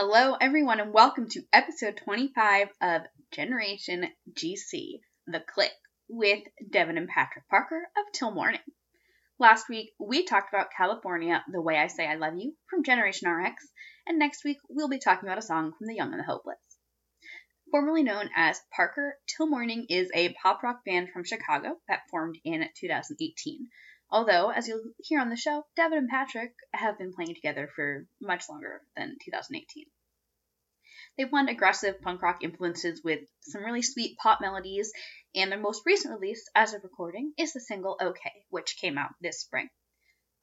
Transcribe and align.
Hello, 0.00 0.36
everyone, 0.40 0.78
and 0.78 0.92
welcome 0.92 1.28
to 1.30 1.42
episode 1.52 1.96
25 1.96 2.68
of 2.80 3.02
Generation 3.32 4.06
GC, 4.32 5.00
The 5.26 5.40
Click, 5.40 5.72
with 6.08 6.44
Devin 6.70 6.96
and 6.96 7.08
Patrick 7.08 7.48
Parker 7.48 7.82
of 7.96 8.12
Til 8.12 8.30
Morning. 8.30 8.60
Last 9.40 9.68
week, 9.68 9.90
we 9.98 10.24
talked 10.24 10.54
about 10.54 10.70
California, 10.70 11.42
The 11.50 11.60
Way 11.60 11.78
I 11.78 11.88
Say 11.88 12.06
I 12.06 12.14
Love 12.14 12.34
You 12.36 12.54
from 12.70 12.84
Generation 12.84 13.28
RX, 13.28 13.66
and 14.06 14.20
next 14.20 14.44
week, 14.44 14.58
we'll 14.68 14.88
be 14.88 15.00
talking 15.00 15.28
about 15.28 15.42
a 15.42 15.42
song 15.42 15.72
from 15.76 15.88
The 15.88 15.96
Young 15.96 16.12
and 16.12 16.20
the 16.20 16.32
Hopeless. 16.32 16.60
Formerly 17.72 18.04
known 18.04 18.30
as 18.36 18.60
Parker, 18.70 19.16
Til 19.26 19.48
Morning 19.48 19.86
is 19.88 20.12
a 20.14 20.32
pop 20.34 20.62
rock 20.62 20.84
band 20.84 21.08
from 21.12 21.24
Chicago 21.24 21.76
that 21.88 22.02
formed 22.08 22.38
in 22.44 22.68
2018. 22.76 23.66
Although, 24.10 24.50
as 24.50 24.66
you'll 24.66 24.94
hear 24.98 25.20
on 25.20 25.28
the 25.28 25.36
show, 25.36 25.66
Devin 25.76 25.98
and 25.98 26.08
Patrick 26.08 26.54
have 26.72 26.96
been 26.96 27.12
playing 27.12 27.34
together 27.34 27.68
for 27.76 28.06
much 28.20 28.48
longer 28.48 28.82
than 28.96 29.18
2018. 29.22 29.84
They 31.18 31.24
blend 31.24 31.50
aggressive 31.50 32.00
punk 32.00 32.22
rock 32.22 32.42
influences 32.42 33.02
with 33.04 33.28
some 33.40 33.64
really 33.64 33.82
sweet 33.82 34.16
pop 34.16 34.40
melodies, 34.40 34.92
and 35.34 35.52
their 35.52 35.58
most 35.58 35.84
recent 35.84 36.14
release, 36.14 36.48
as 36.54 36.72
of 36.72 36.84
recording, 36.84 37.34
is 37.36 37.52
the 37.52 37.60
single 37.60 37.98
OK, 38.00 38.46
which 38.48 38.78
came 38.80 38.96
out 38.96 39.10
this 39.20 39.40
spring. 39.40 39.68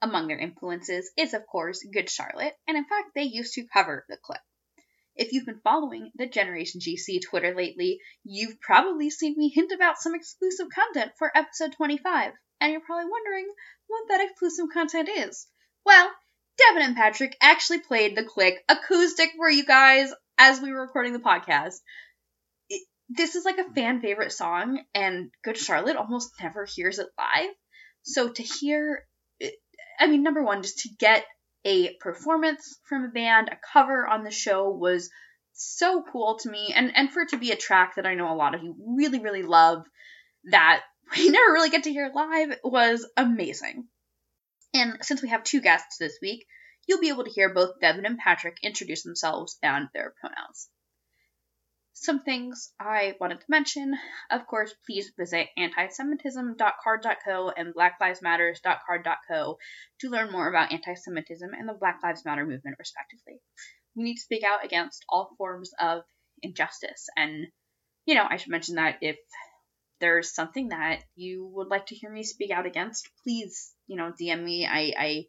Among 0.01 0.27
their 0.27 0.37
influences 0.37 1.11
is, 1.17 1.33
of 1.33 1.47
course, 1.47 1.81
Good 1.91 2.09
Charlotte, 2.09 2.55
and 2.67 2.77
in 2.77 2.85
fact, 2.85 3.15
they 3.15 3.23
used 3.23 3.53
to 3.55 3.67
cover 3.67 4.05
the 4.09 4.17
Click. 4.17 4.41
If 5.15 5.31
you've 5.31 5.45
been 5.45 5.61
following 5.61 6.11
the 6.15 6.27
Generation 6.27 6.81
GC 6.81 7.21
Twitter 7.23 7.55
lately, 7.55 7.99
you've 8.23 8.59
probably 8.59 9.09
seen 9.09 9.35
me 9.37 9.49
hint 9.49 9.71
about 9.71 9.97
some 9.97 10.13
exclusive 10.13 10.67
content 10.69 11.13
for 11.17 11.35
episode 11.35 11.71
25, 11.71 12.33
and 12.59 12.71
you're 12.71 12.81
probably 12.81 13.09
wondering 13.09 13.47
what 13.87 14.03
that 14.09 14.21
exclusive 14.21 14.65
content 14.73 15.09
is. 15.09 15.47
Well, 15.85 16.09
Devin 16.57 16.83
and 16.83 16.95
Patrick 16.95 17.35
actually 17.41 17.79
played 17.79 18.15
the 18.15 18.23
Click 18.23 18.63
acoustic 18.69 19.31
for 19.35 19.49
you 19.49 19.65
guys 19.65 20.11
as 20.37 20.61
we 20.61 20.71
were 20.71 20.81
recording 20.81 21.13
the 21.13 21.19
podcast. 21.19 21.75
This 23.09 23.35
is 23.35 23.45
like 23.45 23.59
a 23.59 23.71
fan 23.73 24.01
favorite 24.01 24.31
song, 24.31 24.81
and 24.95 25.29
Good 25.43 25.57
Charlotte 25.57 25.95
almost 25.95 26.31
never 26.41 26.65
hears 26.65 26.97
it 26.97 27.07
live. 27.17 27.51
So 28.01 28.29
to 28.29 28.41
hear, 28.41 29.03
I 29.99 30.07
mean, 30.07 30.23
number 30.23 30.43
one, 30.43 30.63
just 30.63 30.79
to 30.79 30.89
get 30.99 31.23
a 31.65 31.93
performance 31.99 32.79
from 32.87 33.03
a 33.03 33.09
band, 33.09 33.49
a 33.49 33.59
cover 33.73 34.07
on 34.07 34.23
the 34.23 34.31
show 34.31 34.69
was 34.69 35.09
so 35.53 36.03
cool 36.11 36.37
to 36.39 36.49
me, 36.49 36.73
and 36.75 36.91
and 36.95 37.11
for 37.11 37.21
it 37.21 37.29
to 37.29 37.37
be 37.37 37.51
a 37.51 37.55
track 37.55 37.95
that 37.95 38.05
I 38.05 38.15
know 38.15 38.33
a 38.33 38.35
lot 38.35 38.55
of 38.55 38.63
you 38.63 38.75
really 38.97 39.19
really 39.19 39.43
love, 39.43 39.85
that 40.51 40.81
we 41.17 41.29
never 41.29 41.53
really 41.53 41.69
get 41.69 41.83
to 41.83 41.91
hear 41.91 42.11
live 42.13 42.57
was 42.63 43.07
amazing. 43.17 43.87
And 44.73 44.97
since 45.01 45.21
we 45.21 45.29
have 45.29 45.43
two 45.43 45.61
guests 45.61 45.97
this 45.97 46.17
week, 46.21 46.45
you'll 46.87 47.01
be 47.01 47.09
able 47.09 47.23
to 47.23 47.31
hear 47.31 47.53
both 47.53 47.79
Devin 47.79 48.05
and 48.05 48.17
Patrick 48.17 48.57
introduce 48.61 49.03
themselves 49.03 49.57
and 49.63 49.87
their 49.93 50.13
pronouns. 50.19 50.69
Some 51.93 52.23
things 52.23 52.73
I 52.77 53.15
wanted 53.21 53.39
to 53.39 53.45
mention. 53.47 53.97
Of 54.29 54.45
course, 54.47 54.75
please 54.85 55.13
visit 55.17 55.47
antisemitism.carrd.co 55.57 57.51
and 57.55 57.73
blacklivesmatters.carrd.co 57.73 59.57
to 60.01 60.09
learn 60.09 60.31
more 60.31 60.49
about 60.49 60.73
anti-Semitism 60.73 61.49
and 61.53 61.69
the 61.69 61.73
Black 61.73 62.01
Lives 62.03 62.25
Matter 62.25 62.45
movement, 62.45 62.75
respectively. 62.79 63.39
We 63.95 64.03
need 64.03 64.15
to 64.15 64.21
speak 64.21 64.43
out 64.43 64.65
against 64.65 65.05
all 65.07 65.35
forms 65.37 65.71
of 65.79 66.03
injustice, 66.41 67.07
and 67.15 67.47
you 68.05 68.13
know, 68.13 68.27
I 68.29 68.35
should 68.37 68.51
mention 68.51 68.75
that 68.75 68.97
if 69.01 69.15
there's 69.99 70.33
something 70.33 70.69
that 70.69 71.01
you 71.15 71.49
would 71.53 71.67
like 71.67 71.87
to 71.87 71.95
hear 71.95 72.11
me 72.11 72.23
speak 72.23 72.51
out 72.51 72.65
against, 72.65 73.09
please, 73.23 73.73
you 73.87 73.95
know, 73.95 74.11
DM 74.19 74.43
me. 74.43 74.65
I, 74.65 74.93
I 74.97 75.25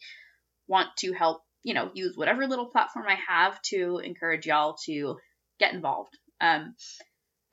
want 0.66 0.88
to 0.98 1.12
help, 1.12 1.42
you 1.62 1.74
know, 1.74 1.90
use 1.94 2.16
whatever 2.16 2.46
little 2.46 2.70
platform 2.70 3.06
I 3.08 3.16
have 3.28 3.60
to 3.70 3.98
encourage 3.98 4.46
y'all 4.46 4.76
to 4.86 5.16
get 5.58 5.74
involved. 5.74 6.16
Um, 6.40 6.74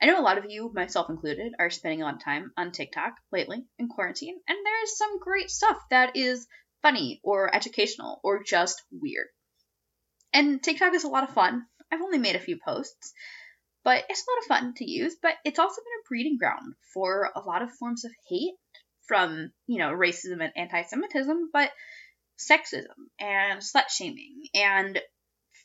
I 0.02 0.06
know 0.06 0.20
a 0.20 0.22
lot 0.22 0.38
of 0.38 0.46
you, 0.48 0.70
myself 0.74 1.08
included, 1.08 1.52
are 1.58 1.70
spending 1.70 2.02
a 2.02 2.04
lot 2.04 2.16
of 2.16 2.24
time 2.24 2.52
on 2.56 2.72
TikTok 2.72 3.14
lately 3.32 3.64
in 3.78 3.88
quarantine, 3.88 4.38
and 4.46 4.58
there's 4.64 4.98
some 4.98 5.18
great 5.18 5.50
stuff 5.50 5.78
that 5.90 6.16
is 6.16 6.46
funny 6.82 7.20
or 7.22 7.54
educational 7.54 8.20
or 8.22 8.42
just 8.42 8.82
weird. 8.90 9.28
And 10.34 10.62
TikTok 10.62 10.94
is 10.94 11.04
a 11.04 11.08
lot 11.08 11.24
of 11.24 11.34
fun. 11.34 11.64
I've 11.90 12.02
only 12.02 12.18
made 12.18 12.36
a 12.36 12.40
few 12.40 12.58
posts, 12.62 13.14
but 13.84 14.04
it's 14.08 14.24
a 14.26 14.30
lot 14.30 14.38
of 14.38 14.64
fun 14.64 14.74
to 14.74 14.90
use, 14.90 15.16
but 15.20 15.34
it's 15.44 15.58
also 15.58 15.80
been 15.82 16.00
a 16.00 16.08
breeding 16.08 16.38
ground 16.38 16.74
for 16.92 17.30
a 17.34 17.40
lot 17.40 17.62
of 17.62 17.70
forms 17.72 18.04
of 18.04 18.12
hate 18.28 18.54
from, 19.06 19.52
you 19.66 19.78
know, 19.78 19.90
racism 19.90 20.42
and 20.42 20.52
anti 20.56 20.82
Semitism, 20.82 21.50
but 21.52 21.70
sexism 22.38 22.96
and 23.20 23.60
slut 23.60 23.88
shaming 23.90 24.44
and 24.54 25.00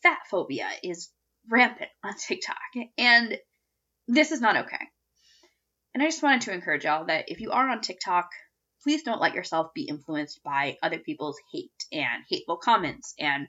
fat 0.04 0.20
phobia 0.30 0.68
is 0.84 1.10
rampant 1.50 1.90
on 2.04 2.14
TikTok. 2.28 2.58
And 2.98 3.38
this 4.08 4.32
is 4.32 4.42
not 4.42 4.58
okay. 4.58 4.86
And 5.94 6.04
I 6.04 6.08
just 6.08 6.22
wanted 6.22 6.42
to 6.42 6.54
encourage 6.54 6.84
y'all 6.84 7.06
that 7.06 7.26
if 7.30 7.40
you 7.40 7.52
are 7.52 7.70
on 7.70 7.82
TikTok, 7.82 8.30
please 8.84 9.04
don't 9.04 9.22
let 9.22 9.34
yourself 9.34 9.74
be 9.74 9.84
influenced 9.84 10.42
by 10.44 10.78
other 10.84 11.00
people's 11.00 11.38
hate 11.52 11.72
and 11.92 12.24
hateful 12.30 12.58
comments 12.58 13.14
and 13.20 13.48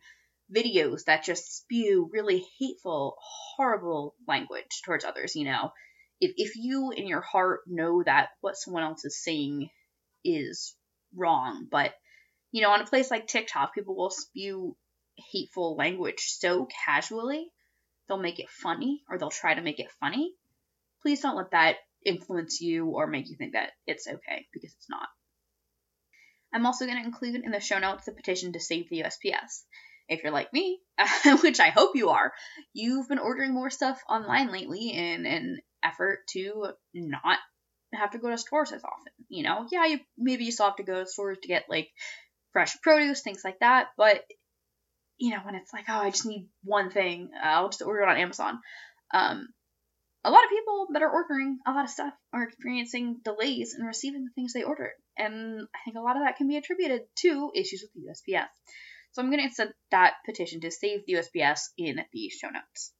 videos 0.55 1.05
that 1.05 1.25
just 1.25 1.59
spew 1.59 2.09
really 2.13 2.45
hateful, 2.59 3.17
horrible 3.57 4.15
language 4.27 4.83
towards 4.85 5.05
others, 5.05 5.35
you 5.35 5.45
know. 5.45 5.73
If, 6.21 6.33
if 6.37 6.57
you 6.57 6.93
in 6.95 7.07
your 7.07 7.21
heart 7.21 7.61
know 7.67 8.03
that 8.03 8.31
what 8.41 8.57
someone 8.57 8.83
else 8.83 9.05
is 9.05 9.23
saying 9.23 9.71
is 10.25 10.75
wrong, 11.17 11.67
but, 11.71 11.95
you 12.53 12.63
know, 12.63 12.71
on 12.71 12.83
a 12.83 12.87
place 12.87 13.11
like 13.11 13.27
TikTok, 13.27 13.75
people 13.75 13.97
will 13.97 14.11
spew 14.11 14.77
hateful 15.33 15.77
language 15.77 16.21
so 16.21 16.67
casually, 16.87 17.47
they'll 18.09 18.19
make 18.19 18.39
it 18.39 18.51
funny 18.51 19.03
or 19.09 19.19
they'll 19.19 19.31
try 19.31 19.55
to 19.55 19.63
make 19.63 19.81
it 19.81 19.91
funny. 20.01 20.33
Please 21.03 21.21
don't 21.21 21.37
let 21.37 21.53
that 21.53 21.77
influence 22.05 22.61
you 22.61 22.87
or 22.87 23.07
make 23.07 23.29
you 23.29 23.37
think 23.37 23.53
that 23.53 23.71
it's 23.87 24.07
okay 24.07 24.47
because 24.53 24.75
it's 24.75 24.91
not. 24.91 25.09
I'm 26.53 26.67
also 26.67 26.87
going 26.87 26.99
to 26.99 27.05
include 27.05 27.45
in 27.45 27.53
the 27.53 27.61
show 27.61 27.79
notes 27.79 28.05
the 28.05 28.13
petition 28.13 28.53
to 28.53 28.61
save 28.61 28.89
the 28.89 29.03
USPS 29.03 29.63
if 30.11 30.23
you're 30.23 30.33
like 30.33 30.53
me, 30.53 30.81
which 31.43 31.61
I 31.61 31.71
hope 31.71 31.93
you 31.95 32.11
are, 32.11 32.33
you've 32.75 33.09
been 33.09 33.19
ordering 33.19 33.55
more 33.55 33.71
stuff 33.71 34.03
online 34.09 34.53
lately 34.53 34.91
in 34.91 35.25
an 35.25 35.61
effort 35.83 36.19
to 36.31 36.73
not 36.93 37.39
have 37.95 38.11
to 38.11 38.19
go 38.19 38.29
to 38.29 38.37
stores 38.37 38.73
as 38.73 38.83
often. 38.85 39.13
You 39.29 39.45
know, 39.45 39.67
yeah, 39.71 39.87
you 39.87 40.01
maybe 40.19 40.45
you 40.45 40.53
still 40.53 40.67
have 40.67 40.77
to 40.77 40.83
go 40.83 41.01
to 41.01 41.07
stores 41.07 41.39
to 41.43 41.49
get 41.49 41.65
like 41.71 41.89
fresh 42.53 42.77
produce, 42.83 43.23
things 43.23 43.43
like 43.45 43.61
that, 43.61 43.89
but 43.97 44.25
you 45.19 45.31
know, 45.31 45.41
when 45.45 45.55
it's 45.55 45.73
like, 45.73 45.85
oh, 45.89 46.01
I 46.01 46.11
just 46.11 46.27
need 46.27 46.49
one 46.65 46.91
thing, 46.91 47.31
I'll 47.41 47.69
just 47.69 47.83
order 47.83 48.03
it 48.03 48.09
on 48.09 48.17
Amazon. 48.17 48.59
Um, 49.13 49.49
a 50.25 50.31
lot 50.31 50.45
of 50.45 50.51
people 50.51 50.89
that 50.93 51.03
are 51.03 51.11
ordering 51.11 51.59
a 51.67 51.73
lot 51.73 51.85
of 51.85 51.91
stuff 51.91 52.13
are 52.33 52.43
experiencing 52.43 53.21
delays 53.23 53.75
in 53.79 53.85
receiving 53.85 54.25
the 54.25 54.31
things 54.35 54.53
they 54.53 54.65
ordered, 54.65 54.93
and 55.17 55.67
I 55.75 55.79
think 55.85 55.97
a 55.97 56.01
lot 56.01 56.17
of 56.17 56.25
that 56.25 56.37
can 56.37 56.49
be 56.49 56.57
attributed 56.57 57.03
to 57.21 57.53
issues 57.55 57.83
with 57.83 57.93
the 57.95 58.11
USPS. 58.11 58.49
So 59.13 59.23
I'm 59.23 59.31
going 59.31 59.41
to 59.41 59.47
insert 59.47 59.75
that 59.91 60.15
petition 60.25 60.61
to 60.61 60.71
save 60.71 61.05
the 61.07 61.15
USPS 61.15 61.61
in 61.77 62.01
the 62.13 62.29
show 62.29 62.49
notes. 62.49 62.93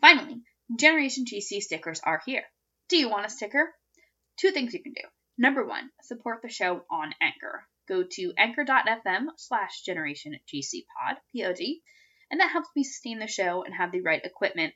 Finally, 0.00 0.42
Generation 0.78 1.24
GC 1.24 1.62
stickers 1.62 2.00
are 2.02 2.20
here. 2.26 2.42
Do 2.88 2.96
you 2.96 3.08
want 3.08 3.24
a 3.24 3.30
sticker? 3.30 3.72
Two 4.36 4.50
things 4.50 4.74
you 4.74 4.82
can 4.82 4.92
do. 4.92 5.02
Number 5.38 5.64
one, 5.64 5.90
support 6.02 6.42
the 6.42 6.48
show 6.48 6.84
on 6.90 7.14
Anchor. 7.20 7.66
Go 7.86 8.02
to 8.02 8.32
anchor.fm 8.36 9.26
slash 9.36 9.82
generation 9.82 10.36
GC 10.52 10.84
pod, 10.98 11.18
P-O-D, 11.32 11.82
and 12.30 12.40
that 12.40 12.50
helps 12.50 12.68
me 12.74 12.82
sustain 12.82 13.20
the 13.20 13.28
show 13.28 13.62
and 13.62 13.72
have 13.74 13.92
the 13.92 14.00
right 14.00 14.24
equipment, 14.24 14.74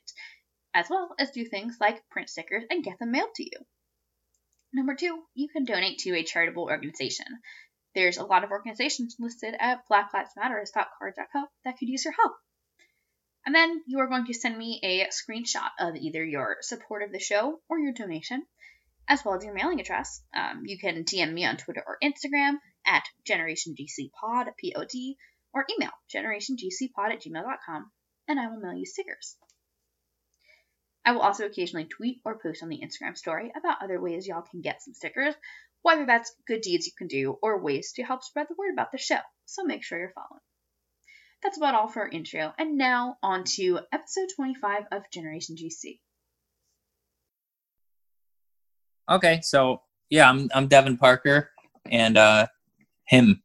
as 0.73 0.89
well 0.89 1.13
as 1.19 1.31
do 1.31 1.43
things 1.43 1.75
like 1.81 2.07
print 2.09 2.29
stickers 2.29 2.63
and 2.69 2.85
get 2.85 2.97
them 2.99 3.11
mailed 3.11 3.35
to 3.35 3.43
you. 3.43 3.65
Number 4.73 4.95
two, 4.95 5.21
you 5.33 5.49
can 5.49 5.65
donate 5.65 5.99
to 5.99 6.15
a 6.15 6.23
charitable 6.23 6.63
organization. 6.63 7.25
There's 7.93 8.17
a 8.17 8.25
lot 8.25 8.43
of 8.43 8.51
organizations 8.51 9.17
listed 9.19 9.55
at 9.59 9.87
blacklivesmatters.carrd.co 9.89 11.43
that 11.65 11.77
could 11.77 11.89
use 11.89 12.05
your 12.05 12.13
help. 12.13 12.33
And 13.45 13.55
then 13.55 13.81
you 13.87 13.99
are 13.99 14.07
going 14.07 14.25
to 14.27 14.33
send 14.33 14.57
me 14.57 14.79
a 14.83 15.07
screenshot 15.07 15.69
of 15.79 15.95
either 15.95 16.23
your 16.23 16.57
support 16.61 17.03
of 17.03 17.11
the 17.11 17.19
show 17.19 17.59
or 17.67 17.79
your 17.79 17.93
donation, 17.93 18.45
as 19.07 19.25
well 19.25 19.35
as 19.35 19.43
your 19.43 19.53
mailing 19.53 19.79
address. 19.79 20.21
Um, 20.33 20.63
you 20.65 20.77
can 20.77 21.03
DM 21.03 21.33
me 21.33 21.45
on 21.45 21.57
Twitter 21.57 21.83
or 21.85 21.97
Instagram 22.03 22.57
at 22.85 23.03
GenerationGCPod, 23.27 24.55
P-O-D, 24.57 25.17
or 25.53 25.65
email 25.69 25.91
generationgcpod 26.13 27.11
at 27.11 27.21
gmail.com, 27.21 27.91
and 28.27 28.39
I 28.39 28.47
will 28.47 28.59
mail 28.59 28.73
you 28.73 28.85
stickers. 28.85 29.37
I 31.03 31.13
will 31.13 31.21
also 31.21 31.45
occasionally 31.45 31.85
tweet 31.85 32.21
or 32.23 32.37
post 32.37 32.61
on 32.61 32.69
the 32.69 32.79
Instagram 32.79 33.17
story 33.17 33.51
about 33.57 33.81
other 33.81 33.99
ways 33.99 34.27
y'all 34.27 34.43
can 34.43 34.61
get 34.61 34.83
some 34.83 34.93
stickers, 34.93 35.33
whether 35.81 36.05
that's 36.05 36.33
good 36.47 36.61
deeds 36.61 36.85
you 36.85 36.93
can 36.97 37.07
do 37.07 37.37
or 37.41 37.61
ways 37.61 37.93
to 37.93 38.03
help 38.03 38.23
spread 38.23 38.47
the 38.49 38.55
word 38.57 38.73
about 38.73 38.91
the 38.91 38.97
show. 38.97 39.19
So 39.45 39.63
make 39.63 39.83
sure 39.83 39.99
you're 39.99 40.13
following. 40.13 40.41
That's 41.43 41.57
about 41.57 41.75
all 41.75 41.87
for 41.87 42.01
our 42.01 42.09
intro, 42.09 42.53
and 42.57 42.77
now 42.77 43.17
on 43.23 43.43
to 43.55 43.79
episode 43.91 44.29
25 44.35 44.83
of 44.91 45.03
Generation 45.11 45.55
GC. 45.55 45.99
Okay, 49.09 49.41
so 49.41 49.81
yeah, 50.09 50.29
I'm 50.29 50.49
I'm 50.53 50.67
Devin 50.67 50.97
Parker, 50.97 51.49
and 51.89 52.15
uh, 52.15 52.47
him. 53.05 53.41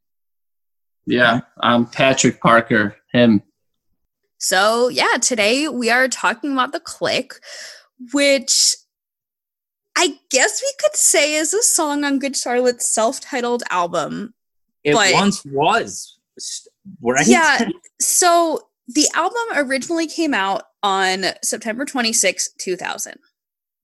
Yeah, 1.07 1.41
I'm 1.59 1.87
Patrick 1.87 2.41
Parker. 2.41 2.97
Him. 3.13 3.43
So, 4.39 4.89
yeah, 4.89 5.17
today 5.21 5.69
we 5.69 5.91
are 5.91 6.09
talking 6.09 6.53
about 6.53 6.73
The 6.73 6.81
Click, 6.81 7.35
which 8.13 8.77
I 9.97 10.19
guess 10.31 10.61
we 10.63 10.73
could 10.81 10.95
say 10.97 11.35
is 11.35 11.55
a 11.55 11.63
song 11.63 12.05
on 12.05 12.19
Good 12.19 12.37
Charlotte's 12.37 12.89
self 12.89 13.21
titled 13.21 13.63
album. 13.71 14.35
It 14.85 14.93
But- 14.93 15.13
once 15.15 15.43
was, 15.47 16.19
right? 17.03 17.27
Yeah. 17.27 17.69
So, 18.01 18.69
the 18.89 19.09
album 19.15 19.43
originally 19.55 20.07
came 20.07 20.33
out 20.35 20.65
on 20.83 21.25
September 21.43 21.85
26, 21.85 22.51
2000. 22.59 23.15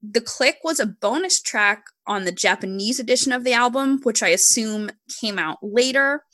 The 0.03 0.21
Click 0.21 0.59
was 0.63 0.79
a 0.79 0.87
bonus 0.87 1.41
track 1.41 1.85
on 2.07 2.25
the 2.25 2.31
Japanese 2.33 3.01
edition 3.01 3.33
of 3.33 3.43
the 3.45 3.53
album, 3.53 4.01
which 4.03 4.23
I 4.23 4.29
assume 4.29 4.91
came 5.21 5.39
out 5.39 5.59
later. 5.63 6.25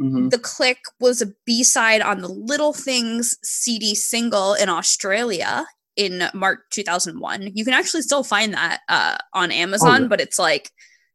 Mhm. 0.00 0.30
The 0.30 0.38
Click 0.38 0.78
was 1.00 1.20
a 1.20 1.32
B 1.46 1.64
side 1.64 2.00
on 2.00 2.20
the 2.20 2.28
Little 2.28 2.72
Things 2.72 3.36
CD 3.42 3.94
single 3.94 4.54
in 4.54 4.68
Australia 4.68 5.66
in 6.00 6.22
March 6.32 6.60
2001. 6.70 7.50
You 7.54 7.62
can 7.62 7.74
actually 7.74 8.00
still 8.00 8.24
find 8.24 8.54
that 8.54 8.80
uh, 8.88 9.18
on 9.34 9.52
Amazon, 9.52 10.02
yeah. 10.02 10.08
but 10.08 10.18
it's 10.18 10.38
like, 10.38 10.70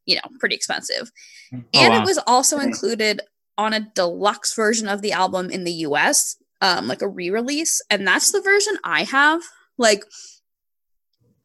you 0.06 0.16
know, 0.16 0.22
pretty 0.40 0.54
expensive. 0.56 1.12
Oh, 1.52 1.64
and 1.74 1.94
wow. 1.94 2.02
it 2.02 2.06
was 2.06 2.20
also 2.28 2.58
Okay. 2.58 2.68
included 2.68 3.22
on 3.58 3.74
a 3.74 3.80
deluxe 3.96 4.54
version 4.56 4.88
of 4.88 5.02
the 5.02 5.12
album 5.12 5.50
in 5.50 5.64
the 5.64 5.72
US, 5.88 6.38
um, 6.62 6.88
like 6.88 7.02
a 7.02 7.08
re 7.08 7.32
release. 7.32 7.82
And 7.90 8.06
that's 8.08 8.32
the 8.32 8.42
version 8.42 8.78
I 8.84 9.06
have. 9.06 9.42
Like, 9.80 10.04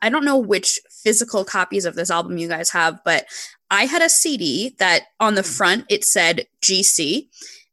I 0.03 0.11
don't 0.11 0.25
know 0.25 0.37
which 0.39 0.79
physical 1.03 1.45
copies 1.47 1.87
of 1.87 1.95
this 1.95 2.11
album 2.11 2.37
you 2.37 2.49
guys 2.49 2.71
have, 2.71 3.01
but 3.07 3.25
I 3.71 3.87
had 3.87 4.03
a 4.03 4.11
CD 4.11 4.75
that 4.79 5.05
on 5.19 5.35
the 5.35 5.43
front 5.43 5.87
it 5.89 6.05
said 6.05 6.47
GC, 6.63 7.29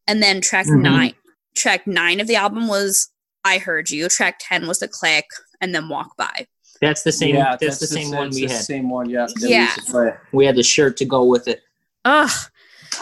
and 0.08 0.24
then 0.24 0.40
track 0.40 0.68
Mhm. 0.68 0.82
nine, 0.82 1.14
track 1.56 1.88
nine 1.88 2.22
of 2.22 2.28
the 2.28 2.36
album 2.38 2.70
was 2.70 3.10
I 3.44 3.60
Heard 3.60 3.90
You, 3.90 4.10
track 4.10 4.40
10 4.42 4.68
was 4.68 4.80
The 4.80 4.90
Click, 4.90 5.26
and 5.62 5.74
then 5.74 5.90
Walk 5.90 6.16
By. 6.18 6.48
That's 6.82 7.04
the 7.04 7.12
same. 7.12 7.36
Yeah, 7.36 7.56
that's, 7.60 7.80
the 7.80 7.88
same 7.88 8.12
one 8.12 8.30
we 8.30 8.46
the 8.46 8.54
had. 8.54 8.64
Same 8.64 8.90
one, 8.90 9.10
yeah. 9.10 9.28
we 9.42 9.50
Yeah. 9.50 9.64
used 9.64 9.86
to 9.88 9.92
play. 9.92 10.14
We 10.32 10.46
had 10.46 10.56
the 10.56 10.64
shirt 10.64 10.98
to 10.98 11.06
go 11.06 11.24
with 11.24 11.48
it. 11.48 11.62
Ugh. 12.06 12.30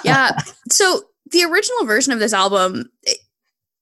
Yeah. 0.03 0.31
so 0.71 1.01
the 1.31 1.43
original 1.43 1.85
version 1.85 2.13
of 2.13 2.19
this 2.19 2.31
album 2.33 2.89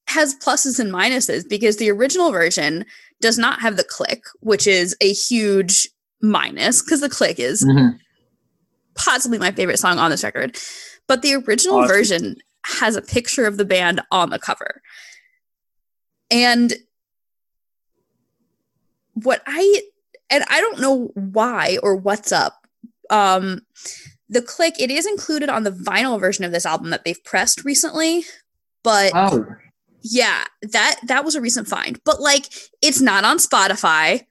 has 0.08 0.34
pluses 0.36 0.80
and 0.80 0.92
minuses 0.92 1.48
because 1.48 1.76
the 1.76 1.90
original 1.90 2.32
version 2.32 2.84
does 3.20 3.38
not 3.38 3.60
have 3.60 3.76
the 3.76 3.84
click, 3.84 4.24
which 4.40 4.66
is 4.66 4.96
a 5.00 5.12
huge 5.12 5.88
minus 6.20 6.82
because 6.82 7.00
the 7.00 7.08
click 7.08 7.38
is 7.38 7.64
Mhm. 7.64 7.98
possibly 8.96 9.38
my 9.38 9.52
favorite 9.52 9.78
song 9.78 9.98
on 9.98 10.10
this 10.10 10.24
record. 10.24 10.58
But 11.06 11.22
the 11.22 11.34
original 11.34 11.76
Awesome. 11.78 11.88
version 11.96 12.36
has 12.64 12.96
a 12.96 13.02
picture 13.02 13.46
of 13.46 13.58
the 13.58 13.64
band 13.64 14.00
on 14.10 14.30
the 14.30 14.38
cover. 14.38 14.82
And 16.30 16.74
what 19.14 19.42
I 19.46 19.82
and 20.30 20.44
I 20.50 20.60
don't 20.60 20.80
know 20.80 21.10
why 21.14 21.78
or 21.82 21.96
what's 21.96 22.32
up. 22.32 22.66
Um 23.10 23.62
the 24.28 24.42
click 24.42 24.74
it 24.80 24.90
is 24.90 25.06
included 25.06 25.48
on 25.48 25.62
the 25.64 25.70
vinyl 25.70 26.18
version 26.18 26.44
of 26.44 26.52
this 26.52 26.66
album 26.66 26.90
that 26.90 27.04
they've 27.04 27.22
pressed 27.24 27.64
recently, 27.64 28.24
but 28.82 29.12
Oh, 29.14 29.46
yeah, 30.02 30.44
that 30.72 30.98
that 31.06 31.24
was 31.24 31.34
a 31.34 31.40
recent 31.40 31.68
find. 31.68 32.00
But 32.04 32.20
like 32.20 32.46
it's 32.82 33.00
not 33.00 33.24
on 33.24 33.38
Spotify 33.38 34.26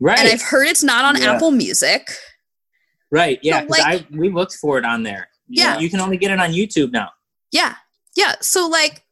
Right. 0.00 0.18
and 0.18 0.28
I've 0.28 0.42
heard 0.42 0.68
it's 0.68 0.84
not 0.84 1.04
on 1.04 1.20
Yeah. 1.20 1.32
Apple 1.32 1.50
Music. 1.50 2.08
right. 3.10 3.38
Yeah. 3.42 3.60
So, 3.60 3.66
'cause 3.66 3.78
like- 3.78 4.02
I 4.02 4.06
we 4.10 4.30
looked 4.30 4.54
for 4.54 4.78
it 4.78 4.84
on 4.84 5.02
there. 5.02 5.28
Yeah. 5.48 5.78
You 5.78 5.88
can 5.90 6.00
only 6.00 6.18
get 6.18 6.30
it 6.30 6.38
on 6.38 6.52
YouTube 6.52 6.92
now. 6.92 7.10
Yeah. 7.50 7.74
Yeah. 8.14 8.34
So 8.40 8.68
like 8.68 9.02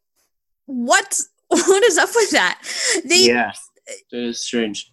what 0.67 1.19
what 1.49 1.83
is 1.85 1.97
up 1.99 2.11
with 2.15 2.31
that? 2.33 2.61
They 3.09 3.27
yeah. 3.27 3.53
it 3.87 4.05
is 4.17 4.41
strange. 4.45 4.93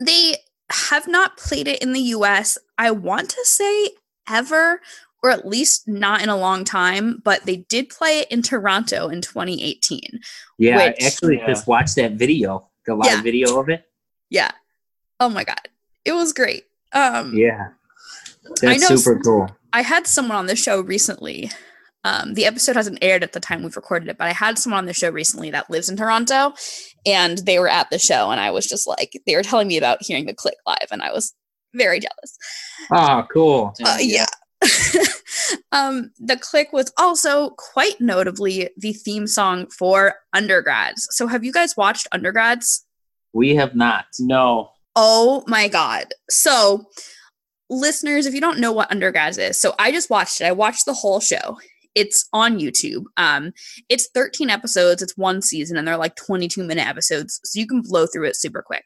They 0.00 0.36
have 0.70 1.08
not 1.08 1.36
played 1.36 1.66
it 1.68 1.82
in 1.82 1.92
the 1.92 2.00
US, 2.00 2.58
I 2.76 2.90
want 2.90 3.30
to 3.30 3.44
say 3.44 3.90
ever, 4.28 4.80
or 5.22 5.30
at 5.30 5.46
least 5.46 5.88
not 5.88 6.22
in 6.22 6.28
a 6.28 6.36
long 6.36 6.64
time, 6.64 7.20
but 7.24 7.46
they 7.46 7.56
did 7.56 7.88
play 7.88 8.20
it 8.20 8.30
in 8.30 8.42
Toronto 8.42 9.08
in 9.08 9.20
2018. 9.22 10.20
Yeah. 10.58 10.78
I 10.78 10.94
actually 11.04 11.38
Yeah. 11.38 11.46
just 11.46 11.66
watched 11.66 11.96
that 11.96 12.12
video, 12.12 12.68
the 12.86 12.94
live 12.94 13.10
Yeah. 13.10 13.22
video 13.22 13.58
of 13.58 13.68
it. 13.68 13.84
Yeah. 14.30 14.50
Oh 15.18 15.28
my 15.28 15.44
god. 15.44 15.68
It 16.04 16.12
was 16.12 16.32
great. 16.32 16.64
Um 16.92 17.34
Yeah. 17.34 17.68
That's 18.62 18.80
know 18.88 18.96
super 18.96 19.20
cool. 19.20 19.56
I 19.72 19.82
had 19.82 20.06
someone 20.06 20.36
on 20.38 20.46
the 20.46 20.56
show 20.56 20.80
recently. 20.80 21.50
Um, 22.08 22.32
the 22.32 22.46
episode 22.46 22.74
hasn't 22.74 23.00
aired 23.02 23.22
at 23.22 23.34
the 23.34 23.40
time 23.40 23.62
we've 23.62 23.76
recorded 23.76 24.08
it, 24.08 24.16
but 24.16 24.28
I 24.28 24.32
had 24.32 24.56
someone 24.56 24.78
on 24.78 24.86
the 24.86 24.94
show 24.94 25.10
recently 25.10 25.50
that 25.50 25.68
lives 25.68 25.90
in 25.90 25.96
Toronto, 25.96 26.54
and 27.04 27.36
they 27.38 27.58
were 27.58 27.68
at 27.68 27.90
the 27.90 27.98
show, 27.98 28.30
and 28.30 28.40
I 28.40 28.50
was 28.50 28.66
just 28.66 28.86
like, 28.86 29.20
they 29.26 29.36
were 29.36 29.42
telling 29.42 29.68
me 29.68 29.76
about 29.76 30.02
hearing 30.02 30.24
the 30.24 30.32
click 30.32 30.56
live, 30.66 30.88
and 30.90 31.02
I 31.02 31.12
was 31.12 31.34
very 31.74 32.00
jealous. 32.00 32.38
Oh, 32.90 33.26
cool. 33.30 33.74
Uh, 33.84 33.98
yeah. 34.00 34.24
um, 35.72 36.10
the 36.18 36.38
click 36.40 36.72
was 36.72 36.90
also 36.96 37.50
quite 37.50 38.00
notably 38.00 38.70
the 38.78 38.94
theme 38.94 39.26
song 39.26 39.66
for 39.66 40.14
undergrads. 40.32 41.08
So, 41.10 41.26
have 41.26 41.44
you 41.44 41.52
guys 41.52 41.76
watched 41.76 42.08
undergrads? 42.10 42.86
We 43.34 43.54
have 43.56 43.76
not. 43.76 44.06
No. 44.18 44.70
Oh 44.96 45.44
my 45.46 45.68
god. 45.68 46.06
So, 46.30 46.86
listeners, 47.68 48.24
if 48.24 48.32
you 48.32 48.40
don't 48.40 48.58
know 48.58 48.72
what 48.72 48.90
undergrads 48.90 49.36
is, 49.36 49.60
so 49.60 49.74
I 49.78 49.92
just 49.92 50.08
watched 50.08 50.40
it. 50.40 50.46
I 50.46 50.52
watched 50.52 50.86
the 50.86 50.94
whole 50.94 51.20
show. 51.20 51.58
It's 51.94 52.28
on 52.32 52.58
YouTube. 52.58 53.04
Um, 53.16 53.52
it's 53.88 54.08
13 54.14 54.50
episodes, 54.50 55.02
it's 55.02 55.16
one 55.16 55.42
season, 55.42 55.76
and 55.76 55.86
they're 55.86 55.96
like 55.96 56.16
22 56.16 56.64
minute 56.64 56.86
episodes, 56.86 57.40
so 57.44 57.58
you 57.58 57.66
can 57.66 57.82
blow 57.82 58.06
through 58.06 58.26
it 58.26 58.36
super 58.36 58.62
quick. 58.62 58.84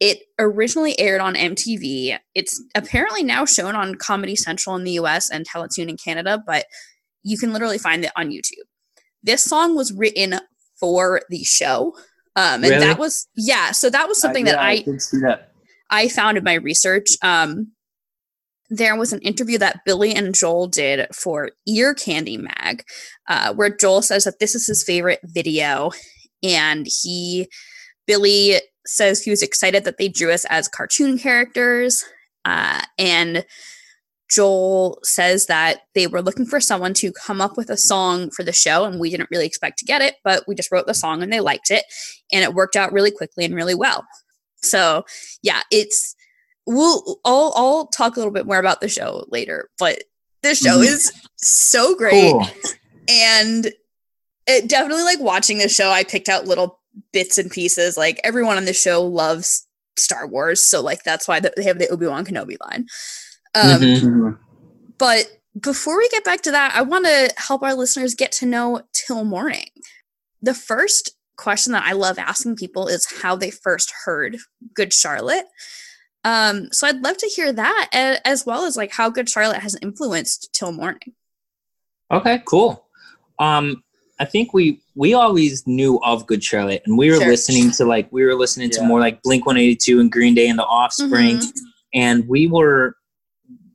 It 0.00 0.18
originally 0.38 0.98
aired 0.98 1.20
on 1.20 1.34
MTV. 1.34 2.18
It's 2.34 2.62
apparently 2.74 3.22
now 3.22 3.44
shown 3.44 3.76
on 3.76 3.94
Comedy 3.94 4.34
Central 4.36 4.74
in 4.76 4.84
the 4.84 4.92
US 4.92 5.30
and 5.30 5.46
Teletoon 5.48 5.88
in 5.88 5.96
Canada, 5.96 6.42
but 6.44 6.66
you 7.22 7.38
can 7.38 7.52
literally 7.52 7.78
find 7.78 8.04
it 8.04 8.10
on 8.16 8.30
YouTube. 8.30 8.66
This 9.22 9.44
song 9.44 9.76
was 9.76 9.92
written 9.92 10.40
for 10.78 11.22
the 11.30 11.44
show. 11.44 11.94
Um, 12.36 12.64
and 12.64 12.64
Really? 12.64 12.78
that 12.86 12.98
was, 12.98 13.28
yeah, 13.36 13.70
so 13.70 13.88
that 13.90 14.08
was 14.08 14.20
something 14.20 14.44
that 14.46 14.56
yeah, 14.56 14.92
I, 14.92 14.98
see 14.98 15.20
that. 15.20 15.52
I 15.88 16.08
found 16.08 16.36
in 16.36 16.44
my 16.44 16.54
research. 16.54 17.10
Um, 17.22 17.72
there 18.70 18.96
was 18.96 19.12
an 19.12 19.20
interview 19.20 19.58
that 19.58 19.80
Billy 19.84 20.14
and 20.14 20.34
Joel 20.34 20.68
did 20.68 21.06
for 21.14 21.50
Ear 21.66 21.94
Candy 21.94 22.36
Mag, 22.36 22.84
uh, 23.28 23.52
where 23.54 23.74
Joel 23.74 24.02
says 24.02 24.24
that 24.24 24.38
this 24.38 24.54
is 24.54 24.66
his 24.66 24.82
favorite 24.82 25.20
video, 25.24 25.90
and 26.42 26.86
he, 27.02 27.48
Billy 28.06 28.60
says 28.86 29.22
he 29.22 29.30
was 29.30 29.42
excited 29.42 29.84
that 29.84 29.98
they 29.98 30.08
drew 30.08 30.30
us 30.30 30.44
as 30.46 30.68
cartoon 30.68 31.18
characters, 31.18 32.04
uh, 32.44 32.82
and 32.98 33.44
Joel 34.30 34.98
says 35.02 35.46
that 35.46 35.80
they 35.94 36.06
were 36.06 36.22
looking 36.22 36.46
for 36.46 36.58
someone 36.58 36.94
to 36.94 37.12
come 37.12 37.40
up 37.40 37.56
with 37.56 37.70
a 37.70 37.76
song 37.76 38.30
for 38.30 38.42
the 38.42 38.52
show, 38.52 38.84
and 38.84 38.98
we 38.98 39.10
didn't 39.10 39.30
really 39.30 39.46
expect 39.46 39.78
to 39.78 39.84
get 39.84 40.00
it, 40.00 40.16
but 40.24 40.44
we 40.48 40.54
just 40.54 40.72
wrote 40.72 40.86
the 40.86 40.94
song 40.94 41.22
and 41.22 41.32
they 41.32 41.40
liked 41.40 41.70
it, 41.70 41.84
and 42.32 42.42
it 42.42 42.54
worked 42.54 42.76
out 42.76 42.92
really 42.92 43.10
quickly 43.10 43.44
and 43.44 43.54
really 43.54 43.74
well. 43.74 44.04
So 44.56 45.04
yeah, 45.42 45.60
it's 45.70 46.16
we'll 46.66 47.20
I'll 47.24 47.52
I'll 47.56 47.86
talk 47.86 48.16
a 48.16 48.18
little 48.20 48.32
bit 48.32 48.46
more 48.46 48.58
about 48.58 48.80
the 48.80 48.88
show 48.88 49.24
later, 49.30 49.70
but 49.78 50.04
this 50.42 50.58
show 50.58 50.78
Mhm. 50.78 50.86
is 50.86 51.12
so 51.36 51.94
great 51.94 52.32
Cool. 52.32 52.46
and 53.08 53.72
it 54.46 54.68
definitely 54.68 55.04
like 55.04 55.20
watching 55.20 55.58
the 55.58 55.68
show 55.68 55.90
I 55.90 56.04
picked 56.04 56.28
out 56.28 56.46
little 56.46 56.80
bits 57.12 57.38
and 57.38 57.50
pieces 57.50 57.96
like 57.96 58.20
everyone 58.24 58.56
on 58.56 58.66
the 58.66 58.72
show 58.74 59.02
loves 59.02 59.66
Star 59.96 60.26
Wars, 60.26 60.62
so 60.62 60.80
like 60.80 61.02
that's 61.04 61.26
why 61.28 61.40
they 61.40 61.64
have 61.64 61.78
the 61.78 61.88
Obi-Wan 61.88 62.24
Kenobi 62.24 62.56
line. 62.60 62.86
Um 63.54 63.80
Mhm. 63.80 64.00
Mhm. 64.00 64.38
but 64.98 65.30
before 65.60 65.96
we 65.96 66.08
get 66.08 66.24
back 66.24 66.42
to 66.42 66.50
that, 66.50 66.72
I 66.74 66.82
want 66.82 67.04
to 67.04 67.32
help 67.36 67.62
our 67.62 67.74
listeners 67.74 68.14
get 68.14 68.32
to 68.32 68.46
know 68.46 68.82
Til 68.92 69.24
Morning. 69.24 69.70
The 70.42 70.52
first 70.54 71.12
question 71.36 71.72
that 71.72 71.84
I 71.86 71.92
love 71.92 72.18
asking 72.18 72.56
people 72.56 72.88
is 72.88 73.06
how 73.22 73.36
they 73.36 73.50
first 73.50 73.92
heard 74.04 74.38
Good 74.74 74.92
Charlotte. 74.92 75.46
Um, 76.24 76.68
so 76.72 76.86
I'd 76.86 77.02
love 77.02 77.16
to 77.18 77.26
hear 77.26 77.52
that, 77.52 78.20
as 78.24 78.46
well 78.46 78.64
as 78.64 78.76
like 78.76 78.90
how 78.92 79.10
Good 79.10 79.28
Charlotte 79.28 79.58
has 79.60 79.76
influenced 79.82 80.52
Til 80.54 80.72
Morning. 80.72 81.12
Okay, 82.10 82.42
cool. 82.46 82.86
Um, 83.38 83.82
I 84.20 84.24
think 84.24 84.54
we 84.54 84.80
we 84.94 85.12
always 85.12 85.66
knew 85.66 86.00
of 86.04 86.26
Good 86.26 86.42
Charlotte, 86.42 86.82
and 86.86 86.96
we 86.96 87.10
were 87.10 87.16
Sure. 87.16 87.26
listening 87.28 87.70
to 87.72 87.84
like 87.84 88.08
we 88.12 88.24
were 88.24 88.34
listening 88.34 88.70
to 88.70 88.82
more 88.84 89.00
like 89.00 89.20
Blink 89.22 89.44
One 89.46 89.56
Eighty 89.56 89.76
Two 89.76 90.00
and 90.00 90.10
Green 90.10 90.34
Day 90.34 90.48
and 90.48 90.58
the 90.58 90.64
Offspring, 90.64 91.38
Mhm. 91.38 91.52
and 91.94 92.28
we 92.28 92.46
were 92.46 92.96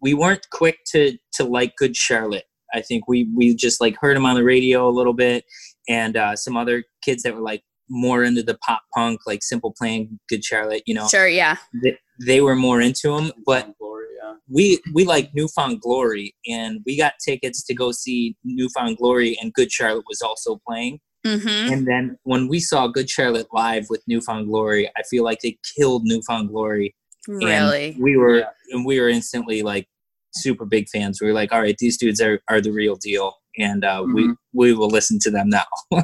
we 0.01 0.13
weren't 0.13 0.47
quick 0.51 0.79
to 0.91 1.17
to 1.33 1.43
like 1.43 1.75
Good 1.75 1.95
Charlotte. 1.95 2.45
I 2.73 2.81
think 2.81 3.07
we 3.07 3.29
we 3.35 3.53
just 3.53 3.81
like 3.81 3.97
heard 3.99 4.15
him 4.15 4.25
on 4.25 4.35
the 4.35 4.43
radio 4.43 4.87
a 4.87 4.91
little 4.91 5.13
bit, 5.13 5.43
and 5.89 6.15
uh, 6.15 6.35
some 6.37 6.55
other 6.55 6.83
kids 7.03 7.23
that 7.23 7.35
were 7.35 7.41
like 7.41 7.63
more 7.89 8.23
into 8.23 8.41
the 8.43 8.57
pop 8.65 8.83
punk, 8.95 9.19
like 9.27 9.43
Simple 9.43 9.73
Plan, 9.77 10.19
Good 10.29 10.45
Charlotte. 10.45 10.83
You 10.85 10.93
know, 10.93 11.07
Sure, 11.09 11.27
yeah. 11.27 11.57
they, 11.83 11.97
they 12.25 12.41
were 12.41 12.55
more 12.55 12.81
into 12.81 13.15
them, 13.15 13.31
but 13.45 13.77
Glory, 13.79 14.05
yeah. 14.23 14.33
we 14.49 14.79
we 14.93 15.05
like 15.05 15.33
New 15.33 15.47
Found 15.49 15.81
Glory, 15.81 16.35
and 16.47 16.81
we 16.85 16.97
got 16.97 17.13
tickets 17.23 17.63
to 17.65 17.73
go 17.73 17.91
see 17.91 18.35
New 18.43 18.69
Found 18.75 18.97
Glory, 18.97 19.37
and 19.41 19.53
Good 19.53 19.71
Charlotte 19.71 20.05
was 20.07 20.21
also 20.21 20.59
playing. 20.67 20.99
Mm-hmm. 21.25 21.73
And 21.73 21.85
then 21.87 22.17
when 22.23 22.47
we 22.47 22.59
saw 22.59 22.87
Good 22.87 23.09
Charlotte 23.09 23.47
live 23.51 23.87
with 23.89 24.01
New 24.07 24.21
Found 24.21 24.47
Glory, 24.47 24.87
I 24.97 25.03
feel 25.09 25.23
like 25.23 25.39
they 25.41 25.57
killed 25.77 26.03
New 26.05 26.21
Found 26.27 26.49
Glory. 26.49 26.95
and 27.27 27.43
Really? 27.43 27.97
we 27.99 28.15
were 28.17 28.37
Yeah. 28.39 28.49
and 28.71 28.85
we 28.85 28.99
were 28.99 29.09
instantly 29.09 29.61
like 29.61 29.87
super 30.33 30.65
big 30.65 30.87
fans. 30.89 31.19
We 31.21 31.27
were 31.27 31.33
like, 31.33 31.51
all 31.51 31.61
right, 31.61 31.75
these 31.77 31.97
dudes 31.97 32.21
are, 32.21 32.39
are 32.49 32.61
the 32.61 32.71
real 32.71 32.95
deal. 32.95 33.33
And 33.57 33.83
uh, 33.83 34.03
we 34.13 34.23
Mhm. 34.27 34.35
we 34.53 34.73
will 34.73 34.87
listen 34.89 35.19
to 35.23 35.31
them 35.31 35.49
now. 35.49 35.65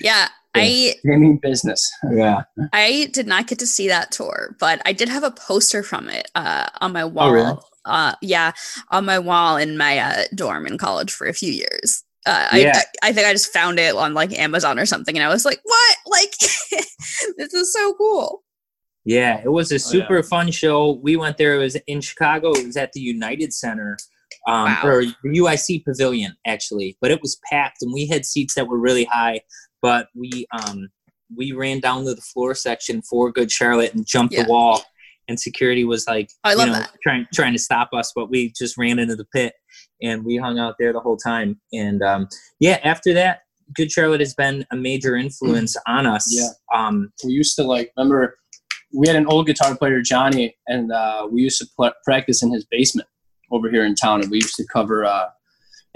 Yeah. 0.00 0.28
I 0.56 0.94
They 1.04 1.16
mean 1.16 1.38
business. 1.42 1.82
yeah. 2.12 2.42
I 2.72 3.08
did 3.12 3.26
not 3.26 3.46
get 3.46 3.58
to 3.60 3.66
see 3.66 3.88
that 3.88 4.10
tour, 4.12 4.56
but 4.58 4.80
I 4.84 4.92
did 4.92 5.08
have 5.08 5.22
a 5.24 5.30
poster 5.30 5.82
from 5.82 6.08
it 6.08 6.30
uh, 6.34 6.68
on 6.80 6.92
my 6.92 7.04
wall. 7.04 7.28
Oh, 7.28 7.32
really? 7.32 7.56
Uh, 7.84 8.14
yeah, 8.20 8.52
on 8.90 9.04
my 9.04 9.18
wall 9.18 9.56
in 9.56 9.76
my 9.76 9.98
uh, 9.98 10.24
dorm 10.34 10.66
in 10.66 10.76
college 10.78 11.12
for 11.12 11.26
a 11.26 11.32
few 11.32 11.52
years. 11.52 12.02
Uh, 12.26 12.48
Yeah. 12.54 12.80
I, 13.02 13.10
I 13.10 13.12
think 13.12 13.26
I 13.28 13.32
just 13.32 13.52
found 13.52 13.78
it 13.78 13.94
on 13.94 14.12
like 14.14 14.36
Amazon 14.36 14.78
or 14.78 14.86
something, 14.86 15.16
and 15.16 15.24
I 15.24 15.28
was 15.28 15.44
like, 15.44 15.60
"What? 15.62 15.96
Like, 16.08 16.32
this 17.36 17.54
is 17.54 17.72
so 17.72 17.94
cool!" 17.94 18.42
Yeah, 19.04 19.40
it 19.44 19.52
was 19.52 19.70
a 19.70 19.74
yeah. 19.74 19.78
super 19.78 20.22
fun 20.24 20.50
show. 20.50 20.98
We 21.02 21.14
went 21.16 21.36
there. 21.38 21.54
It 21.54 21.58
was 21.58 21.76
in 21.86 22.00
Chicago. 22.00 22.50
It 22.52 22.66
was 22.66 22.76
at 22.76 22.92
the 22.92 23.00
United 23.00 23.52
Center, 23.52 23.96
um, 24.48 24.64
Wow. 24.64 24.80
or 24.84 25.04
the 25.04 25.14
UIC 25.38 25.84
Pavilion, 25.84 26.34
actually. 26.44 26.96
But 27.00 27.12
it 27.12 27.22
was 27.22 27.38
packed, 27.48 27.82
and 27.82 27.92
we 27.92 28.08
had 28.08 28.24
seats 28.24 28.54
that 28.54 28.66
were 28.66 28.78
really 28.78 29.04
high. 29.04 29.42
But 29.82 30.08
we 30.14 30.46
um, 30.66 30.88
we 31.34 31.52
ran 31.52 31.80
down 31.80 32.04
to 32.04 32.14
the 32.14 32.20
floor 32.20 32.54
section 32.54 33.02
for 33.02 33.30
Good 33.32 33.50
Charlotte 33.50 33.94
and 33.94 34.06
jumped 34.06 34.34
Yeah. 34.34 34.44
the 34.44 34.50
wall, 34.50 34.82
and 35.28 35.38
security 35.38 35.84
was 35.84 36.06
like, 36.06 36.30
I 36.44 36.52
you 36.52 36.58
know, 36.58 36.72
that. 36.72 36.92
trying 37.02 37.26
trying 37.34 37.52
to 37.52 37.58
stop 37.58 37.90
us. 37.92 38.12
But 38.14 38.30
we 38.30 38.52
just 38.56 38.76
ran 38.78 38.98
into 38.98 39.16
the 39.16 39.26
pit, 39.26 39.54
and 40.02 40.24
we 40.24 40.36
hung 40.36 40.58
out 40.58 40.76
there 40.78 40.92
the 40.92 41.00
whole 41.00 41.16
time. 41.16 41.60
And 41.72 42.02
um, 42.02 42.28
yeah, 42.60 42.78
after 42.84 43.12
that, 43.14 43.40
Good 43.74 43.90
Charlotte 43.90 44.20
has 44.20 44.34
been 44.34 44.64
a 44.72 44.76
major 44.76 45.16
influence 45.16 45.76
on 45.86 46.06
us. 46.06 46.26
Yeah. 46.30 46.48
Um, 46.78 47.12
we 47.24 47.32
used 47.32 47.56
to 47.56 47.64
like 47.64 47.92
remember 47.96 48.38
we 48.94 49.08
had 49.08 49.16
an 49.16 49.26
old 49.26 49.46
guitar 49.46 49.76
player 49.76 50.00
johnny 50.00 50.56
and 50.68 50.92
uh, 50.92 51.26
we 51.30 51.42
used 51.42 51.58
to 51.58 51.66
pl- 51.76 51.92
practice 52.04 52.42
in 52.44 52.52
his 52.52 52.64
basement 52.70 53.06
over 53.50 53.68
here 53.68 53.84
in 53.84 53.96
town 53.96 54.22
and 54.22 54.30
we 54.30 54.36
used 54.36 54.54
to 54.54 54.64
cover 54.72 55.04
uh, 55.04 55.26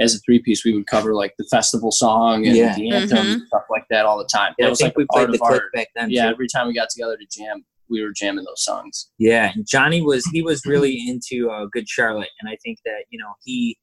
as 0.01 0.15
a 0.15 0.19
three 0.21 0.41
piece 0.41 0.65
we 0.65 0.73
would 0.75 0.87
cover 0.87 1.15
like 1.15 1.35
the 1.39 1.45
festival 1.51 1.93
song 1.93 2.47
and 2.47 2.57
Yeah. 2.57 2.75
the 2.75 2.91
anthem 2.91 3.19
and 3.27 3.43
stuff 3.47 3.65
like 3.71 3.85
that 3.91 4.07
all 4.07 4.19
the 4.19 4.25
time 4.33 4.55
yeah, 4.59 4.65
that 4.65 4.67
I 4.67 4.71
was 4.71 4.81
like 4.83 4.97
we 4.97 5.05
a 5.05 5.07
part 5.07 5.27
played 5.29 5.39
the 5.39 5.43
of 5.45 5.49
clip 5.49 5.63
our 5.63 5.71
back 5.75 5.89
then. 5.95 6.11
yeah 6.11 6.25
too. 6.25 6.31
every 6.31 6.49
time 6.49 6.67
we 6.67 6.75
got 6.75 6.89
together 6.91 7.17
to 7.17 7.27
jam 7.31 7.65
we 7.89 8.03
were 8.03 8.13
jamming 8.15 8.45
those 8.45 8.63
songs 8.65 9.11
Yeah, 9.19 9.51
and 9.55 9.67
Johnny 9.69 10.01
was 10.11 10.25
he 10.33 10.43
was 10.43 10.63
really 10.65 10.99
into 11.09 11.51
uh, 11.51 11.67
Good 11.73 11.89
Charlotte, 11.89 12.31
and 12.41 12.49
I 12.49 12.57
think 12.65 12.79
that 12.85 13.05
you 13.11 13.19
know 13.19 13.33
he 13.45 13.79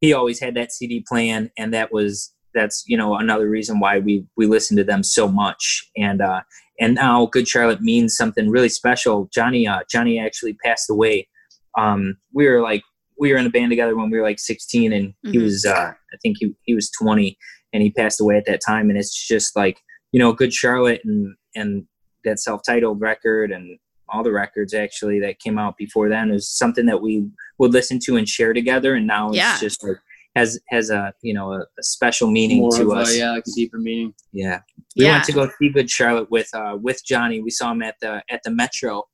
he 0.00 0.12
always 0.12 0.40
had 0.40 0.54
that 0.56 0.72
CD 0.72 1.04
playing, 1.06 1.50
and 1.58 1.72
that 1.74 1.92
was 1.92 2.32
that's 2.54 2.84
you 2.86 2.96
know 2.96 3.16
another 3.16 3.48
reason 3.50 3.80
why 3.80 3.98
we 3.98 4.24
we 4.36 4.46
listened 4.46 4.78
to 4.78 4.84
them 4.84 5.02
so 5.02 5.28
much, 5.28 5.88
and 5.96 6.22
uh, 6.22 6.40
and 6.80 6.94
now 6.94 7.26
Good 7.26 7.46
Charlotte 7.46 7.82
means 7.82 8.16
something 8.16 8.48
really 8.48 8.70
special. 8.70 9.28
Johnny 9.32 9.66
uh, 9.68 9.80
Johnny 9.90 10.18
actually 10.18 10.54
passed 10.64 10.88
away. 10.88 11.28
Um, 11.76 12.16
we 12.32 12.48
were 12.48 12.62
like 12.62 12.82
we 13.18 13.32
were 13.32 13.38
in 13.38 13.46
a 13.46 13.50
band 13.50 13.70
together 13.70 13.96
when 13.96 14.10
we 14.10 14.18
were 14.18 14.24
like 14.24 14.38
16, 14.38 14.92
and 14.92 15.14
he 15.22 15.38
Mhm. 15.38 15.42
was 15.42 15.64
uh, 15.64 15.92
I 15.92 16.16
think 16.22 16.36
he 16.40 16.54
he 16.64 16.74
was 16.74 16.90
20, 17.00 17.36
and 17.72 17.82
he 17.82 17.90
passed 17.90 18.20
away 18.20 18.36
at 18.36 18.46
that 18.46 18.60
time, 18.66 18.90
and 18.90 18.98
it's 18.98 19.26
just 19.28 19.56
like 19.56 19.80
you 20.12 20.18
know 20.20 20.32
Good 20.32 20.52
Charlotte 20.52 21.00
and 21.04 21.34
and 21.54 21.86
that 22.24 22.40
self-titled 22.40 23.00
record 23.00 23.52
and 23.52 23.78
all 24.08 24.22
the 24.22 24.32
records 24.32 24.74
actually 24.74 25.18
that 25.20 25.38
came 25.40 25.58
out 25.58 25.76
before 25.76 26.08
then 26.08 26.30
is 26.30 26.48
something 26.50 26.86
that 26.86 27.00
we 27.02 27.26
would 27.58 27.72
listen 27.72 27.98
to 28.04 28.16
and 28.16 28.28
share 28.28 28.52
together 28.52 28.94
and 28.94 29.06
now 29.06 29.30
Yeah. 29.32 29.52
it's 29.52 29.60
just 29.60 29.82
like 29.84 29.96
has 30.36 30.58
has 30.68 30.90
a 30.90 31.12
you 31.22 31.32
know 31.34 31.52
a, 31.52 31.60
a 31.60 31.82
special 31.82 32.30
meaning 32.30 32.58
more 32.58 32.76
to 32.76 32.82
of 32.92 32.98
us 32.98 33.14
a, 33.14 33.18
yeah 33.18 33.30
like 33.32 33.44
a 33.46 33.50
deeper 33.54 33.78
meaning 33.78 34.12
yeah 34.32 34.60
we 34.96 35.04
Yeah. 35.04 35.12
went 35.12 35.24
to 35.24 35.32
go 35.32 35.48
see 35.58 35.68
good 35.70 35.90
charlotte 35.90 36.30
with 36.30 36.48
uh 36.54 36.76
with 36.80 37.00
johnny 37.06 37.40
we 37.40 37.50
saw 37.50 37.72
him 37.72 37.82
at 37.82 37.94
the 38.00 38.22
at 38.30 38.42
the 38.44 38.50
metro 38.50 39.04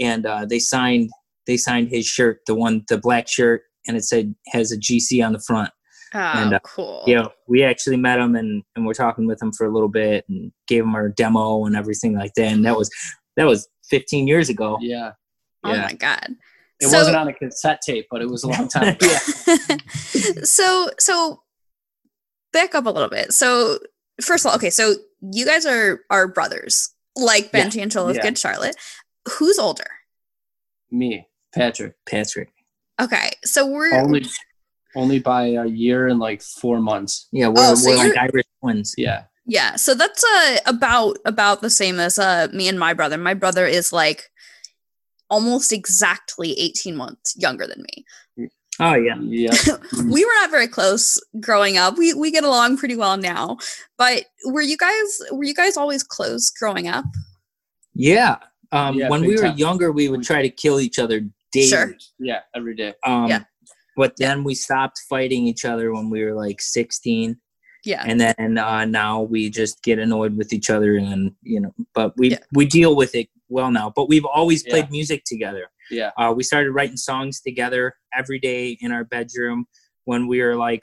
and 0.00 0.26
uh 0.26 0.44
they 0.46 0.58
signed 0.58 1.10
they 1.46 1.56
signed 1.56 1.88
his 1.90 2.06
shirt 2.06 2.40
the 2.46 2.54
one 2.54 2.84
the 2.88 2.98
black 2.98 3.28
shirt 3.28 3.62
and 3.86 3.96
it 3.96 4.04
said 4.04 4.34
has 4.52 4.72
a 4.72 4.76
gc 4.78 5.24
on 5.24 5.32
the 5.32 5.40
front 5.40 5.70
Oh, 6.16 6.18
And, 6.20 6.54
uh, 6.54 6.60
cool. 6.62 7.02
yeah 7.08 7.26
we 7.48 7.64
actually 7.64 7.96
met 7.96 8.20
him 8.20 8.36
and 8.36 8.62
and 8.76 8.86
we're 8.86 8.94
talking 8.94 9.26
with 9.26 9.42
him 9.42 9.50
for 9.52 9.66
a 9.66 9.72
little 9.72 9.88
bit 9.88 10.24
and 10.28 10.52
gave 10.68 10.84
him 10.84 10.94
our 10.94 11.08
demo 11.08 11.64
and 11.66 11.74
everything 11.74 12.14
like 12.16 12.34
that 12.34 12.52
and 12.52 12.64
that 12.66 12.76
was 12.76 12.88
that 13.36 13.44
was 13.46 13.66
15 13.90 14.28
years 14.28 14.48
ago 14.48 14.78
yeah 14.80 15.12
Oh 15.64 15.72
yeah. 15.72 15.82
my 15.82 15.92
god. 15.94 16.36
it 16.80 16.88
So- 16.88 16.98
wasn't 16.98 17.16
on 17.16 17.26
a 17.28 17.32
cassette 17.32 17.80
tape 17.84 18.06
but 18.12 18.22
it 18.22 18.28
was 18.28 18.44
a 18.44 18.48
long 18.48 18.68
time 18.68 18.88
ago. 18.94 19.06
yeah 19.06 19.18
so 20.44 20.88
so 21.00 21.42
back 22.52 22.74
up 22.76 22.86
a 22.86 22.90
little 22.90 23.08
bit. 23.08 23.32
So 23.32 23.78
first 24.22 24.44
of 24.46 24.50
all, 24.50 24.56
okay, 24.56 24.70
so 24.70 24.94
you 25.32 25.44
guys 25.44 25.66
are 25.66 26.02
are 26.10 26.28
brothers, 26.28 26.94
like 27.16 27.50
Yeah. 27.52 27.64
Benji 27.66 27.82
and 27.82 27.90
Joel 27.90 28.14
Yeah. 28.14 28.22
Good 28.22 28.38
Charlotte. 28.38 28.76
Who's 29.38 29.58
older? 29.58 29.86
me 30.92 31.26
patrick 31.54 31.94
patrick 32.06 32.50
Okay, 33.00 33.30
so 33.44 33.66
we're 33.66 33.92
only 33.98 34.24
only 34.96 35.18
by 35.18 35.46
a 35.46 35.66
year 35.66 36.06
and 36.08 36.20
like 36.20 36.40
four 36.42 36.78
months 36.80 37.28
Yeah, 37.32 37.48
we're, 37.48 37.54
Oh, 37.58 37.74
so 37.74 37.90
we're 37.90 37.96
like 37.96 38.16
Irish 38.16 38.44
twins. 38.60 38.94
yeah 38.96 39.24
yeah, 39.46 39.76
so 39.76 39.94
that's 39.94 40.24
uh 40.24 40.56
about 40.66 41.18
about 41.26 41.60
the 41.60 41.68
same 41.70 42.00
as 42.00 42.18
uh 42.18 42.48
me 42.52 42.66
and 42.68 42.78
my 42.78 42.94
brother. 42.94 43.18
My 43.18 43.34
brother 43.34 43.66
is 43.66 43.92
like 43.92 44.30
almost 45.28 45.72
exactly 45.72 46.52
18 46.58 46.96
months 46.96 47.34
younger 47.36 47.66
than 47.66 47.82
me. 47.82 48.48
Oh 48.80 48.94
yeah. 48.94 49.16
yeah 49.20 49.50
we 50.10 50.24
were 50.24 50.32
not 50.40 50.50
very 50.50 50.66
close 50.66 51.20
growing 51.40 51.76
up. 51.76 51.98
We 51.98 52.14
we 52.14 52.30
get 52.30 52.44
along 52.44 52.78
pretty 52.78 52.96
well 52.96 53.16
now. 53.18 53.58
But 53.98 54.24
were 54.46 54.62
you 54.62 54.76
guys 54.78 55.20
were 55.30 55.44
you 55.44 55.54
guys 55.54 55.76
always 55.76 56.02
close 56.02 56.48
growing 56.50 56.88
up? 56.88 57.04
Yeah. 57.94 58.36
Um, 58.72 58.96
Yeah, 58.96 59.08
when 59.10 59.20
we 59.22 59.36
were 59.36 59.42
time. 59.42 59.58
younger, 59.58 59.92
we 59.92 60.08
would 60.08 60.22
try 60.24 60.42
to 60.42 60.48
kill 60.50 60.80
each 60.80 60.98
other 60.98 61.20
daily. 61.54 61.68
Sure. 61.68 61.94
yeah 62.18 62.40
every 62.54 62.74
day 62.74 62.92
Um, 63.04 63.28
Yeah. 63.28 63.44
But 63.96 64.16
then 64.16 64.42
we 64.42 64.54
stopped 64.56 64.98
fighting 65.08 65.46
each 65.46 65.64
other 65.64 65.92
when 65.94 66.10
we 66.10 66.24
were 66.24 66.34
like 66.34 66.60
16. 66.60 67.36
Yeah. 67.84 68.02
And 68.04 68.18
then 68.20 68.58
uh, 68.58 68.84
now 68.86 69.22
we 69.22 69.48
just 69.50 69.82
get 69.84 69.98
annoyed 70.00 70.36
with 70.36 70.52
each 70.52 70.68
other. 70.68 70.96
And, 70.96 71.32
you 71.42 71.60
know, 71.60 71.72
but 71.94 72.12
we, 72.16 72.30
Yeah. 72.32 72.38
we 72.52 72.66
deal 72.66 72.96
with 72.96 73.14
it 73.14 73.28
well 73.48 73.70
now. 73.70 73.92
But 73.94 74.08
we've 74.08 74.24
always 74.24 74.64
played 74.64 74.86
Yeah. 74.86 74.98
music 74.98 75.22
together. 75.24 75.64
yeah 75.90 76.10
Uh, 76.18 76.32
we 76.36 76.42
started 76.42 76.70
writing 76.72 76.96
songs 76.96 77.40
together 77.48 77.82
every 78.20 78.40
day 78.50 78.76
in 78.80 78.90
our 78.96 79.04
bedroom 79.04 79.66
when 80.10 80.26
we 80.26 80.40
were 80.44 80.56
like 80.68 80.82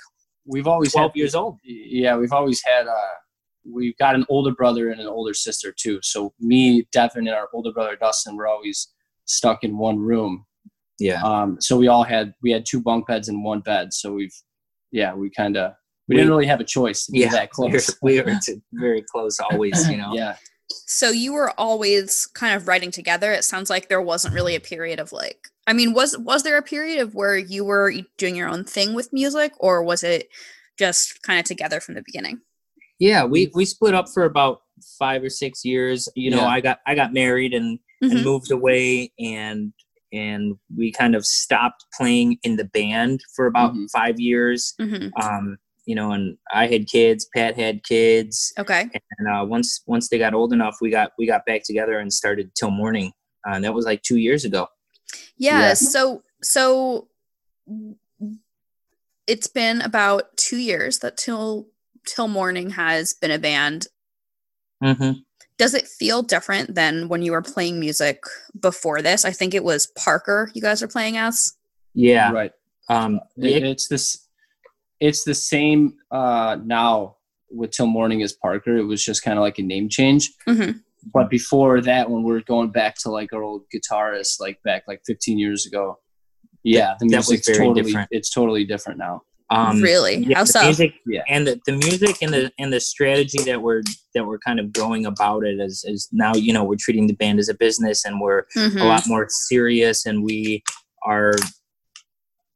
we've 0.54 0.68
always 0.74 0.92
12 0.94 1.12
had, 1.12 1.16
years 1.22 1.34
old. 1.42 1.54
yeah 1.64 2.14
we've 2.20 2.32
always 2.40 2.62
had 2.72 2.86
uh 2.88 3.14
we've 3.78 3.98
got 4.04 4.14
an 4.20 4.26
older 4.34 4.54
brother 4.62 4.84
and 4.92 5.00
an 5.04 5.08
older 5.18 5.34
sister 5.48 5.70
too 5.84 6.00
so 6.02 6.20
me 6.40 6.62
devin 6.92 7.28
and 7.28 7.36
our 7.40 7.48
older 7.54 7.72
brother 7.78 7.96
dustin 7.96 8.36
were 8.38 8.48
always 8.54 8.78
stuck 9.26 9.60
in 9.68 9.72
one 9.78 10.00
room 10.00 10.34
Yeah. 11.02 11.22
um 11.24 11.58
so 11.60 11.76
we 11.78 11.88
all 11.88 12.04
had 12.04 12.34
we 12.44 12.52
had 12.52 12.66
two 12.66 12.82
bunk 12.82 13.08
beds 13.08 13.28
and 13.30 13.44
one 13.44 13.62
bed 13.62 13.94
so 13.94 14.14
we've 14.14 14.36
yeah 14.92 15.14
we 15.14 15.30
kind 15.30 15.58
of 15.58 15.74
we, 16.08 16.14
We- 16.14 16.18
didn't 16.18 16.32
really 16.32 16.46
have 16.48 16.60
a 16.62 16.70
choice 16.78 17.06
to 17.06 17.12
be 17.12 17.20
Yeah. 17.20 17.30
that 17.32 17.50
We 17.58 17.68
were, 17.68 17.72
close 17.72 17.96
we 18.02 18.22
were 18.22 18.36
t- 18.46 18.62
very 18.74 19.04
close 19.12 19.40
always, 19.40 19.90
you 19.90 19.98
know. 20.02 20.14
yeah 20.14 20.36
So 21.02 21.10
you 21.10 21.34
were 21.34 21.52
always 21.60 22.28
kind 22.42 22.54
of 22.56 22.68
writing 22.68 22.92
together. 22.92 23.32
It 23.34 23.44
sounds 23.44 23.70
like 23.70 23.88
there 23.90 24.02
wasn't 24.02 24.34
really 24.34 24.56
a 24.56 24.60
period 24.74 25.00
of 25.00 25.12
like 25.12 25.40
I 25.68 25.74
mean, 25.74 25.94
was 25.94 26.18
was 26.18 26.44
there 26.44 26.58
a 26.58 26.62
period 26.76 27.00
of 27.02 27.14
where 27.14 27.38
you 27.38 27.64
were 27.66 27.94
doing 28.18 28.36
your 28.36 28.50
own 28.50 28.64
thing 28.64 28.94
with 28.94 29.14
music 29.14 29.52
or 29.60 29.84
was 29.84 30.02
it 30.04 30.28
just 30.80 31.22
kind 31.24 31.40
of 31.40 31.46
together 31.46 31.80
from 31.80 31.96
the 31.96 32.02
beginning? 32.06 32.42
Yeah, 33.00 33.24
we 33.26 33.52
we 33.54 33.66
split 33.66 33.94
up 33.94 34.08
for 34.14 34.24
about 34.26 34.62
five 34.98 35.24
or 35.24 35.30
six 35.30 35.64
years. 35.64 36.10
You 36.16 36.32
know, 36.32 36.42
Yeah. 36.42 36.48
I 36.58 36.62
got 36.62 36.80
I 36.88 36.96
got 36.96 37.14
married 37.14 37.54
and 37.54 37.80
Mhm. 38.04 38.12
and 38.12 38.24
moved 38.24 38.52
away, 38.52 39.12
and 39.20 39.74
and 40.12 40.56
we 40.76 40.92
kind 40.92 41.16
of 41.16 41.26
stopped 41.26 41.86
playing 41.98 42.38
in 42.44 42.56
the 42.58 42.66
band 42.66 43.22
for 43.36 43.46
about 43.48 43.74
Mhm. 43.74 43.90
five 43.92 44.20
years. 44.20 44.74
Mhm. 44.80 45.12
Um, 45.22 45.58
you 45.86 45.96
know, 45.96 46.12
and 46.12 46.38
I 46.54 46.68
had 46.68 46.88
kids, 46.88 47.28
Pat 47.36 47.56
had 47.58 47.84
kids, 47.84 48.54
Okay. 48.60 48.90
and 49.18 49.28
uh, 49.28 49.46
once 49.46 49.82
once 49.88 50.10
they 50.10 50.18
got 50.20 50.34
old 50.34 50.54
enough, 50.54 50.78
we 50.82 50.90
got 50.92 51.12
we 51.18 51.26
got 51.26 51.46
back 51.46 51.64
together 51.64 51.98
and 52.00 52.12
started 52.14 52.54
til 52.56 52.70
morning. 52.72 53.12
Uh, 53.48 53.54
and 53.56 53.64
that 53.64 53.74
was 53.74 53.86
like 53.86 54.02
two 54.04 54.18
years 54.18 54.46
ago. 54.46 54.68
Yeah, 55.38 55.60
Yeah. 55.60 55.74
so 55.74 56.24
so 56.44 57.08
it's 59.28 59.48
been 59.48 59.82
about 59.82 60.36
2 60.38 60.58
years 60.58 61.00
that 61.00 61.18
till 61.18 61.68
til 62.06 62.28
morning 62.28 62.72
has 62.72 63.14
been 63.14 63.32
a 63.32 63.38
band. 63.40 63.88
Mm-hmm. 64.84 65.22
Does 65.62 65.74
it 65.76 65.88
feel 65.88 66.24
different 66.24 66.74
than 66.74 67.08
when 67.08 67.22
you 67.22 67.32
were 67.34 67.42
playing 67.54 67.80
music 67.80 68.18
before 68.60 69.00
this? 69.04 69.24
I 69.26 69.32
think 69.32 69.54
it 69.54 69.64
was 69.64 69.86
Parker 70.06 70.50
you 70.56 70.62
guys 70.62 70.82
are 70.82 70.88
playing 70.88 71.18
as. 71.18 71.54
Yeah. 71.94 72.32
right 72.32 72.52
Um, 72.90 73.20
It- 73.38 73.58
it- 73.58 73.64
it's 73.72 73.88
this 73.94 74.08
it's 75.08 75.24
the 75.24 75.36
same 75.54 75.82
uh 76.20 76.58
now 76.80 77.16
with 77.60 77.72
til 77.72 77.86
morning 77.98 78.20
as 78.26 78.34
parker 78.46 78.74
it 78.78 78.88
was 78.94 79.02
just 79.10 79.22
kind 79.26 79.38
of 79.40 79.44
like 79.48 79.60
a 79.60 79.66
name 79.74 79.88
change 79.98 80.24
Mhm. 80.48 80.72
but 81.16 81.30
before 81.38 81.76
that 81.90 82.04
when 82.12 82.22
we're 82.28 82.46
going 82.54 82.70
back 82.72 82.94
to 83.04 83.08
like 83.18 83.30
our 83.36 83.44
old 83.50 83.64
guitarist, 83.74 84.40
like 84.46 84.58
back 84.64 84.82
like 84.92 85.02
15 85.06 85.38
years 85.46 85.62
ago 85.70 85.84
yeah 86.76 86.90
the 87.00 87.06
music's 87.14 87.46
totally 87.48 87.82
different. 87.84 88.08
it's 88.18 88.30
totally 88.40 88.66
different 88.74 88.98
now 89.08 89.16
Um, 89.52 89.82
really? 89.82 90.16
yeah, 90.26 90.38
How 90.38 90.44
the 90.46 90.54
so? 90.54 90.64
music, 90.64 90.94
Yeah. 91.06 91.24
and 91.28 91.46
the, 91.46 91.60
the 91.66 91.74
music 91.74 92.22
and 92.22 92.34
the 92.34 92.52
and 92.58 92.72
the 92.72 92.80
strategy 92.80 93.44
that 93.44 93.62
we're 93.62 93.82
that 94.16 94.26
we're 94.26 94.40
kind 94.40 94.60
of 94.62 94.72
going 94.72 95.06
about 95.06 95.44
it 95.46 95.60
is 95.60 95.84
is 95.86 96.08
now 96.12 96.34
you 96.36 96.54
know 96.54 96.64
we're 96.64 96.78
treating 96.80 97.08
the 97.08 97.14
band 97.16 97.38
as 97.40 97.50
a 97.50 97.54
business 97.54 98.06
and 98.06 98.22
we're 98.22 98.44
Mhm. 98.56 98.82
a 98.82 98.86
lot 98.86 99.04
more 99.08 99.28
serious 99.30 100.06
and 100.06 100.24
we 100.24 100.64
are 101.04 101.34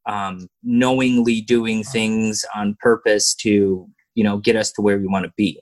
um, 0.08 0.48
knowingly 0.64 1.42
doing 1.42 1.84
things 1.84 2.46
on 2.56 2.78
purpose 2.80 3.34
to 3.36 3.88
you 4.14 4.24
know 4.24 4.38
get 4.38 4.56
us 4.56 4.72
to 4.74 4.82
where 4.82 4.98
we 4.98 5.08
want 5.08 5.25
to 5.25 5.32
be 5.36 5.60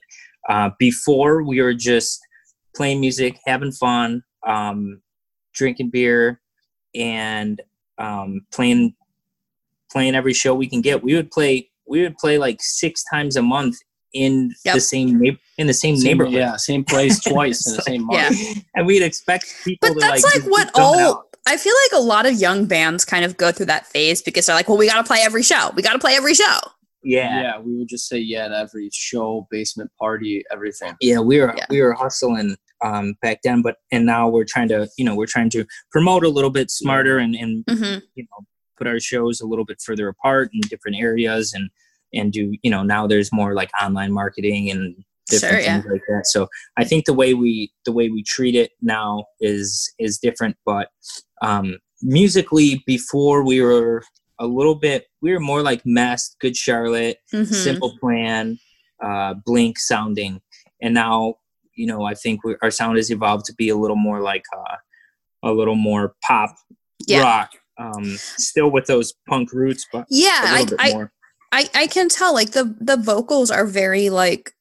uh, 0.48 0.70
before 0.78 1.42
we 1.42 1.60
were 1.60 1.74
just 1.74 2.20
playing 2.76 3.00
music 3.00 3.38
having 3.46 3.72
fun 3.72 4.22
um, 4.46 5.00
drinking 5.54 5.90
beer 5.90 6.40
and 6.94 7.60
um, 7.98 8.40
playing 8.52 8.94
playing 9.94 10.14
every 10.14 10.34
show 10.34 10.54
we 10.54 10.68
can 10.68 10.80
get 10.80 11.02
we 11.02 11.14
would 11.14 11.30
play 11.30 11.70
we 11.86 12.02
would 12.02 12.16
play 12.16 12.36
like 12.38 12.58
six 12.60 13.02
times 13.12 13.36
a 13.36 13.42
month 13.42 13.76
in 14.12 14.52
Yep. 14.64 14.74
the 14.74 14.80
same 14.80 15.18
neigh- 15.20 15.38
in 15.58 15.66
the 15.66 15.74
same, 15.74 15.96
Same- 15.96 16.04
neighborhood 16.06 16.34
Yeah, 16.34 16.56
same 16.56 16.84
place 16.84 17.20
twice 17.32 17.66
in 17.66 17.76
the 17.76 17.82
same 17.82 18.06
month. 18.06 18.38
Yeah. 18.40 18.62
and 18.76 18.86
we'd 18.86 19.02
expect 19.02 19.44
people 19.64 19.88
But 19.88 19.94
to 19.94 20.00
that's 20.00 20.22
like, 20.24 20.34
like, 20.42 20.50
what 20.50 20.66
keep 20.68 20.74
coming 20.74 21.00
out. 21.00 21.16
all 21.16 21.30
I 21.46 21.56
feel 21.58 21.74
like 21.84 22.00
a 22.00 22.02
lot 22.04 22.24
of 22.26 22.34
young 22.34 22.64
bands 22.66 23.04
kind 23.04 23.24
of 23.24 23.36
go 23.36 23.52
through 23.52 23.66
that 23.66 23.86
phase 23.86 24.22
because 24.22 24.46
they're 24.46 24.56
like, 24.56 24.66
well, 24.68 24.78
we 24.78 24.86
got 24.88 24.96
to 24.96 25.04
play 25.04 25.18
every 25.22 25.42
show. 25.42 25.70
We 25.76 25.82
got 25.82 25.92
to 25.92 25.98
play 25.98 26.14
every 26.16 26.32
show. 26.34 26.56
yeah 27.02 27.42
Yeah, 27.42 27.58
we 27.60 27.76
would 27.76 27.88
just 27.88 28.08
say 28.08 28.18
yeah 28.18 28.48
to 28.48 28.56
every 28.56 28.88
show, 28.92 29.46
basement 29.50 29.90
party, 30.00 30.42
everything. 30.50 30.94
yeah 31.02 31.18
we 31.18 31.40
were 31.40 31.52
Yeah. 31.56 31.66
we 31.68 31.82
were 31.82 31.92
hustling 31.92 32.56
um 32.84 33.14
back 33.22 33.38
then 33.44 33.62
but 33.62 33.76
and 33.92 34.06
now 34.06 34.28
we're 34.28 34.44
trying 34.54 34.68
to 34.68 34.88
you 34.98 35.04
know 35.04 35.14
we're 35.16 35.26
trying 35.36 35.50
to 35.56 35.64
promote 35.92 36.22
a 36.24 36.28
little 36.36 36.50
bit 36.58 36.70
smarter 36.70 37.18
and 37.18 37.34
and 37.34 37.64
hmm 37.68 37.96
you 38.16 38.24
know 38.28 38.40
put 38.76 38.86
our 38.86 39.00
shows 39.00 39.40
a 39.40 39.46
little 39.46 39.64
bit 39.64 39.80
further 39.80 40.08
apart 40.08 40.50
in 40.52 40.60
different 40.68 40.96
areas 40.98 41.52
and 41.52 41.70
and 42.12 42.32
do 42.32 42.54
you 42.62 42.70
know 42.70 42.82
now 42.82 43.06
there's 43.06 43.32
more 43.32 43.54
like 43.54 43.70
online 43.82 44.12
marketing 44.12 44.70
and 44.70 44.94
different 45.28 45.54
Sure, 45.54 45.60
yeah. 45.60 45.80
things 45.80 45.92
like 45.92 46.02
that 46.08 46.26
so 46.26 46.48
i 46.76 46.84
think 46.84 47.06
the 47.06 47.14
way 47.14 47.32
we 47.34 47.72
the 47.86 47.92
way 47.92 48.08
we 48.10 48.22
treat 48.22 48.54
it 48.54 48.72
now 48.82 49.24
is 49.40 49.92
is 49.98 50.18
different 50.18 50.56
but 50.66 50.88
um 51.42 51.78
musically 52.02 52.82
before 52.86 53.44
we 53.44 53.60
were 53.62 54.02
a 54.38 54.46
little 54.46 54.74
bit 54.74 55.06
we 55.22 55.32
were 55.32 55.40
more 55.40 55.62
like 55.62 55.80
Mest 55.86 56.36
good 56.40 56.56
charlotte 56.56 57.16
hmm 57.32 57.44
simple 57.44 57.96
plan 57.98 58.58
uh 59.02 59.34
blink 59.46 59.78
sounding 59.78 60.40
and 60.82 60.92
now 60.94 61.34
you 61.74 61.86
know 61.86 62.04
i 62.04 62.14
think 62.14 62.44
we, 62.44 62.54
our 62.62 62.70
sound 62.70 62.96
has 62.98 63.10
evolved 63.10 63.46
to 63.46 63.54
be 63.54 63.68
a 63.70 63.76
little 63.76 63.96
more 63.96 64.20
like 64.20 64.44
uh 64.56 64.76
a 65.42 65.52
little 65.52 65.74
more 65.74 66.14
pop 66.22 66.50
Yeah. 67.06 67.22
rock 67.22 67.50
um 67.78 68.04
still 68.38 68.70
with 68.70 68.86
those 68.86 69.14
punk 69.28 69.52
roots 69.52 69.86
but 69.92 70.06
Yeah. 70.08 70.40
I, 70.42 70.66
I, 70.78 70.90
I, 71.52 71.70
I 71.74 71.86
can 71.86 72.08
tell 72.08 72.32
like 72.34 72.50
the, 72.52 72.74
the 72.80 72.96
vocals 72.96 73.50
are 73.50 73.66
very 73.66 74.10
like, 74.10 74.52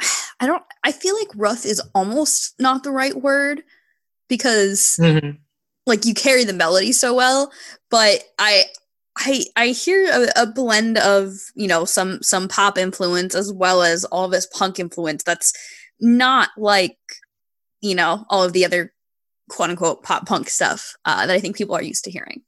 I 0.40 0.46
don't, 0.46 0.62
I 0.84 0.92
feel 0.92 1.16
like 1.18 1.28
rough 1.34 1.64
is 1.64 1.80
almost 1.94 2.54
not 2.58 2.82
the 2.82 2.90
right 2.90 3.14
word 3.14 3.62
because 4.28 4.96
Mhm. 5.00 5.38
like 5.86 6.04
you 6.04 6.14
carry 6.14 6.44
the 6.44 6.52
melody 6.52 6.92
so 6.92 7.14
well 7.14 7.52
but 7.90 8.24
i 8.38 8.64
i 9.18 9.44
i 9.54 9.68
hear 9.68 10.08
a, 10.10 10.42
a 10.42 10.46
blend 10.46 10.98
of 10.98 11.32
you 11.54 11.68
know 11.68 11.84
some 11.84 12.20
some 12.22 12.48
pop 12.48 12.76
influence 12.76 13.34
as 13.36 13.52
well 13.52 13.82
as 13.82 14.04
all 14.06 14.26
this 14.28 14.46
punk 14.46 14.80
influence 14.80 15.22
that's 15.22 15.52
not 16.00 16.50
like 16.56 16.98
you 17.80 17.94
know 17.94 18.26
all 18.30 18.42
of 18.42 18.52
the 18.52 18.64
other 18.64 18.92
quote 19.48 19.70
unquote 19.70 20.02
pop 20.02 20.26
punk 20.26 20.48
stuff 20.48 20.94
uh, 21.04 21.26
that 21.26 21.34
i 21.34 21.40
think 21.40 21.56
people 21.56 21.74
are 21.74 21.82
used 21.82 22.04
to 22.04 22.10
hearing 22.10 22.42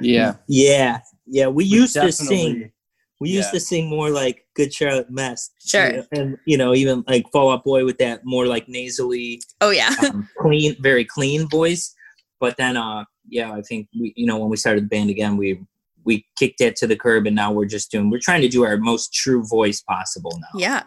Yeah, 0.00 0.34
yeah 0.48 1.00
yeah 1.26 1.48
we 1.48 1.64
used 1.64 1.94
to 1.94 2.12
sing 2.12 2.28
Definitely. 2.28 2.72
we 3.20 3.30
used 3.30 3.48
yeah. 3.48 3.58
to 3.58 3.60
sing 3.60 3.88
more 3.88 4.10
like 4.10 4.46
good 4.54 4.72
charlotte 4.72 5.10
Mest 5.10 5.52
Sure. 5.64 6.04
and 6.12 6.38
you 6.46 6.56
know 6.58 6.74
even 6.74 7.04
like 7.08 7.24
fall 7.32 7.50
out 7.52 7.64
boy 7.64 7.84
with 7.84 7.98
that 7.98 8.20
more 8.24 8.46
like 8.46 8.68
nasally 8.68 9.40
oh 9.60 9.70
yeah 9.70 9.92
um, 10.04 10.28
clean, 10.38 10.76
very 10.80 11.04
clean 11.04 11.48
voice. 11.48 11.94
But 12.38 12.58
then, 12.58 12.76
uh, 12.76 13.04
yeah, 13.30 13.50
I 13.50 13.62
think 13.62 13.88
we, 13.98 14.12
you 14.14 14.26
know, 14.26 14.36
when 14.36 14.50
we 14.50 14.58
started 14.58 14.84
the 14.84 14.88
band 14.88 15.08
again, 15.08 15.38
we 15.38 15.58
we 16.04 16.26
kicked 16.38 16.60
it 16.60 16.76
to 16.76 16.86
the 16.86 16.94
curb, 16.94 17.26
and 17.26 17.34
now 17.34 17.50
we're 17.50 17.64
just 17.64 17.90
doing. 17.90 18.10
We're 18.10 18.20
trying 18.20 18.42
to 18.42 18.48
do 18.48 18.62
our 18.62 18.76
most 18.76 19.14
true 19.14 19.42
voice 19.42 19.80
possible 19.80 20.38
now. 20.38 20.58
yeah 20.60 20.82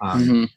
Um, 0.00 0.22
Mhm. 0.22 0.50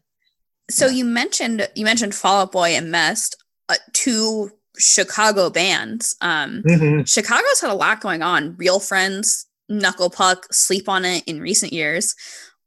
so 0.70 0.86
you 0.86 1.06
mentioned 1.06 1.68
you 1.76 1.84
mentioned 1.86 2.14
fall 2.14 2.42
out 2.44 2.52
boy 2.52 2.70
and 2.78 2.92
mest 2.92 3.36
uh, 3.70 3.76
two 3.94 4.52
chicago 4.80 5.50
bands 5.50 6.16
um 6.22 6.62
mhm. 6.68 7.08
Chicago's 7.12 7.62
had 7.62 7.72
a 7.72 7.74
lot 7.74 8.00
going 8.00 8.22
on. 8.22 8.56
Real 8.58 8.80
Friends, 8.80 9.48
Knuckle 9.70 10.10
Puck, 10.12 10.46
Sleep 10.54 10.88
on 10.88 11.04
It 11.04 11.24
in 11.26 11.42
recent 11.42 11.74
years. 11.74 12.14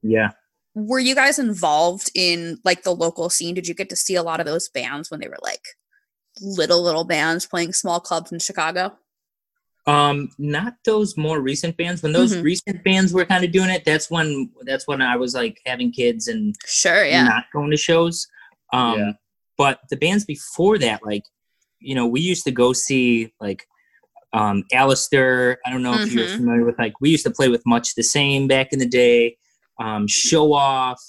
Yeah. 0.02 0.30
Were 0.74 0.98
you 0.98 1.14
guys 1.14 1.38
involved 1.38 2.10
in 2.14 2.58
like 2.64 2.82
the 2.82 2.94
local 2.94 3.30
scene? 3.30 3.54
Did 3.54 3.68
you 3.68 3.74
get 3.74 3.88
to 3.90 3.96
see 3.96 4.16
a 4.16 4.22
lot 4.24 4.40
of 4.40 4.46
those 4.46 4.68
bands 4.68 5.10
when 5.10 5.20
they 5.20 5.28
were 5.28 5.38
like 5.42 5.62
little 6.40 6.82
little 6.82 7.04
bands 7.04 7.46
playing 7.46 7.72
small 7.74 8.00
clubs 8.00 8.32
in 8.32 8.38
Chicago? 8.40 8.96
Um, 9.86 10.30
not 10.38 10.74
those 10.84 11.16
more 11.16 11.40
recent 11.40 11.76
bands. 11.76 12.02
When 12.02 12.12
those 12.12 12.34
Mhm. 12.34 12.42
recent 12.42 12.84
bands 12.84 13.12
were 13.12 13.24
kind 13.24 13.44
of 13.44 13.50
doing 13.52 13.70
it, 13.70 13.84
that's 13.84 14.10
when 14.10 14.50
that's 14.62 14.86
when 14.86 15.00
I 15.00 15.16
was 15.16 15.34
like 15.34 15.60
having 15.64 15.92
kids 15.92 16.28
and 16.28 16.54
Sure, 16.66 17.04
yeah. 17.04 17.24
not 17.24 17.44
going 17.52 17.70
to 17.70 17.76
shows. 17.76 18.26
Um, 18.72 18.98
Yeah. 18.98 19.12
But 19.60 19.80
the 19.90 19.96
bands 19.98 20.24
before 20.24 20.78
that, 20.78 21.04
like, 21.04 21.24
you 21.80 21.94
know, 21.94 22.06
we 22.06 22.20
used 22.22 22.44
to 22.44 22.50
go 22.50 22.72
see 22.72 23.34
like 23.42 23.66
um 24.32 24.64
Allister. 24.72 25.58
I 25.66 25.70
don't 25.70 25.82
know 25.82 25.96
if 25.96 26.10
you're 26.10 26.24
Mhm. 26.28 26.36
familiar 26.36 26.64
with 26.64 26.78
like 26.78 26.94
we 27.02 27.10
used 27.10 27.26
to 27.26 27.30
play 27.38 27.50
with 27.50 27.62
much 27.66 27.94
the 27.94 28.02
same 28.02 28.48
back 28.48 28.72
in 28.72 28.78
the 28.78 28.86
day. 29.02 29.36
Um, 29.78 30.06
show 30.08 30.54
off. 30.54 31.02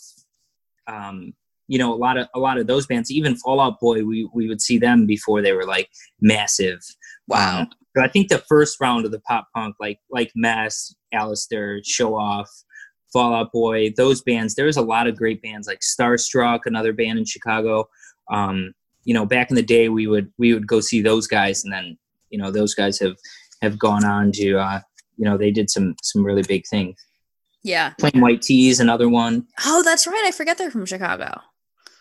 Um, 0.85 1.33
you 1.69 1.77
know, 1.79 1.93
a 1.93 2.01
lot 2.05 2.17
of 2.17 2.27
a 2.35 2.39
lot 2.39 2.57
of 2.57 2.67
those 2.67 2.85
bands, 2.87 3.09
even 3.09 3.37
Fallout 3.37 3.79
Boy, 3.79 4.03
we 4.03 4.29
we 4.33 4.49
would 4.49 4.61
see 4.67 4.77
them 4.77 5.05
before 5.05 5.41
they 5.41 5.53
were 5.53 5.65
like 5.65 5.89
massive. 6.19 6.81
Wow. 7.29 7.61
Um, 7.61 7.67
so 7.95 8.03
I 8.03 8.09
think 8.09 8.27
the 8.27 8.43
first 8.49 8.81
round 8.81 9.05
of 9.05 9.11
the 9.11 9.21
pop 9.21 9.47
punk, 9.55 9.75
like 9.79 9.99
like 10.09 10.31
Mest, 10.35 10.97
Allister, 11.13 11.79
Show 11.85 12.15
Off, 12.15 12.49
Fallout 13.13 13.53
Boy, 13.53 13.93
those 13.95 14.21
bands. 14.21 14.55
There 14.55 14.65
was 14.65 14.77
a 14.77 14.81
lot 14.81 15.07
of 15.07 15.15
great 15.15 15.41
bands 15.41 15.67
like 15.67 15.79
Starstruck, 15.79 16.61
another 16.65 16.91
band 16.91 17.17
in 17.19 17.23
Chicago. 17.25 17.87
Um, 18.29 18.73
you 19.03 19.13
know, 19.13 19.25
back 19.25 19.49
in 19.49 19.55
the 19.55 19.63
day, 19.63 19.89
we 19.89 20.07
would 20.07 20.31
we 20.38 20.53
would 20.53 20.67
go 20.67 20.79
see 20.79 21.01
those 21.01 21.27
guys, 21.27 21.63
and 21.63 21.73
then 21.73 21.97
you 22.29 22.38
know 22.38 22.51
those 22.51 22.75
guys 22.75 22.99
have 22.99 23.17
have 23.62 23.79
gone 23.79 24.05
on 24.05 24.31
to 24.34 24.57
uh, 24.57 24.81
you 25.17 25.25
know 25.25 25.38
they 25.38 25.51
did 25.51 25.69
some 25.69 25.95
some 26.03 26.23
really 26.23 26.43
big 26.43 26.65
things. 26.67 26.95
Yeah. 27.63 27.93
Plain 27.99 28.21
White 28.21 28.41
T's, 28.41 28.79
another 28.79 29.07
one. 29.07 29.45
Oh, 29.65 29.84
that's 29.84 30.07
right. 30.07 30.23
I 30.25 30.31
forget 30.31 30.57
they're 30.57 30.71
from 30.71 30.86
Chicago. 30.86 31.41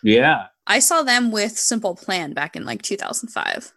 Yeah. 0.03 0.47
I 0.65 0.79
saw 0.79 1.03
them 1.03 1.31
with 1.31 1.57
Simple 1.57 1.95
Plan 1.95 2.33
back 2.33 2.55
in 2.55 2.65
like 2.65 2.81
2005. 2.81 3.73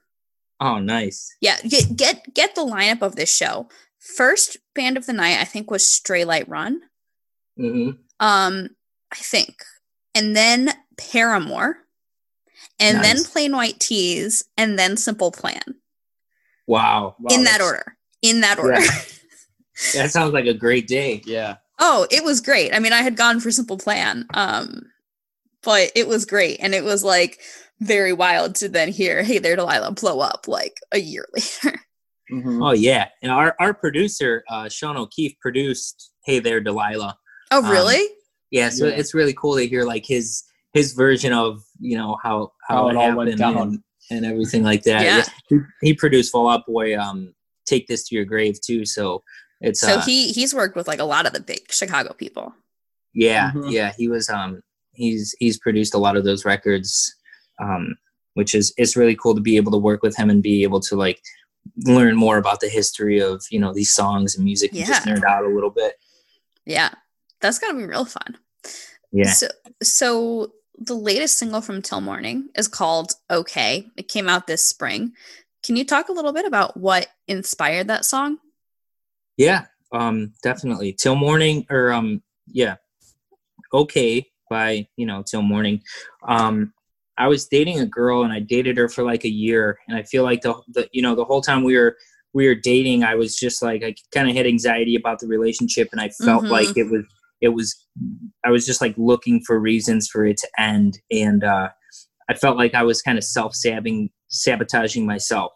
Oh, 0.60 0.78
nice. 0.78 1.34
Yeah, 1.40 1.56
get 1.68 1.96
get 1.96 2.34
get 2.34 2.54
the 2.54 2.62
lineup 2.62 3.02
of 3.02 3.16
this 3.16 3.34
show. 3.34 3.68
First 3.98 4.58
band 4.74 4.96
of 4.96 5.06
the 5.06 5.12
night, 5.12 5.38
I 5.40 5.44
think, 5.44 5.70
was 5.70 5.82
Straylight 5.84 6.48
Run. 6.48 6.80
hmm 7.56 7.90
Um, 8.20 8.70
I 9.12 9.16
think, 9.16 9.62
and 10.14 10.36
then 10.36 10.72
Paramore, 10.96 11.78
and 12.80 13.02
then 13.02 13.24
Plain 13.24 13.52
White 13.56 13.80
T's, 13.80 14.44
and 14.56 14.78
then 14.78 14.96
Simple 14.96 15.30
Plan. 15.30 15.62
Wow. 16.66 17.16
Wow, 17.20 17.34
in 17.34 17.44
that 17.44 17.60
order. 17.60 17.96
In 18.22 18.40
that 18.40 18.58
order. 18.58 18.80
That 19.94 20.12
sounds 20.12 20.32
like 20.32 20.46
a 20.46 20.54
great 20.54 20.86
day. 20.86 21.20
Yeah, 21.26 21.56
oh, 21.80 22.06
it 22.08 22.22
was 22.22 22.40
great. 22.40 22.72
I 22.72 22.78
mean, 22.78 22.92
I 22.92 23.02
had 23.02 23.16
gone 23.16 23.40
for 23.40 23.50
Simple 23.50 23.76
Plan, 23.76 24.24
um, 24.32 24.82
but 25.64 25.90
it 25.96 26.06
was 26.06 26.24
great, 26.24 26.58
and 26.60 26.72
it 26.76 26.84
was 26.84 27.02
like 27.02 27.40
very 27.80 28.12
wild 28.12 28.54
to 28.56 28.68
then 28.68 28.92
hear, 28.92 29.24
"Hey 29.24 29.38
there, 29.38 29.56
Delilah," 29.56 29.90
blow 29.90 30.20
up 30.20 30.46
like 30.46 30.76
a 30.92 31.00
year 31.00 31.26
later. 31.34 31.80
Mhm. 32.32 32.64
Oh 32.64 32.72
yeah, 32.72 33.08
and 33.20 33.32
our 33.32 33.56
our 33.58 33.74
producer 33.74 34.44
uh, 34.48 34.68
Sean 34.68 34.96
O'Keefe 34.96 35.40
produced 35.40 36.12
"Hey 36.24 36.38
There, 36.38 36.60
Delilah." 36.60 37.18
Oh, 37.50 37.64
Um, 37.64 37.68
really? 37.72 38.06
Yeah, 38.52 38.68
so 38.68 38.86
Yeah. 38.86 38.94
it's 38.94 39.12
really 39.12 39.34
cool 39.34 39.56
to 39.56 39.66
hear 39.66 39.84
like 39.84 40.06
his 40.06 40.44
his 40.74 40.92
version 40.92 41.32
of 41.32 41.62
you 41.80 41.96
know 41.96 42.18
how 42.22 42.52
how, 42.68 42.76
How 42.76 42.88
it, 42.88 42.92
it 42.92 42.96
all 42.96 43.16
went 43.16 43.38
down. 43.38 43.56
and, 43.56 43.82
and 44.10 44.26
everything 44.26 44.62
like 44.62 44.82
that. 44.82 45.02
Yeah. 45.02 45.24
He, 45.48 45.58
he 45.80 45.94
produced 45.94 46.30
Fall 46.32 46.48
Out 46.50 46.66
Boy, 46.66 46.98
um, 46.98 47.32
"Take 47.64 47.86
This 47.86 48.06
to 48.08 48.14
Your 48.14 48.26
Grave" 48.26 48.60
too. 48.60 48.84
So 48.84 49.22
it's 49.60 49.80
so 49.80 49.94
uh, 49.94 50.02
he 50.02 50.32
he's 50.32 50.52
worked 50.54 50.76
with 50.76 50.86
like 50.88 51.00
a 51.00 51.04
lot 51.04 51.24
of 51.26 51.32
the 51.32 51.40
big 51.40 51.72
Chicago 51.72 52.12
people. 52.12 52.52
yeah 53.14 53.52
Mhm. 53.52 53.70
yeah 53.72 53.92
he 53.96 54.08
was 54.08 54.28
um 54.28 54.60
he's 54.92 55.34
he's 55.38 55.58
produced 55.58 55.94
a 55.94 55.98
lot 55.98 56.16
of 56.16 56.24
those 56.24 56.44
records, 56.44 57.14
um, 57.62 57.96
which 58.34 58.54
is 58.54 58.74
it's 58.76 58.96
really 58.96 59.16
cool 59.16 59.34
to 59.34 59.40
be 59.40 59.56
able 59.56 59.72
to 59.72 59.78
work 59.78 60.02
with 60.02 60.16
him 60.16 60.28
and 60.30 60.42
be 60.42 60.64
able 60.64 60.80
to 60.80 60.96
like 60.96 61.20
learn 61.86 62.14
more 62.14 62.36
about 62.36 62.60
the 62.60 62.68
history 62.68 63.20
of 63.20 63.42
you 63.50 63.58
know 63.58 63.72
these 63.72 63.92
songs 63.92 64.34
and 64.36 64.44
music 64.44 64.72
and 64.74 64.84
just 64.84 65.06
Yeah. 65.06 65.14
nerd 65.14 65.24
out 65.24 65.44
a 65.44 65.48
little 65.48 65.70
bit. 65.70 65.94
Yeah, 66.66 66.90
that's 67.40 67.58
gonna 67.58 67.78
be 67.78 67.86
real 67.86 68.04
fun. 68.04 68.36
Yeah. 69.12 69.32
So, 69.32 69.46
so 69.82 70.52
the 70.78 70.94
latest 70.94 71.38
single 71.38 71.60
from 71.60 71.82
Til 71.82 72.00
Morning 72.00 72.48
is 72.56 72.68
called 72.68 73.12
"Okay." 73.30 73.86
It 73.96 74.08
came 74.08 74.28
out 74.28 74.46
this 74.46 74.64
spring. 74.64 75.12
Can 75.62 75.76
you 75.76 75.84
talk 75.84 76.08
a 76.08 76.12
little 76.12 76.32
bit 76.32 76.44
about 76.44 76.76
what 76.76 77.08
inspired 77.26 77.88
that 77.88 78.04
song? 78.04 78.38
Yeah, 79.36 79.66
um, 79.92 80.32
definitely 80.42 80.92
til 80.92 81.16
morning 81.16 81.66
or 81.70 81.92
um, 81.92 82.22
yeah, 82.46 82.76
okay 83.72 84.26
by 84.50 84.86
you 84.96 85.06
know 85.06 85.22
til 85.22 85.42
morning. 85.42 85.82
Um, 86.28 86.72
I 87.16 87.28
was 87.28 87.46
dating 87.46 87.80
a 87.80 87.86
girl 87.86 88.24
and 88.24 88.32
I 88.32 88.40
dated 88.40 88.76
her 88.76 88.88
for 88.88 89.04
like 89.04 89.24
a 89.24 89.30
year, 89.30 89.78
and 89.88 89.96
I 89.96 90.02
feel 90.02 90.22
like 90.22 90.42
the 90.42 90.54
the 90.68 90.88
you 90.92 91.02
know 91.02 91.14
the 91.14 91.24
whole 91.24 91.40
time 91.40 91.64
we 91.64 91.76
were 91.76 91.96
we 92.32 92.46
were 92.48 92.54
dating, 92.56 93.04
I 93.04 93.14
was 93.14 93.36
just 93.36 93.62
like 93.62 93.82
I 93.84 93.94
kind 94.12 94.28
of 94.28 94.36
had 94.36 94.46
anxiety 94.46 94.96
about 94.96 95.20
the 95.20 95.28
relationship, 95.28 95.88
and 95.92 96.00
I 96.00 96.08
felt 96.10 96.44
Mhm. 96.44 96.50
like 96.50 96.76
it 96.76 96.90
was 96.90 97.04
it 97.44 97.52
was 97.54 97.76
I 98.44 98.50
was 98.50 98.66
just 98.66 98.80
like 98.80 98.94
looking 98.96 99.40
for 99.46 99.60
reasons 99.60 100.08
for 100.08 100.24
it 100.24 100.38
to 100.38 100.48
end, 100.58 100.98
and 101.10 101.44
uh, 101.44 101.68
I 102.28 102.34
felt 102.34 102.56
like 102.56 102.74
I 102.74 102.82
was 102.82 103.02
kind 103.02 103.18
of 103.18 103.24
self 103.24 103.54
sabotaging 104.28 105.06
myself. 105.06 105.52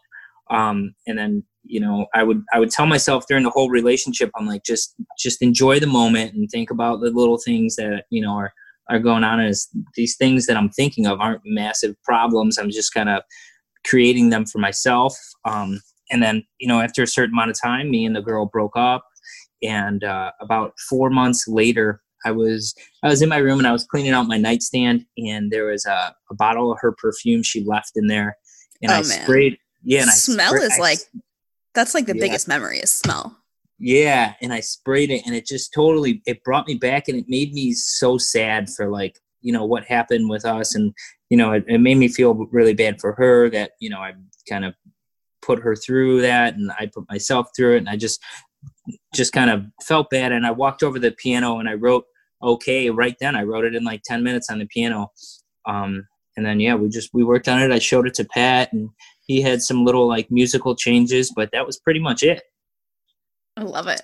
Um, 0.50 0.94
and 1.06 1.18
then 1.18 1.42
you 1.64 1.80
know 1.80 2.06
I 2.14 2.22
would 2.22 2.42
I 2.52 2.60
would 2.60 2.70
tell 2.70 2.86
myself 2.86 3.24
during 3.26 3.44
the 3.44 3.50
whole 3.50 3.70
relationship, 3.70 4.30
I'm 4.36 4.46
like 4.46 4.64
just 4.64 4.94
just 5.18 5.42
enjoy 5.42 5.80
the 5.80 5.86
moment 5.86 6.34
and 6.34 6.48
think 6.50 6.70
about 6.70 7.00
the 7.00 7.10
little 7.10 7.38
things 7.38 7.76
that 7.76 8.04
you 8.10 8.20
know 8.20 8.34
are 8.34 8.52
are 8.90 8.98
going 8.98 9.24
on. 9.24 9.40
As 9.40 9.66
these 9.96 10.16
things 10.16 10.46
that 10.46 10.56
I'm 10.56 10.70
thinking 10.70 11.06
of 11.06 11.20
aren't 11.20 11.42
massive 11.44 11.96
problems. 12.04 12.58
I'm 12.58 12.70
just 12.70 12.92
kind 12.92 13.08
of 13.08 13.22
creating 13.86 14.28
them 14.28 14.44
for 14.44 14.58
myself. 14.58 15.16
Um, 15.46 15.80
and 16.10 16.22
then 16.22 16.44
you 16.58 16.68
know 16.68 16.80
after 16.80 17.02
a 17.02 17.06
certain 17.06 17.34
amount 17.34 17.50
of 17.50 17.60
time, 17.60 17.90
me 17.90 18.04
and 18.04 18.14
the 18.14 18.22
girl 18.22 18.44
broke 18.44 18.76
up 18.76 19.07
and 19.62 20.04
uh, 20.04 20.30
about 20.40 20.72
four 20.88 21.10
months 21.10 21.46
later 21.48 22.00
i 22.24 22.30
was 22.30 22.74
i 23.02 23.08
was 23.08 23.22
in 23.22 23.28
my 23.28 23.38
room 23.38 23.58
and 23.58 23.66
i 23.66 23.72
was 23.72 23.84
cleaning 23.84 24.12
out 24.12 24.26
my 24.26 24.38
nightstand 24.38 25.04
and 25.16 25.50
there 25.50 25.66
was 25.66 25.84
a, 25.86 26.14
a 26.30 26.34
bottle 26.34 26.72
of 26.72 26.78
her 26.80 26.92
perfume 26.92 27.42
she 27.42 27.64
left 27.64 27.92
in 27.96 28.06
there 28.06 28.36
and 28.82 28.90
Oh, 28.92 28.96
i 28.96 29.02
man. 29.02 29.22
sprayed 29.24 29.58
yeah 29.82 30.02
and 30.02 30.10
smell 30.10 30.54
I 30.54 30.56
spray- 30.58 30.66
is 30.66 30.72
I 30.78 30.82
like 30.82 30.98
that's 31.74 31.94
like 31.94 32.06
the 32.06 32.16
Yeah. 32.16 32.20
biggest 32.24 32.48
memory 32.48 32.78
is 32.78 32.90
smell. 32.90 33.36
yeah 33.78 34.34
and 34.42 34.52
i 34.52 34.60
sprayed 34.60 35.10
it 35.10 35.22
and 35.26 35.34
it 35.34 35.46
just 35.46 35.72
totally 35.72 36.22
it 36.26 36.42
brought 36.44 36.66
me 36.66 36.74
back 36.74 37.08
and 37.08 37.16
it 37.18 37.26
made 37.28 37.52
me 37.52 37.72
so 37.72 38.18
sad 38.18 38.68
for 38.70 38.88
like 38.90 39.18
you 39.40 39.52
know 39.52 39.64
what 39.64 39.84
happened 39.84 40.28
with 40.28 40.44
us 40.44 40.74
and 40.74 40.92
you 41.30 41.36
know 41.36 41.52
it, 41.52 41.64
it 41.68 41.78
made 41.78 41.96
me 41.96 42.08
feel 42.08 42.34
really 42.50 42.74
bad 42.74 43.00
for 43.00 43.12
her 43.12 43.48
that 43.48 43.72
you 43.80 43.88
know 43.90 43.98
i 44.00 44.12
kind 44.48 44.64
of 44.64 44.74
put 45.42 45.60
her 45.60 45.76
through 45.76 46.20
that 46.22 46.54
and 46.54 46.72
i 46.72 46.86
put 46.92 47.08
myself 47.08 47.46
through 47.56 47.74
it 47.76 47.78
and 47.78 47.88
i 47.88 47.94
just 47.96 48.20
just 49.14 49.32
kind 49.32 49.50
of 49.50 49.64
felt 49.82 50.10
bad 50.10 50.32
and 50.32 50.46
i 50.46 50.50
walked 50.50 50.82
over 50.82 50.98
the 50.98 51.10
piano 51.12 51.58
and 51.58 51.68
i 51.68 51.74
wrote 51.74 52.04
okay 52.42 52.90
right 52.90 53.16
then 53.20 53.34
i 53.34 53.42
wrote 53.42 53.64
it 53.64 53.74
in 53.74 53.84
like 53.84 54.02
10 54.04 54.22
minutes 54.22 54.50
on 54.50 54.58
the 54.58 54.66
piano 54.66 55.10
um 55.66 56.06
and 56.36 56.46
then 56.46 56.60
yeah 56.60 56.74
we 56.74 56.88
just 56.88 57.10
we 57.12 57.24
worked 57.24 57.48
on 57.48 57.60
it 57.60 57.72
i 57.72 57.78
showed 57.78 58.06
it 58.06 58.14
to 58.14 58.24
pat 58.24 58.72
and 58.72 58.88
he 59.26 59.42
had 59.42 59.60
some 59.60 59.84
little 59.84 60.06
like 60.06 60.30
musical 60.30 60.74
changes 60.74 61.32
but 61.34 61.50
that 61.52 61.66
was 61.66 61.78
pretty 61.78 62.00
much 62.00 62.22
it 62.22 62.42
I 63.58 63.62
love 63.62 63.88
it. 63.88 64.02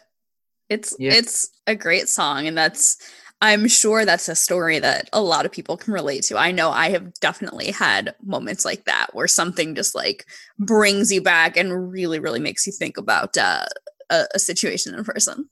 It's 0.68 0.96
Yeah. 0.98 1.12
it's 1.14 1.48
a 1.66 1.76
great 1.76 2.08
song 2.08 2.46
and 2.46 2.58
that's 2.58 2.96
I'm 3.40 3.68
sure 3.68 4.04
that's 4.04 4.28
a 4.28 4.34
story 4.34 4.78
that 4.78 5.08
a 5.12 5.20
lot 5.20 5.44
of 5.44 5.52
people 5.52 5.76
can 5.76 5.92
relate 5.92 6.22
to. 6.24 6.38
I 6.38 6.50
know 6.50 6.70
I 6.70 6.90
have 6.90 7.12
definitely 7.20 7.70
had 7.70 8.14
moments 8.22 8.64
like 8.64 8.84
that 8.86 9.08
where 9.12 9.28
something 9.28 9.74
just 9.74 9.94
like 9.94 10.24
brings 10.58 11.12
you 11.12 11.20
back 11.20 11.56
and 11.56 11.92
really 11.92 12.18
really 12.18 12.40
makes 12.40 12.66
you 12.66 12.72
think 12.72 12.96
about 12.96 13.36
uh, 13.36 13.66
a, 14.10 14.24
a 14.34 14.38
situation 14.38 14.94
in 14.94 15.00
a 15.00 15.04
person. 15.04 15.48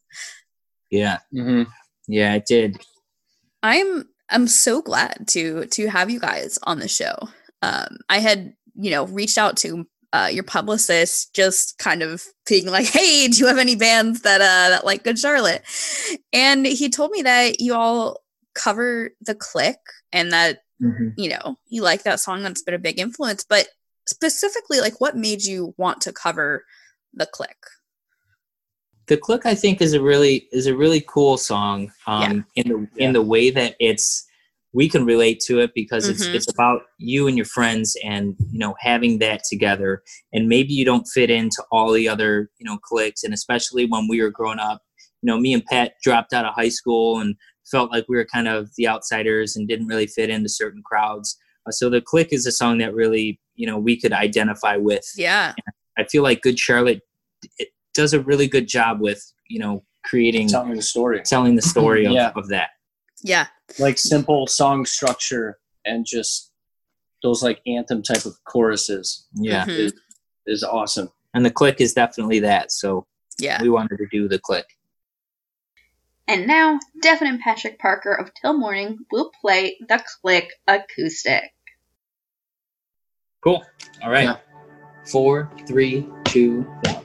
yeah 0.90 1.18
hmm 1.32 1.62
yeah 2.08 2.34
it 2.34 2.46
did 2.46 2.78
I'm 3.62 4.08
I'm 4.28 4.48
so 4.48 4.82
glad 4.82 5.28
to 5.28 5.66
to 5.66 5.86
have 5.88 6.10
you 6.10 6.18
guys 6.18 6.58
on 6.64 6.78
the 6.78 6.88
show. 6.88 7.14
Um, 7.60 7.98
I 8.08 8.18
had 8.18 8.54
you 8.74 8.90
know 8.90 9.06
reached 9.06 9.38
out 9.38 9.56
to 9.58 9.86
uh, 10.12 10.28
your 10.30 10.44
publicist, 10.44 11.34
just 11.34 11.78
kind 11.78 12.02
of 12.02 12.24
being 12.46 12.66
like, 12.66 12.86
"Hey, 12.86 13.28
do 13.28 13.38
you 13.38 13.46
have 13.46 13.58
any 13.58 13.76
bands 13.76 14.22
that 14.22 14.40
uh 14.40 14.70
that 14.70 14.84
like 14.84 15.04
Good 15.04 15.18
Charlotte?" 15.18 15.62
And 16.32 16.66
he 16.66 16.88
told 16.88 17.10
me 17.12 17.22
that 17.22 17.60
you 17.60 17.74
all 17.74 18.22
cover 18.54 19.10
the 19.20 19.34
Click 19.34 19.78
and 20.12 20.32
that 20.32 20.58
you 21.16 21.28
know 21.28 21.56
you 21.68 21.82
like 21.82 22.02
that 22.02 22.20
song. 22.20 22.42
That's 22.42 22.62
been 22.62 22.74
a 22.74 22.78
big 22.78 22.98
influence, 22.98 23.44
but 23.48 23.68
specifically, 24.08 24.80
like, 24.80 25.00
what 25.00 25.16
made 25.16 25.44
you 25.44 25.74
want 25.76 26.00
to 26.02 26.12
cover 26.12 26.64
the 27.14 27.26
Click? 27.26 27.56
The 29.12 29.18
click 29.18 29.44
i 29.44 29.54
think 29.54 29.82
is 29.82 29.92
a 29.92 30.00
really 30.00 30.48
is 30.52 30.66
a 30.66 30.74
really 30.74 31.02
cool 31.06 31.36
song 31.36 31.92
um 32.06 32.44
in 32.56 32.66
the 32.68 32.78
Yeah. 32.96 33.06
in 33.06 33.12
the 33.12 33.20
way 33.32 33.50
that 33.50 33.76
it's 33.78 34.26
we 34.74 34.88
can 34.88 35.04
relate 35.04 35.38
to 35.48 35.60
it 35.60 35.70
because 35.74 36.08
it's 36.08 36.26
Mhm. 36.26 36.34
it's 36.36 36.50
about 36.50 36.80
you 36.98 37.26
and 37.28 37.36
your 37.36 37.44
friends 37.56 37.94
and 38.02 38.34
you 38.52 38.58
know 38.58 38.74
having 38.80 39.18
that 39.18 39.40
together. 39.52 40.02
And 40.32 40.48
maybe 40.48 40.72
you 40.72 40.86
don't 40.90 41.06
fit 41.16 41.30
into 41.30 41.62
all 41.70 41.92
the 41.92 42.08
other 42.08 42.32
you 42.58 42.64
know 42.68 42.78
cliques 42.88 43.22
and 43.24 43.34
especially 43.34 43.84
when 43.92 44.04
we 44.08 44.22
were 44.22 44.30
growing 44.38 44.58
up 44.70 44.80
you 45.20 45.26
know 45.28 45.38
me 45.38 45.52
and 45.52 45.64
pat 45.66 45.88
dropped 46.06 46.32
out 46.32 46.46
of 46.46 46.54
high 46.54 46.70
school 46.80 47.20
and 47.20 47.30
felt 47.70 47.90
like 47.94 48.06
we 48.08 48.16
were 48.16 48.24
kind 48.36 48.48
of 48.48 48.70
the 48.78 48.88
outsiders 48.88 49.56
and 49.56 49.68
didn't 49.68 49.88
really 49.92 50.06
fit 50.06 50.30
into 50.30 50.48
certain 50.48 50.82
crowds. 50.90 51.28
Uh, 51.66 51.70
so 51.78 51.84
the 51.90 52.00
click 52.00 52.28
is 52.32 52.46
a 52.46 52.52
song 52.60 52.78
that 52.78 52.94
really 52.94 53.26
you 53.60 53.66
know 53.68 53.78
we 53.78 53.94
could 54.00 54.14
identify 54.26 54.76
with. 54.78 55.06
Yeah, 55.28 55.52
I 55.98 56.04
feel 56.12 56.22
like 56.22 56.40
Good 56.40 56.58
Charlotte 56.58 56.96
it 56.96 57.02
does 57.94 58.12
a 58.14 58.20
really 58.20 58.46
good 58.48 58.66
job 58.68 59.00
with 59.00 59.22
you 59.48 59.58
know 59.58 59.82
creating 60.04 60.48
Tell 60.48 60.64
me 60.64 60.74
the 60.74 60.82
story. 60.82 61.20
telling 61.24 61.54
the 61.56 61.62
story 61.62 62.04
of, 62.06 62.12
Yeah. 62.20 62.32
of 62.34 62.48
that. 62.48 62.70
yeah, 63.22 63.46
Like 63.78 63.98
simple 63.98 64.46
song 64.46 64.84
structure 64.84 65.58
and 65.84 66.04
just 66.06 66.50
those 67.22 67.42
like 67.42 67.60
anthem 67.66 68.02
type 68.02 68.24
of 68.24 68.34
choruses 68.44 69.28
Yeah, 69.34 69.64
Mhm. 69.64 69.78
is, 69.78 69.92
is 70.46 70.62
awesome. 70.64 71.08
and 71.34 71.44
the 71.46 71.50
click 71.50 71.80
is 71.80 71.92
definitely 71.94 72.40
that. 72.40 72.72
So 72.72 73.06
yeah. 73.38 73.62
we 73.62 73.68
wanted 73.70 73.98
to 73.98 74.06
do 74.10 74.26
the 74.28 74.38
click. 74.40 74.66
And 76.28 76.46
now, 76.46 76.78
Devin 77.00 77.26
and 77.28 77.40
Patrick 77.40 77.78
Parker 77.80 78.12
of 78.14 78.30
Til 78.34 78.52
Morning 78.54 78.98
will 79.10 79.30
play 79.40 79.76
the 79.88 80.02
Click 80.22 80.48
Acoustic. 80.68 81.50
Cool. 83.42 83.62
All 84.02 84.10
right. 84.10 84.24
Yeah. 84.24 84.36
Four, 85.10 85.50
three, 85.66 86.06
two, 86.26 86.62
one. 86.62 87.01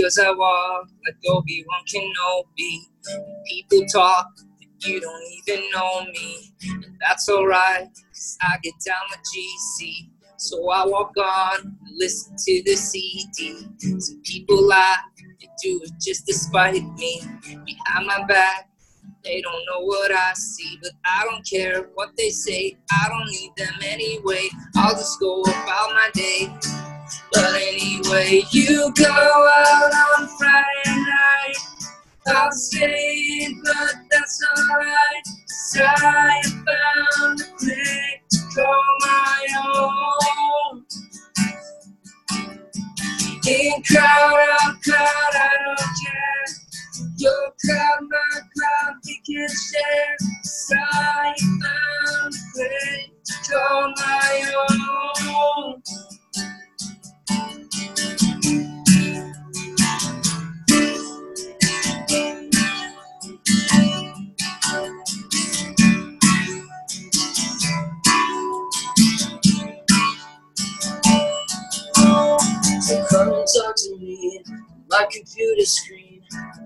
Because 0.00 0.18
I 0.18 0.30
walk 0.30 0.88
like 1.04 1.16
Obi-Wan 1.28 1.84
Kenobi, 1.84 2.78
people 3.44 3.86
talk 3.92 4.28
you 4.80 4.98
don't 4.98 5.22
even 5.46 5.70
know 5.74 6.06
me, 6.10 6.54
and 6.70 6.96
that's 7.06 7.28
alright, 7.28 7.86
cause 8.08 8.38
I 8.40 8.56
get 8.62 8.72
down 8.86 8.96
with 9.10 9.20
GC. 9.20 10.08
So 10.38 10.70
I 10.70 10.86
walk 10.86 11.12
on, 11.18 11.76
listen 11.98 12.34
to 12.34 12.62
the 12.64 12.76
CD. 12.76 13.58
Some 13.98 14.22
people 14.22 14.66
laugh, 14.66 15.00
they 15.38 15.48
do 15.62 15.82
it 15.84 15.92
just 16.00 16.26
to 16.28 16.32
spite 16.32 16.82
me. 16.94 17.20
Behind 17.42 18.06
my 18.06 18.24
back, 18.26 18.70
they 19.22 19.42
don't 19.42 19.66
know 19.70 19.84
what 19.84 20.12
I 20.12 20.32
see, 20.32 20.78
but 20.82 20.92
I 21.04 21.26
don't 21.26 21.46
care 21.46 21.90
what 21.92 22.16
they 22.16 22.30
say. 22.30 22.78
I 22.90 23.06
don't 23.10 23.26
need 23.26 23.52
them 23.58 23.74
anyway. 23.82 24.48
I'll 24.76 24.94
just 24.94 25.20
go 25.20 25.42
about 25.42 25.90
my 25.90 26.08
day. 26.14 26.50
But 27.32 27.54
anyway, 27.54 28.42
you 28.52 28.92
go 28.94 29.06
out 29.10 29.92
on 30.20 30.28
Friday 30.38 30.64
night. 30.86 31.56
I'll 32.28 32.52
stay, 32.52 33.48
but 33.64 33.94
that's 34.10 34.42
alright. 34.58 35.24
'cause 35.24 35.82
I 35.82 36.42
found 36.66 37.40
a 37.40 37.44
click 37.58 38.28
to 38.30 38.38
call 38.54 38.84
my 39.00 39.46
own. 39.66 40.86
In 43.48 43.82
crowd, 43.84 44.38
out 44.62 44.82
crowd, 44.82 45.34
I 45.34 45.50
don't 45.64 45.78
care. 45.78 46.56
Your 47.16 47.52
crowd, 47.64 48.00
my 48.02 48.40
crowd, 48.56 48.94
we 49.06 49.20
can 49.26 49.48
share. 49.48 50.16
'Cause 50.20 50.72
I 50.76 51.34
found 51.40 52.34
a 52.34 52.38
place 52.54 53.10
to 53.26 53.52
call 53.52 53.94
my 53.96 54.54
own. 54.70 55.82
And 73.70 73.76
to 73.76 73.96
me 73.98 74.42
my 74.90 75.06
computer 75.10 75.64
screen. 75.64 76.22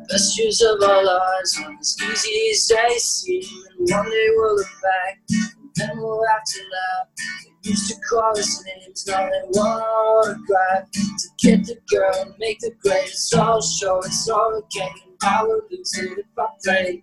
Best 0.08 0.38
years 0.38 0.62
of 0.62 0.82
our 0.82 1.04
lives 1.04 1.60
aren't 1.62 1.80
as 1.80 1.96
easy 2.02 2.50
as 2.50 2.68
they 2.68 2.98
seem. 2.98 3.42
And 3.78 3.88
one 3.90 4.10
day 4.10 4.28
we'll 4.34 4.56
look 4.56 4.66
back 4.82 5.20
and 5.30 5.70
then 5.76 5.98
we'll 5.98 6.22
have 6.26 6.44
to 6.44 6.60
laugh. 6.60 7.08
They 7.62 7.70
used 7.70 7.88
to 7.90 8.00
call 8.08 8.38
us 8.38 8.64
names, 8.64 9.06
now 9.06 9.26
they 9.26 9.48
want 9.48 9.82
autograph. 9.82 10.90
To 10.92 11.28
get 11.38 11.64
the 11.64 11.76
girl 11.90 12.14
and 12.20 12.34
make 12.38 12.58
the 12.60 12.72
grade, 12.82 13.04
it's 13.04 13.32
all 13.32 13.60
show, 13.60 13.98
it's 14.00 14.28
all 14.28 14.56
a 14.56 14.62
game. 14.74 15.16
I 15.22 15.42
would 15.44 15.62
lose 15.70 15.98
it 15.98 16.18
if 16.18 16.26
I 16.38 16.46
played. 16.62 17.02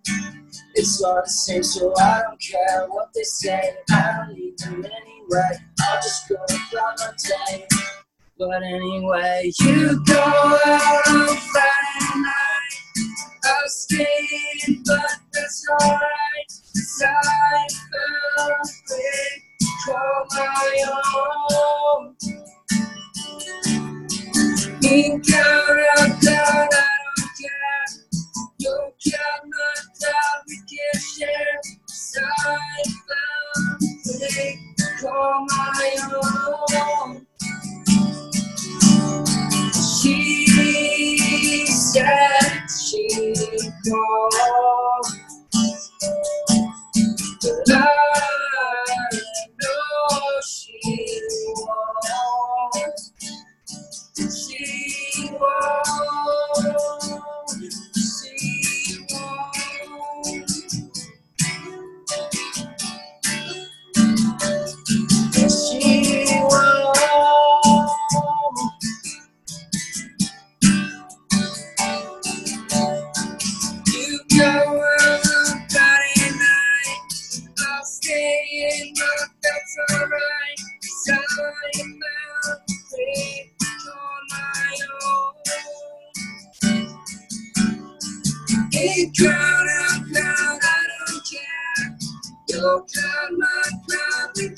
It's 0.75 1.01
all 1.03 1.21
the 1.23 1.29
same, 1.29 1.63
so 1.63 1.93
I 1.99 2.21
don't 2.21 2.39
care 2.39 2.87
what 2.87 3.09
they 3.13 3.23
say. 3.23 3.75
I 3.91 4.25
don't 4.25 4.37
need 4.37 4.57
them 4.59 4.85
anyway. 4.85 5.57
I'll 5.81 6.01
just 6.01 6.29
go 6.29 6.35
about 6.35 6.99
my 6.99 7.11
day. 7.27 7.67
But 8.41 8.63
anyway, 8.63 9.51
you 9.59 10.03
go 10.03 10.15
out 10.15 11.07
on 11.09 11.27
Friday 11.27 12.21
night. 12.21 12.73
I'll 13.45 13.69
stay 13.69 14.07
in, 14.67 14.83
but 14.83 15.19
that's 15.31 15.67
alright. 15.69 16.01
Cause 16.49 17.03
I 17.05 17.67
found 17.93 18.51
a 18.51 18.95
way 18.95 19.43
call 19.85 20.25
my 20.31 20.85
own. 21.13 22.15
Go 24.81 25.81
out 25.99 26.21
down, 26.21 26.47
I 26.47 26.67
don't 26.71 27.29
care. 27.37 27.85
You 28.57 28.91
got 29.11 29.45
my 29.45 29.81
time, 30.01 30.43
we 30.47 30.57
can 30.67 31.01
share. 31.01 31.61
Cause 31.87 32.17
I 32.23 32.83
found 33.07 33.83
a 33.83 34.19
way 34.19 34.59
call 34.99 35.45
my 35.47 35.97
own. 36.15 37.00
She 43.83 45.30
I 88.83 89.11
don't 91.05 91.23
care. 91.29 91.97
You'll 92.49 92.81
we 94.35 94.49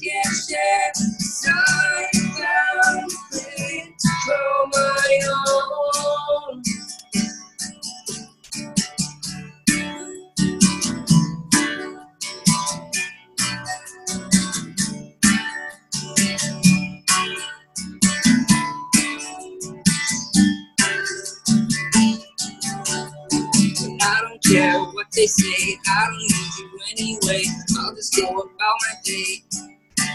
they 25.15 25.27
say, 25.27 25.77
I 25.87 26.05
don't 26.05 26.17
need 26.17 26.51
you 26.57 26.79
anyway. 26.91 27.43
I'll 27.79 27.95
just 27.95 28.15
go 28.15 28.27
about 28.29 28.49
my 28.49 28.95
day. 29.03 29.43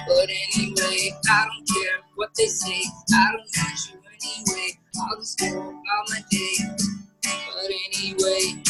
But 0.07 0.29
anyway, 0.29 1.13
I 1.29 1.47
don't 1.47 1.69
care 1.69 2.01
what 2.17 2.31
they 2.37 2.47
say, 2.47 2.83
I 3.15 3.33
don't 3.33 3.45
need 3.45 3.79
you 3.91 4.55
anyway. 4.55 4.71
I'll 5.01 5.17
just 5.19 5.39
go 5.39 5.47
about 5.47 6.09
my 6.09 6.21
day. 6.31 6.55
But 7.23 7.71
anyway. 7.97 8.63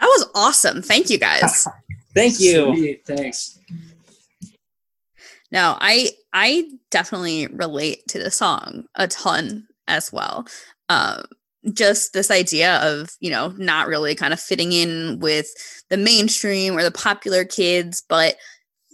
That 0.00 0.06
was 0.06 0.30
awesome. 0.34 0.82
Thank 0.82 1.10
you 1.10 1.18
guys. 1.18 1.66
Thank 2.14 2.40
you. 2.40 2.74
Sweet, 2.74 3.06
Thanks. 3.06 3.58
No, 5.52 5.76
I 5.80 6.10
I 6.32 6.68
definitely 6.90 7.48
relate 7.48 8.06
to 8.08 8.18
the 8.18 8.30
song 8.30 8.84
a 8.94 9.08
ton 9.08 9.66
as 9.88 10.12
well. 10.12 10.46
Um, 10.88 11.24
just 11.74 12.12
this 12.12 12.30
idea 12.30 12.76
of 12.82 13.10
you 13.20 13.30
know 13.30 13.48
not 13.58 13.88
really 13.88 14.14
kind 14.14 14.32
of 14.32 14.40
fitting 14.40 14.72
in 14.72 15.18
with 15.20 15.48
the 15.90 15.96
mainstream 15.96 16.76
or 16.76 16.82
the 16.82 16.90
popular 16.90 17.44
kids, 17.44 18.02
but 18.08 18.36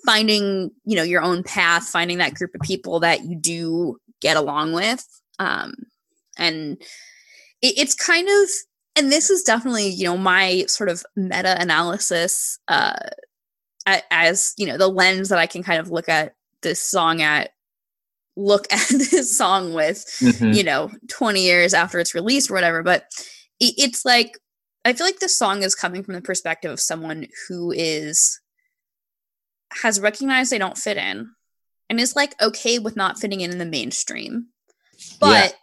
finding 0.04 0.70
you 0.84 0.96
know 0.96 1.02
your 1.02 1.22
own 1.22 1.42
path, 1.42 1.84
finding 1.88 2.18
that 2.18 2.34
group 2.34 2.52
of 2.54 2.60
people 2.62 3.00
that 3.00 3.24
you 3.24 3.36
do 3.36 3.98
get 4.20 4.36
along 4.36 4.72
with, 4.72 5.06
um, 5.38 5.74
and 6.38 6.78
it, 7.62 7.78
it's 7.78 7.94
kind 7.94 8.28
of 8.28 8.48
and 8.96 9.12
this 9.12 9.30
is 9.30 9.42
definitely 9.42 9.88
you 9.88 10.04
know 10.04 10.16
my 10.16 10.64
sort 10.68 10.88
of 10.88 11.04
meta 11.16 11.60
analysis 11.60 12.58
uh, 12.68 12.96
as 14.10 14.54
you 14.56 14.66
know 14.66 14.78
the 14.78 14.88
lens 14.88 15.28
that 15.28 15.38
I 15.38 15.46
can 15.46 15.62
kind 15.62 15.80
of 15.80 15.90
look 15.90 16.08
at 16.08 16.32
this 16.66 16.82
song 16.82 17.22
at 17.22 17.50
look 18.36 18.66
at 18.72 18.88
this 18.88 19.36
song 19.38 19.72
with 19.72 20.04
Mhm. 20.20 20.54
you 20.54 20.64
know 20.64 20.90
20 21.08 21.40
years 21.42 21.72
after 21.72 21.98
it's 22.00 22.14
released 22.14 22.50
or 22.50 22.54
whatever 22.54 22.82
but 22.82 23.04
it, 23.60 23.74
it's 23.78 24.04
like 24.04 24.36
i 24.84 24.92
feel 24.92 25.06
like 25.06 25.20
this 25.20 25.38
song 25.38 25.62
is 25.62 25.74
coming 25.74 26.02
from 26.02 26.14
the 26.14 26.20
perspective 26.20 26.70
of 26.70 26.80
someone 26.80 27.26
who 27.48 27.72
is 27.72 28.40
has 29.82 30.00
recognized 30.00 30.50
they 30.50 30.58
don't 30.58 30.76
fit 30.78 30.96
in 30.96 31.30
and 31.88 32.00
is 32.00 32.16
like 32.16 32.34
okay 32.42 32.78
with 32.78 32.96
not 32.96 33.18
fitting 33.18 33.40
in 33.40 33.50
in 33.52 33.58
the 33.58 33.64
mainstream 33.64 34.48
but 35.20 35.54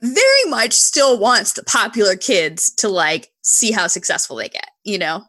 very 0.00 0.44
much 0.48 0.72
still 0.72 1.18
wants 1.18 1.52
the 1.52 1.62
popular 1.64 2.16
kids 2.16 2.72
to 2.74 2.88
like 2.88 3.30
see 3.42 3.70
how 3.72 3.86
successful 3.86 4.36
they 4.36 4.48
get 4.48 4.70
you 4.84 4.98
know 4.98 5.24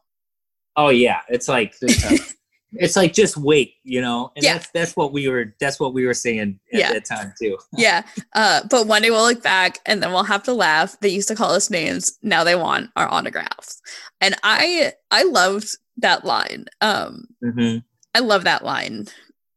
Oh 0.75 0.89
yeah, 0.89 1.19
it's 1.29 1.47
like. 1.47 1.75
it's 2.75 2.95
like 2.95 3.13
just 3.13 3.37
wait, 3.37 3.75
you 3.83 4.01
know. 4.01 4.31
And 4.35 4.43
Yeah. 4.43 4.53
that's 4.53 4.69
that's 4.71 4.95
what 4.95 5.13
we 5.13 5.27
were 5.27 5.53
that's 5.59 5.79
what 5.79 5.93
we 5.93 6.05
were 6.05 6.13
saying 6.13 6.59
at 6.73 6.79
Yeah. 6.79 6.93
that 6.93 7.05
time 7.05 7.33
too. 7.41 7.57
yeah 7.77 8.03
uh 8.33 8.61
but 8.69 8.87
one 8.87 9.01
day 9.01 9.09
we'll 9.11 9.23
look 9.23 9.41
back 9.43 9.79
and 9.85 10.01
then 10.01 10.11
we'll 10.11 10.23
have 10.23 10.43
to 10.43 10.53
laugh 10.53 10.97
they 11.01 11.09
used 11.09 11.27
to 11.27 11.35
call 11.35 11.51
us 11.51 11.69
names 11.69 12.17
now 12.21 12.43
they 12.43 12.55
want 12.55 12.89
our 12.95 13.11
autographs 13.11 13.81
and 14.21 14.35
i 14.43 14.93
i 15.11 15.23
loved 15.23 15.67
that 15.97 16.23
line 16.25 16.65
um 16.81 17.25
hmm 17.41 17.77
i 18.15 18.19
love 18.19 18.43
that 18.43 18.63
line 18.63 19.05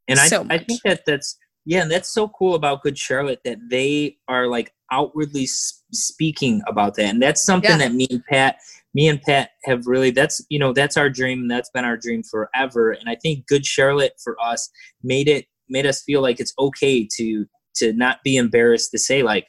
And 0.09 0.19
I 0.21 0.29
So 0.29 0.43
I 0.43 0.59
much. 0.59 0.67
think 0.67 0.81
that 0.85 1.05
that's 1.07 1.37
yeah, 1.69 1.83
and 1.83 1.91
that's 1.91 2.11
so 2.11 2.29
cool 2.29 2.55
about 2.55 2.83
Good 2.83 2.97
Charlotte 2.97 3.41
that 3.45 3.59
they 3.69 4.19
are 4.29 4.47
like 4.47 4.73
outwardly 4.93 5.47
speaking 5.47 6.63
about 6.69 6.95
that, 6.95 7.07
and 7.07 7.21
that's 7.21 7.43
something 7.43 7.71
Yeah. 7.71 7.79
that 7.89 7.93
me 7.95 8.07
and 8.11 8.25
Pat, 8.25 8.59
me 8.97 9.09
and 9.09 9.21
Pat 9.21 9.51
have 9.65 9.87
really. 9.87 10.11
That's 10.11 10.43
you 10.49 10.59
know 10.59 10.73
that's 10.73 10.97
our 10.97 11.11
dream. 11.11 11.43
and 11.43 11.51
That's 11.51 11.69
been 11.71 11.85
our 11.85 11.99
dream 11.99 12.23
forever, 12.23 12.93
and 12.93 13.09
I 13.09 13.15
think 13.15 13.47
Good 13.47 13.67
Charlotte 13.67 14.15
for 14.25 14.37
us 14.43 14.71
made 15.05 15.29
it 15.29 15.45
made 15.69 15.85
us 15.87 16.03
feel 16.03 16.23
like 16.23 16.41
it's 16.41 16.55
okay 16.59 17.07
to 17.19 17.45
to 17.77 17.93
not 17.93 18.23
be 18.25 18.37
embarrassed 18.39 18.91
to 18.93 18.99
say 18.99 19.23
like 19.23 19.47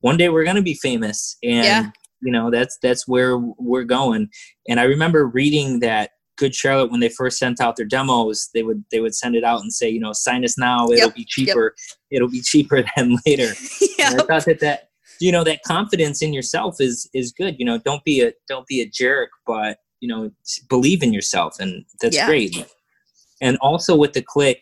one 0.00 0.16
day 0.16 0.28
we're 0.28 0.44
gonna 0.44 0.62
be 0.62 0.74
famous, 0.74 1.36
and 1.42 1.64
Yeah. 1.64 1.90
you 2.22 2.30
know 2.32 2.50
that's 2.52 2.78
that's 2.80 3.08
where 3.08 3.36
we're 3.58 3.82
going. 3.84 4.28
And 4.68 4.78
I 4.78 4.84
remember 4.84 5.26
reading 5.26 5.80
that 5.80 6.10
Good 6.38 6.54
Charlotte 6.54 6.90
when 6.92 7.00
they 7.00 7.08
first 7.08 7.38
sent 7.38 7.60
out 7.60 7.74
their 7.76 7.86
demos, 7.86 8.48
they 8.54 8.62
would 8.62 8.84
they 8.92 9.00
would 9.00 9.14
send 9.16 9.34
it 9.34 9.42
out 9.44 9.60
and 9.62 9.72
say, 9.72 9.88
you 9.88 9.98
know, 10.00 10.12
sign 10.12 10.44
us 10.44 10.56
now. 10.56 10.84
It'll 10.92 11.06
Yep, 11.08 11.14
be 11.16 11.24
cheaper. 11.24 11.74
It'll 12.12 12.28
be 12.30 12.42
cheaper 12.42 12.84
than 12.96 13.16
later. 13.26 13.52
yeah 13.98 14.12
And 14.12 14.20
I 14.20 14.24
thought 14.24 14.44
that 14.46 14.60
that 14.60 14.90
you 15.24 15.32
know 15.32 15.44
that 15.44 15.62
confidence 15.62 16.20
in 16.20 16.34
yourself 16.34 16.76
is 16.80 17.08
is 17.14 17.32
good. 17.32 17.56
You 17.58 17.64
know, 17.64 17.78
don't 17.78 18.04
be 18.04 18.20
a 18.20 18.32
don't 18.46 18.66
be 18.66 18.82
a 18.82 18.86
jerk, 19.00 19.30
but 19.46 19.78
you 20.00 20.08
know, 20.08 20.30
believe 20.68 21.02
in 21.02 21.14
yourself, 21.14 21.58
and 21.58 21.84
that's 22.00 22.16
Yeah. 22.16 22.26
great. 22.26 22.54
And 23.40 23.56
also 23.68 23.96
with 23.96 24.12
the 24.12 24.20
click, 24.22 24.60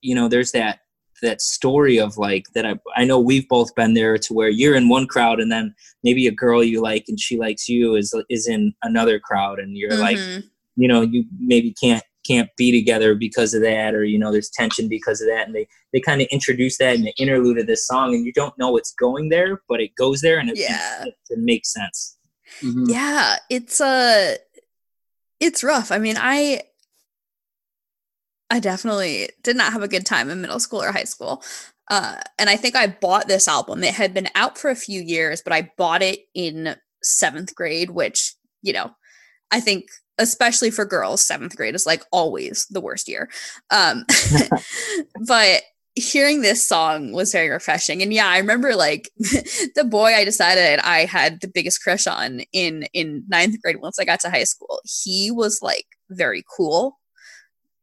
you 0.00 0.14
know, 0.14 0.26
there's 0.26 0.52
that 0.52 0.78
that 1.22 1.42
story 1.42 2.00
of 2.00 2.16
like 2.16 2.46
that 2.54 2.64
I, 2.64 2.74
I 2.96 3.04
know 3.04 3.20
we've 3.20 3.46
both 3.46 3.74
been 3.74 3.92
there 3.92 4.16
to 4.16 4.32
where 4.32 4.48
you're 4.48 4.74
in 4.74 4.88
one 4.88 5.06
crowd 5.06 5.38
and 5.38 5.52
then 5.52 5.74
maybe 6.02 6.26
a 6.26 6.32
girl 6.44 6.64
you 6.64 6.80
like 6.80 7.04
and 7.08 7.20
she 7.20 7.36
likes 7.36 7.68
you 7.68 7.94
is 7.94 8.14
is 8.30 8.48
in 8.48 8.72
another 8.82 9.20
crowd 9.20 9.58
and 9.58 9.76
you're 9.76 9.98
like 9.98 10.16
Mhm. 10.16 10.44
you 10.76 10.88
know 10.88 11.02
you 11.02 11.26
maybe 11.38 11.74
can't 11.84 12.02
can't 12.30 12.50
be 12.56 12.70
together 12.70 13.14
because 13.14 13.54
of 13.54 13.62
that 13.62 13.94
or 13.94 14.04
you 14.04 14.18
know 14.18 14.30
there's 14.30 14.50
tension 14.50 14.88
because 14.88 15.20
of 15.20 15.28
that 15.28 15.46
and 15.46 15.54
they 15.56 15.66
they 15.92 16.00
kind 16.00 16.20
of 16.20 16.28
introduce 16.30 16.78
that 16.78 16.94
in 16.94 17.02
the 17.02 17.14
interlude 17.18 17.58
of 17.58 17.66
this 17.66 17.86
song 17.86 18.14
and 18.14 18.24
you 18.26 18.32
don't 18.32 18.56
know 18.58 18.76
it's 18.76 18.92
going 18.94 19.28
there 19.30 19.62
but 19.68 19.80
it 19.80 19.94
goes 19.96 20.20
there 20.20 20.38
and 20.38 20.48
it, 20.50 20.58
Yeah. 20.58 21.04
it, 21.04 21.14
it 21.28 21.38
makes 21.38 21.72
sense 21.72 22.16
Mhm. 22.62 22.90
Yeah, 22.90 23.36
it's 23.48 23.80
uh 23.80 24.34
it's 25.38 25.64
rough. 25.64 25.90
I 25.92 25.98
mean, 25.98 26.16
I 26.18 26.62
I 28.50 28.58
definitely 28.60 29.30
did 29.42 29.56
not 29.56 29.72
have 29.72 29.82
a 29.82 29.88
good 29.88 30.04
time 30.04 30.28
in 30.28 30.40
middle 30.40 30.58
school 30.60 30.82
or 30.82 30.92
high 30.92 31.04
school. 31.04 31.42
Uh, 31.88 32.16
and 32.38 32.50
I 32.50 32.56
think 32.56 32.76
I 32.76 32.86
bought 32.88 33.28
this 33.28 33.48
album. 33.48 33.82
It 33.82 33.94
had 33.94 34.12
been 34.12 34.28
out 34.34 34.58
for 34.58 34.70
a 34.70 34.76
few 34.76 35.00
years, 35.00 35.40
but 35.42 35.52
I 35.52 35.70
bought 35.76 36.02
it 36.02 36.20
in 36.34 36.76
seventh 37.02 37.54
grade, 37.54 37.90
which, 37.90 38.34
you 38.62 38.72
know, 38.72 38.90
I 39.50 39.60
think 39.60 39.86
especially 40.20 40.70
for 40.70 40.84
girls, 40.84 41.20
seventh 41.20 41.56
grade 41.56 41.74
is 41.74 41.86
like 41.86 42.04
always 42.12 42.66
the 42.70 42.80
worst 42.80 43.08
year. 43.08 43.28
Um, 43.70 44.04
but 45.26 45.62
hearing 45.96 46.40
this 46.40 46.66
song 46.66 47.10
was 47.12 47.32
very 47.32 47.48
refreshing. 47.48 48.00
And 48.00 48.14
yeah, 48.14 48.28
I 48.28 48.38
remember 48.38 48.76
like 48.76 49.10
the 49.18 49.84
boy 49.84 50.14
I 50.14 50.24
decided 50.24 50.78
I 50.80 51.04
had 51.04 51.40
the 51.40 51.48
biggest 51.48 51.82
crush 51.82 52.06
on 52.06 52.42
in 52.52 52.84
in 52.92 53.24
ninth 53.28 53.60
grade 53.60 53.80
once 53.80 53.98
I 53.98 54.04
got 54.04 54.20
to 54.20 54.30
high 54.30 54.44
school. 54.44 54.80
He 54.84 55.30
was 55.32 55.58
like 55.60 55.86
very 56.08 56.44
cool. 56.56 56.98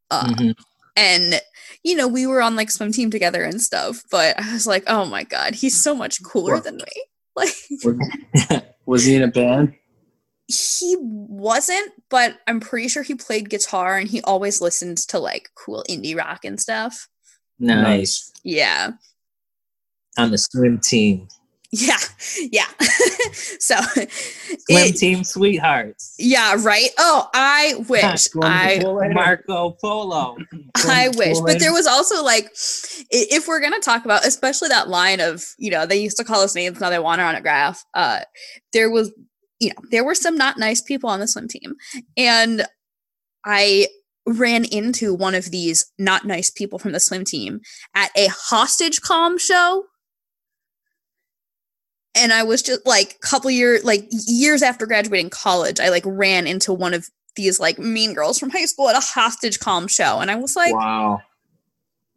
Uh, 0.09 0.23
Mhm. 0.33 0.55
and 0.95 1.41
you 1.83 1.93
know 1.95 2.07
we 2.07 2.25
were 2.25 2.41
on 2.41 2.55
like 2.55 2.71
swim 2.71 2.93
team 2.93 3.11
together 3.11 3.43
and 3.43 3.61
stuff 3.61 4.03
but 4.09 4.39
i 4.39 4.53
was 4.53 4.65
like 4.65 4.85
oh 4.87 5.03
my 5.03 5.23
god 5.25 5.53
he's 5.53 5.77
so 5.77 5.93
much 5.93 6.23
cooler 6.23 6.61
than 6.61 6.77
me 6.77 6.93
like 7.35 7.53
Was 8.85 9.03
he 9.03 9.15
in 9.15 9.23
a 9.23 9.27
band? 9.27 9.75
He 10.47 10.95
wasn't 11.01 11.91
but 12.09 12.37
i'm 12.47 12.59
pretty 12.61 12.87
sure 12.87 13.03
he 13.03 13.13
played 13.15 13.49
guitar 13.49 13.97
and 13.97 14.07
he 14.07 14.21
always 14.21 14.61
listened 14.61 14.97
to 14.97 15.19
like 15.19 15.49
cool 15.55 15.83
indie 15.89 16.17
rock 16.17 16.45
and 16.45 16.59
stuff. 16.59 17.09
Nice. 17.59 18.31
Yeah. 18.43 18.91
On 20.17 20.31
the 20.31 20.37
swim 20.37 20.79
team. 20.79 21.27
Yeah. 21.71 21.97
Yeah. 22.51 22.65
So 23.59 23.75
swim 23.81 24.05
it- 24.69 24.97
team 24.97 25.23
sweethearts. 25.23 26.15
Yeah 26.17 26.55
right? 26.59 26.89
Oh 26.97 27.27
i 27.33 27.73
wish 27.89 28.27
i 28.41 28.79
marco 29.13 29.71
polo. 29.81 30.37
I 30.75 31.09
wish, 31.09 31.37
but 31.41 31.59
there 31.59 31.73
was 31.73 31.87
also 31.87 32.23
like, 32.23 32.49
if 33.11 33.47
we're 33.47 33.59
gonna 33.59 33.79
talk 33.79 34.05
about, 34.05 34.25
especially 34.25 34.69
that 34.69 34.87
line 34.87 35.19
of, 35.19 35.43
you 35.57 35.71
know, 35.71 35.85
they 35.85 35.97
used 35.97 36.17
to 36.17 36.23
call 36.23 36.41
us 36.41 36.55
names, 36.55 36.79
now 36.79 36.89
they 36.89 36.99
want 36.99 37.19
our 37.19 37.27
autograph. 37.27 37.83
Uh, 37.93 38.21
there 38.73 38.89
was, 38.89 39.11
you 39.59 39.69
know, 39.69 39.75
there 39.91 40.03
were 40.03 40.15
some 40.15 40.37
not 40.37 40.57
nice 40.57 40.81
people 40.81 41.09
on 41.09 41.19
the 41.19 41.27
swim 41.27 41.47
team, 41.47 41.75
and 42.15 42.65
I 43.45 43.87
ran 44.25 44.65
into 44.65 45.13
one 45.13 45.35
of 45.35 45.51
these 45.51 45.85
not 45.97 46.25
nice 46.25 46.49
people 46.49 46.79
from 46.79 46.91
the 46.91 46.99
swim 46.99 47.23
team 47.23 47.61
at 47.95 48.11
a 48.15 48.27
hostage 48.27 49.01
calm 49.01 49.37
show. 49.37 49.85
And 52.13 52.33
I 52.33 52.43
was 52.43 52.61
just 52.61 52.85
like 52.85 53.15
a 53.23 53.27
couple 53.27 53.49
years, 53.51 53.85
like 53.85 54.05
years 54.09 54.63
after 54.63 54.85
graduating 54.85 55.29
college, 55.29 55.79
I 55.79 55.89
like 55.89 56.03
ran 56.05 56.45
into 56.45 56.73
one 56.73 56.93
of 56.93 57.07
these 57.37 57.59
like 57.59 57.79
mean 57.79 58.13
girls 58.13 58.37
from 58.37 58.49
high 58.49 58.65
school 58.65 58.89
at 58.89 58.97
a 58.97 59.05
hostage 59.05 59.59
calm 59.59 59.87
show. 59.87 60.19
And 60.19 60.29
I 60.29 60.35
was 60.35 60.55
like, 60.55 60.73
wow 60.73 61.21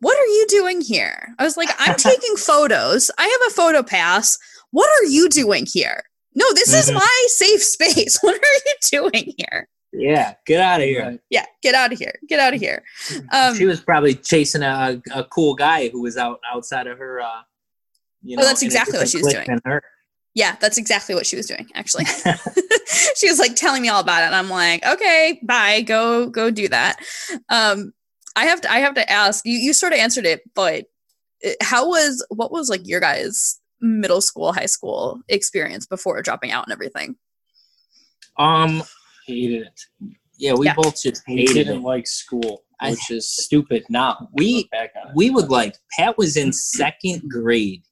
what 0.00 0.18
are 0.18 0.26
you 0.26 0.46
doing 0.48 0.80
here? 0.80 1.34
I 1.38 1.44
was 1.44 1.56
like, 1.56 1.68
I'm 1.78 1.96
taking 1.96 2.36
photos. 2.36 3.10
I 3.18 3.22
have 3.24 3.52
a 3.52 3.54
photo 3.54 3.82
pass. 3.82 4.38
What 4.70 4.88
are 4.88 5.04
you 5.04 5.28
doing 5.28 5.66
here? 5.70 6.02
No, 6.34 6.46
this 6.52 6.72
is 6.72 6.90
Mhm. 6.90 6.94
my 6.94 7.24
safe 7.28 7.62
space. 7.62 8.18
What 8.22 8.34
are 8.34 8.58
you 8.66 8.74
doing 9.10 9.34
here? 9.36 9.68
yeah 9.92 10.34
get 10.46 10.60
out 10.60 10.80
of 10.80 10.86
here 10.86 11.18
Yeah, 11.30 11.46
get 11.62 11.74
out 11.74 11.92
of 11.92 11.98
here. 11.98 12.14
Get 12.28 12.38
out 12.38 12.54
of 12.54 12.60
here. 12.60 12.84
Um, 13.32 13.56
she 13.56 13.66
was 13.66 13.80
probably 13.80 14.14
chasing 14.14 14.62
a, 14.62 15.02
a 15.12 15.24
cool 15.24 15.54
guy 15.56 15.88
who 15.88 16.00
was 16.02 16.16
out 16.16 16.38
outside 16.52 16.86
of 16.86 16.98
her. 16.98 17.20
Uh, 17.20 17.40
you 18.22 18.36
Oh, 18.38 18.44
that's 18.44 18.62
exactly 18.62 18.98
what 18.98 19.08
she 19.08 19.20
was 19.22 19.32
doing. 19.34 19.60
yeah, 20.34 20.56
that's 20.60 20.78
exactly 20.78 21.14
what 21.16 21.26
she 21.26 21.34
was 21.36 21.46
doing, 21.46 21.68
actually. 21.74 22.04
she 23.16 23.28
was 23.28 23.38
like 23.40 23.56
telling 23.56 23.82
me 23.82 23.88
all 23.88 24.00
about 24.00 24.22
it. 24.22 24.26
And 24.26 24.34
I'm 24.36 24.48
like, 24.50 24.84
okay, 24.86 25.40
bye. 25.42 25.80
Go, 25.82 26.28
go 26.28 26.50
do 26.50 26.68
that. 26.68 26.96
Um, 27.48 27.92
I 28.36 28.44
have 28.44 28.60
to 28.60 28.70
I 28.70 28.78
have 28.78 28.94
to 28.94 29.10
ask, 29.10 29.44
you 29.44 29.58
you 29.58 29.72
sort 29.72 29.92
of 29.92 29.98
answered 29.98 30.24
it, 30.26 30.42
but 30.54 30.84
uh, 31.44 31.50
how 31.62 31.88
was 31.88 32.24
what 32.28 32.52
was 32.52 32.68
like 32.68 32.82
your 32.86 33.00
guys' 33.00 33.58
middle 33.80 34.20
school, 34.20 34.52
high 34.52 34.66
school 34.66 35.20
experience 35.28 35.86
before 35.86 36.20
dropping 36.22 36.50
out 36.52 36.64
and 36.66 36.72
everything? 36.72 37.16
Um, 38.38 38.82
Hated 39.26 39.66
it. 39.66 39.80
yeah, 40.38 40.54
we 40.54 40.66
Yeah. 40.66 40.74
both 40.74 41.00
just 41.02 41.22
hated 41.26 41.54
didn't 41.54 41.78
it. 41.80 41.82
like 41.84 42.06
school, 42.06 42.64
I- 42.80 42.90
which 42.92 43.10
is 43.10 43.28
stupid 43.30 43.84
now. 43.90 44.28
We- 44.32 44.68
back 44.68 44.92
on. 45.04 45.12
We 45.14 45.30
would 45.30 45.48
like 45.50 45.76
Pat 45.96 46.16
was 46.18 46.36
in 46.36 46.52
second 46.52 47.28
grade 47.28 47.82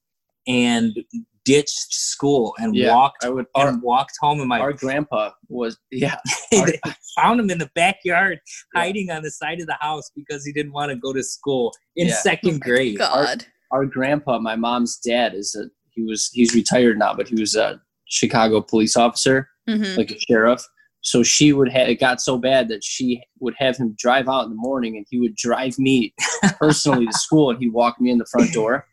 and 0.47 0.97
ditched 1.45 1.93
school 1.95 2.55
and 2.59 2.75
Yeah, 2.77 2.95
walked 2.95 3.25
I 3.25 3.31
would. 3.31 3.47
Our, 3.55 3.69
and 3.69 3.83
walked 3.83 4.17
home. 4.21 4.41
And 4.41 4.49
my 4.49 4.61
our 4.61 4.73
grandpa 4.73 5.31
was 5.49 5.79
yeah. 5.91 6.19
they 6.51 6.79
found 7.17 7.41
him 7.41 7.51
in 7.51 7.59
the 7.59 7.71
backyard 7.75 8.41
Yeah. 8.75 8.81
hiding 8.83 9.11
on 9.11 9.23
the 9.23 9.31
side 9.31 9.61
of 9.61 9.67
the 9.67 9.77
house 9.81 10.11
because 10.15 10.45
he 10.45 10.53
didn't 10.53 10.73
want 10.73 10.91
to 10.91 10.97
go 10.97 11.13
to 11.13 11.23
school 11.23 11.73
in 11.97 12.09
Yeah. 12.09 12.15
second 12.17 12.61
grade. 12.61 12.99
God. 12.99 13.47
Our 13.71 13.85
grandpa, 13.87 14.39
my 14.39 14.57
mom's 14.57 14.99
dad, 14.99 15.35
is 15.35 15.55
a 15.55 15.69
he 15.99 16.05
was 16.05 16.31
he's 16.33 16.55
retired 16.55 16.99
now, 16.99 17.13
but 17.15 17.29
he 17.29 17.35
was 17.35 17.55
a 17.57 17.81
Chicago 18.07 18.61
police 18.61 18.97
officer, 18.97 19.49
Mhm. 19.69 19.97
like 19.97 20.11
a 20.11 20.19
sheriff. 20.19 20.63
So 21.01 21.23
she 21.23 21.53
would 21.53 21.71
have 21.73 21.89
it 21.89 21.97
got 22.01 22.21
so 22.21 22.39
bad 22.39 22.69
that 22.69 22.83
she 22.85 23.23
would 23.41 23.55
have 23.59 23.77
him 23.77 23.95
drive 23.99 24.29
out 24.29 24.45
in 24.45 24.51
the 24.51 24.57
morning, 24.57 24.97
and 24.97 25.07
he 25.11 25.19
would 25.21 25.35
drive 25.37 25.79
me 25.79 26.15
personally 26.59 27.07
to 27.07 27.13
school, 27.13 27.51
and 27.51 27.59
he'd 27.59 27.73
walk 27.73 28.01
me 28.01 28.11
in 28.11 28.19
the 28.19 28.27
front 28.27 28.53
door, 28.53 28.87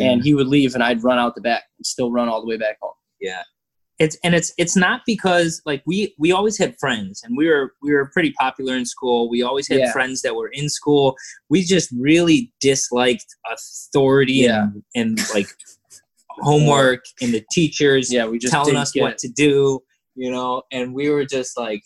and 0.00 0.22
he 0.24 0.34
would 0.34 0.46
leave, 0.48 0.74
and 0.74 0.82
I'd 0.82 1.02
run 1.04 1.18
out 1.18 1.34
the 1.34 1.40
back 1.40 1.64
and 1.78 1.86
still 1.86 2.10
run 2.10 2.28
all 2.28 2.40
the 2.40 2.46
way 2.46 2.56
back 2.56 2.78
home. 2.82 2.94
Yeah, 3.20 3.42
it's 3.98 4.16
and 4.24 4.34
it's 4.34 4.52
it's 4.58 4.76
not 4.76 5.02
because 5.06 5.62
like 5.66 5.82
we 5.86 6.14
we 6.18 6.32
always 6.32 6.56
had 6.58 6.74
friends 6.80 7.22
and 7.24 7.36
we 7.36 7.48
were 7.48 7.72
we 7.82 7.92
were 7.92 8.06
pretty 8.12 8.32
popular 8.32 8.74
in 8.76 8.84
school 8.84 9.30
we 9.30 9.42
always 9.42 9.68
had 9.68 9.78
Yeah. 9.78 9.92
friends 9.92 10.20
that 10.22 10.34
were 10.34 10.48
in 10.48 10.68
school 10.68 11.14
we 11.48 11.62
just 11.62 11.88
really 12.10 12.52
disliked 12.60 13.26
authority 13.52 14.46
and, 14.46 14.82
and 14.96 15.18
like 15.32 15.46
homework 16.40 17.00
and 17.20 17.32
the 17.32 17.44
teachers 17.52 18.12
Yeah, 18.12 18.26
we 18.26 18.38
just 18.38 18.52
telling 18.52 18.76
us 18.76 18.92
get 18.92 19.02
what 19.02 19.12
it. 19.12 19.18
to 19.18 19.28
do 19.28 19.80
you 20.16 20.30
know 20.30 20.62
and 20.70 20.94
we 20.94 21.10
were 21.10 21.24
just 21.24 21.58
like 21.58 21.82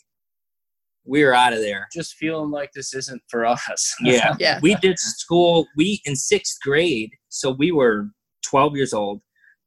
we 1.07 1.25
were 1.25 1.35
out 1.35 1.55
of 1.55 1.61
there 1.61 1.87
just 1.95 2.15
feeling 2.17 2.51
like 2.51 2.71
this 2.75 2.93
isn't 2.95 3.23
for 3.29 3.47
us. 3.47 3.95
yeah 4.03 4.35
Yeah. 4.39 4.59
we 4.63 4.75
did 4.77 4.99
school 4.99 5.67
we 5.77 6.01
in 6.05 6.15
sixth 6.15 6.59
grade 6.63 7.11
so 7.31 7.51
we 7.53 7.73
were 7.73 8.09
12 8.45 8.77
years 8.77 8.93
old 8.93 9.23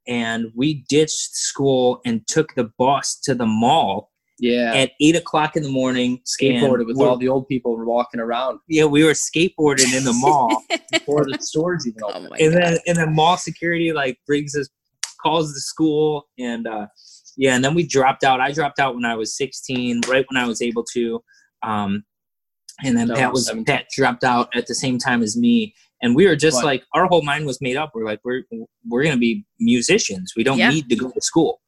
and 0.08 0.48
we 0.56 0.84
ditched 0.90 1.36
school 1.36 2.02
and 2.06 2.26
took 2.28 2.54
the 2.56 2.70
bus 2.78 3.20
to 3.24 3.34
the 3.34 3.46
mall 3.48 4.11
yeah. 4.42 4.74
at 4.76 4.92
eight 5.00 5.16
o'clock 5.16 5.56
in 5.56 5.64
the 5.64 5.70
morning. 5.70 6.20
Skateboarded 6.26 6.86
with 6.88 6.98
all 7.00 7.16
the 7.16 7.30
old 7.30 7.48
people 7.48 7.78
walking 7.86 8.20
around 8.20 8.60
yeah, 8.68 8.84
we 8.86 9.04
were 9.06 9.12
skateboarding 9.14 9.96
in 9.98 10.04
the 10.04 10.14
mall, 10.20 10.62
before 10.92 11.24
the 11.26 11.38
stores 11.40 11.88
even 11.88 12.02
Oh 12.04 12.10
opened. 12.10 12.30
my 12.32 12.38
and 12.38 12.54
god. 12.54 12.62
then 12.64 12.78
and 12.88 12.98
then 12.98 13.16
mall 13.16 13.38
security 13.38 13.94
like 13.94 14.18
brings 14.28 14.56
us, 14.58 14.68
calls 15.24 15.54
the 15.54 15.62
school, 15.62 16.26
and 16.38 16.68
uh, 16.68 16.88
yeah, 17.38 17.56
and 17.56 17.64
then 17.64 17.74
we 17.76 17.88
dropped 17.88 18.24
out. 18.26 18.42
I 18.42 18.52
dropped 18.52 18.80
out 18.80 18.96
when 18.96 19.06
I 19.06 19.16
was 19.16 19.38
sixteen, 19.38 20.02
right 20.10 20.26
when 20.30 20.42
I 20.44 20.48
was 20.48 20.62
able 20.62 20.84
to, 20.94 21.24
um, 21.64 22.04
and 22.84 22.98
then 22.98 23.08
No, 23.08 23.16
Pat 23.16 23.32
was 23.32 23.46
17. 23.48 23.66
Pat 23.66 23.86
dropped 23.96 24.24
out 24.24 24.50
at 24.56 24.66
the 24.68 24.76
same 24.76 24.98
time 24.98 25.22
as 25.22 25.38
me, 25.38 25.74
and 26.02 26.16
we 26.16 26.26
were 26.28 26.36
just 26.36 26.58
What? 26.58 26.66
like 26.66 26.84
our 26.94 27.06
whole 27.06 27.22
mind 27.22 27.46
was 27.46 27.62
made 27.62 27.78
up. 27.78 27.92
We're 27.94 28.06
like 28.06 28.20
we're 28.26 28.44
we're 28.90 29.04
gonna 29.04 29.18
be 29.18 29.46
musicians. 29.60 30.34
We 30.36 30.44
don't 30.44 30.58
Yeah. 30.58 30.70
need 30.72 30.90
to 30.90 30.96
go 30.96 31.10
to 31.12 31.22
school, 31.22 31.62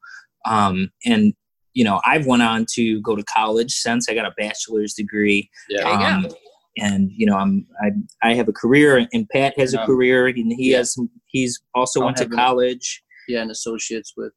um, 0.45 0.91
and 1.05 1.33
you 1.73 1.83
know 1.83 1.99
I've 2.05 2.25
went 2.25 2.41
on 2.43 2.65
to 2.73 3.01
go 3.01 3.15
to 3.15 3.23
college 3.23 3.71
since 3.73 4.09
I 4.09 4.13
got 4.15 4.25
a 4.25 4.31
bachelor's 4.37 4.93
degree. 4.93 5.49
Yeah. 5.69 5.83
There 5.83 5.91
you 5.93 5.97
go. 5.99 6.05
Um, 6.05 6.27
and 6.77 7.11
you 7.15 7.25
know, 7.27 7.35
I'm 7.37 7.67
I 7.83 7.91
I 8.29 8.33
have 8.35 8.47
a 8.47 8.53
career, 8.53 9.07
and 9.13 9.29
Pat 9.29 9.53
has 9.59 9.73
a 9.73 9.85
career, 9.85 10.27
and 10.27 10.51
he 10.53 10.71
Yeah. 10.71 10.77
has 10.77 10.93
some. 10.93 11.09
He's 11.27 11.61
also 11.75 11.99
I'll 11.99 12.05
went 12.07 12.17
to 12.17 12.23
have 12.23 12.31
a- 12.31 12.35
college. 12.35 13.03
yeah, 13.27 13.41
and 13.41 13.51
associates 13.51 14.13
with 14.17 14.33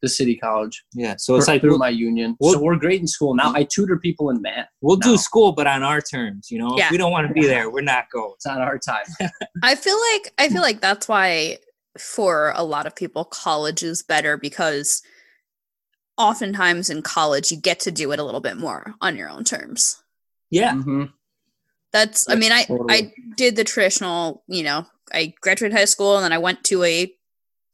the 0.00 0.08
city 0.08 0.36
college. 0.36 0.82
Yeah, 0.94 1.14
so 1.16 1.36
it's 1.36 1.44
Through- 1.46 1.54
like 1.54 1.60
through 1.60 1.70
we'll, 1.70 1.78
my 1.78 1.88
union. 1.88 2.36
we'll- 2.40 2.54
so 2.54 2.60
we're 2.62 2.76
great 2.76 3.00
in 3.00 3.06
school 3.06 3.34
now. 3.36 3.52
I 3.54 3.62
tutor 3.64 3.98
people 3.98 4.30
in 4.30 4.40
math. 4.42 4.68
we'll 4.80 4.96
do 4.96 5.16
school, 5.16 5.52
but 5.52 5.66
on 5.68 5.82
our 5.84 6.00
terms. 6.00 6.50
You 6.50 6.58
know, 6.58 6.76
Yeah. 6.76 6.86
if 6.86 6.90
we 6.92 6.98
don't 6.98 7.12
want 7.12 7.26
to 7.28 7.34
be 7.34 7.46
there, 7.46 7.68
we're 7.70 7.82
not 7.82 8.04
going. 8.12 8.32
It's 8.36 8.46
on 8.46 8.60
our 8.60 8.78
time. 8.78 9.04
I 9.62 9.74
feel 9.76 9.98
like 10.12 10.32
I 10.38 10.48
feel 10.48 10.62
like 10.62 10.80
that's 10.80 11.06
why 11.08 11.58
for 11.98 12.52
a 12.56 12.64
lot 12.64 12.86
of 12.86 12.94
people 12.96 13.24
college 13.24 13.82
is 13.82 14.02
better 14.02 14.36
because 14.36 15.02
oftentimes 16.22 16.88
in 16.90 17.02
college 17.02 17.50
you 17.50 17.56
get 17.60 17.80
to 17.80 17.90
do 17.90 18.12
it 18.12 18.18
a 18.18 18.24
little 18.24 18.40
bit 18.40 18.56
more 18.56 18.94
on 19.00 19.16
your 19.16 19.28
own 19.28 19.44
terms. 19.44 20.02
Yeah, 20.50 20.72
Mhm. 20.74 21.12
That's 21.92 22.28
I 22.28 22.36
mean 22.36 22.52
I 22.52 22.64
I 22.88 23.12
did 23.36 23.56
the 23.56 23.64
traditional, 23.64 24.44
you 24.48 24.62
know, 24.62 24.86
I 25.12 25.34
graduated 25.42 25.76
high 25.76 25.84
school 25.84 26.16
and 26.16 26.24
then 26.24 26.32
I 26.32 26.38
went 26.38 26.64
to 26.64 26.82
a 26.84 27.12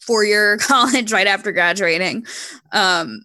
four-year 0.01 0.57
college 0.73 1.13
right 1.13 1.27
after 1.27 1.53
graduating. 1.53 2.27
Um 2.73 3.23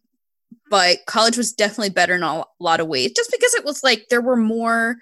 but 0.69 0.97
college 1.07 1.37
was 1.37 1.53
definitely 1.53 1.89
better 1.91 2.15
in 2.15 2.23
a 2.23 2.43
lot 2.59 2.79
of 2.79 2.87
ways 2.87 3.11
just 3.15 3.31
because 3.31 3.53
it 3.53 3.65
was 3.65 3.83
like 3.83 4.05
there 4.09 4.21
were 4.21 4.35
more 4.37 4.97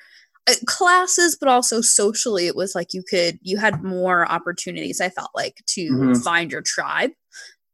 uh, 0.49 0.53
classes 0.65 1.37
but 1.39 1.47
also 1.49 1.81
socially 1.81 2.47
it 2.47 2.55
was 2.55 2.73
like 2.75 2.93
you 2.93 3.03
could 3.09 3.37
you 3.41 3.57
had 3.57 3.83
more 3.83 4.29
opportunities 4.29 4.99
i 4.99 5.09
felt 5.09 5.29
like 5.35 5.55
to 5.67 5.91
Mhm. 5.91 6.23
find 6.23 6.51
your 6.51 6.61
tribe 6.61 7.11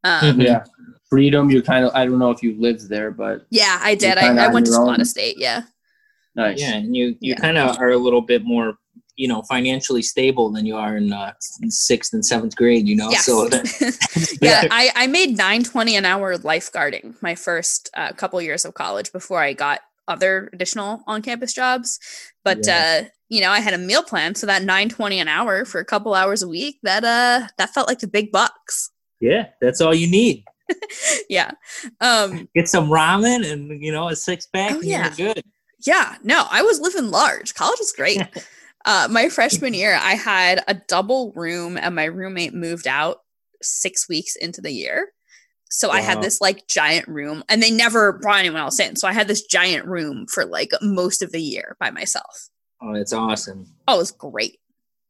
um. 0.04 0.40
Yeah. 0.42 0.64
Freedom, 1.10 1.50
you 1.50 1.62
kind 1.62 1.86
of, 1.86 1.92
I 1.96 2.06
don't 2.06 2.20
know 2.20 2.32
if 2.32 2.44
you 2.44 2.60
lived 2.60 2.90
there, 2.90 3.12
but 3.12 3.46
yeah 3.50 3.80
i 3.82 3.96
did 3.96 4.18
I, 4.18 4.36
I 4.36 4.48
went 4.48 4.66
to 4.66 4.72
your 4.72 4.82
own. 4.82 4.98
Solana 4.98 5.06
state 5.06 5.38
yeah 5.38 5.64
nice. 6.36 6.60
Yeah, 6.60 6.76
and 6.76 6.96
you 6.96 7.16
you 7.20 7.34
Yeah. 7.34 7.40
kind 7.40 7.58
of 7.58 7.78
are 7.80 7.90
a 7.90 7.98
little 7.98 8.22
bit 8.22 8.44
more, 8.44 8.78
you 9.16 9.28
know, 9.28 9.42
financially 9.44 10.04
stable 10.04 10.52
than 10.52 10.66
you 10.66 10.76
are 10.76 10.96
in 10.98 11.12
uh, 11.12 11.34
sixth 11.70 12.14
and 12.14 12.24
seventh 12.24 12.56
grade. 12.56 12.88
You 12.88 12.96
know, 12.96 13.10
yes. 13.10 13.26
so 13.26 13.48
that, 13.50 14.38
yeah 14.42 14.68
I, 14.70 14.92
I 14.96 15.08
made 15.08 15.32
920 15.38 15.96
an 15.96 16.06
hour 16.06 16.38
lifeguarding 16.38 17.16
my 17.22 17.36
first 17.36 17.90
uh, 17.96 18.12
couple 18.12 18.42
years 18.42 18.66
of 18.66 18.74
college 18.74 19.12
before 19.12 19.40
i 19.40 19.54
got 19.54 19.82
other 20.08 20.50
additional 20.54 21.04
on-campus 21.08 21.54
jobs 21.54 22.00
but 22.46 22.66
uh 22.70 23.02
you 23.28 23.42
know 23.42 23.52
i 23.52 23.60
had 23.60 23.74
a 23.74 23.78
meal 23.78 24.04
plan 24.04 24.36
so 24.36 24.48
that 24.48 24.62
920 24.62 25.20
an 25.20 25.28
hour 25.28 25.66
for 25.66 25.80
a 25.82 25.86
couple 25.86 26.14
hours 26.14 26.42
a 26.42 26.48
week 26.48 26.78
that 26.84 27.04
uh 27.04 27.48
that 27.58 27.74
felt 27.74 27.88
like 27.90 28.00
the 28.00 28.08
big 28.08 28.32
bucks 28.32 28.92
yeah, 29.20 29.48
that's 29.60 29.82
all 29.82 29.96
you 29.96 30.10
need. 30.10 30.46
yeah. 31.30 31.52
Um 32.02 32.48
Get 32.56 32.68
some 32.68 32.90
ramen 32.90 33.50
and 33.52 33.82
you 33.84 33.92
know 33.92 34.10
a 34.10 34.16
six 34.16 34.46
pack, 34.48 34.72
Oh, 34.74 34.76
and 34.80 34.86
yeah. 34.86 35.14
you're 35.18 35.34
good. 35.34 35.44
yeah. 35.86 36.16
No 36.24 36.46
i 36.50 36.62
was 36.62 36.80
living 36.80 37.12
large. 37.12 37.54
College 37.56 37.80
was 37.80 37.94
great. 37.94 38.22
Uh 38.86 39.08
my 39.12 39.28
freshman 39.28 39.74
year 39.74 40.00
i 40.02 40.14
had 40.14 40.64
a 40.68 40.74
double 40.88 41.34
room 41.36 41.78
and 41.78 41.94
my 41.96 42.06
roommate 42.06 42.54
moved 42.54 42.88
out 42.88 43.18
six 43.62 44.08
weeks 44.08 44.36
into 44.38 44.62
the 44.62 44.72
year. 44.72 45.10
So 45.70 45.90
i 45.90 46.00
had 46.00 46.22
this 46.22 46.40
like 46.40 46.68
giant 46.68 47.08
room 47.10 47.44
and 47.50 47.62
they 47.62 47.72
never 47.72 48.14
brought 48.14 48.40
anyone 48.40 48.62
else 48.62 48.80
in. 48.80 48.96
So 48.96 49.08
i 49.08 49.12
had 49.14 49.28
this 49.28 49.42
giant 49.42 49.86
room 49.88 50.26
for 50.32 50.46
like 50.46 50.72
most 50.82 51.22
of 51.22 51.32
the 51.34 51.42
year 51.42 51.76
by 51.82 51.92
myself. 51.92 52.48
Oh, 52.82 52.94
it's 52.94 53.12
awesome. 53.12 53.66
oh 53.90 53.96
it 53.96 53.98
was 53.98 54.12
great 54.12 54.60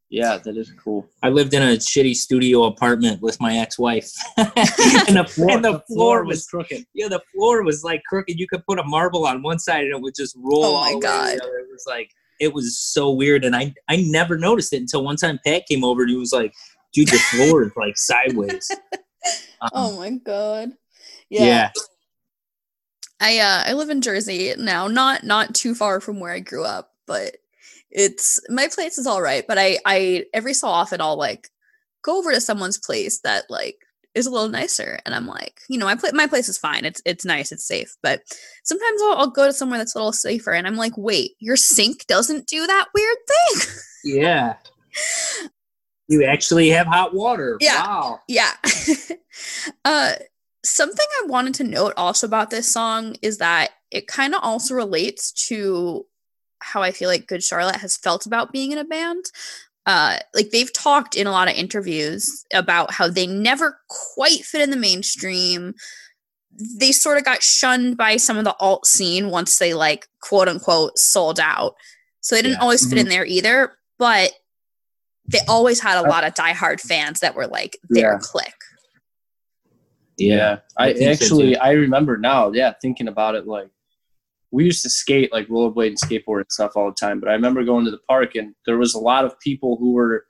Yeah, 0.09 0.37
that 0.37 0.55
is 0.55 0.71
cool. 0.71 1.09
I 1.21 1.29
lived 1.29 1.53
in 1.53 1.61
a 1.61 1.75
shitty 1.75 2.15
studio 2.15 2.63
apartment 2.63 3.21
with 3.21 3.41
my 3.41 3.57
ex-wife, 3.57 4.09
and 4.37 5.17
the 5.17 5.25
floor, 5.29 5.51
and 5.51 5.65
the 5.65 5.81
floor 5.87 6.23
was 6.23 6.47
crooked. 6.47 6.85
yeah, 6.93 7.09
the 7.09 7.21
floor 7.33 7.63
was 7.63 7.83
like 7.83 8.01
crooked. 8.07 8.39
You 8.39 8.47
could 8.47 8.65
put 8.65 8.79
a 8.79 8.83
marble 8.83 9.27
on 9.27 9.43
one 9.43 9.59
side 9.59 9.83
and 9.83 9.93
it 9.93 10.01
would 10.01 10.15
just 10.15 10.35
roll. 10.37 10.63
Oh 10.65 10.81
my 10.81 10.93
the 10.93 10.99
God. 10.99 11.37
the 11.37 11.43
other. 11.43 11.57
It 11.59 11.67
was 11.69 11.83
like 11.85 12.11
it 12.39 12.53
was 12.53 12.79
so 12.79 13.11
weird, 13.11 13.43
and 13.43 13.55
I 13.55 13.73
I 13.89 13.97
never 14.07 14.37
noticed 14.37 14.71
it 14.71 14.81
until 14.81 15.03
one 15.03 15.17
time 15.17 15.39
Pat 15.45 15.63
came 15.67 15.83
over 15.83 16.03
and 16.03 16.09
he 16.09 16.15
was 16.17 16.31
like, 16.31 16.53
"Dude, 16.93 17.09
the 17.09 17.17
floor 17.17 17.63
is 17.63 17.71
like 17.75 17.97
sideways." 17.97 18.69
Um, 19.59 19.69
oh 19.73 19.97
my 19.97 20.11
god 20.11 20.71
yeah. 21.29 21.71
I 23.19 23.39
uh 23.39 23.63
I 23.65 23.73
live 23.73 23.89
in 23.89 24.01
Jersey 24.01 24.53
now, 24.57 24.87
not 24.87 25.23
not 25.23 25.55
too 25.55 25.73
far 25.73 25.99
from 25.99 26.19
where 26.19 26.31
I 26.31 26.39
grew 26.39 26.63
up, 26.63 26.93
but 27.05 27.37
it's 27.91 28.39
my 28.49 28.67
place 28.67 28.97
is 28.97 29.07
all 29.07 29.21
right. 29.21 29.45
But 29.47 29.57
I 29.57 29.79
I 29.85 30.25
every 30.33 30.53
so 30.53 30.67
often 30.67 31.01
I'll 31.01 31.17
like 31.17 31.49
go 32.03 32.17
over 32.17 32.31
to 32.31 32.41
someone's 32.41 32.77
place 32.77 33.19
that 33.21 33.45
like 33.49 33.77
is 34.15 34.25
a 34.25 34.31
little 34.31 34.49
nicer, 34.49 34.99
and 35.05 35.13
I'm 35.13 35.27
like, 35.27 35.61
you 35.69 35.77
know, 35.77 35.85
my 35.85 35.95
pla- 35.95 36.11
my 36.13 36.27
place 36.27 36.49
is 36.49 36.57
fine. 36.57 36.85
It's 36.85 37.01
it's 37.05 37.25
nice, 37.25 37.51
it's 37.51 37.65
safe. 37.65 37.95
But 38.01 38.21
sometimes 38.63 39.01
I'll, 39.03 39.17
I'll 39.17 39.29
go 39.29 39.45
to 39.45 39.53
somewhere 39.53 39.77
that's 39.77 39.95
a 39.95 39.99
little 39.99 40.13
safer, 40.13 40.51
and 40.51 40.67
I'm 40.67 40.75
like, 40.75 40.93
wait, 40.97 41.31
your 41.39 41.55
sink 41.55 42.05
doesn't 42.07 42.47
do 42.47 42.65
that 42.65 42.87
weird 42.93 43.17
thing. 43.27 43.73
yeah. 44.19 44.55
You 46.07 46.23
actually 46.23 46.69
have 46.69 46.87
hot 46.87 47.13
water. 47.13 47.57
Yeah. 47.59 47.85
Wow. 47.85 48.19
Yeah. 48.27 48.51
uh 49.85 50.13
something 50.63 51.05
I 51.21 51.27
wanted 51.27 51.53
to 51.55 51.63
note 51.63 51.93
also 51.97 52.27
about 52.27 52.49
this 52.49 52.71
song 52.71 53.15
is 53.21 53.37
that 53.37 53.71
it 53.91 54.07
kind 54.07 54.33
of 54.33 54.41
also 54.43 54.73
relates 54.73 55.31
to 55.47 56.05
how 56.59 56.81
I 56.81 56.91
feel 56.91 57.09
like 57.09 57.27
Good 57.27 57.43
Charlotte 57.43 57.77
has 57.77 57.97
felt 57.97 58.25
about 58.25 58.51
being 58.51 58.71
in 58.71 58.77
a 58.77 58.83
band. 58.83 59.25
Uh 59.85 60.17
like 60.33 60.49
they've 60.51 60.73
talked 60.73 61.15
in 61.15 61.27
a 61.27 61.31
lot 61.31 61.47
of 61.47 61.55
interviews 61.55 62.45
about 62.53 62.91
how 62.91 63.07
they 63.07 63.25
never 63.27 63.79
quite 63.89 64.43
fit 64.43 64.61
in 64.61 64.69
the 64.71 64.77
mainstream. 64.77 65.73
They 66.79 66.91
sort 66.91 67.17
of 67.17 67.23
got 67.23 67.43
shunned 67.43 67.97
by 67.97 68.17
some 68.17 68.37
of 68.37 68.43
the 68.43 68.55
alt 68.59 68.85
scene 68.85 69.29
once 69.29 69.57
they 69.59 69.73
like 69.73 70.07
quote 70.21 70.47
unquote 70.49 70.97
sold 70.97 71.39
out. 71.39 71.75
So 72.21 72.35
they 72.35 72.41
didn't 72.41 72.57
Yeah. 72.57 72.61
always 72.63 72.89
fit 72.89 72.97
in 72.97 73.07
there 73.07 73.25
either, 73.25 73.77
but 73.97 74.31
they 75.29 75.39
always 75.47 75.79
had 75.79 75.97
a 76.03 76.09
lot 76.09 76.23
of 76.23 76.33
diehard 76.33 76.81
fans 76.81 77.19
that 77.19 77.35
were 77.35 77.47
like 77.47 77.77
their 77.89 78.13
Yeah. 78.13 78.19
clique. 78.21 78.53
Yeah, 80.17 80.59
I, 80.77 80.87
I 80.89 80.93
think 80.93 81.19
so, 81.19 81.25
actually. 81.25 81.57
I 81.57 81.71
remember 81.73 82.17
now. 82.17 82.51
Yeah, 82.51 82.73
thinking 82.81 83.07
about 83.07 83.35
it, 83.35 83.45
like 83.45 83.69
we 84.57 84.65
used 84.65 84.81
to 84.81 84.89
skate 84.89 85.31
like 85.31 85.47
rollerblade 85.49 85.89
and 85.89 85.99
skateboard 86.01 86.39
and 86.41 86.51
stuff 86.51 86.71
all 86.75 86.87
the 86.89 86.95
time. 86.95 87.19
But 87.19 87.29
I 87.29 87.33
remember 87.33 87.63
going 87.63 87.85
to 87.85 87.91
the 87.91 87.99
park 88.09 88.33
and 88.33 88.55
there 88.65 88.79
was 88.79 88.95
a 88.95 88.99
lot 88.99 89.23
of 89.23 89.39
people 89.39 89.77
who 89.79 89.91
were 89.91 90.25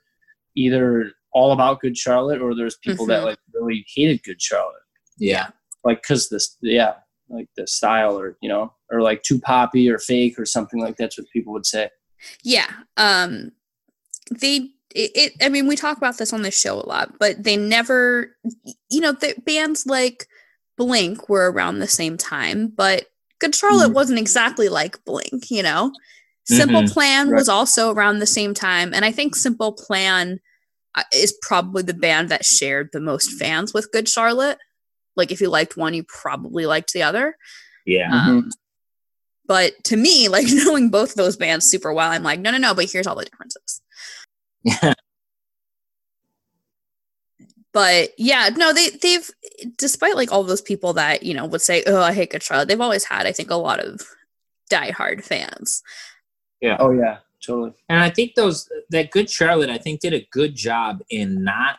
either 0.54 1.12
all 1.32 1.52
about 1.52 1.80
Good 1.80 1.96
Charlotte 1.96 2.42
or 2.42 2.54
there's 2.54 2.76
people 2.76 3.06
that 3.06 3.22
Mhm. 3.22 3.24
like 3.24 3.38
really 3.54 3.86
hated 3.94 4.22
Good 4.22 4.40
Charlotte, 4.42 4.82
Yeah. 5.16 5.48
like 5.82 6.02
because 6.02 6.28
this, 6.28 6.56
yeah, 6.60 6.94
like 7.30 7.48
the 7.56 7.66
style 7.66 8.18
or 8.18 8.36
you 8.42 8.50
know, 8.50 8.74
or 8.90 9.00
like 9.00 9.22
too 9.22 9.38
poppy 9.40 9.88
or 9.90 9.98
fake 9.98 10.38
or 10.38 10.44
something 10.44 10.78
like 10.78 10.96
that's 10.98 11.16
what 11.18 11.26
people 11.32 11.54
would 11.54 11.64
say. 11.66 11.88
Yeah. 12.42 12.70
Um 12.98 13.52
they 14.30 14.56
it, 14.94 15.10
it 15.14 15.32
I 15.40 15.48
mean 15.48 15.66
we 15.66 15.76
talk 15.76 15.96
about 15.96 16.18
this 16.18 16.34
on 16.34 16.42
this 16.42 16.58
show 16.58 16.74
a 16.78 16.84
lot, 16.86 17.18
but 17.18 17.42
they 17.42 17.56
never 17.56 18.36
you 18.90 19.00
know, 19.00 19.12
the 19.12 19.34
bands 19.46 19.86
like 19.86 20.26
Blink 20.76 21.28
were 21.30 21.50
around 21.50 21.78
the 21.78 21.88
same 21.88 22.18
time, 22.18 22.68
but 22.68 23.06
Good 23.40 23.54
Charlotte 23.54 23.90
Mhm. 23.90 23.94
wasn't 23.94 24.18
exactly 24.18 24.68
like 24.68 25.02
Blink, 25.04 25.50
you 25.50 25.62
know. 25.62 25.92
Simple 26.44 26.82
Mhm. 26.82 26.92
Plan 26.92 27.28
Right. 27.28 27.38
was 27.38 27.48
also 27.48 27.92
around 27.92 28.18
the 28.18 28.26
same 28.26 28.54
time, 28.54 28.92
and 28.94 29.04
I 29.04 29.12
think 29.12 29.36
Simple 29.36 29.72
Plan 29.72 30.40
uh, 30.94 31.02
is 31.12 31.34
probably 31.42 31.82
the 31.82 31.94
band 31.94 32.30
that 32.30 32.44
shared 32.44 32.88
the 32.92 33.00
most 33.00 33.32
fans 33.38 33.72
with 33.74 33.92
Good 33.92 34.08
Charlotte. 34.08 34.58
Like 35.16 35.30
if 35.30 35.40
you 35.40 35.48
liked 35.50 35.76
one, 35.76 35.94
you 35.94 36.02
probably 36.02 36.64
liked 36.66 36.92
the 36.92 37.02
other. 37.02 37.36
Yeah. 37.86 38.10
Um, 38.12 38.50
but 39.46 39.72
to 39.84 39.96
me, 39.96 40.28
like 40.28 40.46
knowing 40.50 40.88
both 40.90 41.14
those 41.14 41.36
bands 41.36 41.66
super 41.70 41.92
well, 41.92 42.10
I'm 42.10 42.22
like, 42.22 42.40
no, 42.40 42.50
no, 42.50 42.58
no. 42.58 42.74
But 42.74 42.90
here's 42.90 43.06
all 43.06 43.14
the 43.16 43.26
differences. 43.26 43.80
Yeah. 44.64 44.94
But 47.78 48.10
yeah, 48.18 48.50
no, 48.56 48.72
they 48.72 48.90
they've 48.90 49.30
despite 49.76 50.16
like 50.16 50.32
all 50.32 50.42
those 50.42 50.60
people 50.60 50.94
that 50.94 51.22
you 51.22 51.32
know 51.32 51.46
would 51.46 51.62
say, 51.62 51.84
oh, 51.86 52.02
I 52.02 52.12
hate 52.12 52.30
Good 52.32 52.42
Charlotte. 52.42 52.66
They've 52.66 52.80
always 52.80 53.04
had, 53.04 53.24
I 53.24 53.30
think, 53.30 53.52
a 53.52 53.54
lot 53.54 53.78
of 53.78 54.00
diehard 54.68 55.22
fans. 55.22 55.80
Yeah. 56.60 56.76
Oh 56.80 56.90
yeah, 56.90 57.18
totally. 57.40 57.74
And 57.88 58.00
I 58.00 58.10
think 58.10 58.34
those 58.34 58.68
that 58.90 59.12
good 59.12 59.30
Charlotte, 59.30 59.70
I 59.70 59.78
think, 59.78 60.00
did 60.00 60.12
a 60.12 60.26
good 60.32 60.56
job 60.56 61.02
in 61.08 61.44
not 61.44 61.76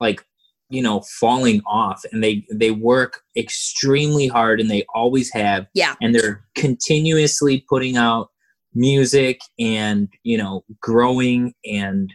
like 0.00 0.26
you 0.68 0.82
know 0.82 1.02
falling 1.20 1.62
off, 1.64 2.04
and 2.10 2.24
they 2.24 2.44
they 2.52 2.72
work 2.72 3.20
extremely 3.36 4.26
hard, 4.26 4.60
and 4.60 4.68
they 4.68 4.84
always 4.92 5.32
have, 5.32 5.68
Yeah. 5.74 5.94
and 6.02 6.12
they're 6.12 6.44
continuously 6.56 7.64
putting 7.68 7.96
out 7.96 8.30
music 8.74 9.38
and 9.60 10.08
you 10.24 10.38
know 10.38 10.64
growing 10.80 11.54
and 11.64 12.12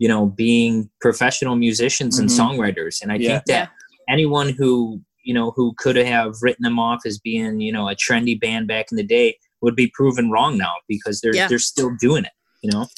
you 0.00 0.08
know 0.08 0.26
being 0.26 0.90
professional 1.00 1.54
musicians 1.56 2.18
and 2.18 2.28
Mhm. 2.28 2.38
songwriters, 2.40 3.00
and 3.02 3.12
I 3.12 3.16
Yeah. 3.16 3.28
think 3.28 3.44
that 3.46 3.70
anyone 4.08 4.48
who 4.58 5.00
you 5.22 5.34
know 5.34 5.52
who 5.52 5.74
could 5.78 5.96
have 5.96 6.32
written 6.42 6.64
them 6.64 6.78
off 6.78 7.00
as 7.06 7.18
being 7.18 7.60
you 7.60 7.72
know 7.72 7.88
a 7.88 7.94
trendy 7.94 8.38
band 8.40 8.66
back 8.66 8.86
in 8.90 8.96
the 8.96 9.04
day 9.04 9.36
would 9.60 9.76
be 9.76 9.86
proven 9.94 10.30
wrong 10.30 10.56
now 10.56 10.72
because 10.88 11.20
they're 11.20 11.34
Yeah. 11.36 11.46
they're 11.48 11.58
still 11.72 11.92
doing 12.00 12.24
it 12.24 12.32
you 12.62 12.70
know 12.72 12.88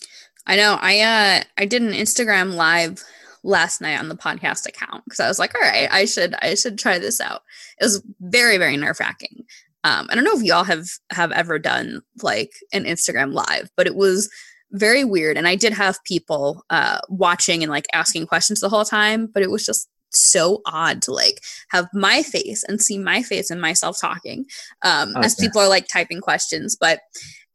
I 0.44 0.56
know. 0.56 0.76
I 0.80 0.94
uh 1.00 1.44
I 1.56 1.66
did 1.66 1.82
an 1.82 1.92
Instagram 1.92 2.54
live 2.56 3.04
last 3.44 3.80
night 3.80 3.98
on 4.00 4.08
the 4.08 4.16
podcast 4.16 4.66
account 4.66 5.04
because 5.04 5.20
I 5.20 5.28
was 5.28 5.38
like, 5.38 5.54
all 5.54 5.60
right, 5.60 5.88
I 5.92 6.04
should 6.04 6.34
I 6.42 6.54
should 6.56 6.78
try 6.78 6.98
this 6.98 7.20
out. 7.20 7.42
It 7.80 7.84
was 7.84 8.02
very 8.20 8.58
very 8.58 8.76
nerve 8.76 8.98
wracking. 8.98 9.44
Um, 9.84 10.06
I 10.10 10.14
don't 10.16 10.24
know 10.24 10.36
if 10.36 10.42
y'all 10.42 10.64
have 10.64 10.86
have 11.12 11.30
ever 11.32 11.58
done 11.60 12.02
like 12.22 12.50
an 12.72 12.84
Instagram 12.84 13.32
live, 13.32 13.68
but 13.76 13.86
it 13.86 13.94
was 13.94 14.28
very 14.72 15.04
weird. 15.04 15.36
And 15.36 15.46
I 15.46 15.54
did 15.54 15.72
have 15.72 16.02
people 16.04 16.64
uh, 16.70 16.98
watching 17.08 17.62
and 17.62 17.70
like 17.70 17.86
asking 17.92 18.26
questions 18.26 18.60
the 18.60 18.68
whole 18.68 18.84
time, 18.84 19.26
but 19.26 19.42
it 19.42 19.50
was 19.50 19.64
just 19.64 19.88
so 20.10 20.60
odd 20.66 21.00
to 21.02 21.12
like 21.12 21.40
have 21.68 21.86
my 21.94 22.22
face 22.22 22.64
and 22.64 22.80
see 22.80 22.98
my 22.98 23.22
face 23.22 23.50
and 23.50 23.60
myself 23.60 23.98
talking 24.00 24.44
um, 24.82 25.16
as 25.16 25.34
people 25.34 25.60
are 25.60 25.68
like 25.68 25.88
typing 25.88 26.20
questions. 26.20 26.76
But 26.78 27.00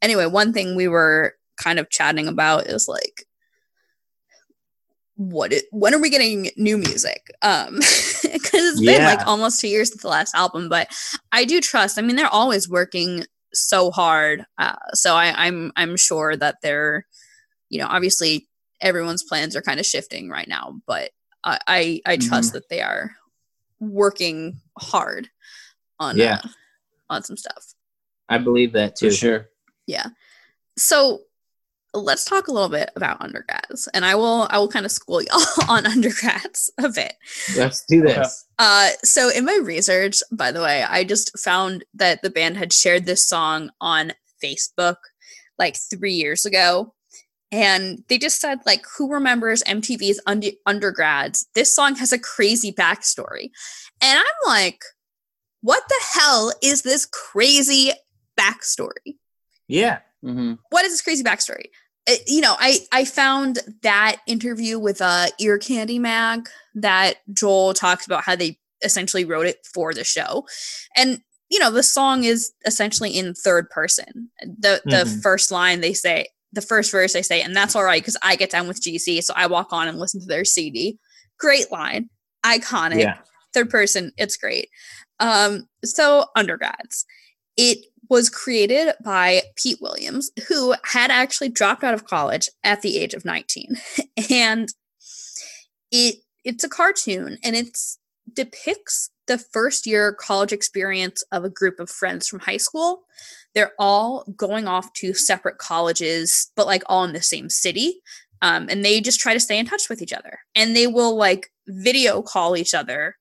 anyway, 0.01 0.25
one 0.25 0.53
thing 0.53 0.75
we 0.75 0.87
were 0.87 1.35
kind 1.57 1.79
of 1.79 1.89
chatting 1.89 2.27
about 2.27 2.67
is 2.67 2.87
like 2.87 3.25
what 5.15 5.51
it, 5.51 5.65
when 5.71 5.95
are 5.95 5.99
we 5.99 6.11
getting 6.11 6.51
new 6.57 6.77
music 6.77 7.25
um 7.41 7.73
because 7.77 8.53
it's 8.53 8.79
been 8.79 9.03
like 9.03 9.25
almost 9.25 9.59
two 9.59 9.67
years 9.67 9.89
since 9.89 10.03
the 10.03 10.07
last 10.07 10.35
album 10.35 10.69
but 10.69 10.87
i 11.31 11.43
do 11.43 11.59
trust 11.59 11.97
i 11.97 12.03
mean 12.03 12.15
they're 12.15 12.27
always 12.27 12.69
working 12.69 13.25
so 13.53 13.91
hard 13.91 14.45
uh 14.57 14.75
so 14.93 15.15
i 15.15 15.33
i'm 15.47 15.71
i'm 15.75 15.95
sure 15.95 16.35
that 16.35 16.55
they're 16.61 17.05
you 17.69 17.79
know 17.79 17.87
obviously 17.87 18.47
everyone's 18.81 19.23
plans 19.23 19.55
are 19.55 19.61
kind 19.61 19.79
of 19.79 19.85
shifting 19.85 20.29
right 20.29 20.47
now 20.47 20.75
but 20.85 21.11
i 21.43 21.57
i, 21.67 22.01
I 22.05 22.17
trust 22.17 22.53
that 22.53 22.69
they 22.69 22.81
are 22.81 23.11
working 23.79 24.59
hard 24.77 25.29
on 25.99 26.17
Yeah. 26.17 26.41
uh, 26.43 26.47
on 27.09 27.23
some 27.23 27.37
stuff 27.37 27.73
I 28.29 28.37
believe 28.39 28.73
that 28.73 28.99
For 28.99 29.05
too. 29.05 29.11
sure. 29.11 29.49
Yeah, 29.85 30.07
so 30.77 31.21
let's 31.93 32.25
talk 32.25 32.47
a 32.47 32.51
little 32.51 32.69
bit 32.69 32.91
about 32.95 33.21
undergrads, 33.21 33.87
and 33.93 34.05
I 34.05 34.15
will 34.15 34.47
I 34.49 34.57
will 34.57 34.67
kind 34.67 34.85
of 34.85 34.91
school 34.91 35.21
y'all 35.21 35.41
on 35.69 35.85
undergrads 35.85 36.71
a 36.77 36.89
bit. 36.89 37.13
Let's 37.55 37.85
do 37.85 38.01
this. 38.01 38.45
Uh, 38.59 38.89
so 39.03 39.29
in 39.29 39.45
my 39.45 39.59
research, 39.63 40.21
by 40.31 40.51
the 40.51 40.61
way, 40.61 40.83
I 40.83 41.03
just 41.03 41.37
found 41.39 41.85
that 41.93 42.21
the 42.21 42.29
band 42.29 42.57
had 42.57 42.73
shared 42.73 43.05
this 43.05 43.25
song 43.27 43.71
on 43.81 44.13
Facebook 44.43 44.97
like 45.57 45.77
three 45.77 46.13
years 46.13 46.45
ago. 46.45 46.93
And 47.49 48.03
they 48.09 48.17
just 48.17 48.41
said, 48.41 48.59
like, 48.65 48.83
who 48.97 49.11
remembers 49.11 49.63
MTV's 49.63 50.19
under- 50.25 50.51
undergrads? 50.65 51.47
This 51.55 51.73
song 51.73 51.95
has 51.95 52.11
a 52.11 52.19
crazy 52.19 52.73
backstory. 52.73 53.51
And 54.01 54.19
I'm 54.19 54.47
like, 54.47 54.81
what 55.61 55.83
the 55.87 56.01
hell 56.13 56.51
is 56.61 56.81
this 56.81 57.05
crazy 57.05 57.93
backstory? 58.37 59.15
Yeah. 59.67 59.99
Mm-hmm. 60.23 60.53
What 60.69 60.85
is 60.85 60.93
this 60.93 61.01
crazy 61.01 61.23
backstory? 61.23 61.65
It- 62.05 62.23
you 62.27 62.41
know, 62.41 62.55
I 62.59 62.79
I 62.91 63.05
found 63.05 63.59
that 63.83 64.17
interview 64.27 64.79
with 64.79 65.01
uh 65.01 65.27
Ear 65.39 65.57
Candy 65.57 65.99
Mag 65.99 66.47
that 66.75 67.17
Joel 67.33 67.73
talks 67.73 68.05
about 68.05 68.23
how 68.23 68.35
they 68.35 68.57
essentially 68.83 69.25
wrote 69.25 69.47
it 69.47 69.57
for 69.73 69.93
the 69.93 70.03
show, 70.03 70.45
and 70.95 71.21
you 71.49 71.59
know 71.59 71.71
the 71.71 71.83
song 71.83 72.23
is 72.23 72.51
essentially 72.65 73.11
in 73.11 73.33
third 73.33 73.69
person. 73.69 74.29
The 74.41 74.81
the 74.85 75.03
Mhm. 75.05 75.21
first 75.21 75.51
line 75.51 75.81
they 75.81 75.93
say, 75.93 76.27
the 76.53 76.61
first 76.61 76.91
verse 76.91 77.13
they 77.13 77.21
say, 77.21 77.41
and 77.41 77.55
that's 77.55 77.75
all 77.75 77.83
right 77.83 78.01
because 78.01 78.17
I 78.21 78.35
get 78.35 78.51
down 78.51 78.67
with 78.67 78.81
GC, 78.81 79.21
so 79.21 79.33
I 79.35 79.47
walk 79.47 79.71
on 79.73 79.87
and 79.87 79.99
listen 79.99 80.21
to 80.21 80.27
their 80.27 80.45
CD. 80.45 80.97
Great 81.39 81.71
line, 81.71 82.09
iconic 82.45 83.01
Yeah. 83.01 83.17
third 83.53 83.69
person 83.69 84.11
it's 84.17 84.37
great 84.37 84.69
um 85.19 85.67
so 85.83 86.25
undergrads 86.35 87.05
it 87.55 87.79
was 88.09 88.29
created 88.29 88.93
by 89.03 89.41
pete 89.55 89.79
williams 89.81 90.31
who 90.47 90.73
had 90.83 91.11
actually 91.11 91.49
dropped 91.49 91.83
out 91.83 91.93
of 91.93 92.05
college 92.05 92.49
at 92.63 92.81
the 92.81 92.97
age 92.97 93.13
of 93.13 93.25
19 93.25 93.75
and 94.29 94.69
it 95.91 96.15
it's 96.43 96.63
a 96.63 96.69
cartoon 96.69 97.37
and 97.43 97.55
it 97.55 97.77
depicts 98.33 99.09
the 99.27 99.37
first 99.37 99.85
year 99.85 100.13
college 100.13 100.53
experience 100.53 101.23
of 101.31 101.43
a 101.43 101.49
group 101.49 101.79
of 101.79 101.89
friends 101.89 102.27
from 102.27 102.39
high 102.39 102.57
school. 102.57 103.01
They're 103.53 103.73
all 103.77 104.23
going 104.37 104.67
off 104.67 104.93
to 104.93 105.13
separate 105.13 105.57
colleges 105.57 106.51
but 106.55 106.67
like 106.67 106.83
all 106.85 107.03
in 107.03 107.13
the 107.13 107.21
same 107.21 107.49
city 107.49 108.01
um, 108.41 108.67
and 108.69 108.85
they 108.85 109.01
just 109.01 109.19
try 109.19 109.33
to 109.33 109.39
stay 109.39 109.57
in 109.57 109.65
touch 109.65 109.89
with 109.89 110.01
each 110.01 110.13
other. 110.13 110.39
And 110.55 110.75
they 110.75 110.87
will 110.87 111.15
like 111.15 111.51
video 111.67 112.21
call 112.21 112.55
each 112.55 112.73
other. 112.73 113.15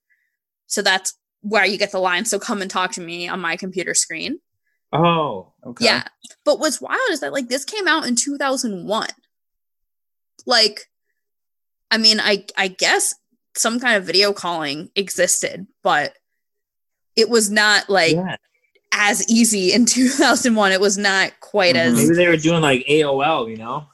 So 0.66 0.82
that's 0.82 1.14
where 1.40 1.64
you 1.64 1.78
get 1.78 1.92
the 1.92 1.98
line 1.98 2.24
so 2.24 2.38
come 2.38 2.60
and 2.60 2.70
talk 2.70 2.92
to 2.92 3.00
me 3.00 3.28
on 3.28 3.40
my 3.40 3.56
computer 3.56 3.94
screen 3.94 4.38
Oh. 4.92 5.52
Okay. 5.66 5.84
yeah 5.84 6.04
but 6.44 6.58
what's 6.60 6.80
wild 6.80 6.98
is 7.10 7.20
that 7.20 7.32
like 7.32 7.48
this 7.48 7.64
came 7.64 7.88
out 7.88 8.06
in 8.06 8.14
2001 8.14 9.08
like 10.46 10.88
i 11.90 11.98
mean 11.98 12.20
i 12.20 12.44
i 12.56 12.68
guess 12.68 13.14
some 13.56 13.80
kind 13.80 13.96
of 13.96 14.04
video 14.04 14.32
calling 14.32 14.90
existed 14.94 15.66
but 15.82 16.14
it 17.16 17.28
was 17.28 17.50
not 17.50 17.88
like 17.90 18.14
yeah. 18.14 18.36
as 18.92 19.28
easy 19.28 19.72
in 19.72 19.86
2001 19.86 20.72
it 20.72 20.80
was 20.80 20.96
not 20.96 21.32
quite 21.40 21.74
Mhm. 21.74 21.78
as 21.78 21.94
Maybe 21.94 22.14
they 22.14 22.28
were 22.28 22.36
doing 22.36 22.60
like 22.62 22.84
AOL, 22.86 23.50
you 23.50 23.56
know? 23.56 23.86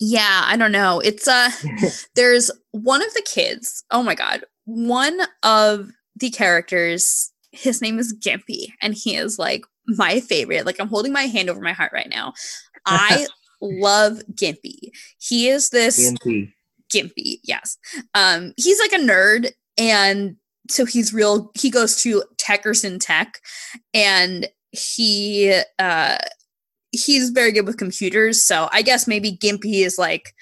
Yeah, 0.00 0.42
I 0.44 0.56
don't 0.56 0.72
know. 0.72 1.00
It's 1.00 1.26
uh 1.26 1.50
there's 2.14 2.50
one 2.72 3.02
of 3.02 3.12
the 3.14 3.22
kids. 3.22 3.84
Oh 3.90 4.02
my 4.02 4.14
god. 4.14 4.44
One 4.64 5.20
of 5.42 5.90
the 6.16 6.30
characters, 6.30 7.32
his 7.52 7.80
name 7.80 7.98
is 7.98 8.14
Gimpy, 8.16 8.72
and 8.82 8.94
he 8.94 9.16
is 9.16 9.38
like 9.38 9.64
my 9.88 10.20
favorite. 10.20 10.66
Like 10.66 10.78
I'm 10.78 10.88
holding 10.88 11.12
my 11.12 11.22
hand 11.22 11.50
over 11.50 11.60
my 11.60 11.72
heart 11.72 11.92
right 11.92 12.08
now. 12.08 12.34
I 12.86 13.26
love 13.60 14.20
Gimpy. 14.32 14.90
He 15.18 15.48
is 15.48 15.70
this 15.70 15.98
TNT. 15.98 16.52
Gimpy, 16.92 17.40
yes. 17.42 17.76
Um, 18.14 18.54
he's 18.56 18.78
like 18.78 18.92
a 18.92 19.04
nerd, 19.04 19.50
and 19.76 20.36
so 20.70 20.84
he's 20.84 21.12
real. 21.12 21.50
He 21.54 21.70
goes 21.70 22.00
to 22.02 22.22
Techerson 22.36 22.98
Tech, 23.00 23.40
and 23.92 24.48
he 24.70 25.60
uh 25.78 26.18
he's 26.92 27.30
very 27.30 27.52
good 27.52 27.66
with 27.66 27.76
computers. 27.76 28.44
So 28.44 28.68
I 28.72 28.82
guess 28.82 29.06
maybe 29.06 29.36
Gimpy 29.36 29.84
is 29.84 29.98
like 29.98 30.34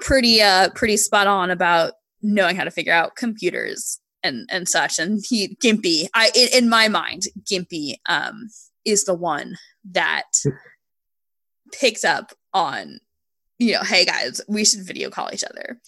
pretty 0.00 0.42
uh 0.42 0.70
pretty 0.74 0.96
spot 0.96 1.26
on 1.26 1.50
about 1.50 1.94
knowing 2.22 2.56
how 2.56 2.64
to 2.64 2.70
figure 2.70 2.92
out 2.92 3.16
computers 3.16 4.00
and 4.24 4.48
and 4.50 4.68
such. 4.68 4.98
And 4.98 5.22
he 5.28 5.56
Gimpy, 5.62 6.08
I 6.14 6.32
in, 6.34 6.64
in 6.64 6.68
my 6.68 6.88
mind, 6.88 7.24
Gimpy 7.44 7.96
um 8.08 8.48
is 8.84 9.04
the 9.04 9.14
one 9.14 9.56
that 9.92 10.24
picks 11.72 12.04
up 12.04 12.32
on 12.52 12.98
you 13.60 13.72
know, 13.72 13.82
hey 13.82 14.04
guys, 14.04 14.40
we 14.48 14.64
should 14.64 14.84
video 14.84 15.10
call 15.10 15.30
each 15.32 15.44
other. 15.44 15.78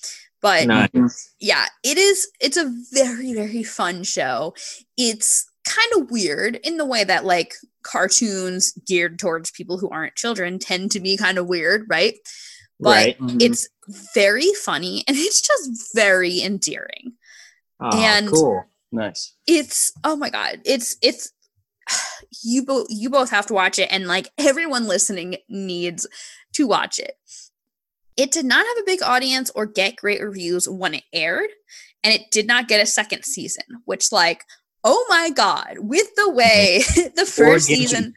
But 0.41 0.69
Nice. 0.69 1.35
yeah, 1.41 1.67
it 1.83 1.99
is 1.99 2.29
it's 2.41 2.57
a 2.57 2.73
very 2.93 3.35
very 3.35 3.65
fun 3.65 4.05
show. 4.05 4.55
It's 4.97 5.51
kind 5.67 6.03
of 6.03 6.11
weird 6.13 6.57
in 6.63 6.77
the 6.77 6.87
way 6.87 7.03
that 7.03 7.25
like 7.25 7.55
cartoons 7.83 8.73
geared 8.87 9.19
towards 9.19 9.51
people 9.51 9.79
who 9.79 9.89
aren't 9.91 10.15
children 10.15 10.59
tend 10.61 10.93
to 10.93 11.01
be 11.01 11.17
kind 11.17 11.39
of 11.39 11.49
weird, 11.49 11.87
right? 11.89 12.15
But 12.79 12.89
right. 12.91 13.19
Mhm. 13.19 13.43
it's 13.43 13.69
very 14.15 14.53
funny 14.65 15.03
and 15.09 15.17
it's 15.17 15.41
just 15.41 15.91
very 15.95 16.41
endearing. 16.41 17.15
Oh, 17.81 17.91
and- 17.93 18.29
cool. 18.29 18.65
nice. 18.93 19.33
It's 19.47 19.93
oh 20.05 20.17
my 20.17 20.31
god, 20.31 20.61
it's 20.65 20.97
it's 21.03 21.33
you 22.43 22.65
both 22.65 22.87
you 22.91 23.11
both 23.11 23.31
have 23.31 23.47
to 23.47 23.55
watch 23.55 23.79
it 23.79 23.89
and 23.91 24.07
like 24.07 24.29
everyone 24.39 24.87
listening 24.89 25.37
needs 25.49 26.07
to 26.55 26.67
watch 26.67 26.99
it. 26.99 27.17
It 28.17 28.31
did 28.33 28.47
not 28.47 28.65
have 28.67 28.79
a 28.79 28.87
big 28.87 29.03
audience 29.03 29.51
or 29.55 29.67
get 29.67 29.97
great 29.97 30.23
reviews 30.23 30.67
when 30.69 30.95
it 30.95 31.05
aired, 31.13 31.51
and 32.03 32.15
it 32.15 32.31
did 32.31 32.47
not 32.47 32.67
get 32.69 32.81
a 32.83 32.87
second 32.87 33.25
season, 33.25 33.65
which 33.85 34.11
like 34.11 34.43
oh 34.85 35.05
my 35.09 35.31
god, 35.31 35.75
with 35.79 36.15
the 36.17 36.31
way 36.41 36.83
the 37.17 37.27
first 37.27 37.67
season 37.67 38.15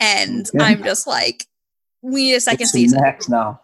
ends, 0.00 0.50
Yeah. 0.54 0.64
I'm 0.64 0.82
just 0.84 1.06
like 1.06 1.46
we 2.02 2.24
need 2.26 2.34
a 2.34 2.40
second 2.40 2.64
It's 2.64 2.72
season. 2.72 3.00
next 3.00 3.28
now. 3.30 3.60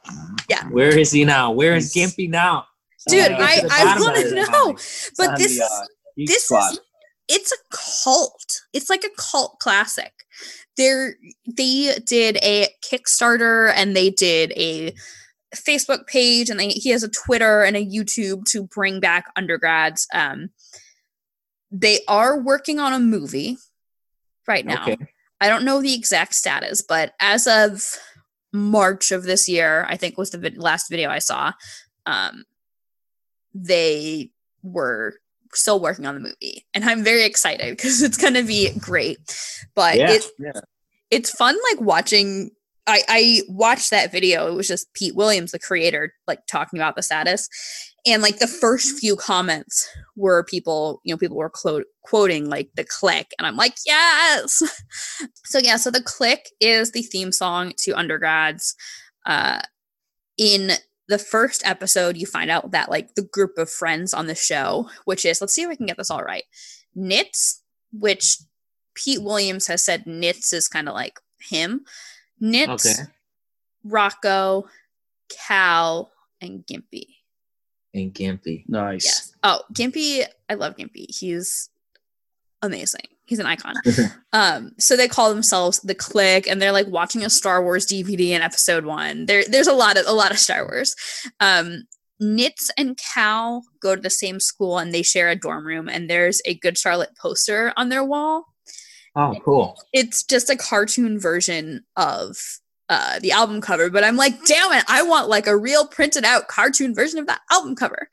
Yeah. 0.48 0.64
Where 0.68 0.98
is 0.98 1.12
he 1.12 1.24
now? 1.24 1.50
Where 1.52 1.76
is 1.76 1.92
Gimpy 1.94 2.28
now? 2.28 2.64
Dude, 3.08 3.32
I 3.32 3.62
I 3.70 4.00
want 4.00 4.16
to 4.16 4.34
know. 4.34 4.72
But 5.16 5.38
this 5.38 5.58
the, 5.58 5.64
is- 5.64 5.70
uh, 5.70 5.84
this 6.16 6.44
Squad. 6.44 6.72
is 6.72 6.80
it's 7.28 7.52
a 7.52 7.56
cult. 8.04 8.62
It's 8.72 8.90
like 8.90 9.04
a 9.04 9.10
cult 9.16 9.58
classic. 9.60 10.12
They're 10.76 11.14
they 11.46 11.96
did 12.04 12.36
a 12.42 12.68
Kickstarter 12.84 13.72
and 13.74 13.94
they 13.96 14.10
did 14.10 14.52
a 14.56 14.92
Facebook 15.54 16.06
page 16.06 16.50
and 16.50 16.60
they, 16.60 16.68
he 16.68 16.90
has 16.90 17.02
a 17.02 17.08
Twitter 17.08 17.62
and 17.62 17.76
a 17.76 17.84
YouTube 17.84 18.44
to 18.46 18.64
bring 18.64 19.00
back 19.00 19.26
undergrads. 19.36 20.06
Um, 20.12 20.50
they 21.70 22.00
are 22.08 22.40
working 22.40 22.78
on 22.80 22.92
a 22.92 22.98
movie 22.98 23.56
right 24.46 24.66
now. 24.66 24.82
Okay. 24.82 24.96
I 25.40 25.48
don't 25.48 25.64
know 25.64 25.80
the 25.80 25.94
exact 25.94 26.34
status, 26.34 26.82
but 26.82 27.14
as 27.20 27.46
of 27.46 27.96
March 28.52 29.10
of 29.12 29.22
this 29.22 29.48
year, 29.48 29.86
I 29.88 29.96
think 29.96 30.18
was 30.18 30.30
the 30.30 30.38
vid- 30.38 30.58
last 30.58 30.90
video 30.90 31.10
I 31.10 31.20
saw. 31.20 31.52
Um, 32.06 32.44
they 33.54 34.30
were 34.62 35.14
still 35.52 35.80
working 35.80 36.06
on 36.06 36.14
the 36.14 36.20
movie, 36.20 36.66
and 36.74 36.84
I'm 36.84 37.02
very 37.02 37.24
excited 37.24 37.76
because 37.76 38.02
it's 38.02 38.16
gonna 38.16 38.42
be 38.44 38.70
great. 38.78 39.18
But 39.74 39.96
Yeah. 39.96 40.10
it 40.12 40.24
Yeah. 40.38 40.60
it's 41.10 41.30
fun 41.30 41.56
like 41.70 41.80
watching. 41.80 42.50
I 42.86 43.02
I 43.08 43.42
watched 43.48 43.90
that 43.90 44.10
video. 44.12 44.48
It 44.48 44.54
was 44.54 44.66
just 44.68 44.92
Pete 44.94 45.14
Williams, 45.14 45.52
the 45.52 45.58
creator, 45.58 46.14
like 46.26 46.46
talking 46.46 46.78
about 46.78 46.96
the 46.96 47.02
status, 47.02 47.48
and 48.06 48.22
like 48.22 48.38
the 48.38 48.46
first 48.46 48.98
few 48.98 49.16
comments 49.16 49.86
were 50.16 50.42
people, 50.44 51.00
you 51.04 51.12
know, 51.12 51.18
people 51.18 51.36
were 51.36 51.50
clo- 51.50 51.84
quoting 52.02 52.48
like 52.48 52.70
the 52.74 52.84
click, 52.84 53.32
and 53.38 53.46
I'm 53.46 53.56
like, 53.56 53.74
yes. 53.86 54.62
so 55.44 55.58
yeah, 55.58 55.76
so 55.76 55.90
the 55.90 56.02
click 56.02 56.48
is 56.60 56.92
the 56.92 57.02
theme 57.02 57.32
song 57.32 57.72
to 57.82 57.92
undergrads. 57.94 58.74
Uh, 59.26 59.60
in 60.38 60.70
the 61.10 61.18
first 61.18 61.60
episode, 61.66 62.16
you 62.16 62.24
find 62.24 62.50
out 62.50 62.70
that 62.70 62.88
like 62.88 63.14
the 63.16 63.22
group 63.22 63.58
of 63.58 63.68
friends 63.68 64.14
on 64.14 64.26
the 64.28 64.34
show, 64.34 64.88
which 65.04 65.24
is 65.24 65.40
let's 65.40 65.52
see 65.52 65.62
if 65.62 65.68
I 65.68 65.74
can 65.74 65.86
get 65.86 65.96
this 65.96 66.10
all 66.10 66.22
right, 66.22 66.44
Nitz, 66.96 67.60
which 67.92 68.38
Pete 68.94 69.20
Williams 69.22 69.66
has 69.66 69.82
said 69.82 70.04
Nitz 70.04 70.52
is 70.54 70.68
kind 70.68 70.88
of 70.88 70.94
like 70.94 71.18
him. 71.40 71.84
Nitz, 72.40 72.86
Okay. 72.86 73.10
Rocco, 73.82 74.66
Cal, 75.28 76.12
and 76.40 76.64
Gimpy. 76.66 77.06
And 77.92 78.14
Gimpy. 78.14 78.64
Nice. 78.68 79.04
Yes. 79.04 79.34
Oh, 79.42 79.62
Gimpy, 79.72 80.24
I 80.48 80.54
love 80.54 80.76
Gimpy. 80.76 81.06
He's 81.08 81.70
amazing. 82.62 83.08
He's 83.30 83.38
an 83.38 83.46
icon. 83.46 83.74
um, 84.32 84.72
so 84.76 84.96
they 84.96 85.06
call 85.06 85.32
themselves 85.32 85.78
the 85.78 85.94
Click, 85.94 86.48
and 86.48 86.60
they're 86.60 86.72
like 86.72 86.88
watching 86.88 87.24
a 87.24 87.30
Star 87.30 87.62
Wars 87.62 87.86
DVD 87.86 88.30
in 88.30 88.42
Episode 88.42 88.84
One. 88.84 89.26
There, 89.26 89.44
there's 89.46 89.68
a 89.68 89.72
lot 89.72 89.96
of 89.96 90.04
a 90.08 90.12
lot 90.12 90.32
of 90.32 90.38
Star 90.40 90.64
Wars. 90.64 90.96
Um, 91.38 91.84
Nitz 92.20 92.70
and 92.76 92.98
Cal 92.98 93.62
go 93.80 93.94
to 93.94 94.02
the 94.02 94.10
same 94.10 94.40
school, 94.40 94.78
and 94.78 94.92
they 94.92 95.02
share 95.02 95.30
a 95.30 95.36
dorm 95.36 95.64
room. 95.64 95.88
And 95.88 96.10
there's 96.10 96.42
a 96.44 96.54
Good 96.54 96.76
Charlotte 96.76 97.16
poster 97.16 97.72
on 97.76 97.88
their 97.88 98.02
wall. 98.02 98.46
Oh, 99.14 99.36
cool. 99.44 99.80
It's 99.92 100.24
just 100.24 100.50
a 100.50 100.56
cartoon 100.56 101.20
version 101.20 101.84
of 101.96 102.36
uh, 102.88 103.20
the 103.20 103.30
album 103.30 103.60
cover, 103.60 103.90
but 103.90 104.02
I'm 104.02 104.16
like, 104.16 104.44
damn 104.44 104.72
it, 104.72 104.84
I 104.88 105.04
want 105.04 105.28
like 105.28 105.46
a 105.46 105.56
real 105.56 105.86
printed 105.86 106.24
out 106.24 106.48
cartoon 106.48 106.96
version 106.96 107.20
of 107.20 107.28
that 107.28 107.42
album 107.48 107.76
cover. 107.76 108.08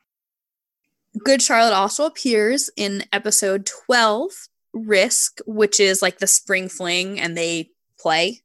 Good 1.20 1.42
Charlotte 1.42 1.74
also 1.74 2.06
appears 2.06 2.70
in 2.76 3.04
episode 3.14 3.66
12, 3.88 4.32
Risk, 4.74 5.40
which 5.46 5.80
is 5.80 6.02
like 6.02 6.18
the 6.20 6.28
spring 6.28 6.68
fling 6.70 7.20
and 7.20 7.38
they 7.38 7.70
play. 8.00 8.42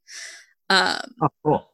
Um, 0.69 1.15
oh, 1.21 1.29
cool. 1.43 1.69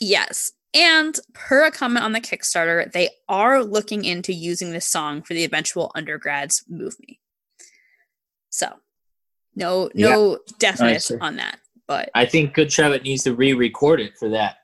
Yes. 0.00 0.52
And 0.74 1.18
per 1.34 1.66
a 1.66 1.70
comment 1.70 2.04
on 2.04 2.12
the 2.12 2.20
Kickstarter, 2.20 2.90
they 2.90 3.10
are 3.28 3.62
looking 3.62 4.04
into 4.04 4.32
using 4.32 4.72
this 4.72 4.86
song 4.88 5.22
for 5.22 5.34
the 5.34 5.44
eventual 5.44 5.92
undergrads 5.94 6.64
Move 6.68 6.96
Me. 7.06 7.20
So, 8.50 8.72
no, 9.54 9.90
no 9.94 10.38
definite 10.58 10.92
Nice. 10.92 11.10
on 11.20 11.36
that, 11.36 11.58
but 11.86 12.10
I 12.14 12.24
think 12.26 12.54
Good 12.54 12.72
Charlotte 12.72 13.02
needs 13.02 13.22
to 13.24 13.34
re-record 13.34 14.00
it 14.00 14.16
for 14.18 14.30
that. 14.30 14.56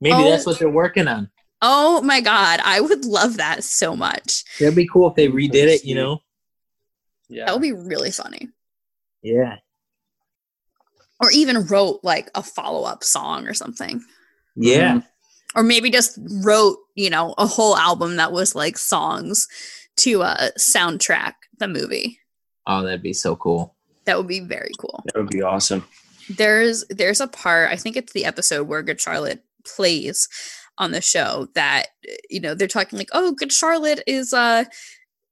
Maybe 0.00 0.16
Oh. 0.16 0.30
that's 0.30 0.44
what 0.46 0.58
they're 0.58 0.68
working 0.68 1.06
on. 1.08 1.30
Oh 1.62 2.02
my 2.02 2.20
god, 2.20 2.60
I 2.64 2.80
would 2.80 3.04
love 3.04 3.38
that 3.38 3.64
so 3.64 3.96
much. 3.96 4.44
That'd 4.60 4.74
be 4.76 4.86
cool 4.88 5.08
if 5.08 5.14
they 5.16 5.28
redid 5.28 5.54
it. 5.68 5.84
You 5.84 5.94
know? 5.94 6.22
Yeah. 7.28 7.46
That 7.46 7.52
would 7.54 7.62
be 7.62 7.72
really 7.72 8.10
funny. 8.10 8.48
Yeah. 9.22 9.56
Or 11.20 11.30
even 11.30 11.66
wrote 11.66 12.00
like 12.02 12.30
a 12.34 12.42
follow 12.42 12.82
up 12.84 13.04
song 13.04 13.46
or 13.46 13.54
something. 13.54 14.02
Yeah. 14.56 14.94
Mhm. 14.96 15.06
Or 15.54 15.62
maybe 15.62 15.90
just 15.90 16.18
wrote, 16.42 16.78
you 16.94 17.10
know, 17.10 17.34
a 17.38 17.46
whole 17.46 17.76
album 17.76 18.16
that 18.16 18.32
was 18.32 18.54
like 18.54 18.76
songs 18.76 19.46
to 19.98 20.22
uh 20.22 20.50
soundtrack 20.58 21.34
the 21.58 21.68
movie. 21.68 22.18
Oh, 22.66 22.82
that'd 22.82 23.02
be 23.02 23.12
so 23.12 23.36
cool. 23.36 23.76
That 24.04 24.18
would 24.18 24.26
be 24.26 24.40
very 24.40 24.72
cool. 24.78 25.04
That 25.06 25.16
would 25.20 25.30
be 25.30 25.42
awesome. 25.42 25.84
there's 26.28 26.84
there's 26.88 27.20
a 27.20 27.26
part 27.26 27.68
i 27.72 27.74
think 27.76 27.96
it's 27.96 28.12
the 28.12 28.24
episode 28.24 28.68
where 28.68 28.80
good 28.80 29.00
charlotte 29.00 29.42
plays 29.64 30.28
on 30.78 30.92
the 30.92 31.00
show 31.00 31.48
that 31.54 31.88
you 32.30 32.40
know 32.40 32.54
they're 32.54 32.68
talking 32.68 32.98
like 32.98 33.10
oh 33.12 33.32
good 33.32 33.52
charlotte 33.52 34.02
is 34.06 34.32
uh 34.32 34.64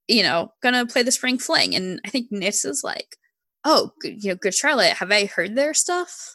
you 0.06 0.22
know 0.22 0.52
gonna 0.62 0.86
play 0.86 1.02
the 1.02 1.10
spring 1.10 1.38
fling 1.38 1.74
and 1.74 2.00
i 2.04 2.10
think 2.10 2.30
nitz 2.30 2.64
is 2.64 2.82
like 2.84 3.16
oh 3.64 3.90
good, 4.00 4.22
you 4.22 4.30
know 4.30 4.36
good 4.36 4.54
charlotte 4.54 4.92
have 4.94 5.10
i 5.10 5.24
heard 5.24 5.56
their 5.56 5.74
stuff 5.74 6.34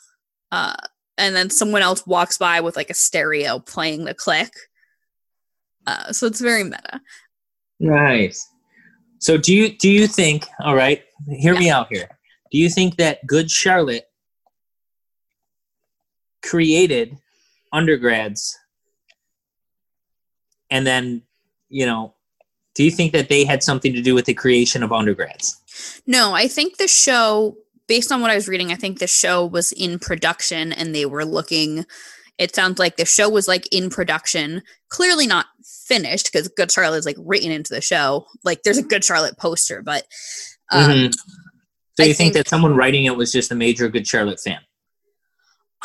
uh 0.52 0.76
and 1.18 1.36
then 1.36 1.50
someone 1.50 1.82
else 1.82 2.06
walks 2.06 2.38
by 2.38 2.60
with 2.62 2.76
like 2.76 2.90
a 2.90 2.96
stereo 2.96 3.60
playing 3.60 4.06
the 4.06 4.14
click 4.14 4.52
uh 5.88 6.12
so 6.12 6.26
it's 6.26 6.42
very 6.42 6.64
meta 6.64 7.00
Nice. 7.80 8.50
So 9.20 9.38
do 9.38 9.54
you 9.54 9.78
do 9.78 9.90
you 9.90 10.08
think? 10.08 10.46
All 10.60 10.76
right, 10.76 11.04
hear 11.28 11.58
me 11.58 11.70
out 11.70 11.88
here. 11.90 12.08
Do 12.52 12.58
you 12.58 12.70
think 12.70 12.98
that 12.98 13.26
Good 13.26 13.50
Charlotte 13.52 14.06
created 16.44 17.18
undergrads, 17.74 18.58
and 20.76 20.86
then 20.86 21.22
you 21.70 21.86
know, 21.86 22.14
do 22.76 22.84
you 22.84 22.92
think 22.92 23.12
that 23.14 23.30
they 23.30 23.44
had 23.46 23.64
something 23.64 23.94
to 23.94 24.02
do 24.02 24.14
with 24.14 24.26
the 24.26 24.34
creation 24.34 24.84
of 24.84 24.92
undergrads? 24.92 25.56
No, 26.06 26.34
I 26.34 26.48
think 26.48 26.78
the 26.78 26.88
show, 26.88 27.58
based 27.88 28.12
on 28.12 28.22
what 28.22 28.30
I 28.32 28.36
was 28.36 28.48
reading, 28.48 28.72
I 28.72 28.76
think 28.76 29.00
the 29.00 29.08
show 29.08 29.46
was 29.46 29.72
in 29.72 29.98
production 30.00 30.72
and 30.72 30.94
they 30.94 31.06
were 31.06 31.26
looking. 31.26 31.86
It 32.38 32.54
sounds 32.54 32.78
like 32.80 32.98
the 32.98 33.06
show 33.06 33.30
was 33.30 33.48
like 33.48 33.68
in 33.72 33.90
production, 33.90 34.62
clearly 34.90 35.26
not 35.26 35.48
finished 35.88 36.30
because 36.32 36.48
Good 36.50 36.72
Charlotte 36.72 36.98
is 36.98 37.06
like 37.06 37.18
written 37.20 37.52
into 37.52 37.74
the 37.74 37.82
show. 37.82 38.26
Like 38.44 38.62
there's 38.64 38.78
a 38.78 38.84
Good 38.84 39.04
Charlotte 39.04 39.38
poster, 39.38 39.82
but 39.82 40.04
um, 40.72 40.90
Mhm. 40.92 41.14
So 41.98 42.04
you 42.04 42.14
think, 42.14 42.18
think- 42.18 42.34
that 42.34 42.48
someone 42.50 42.76
writing 42.76 43.06
it 43.06 43.16
was 43.16 43.32
just 43.32 43.52
a 43.52 43.56
major 43.56 43.88
Good 43.90 44.06
Charlotte 44.08 44.40
fan? 44.40 44.60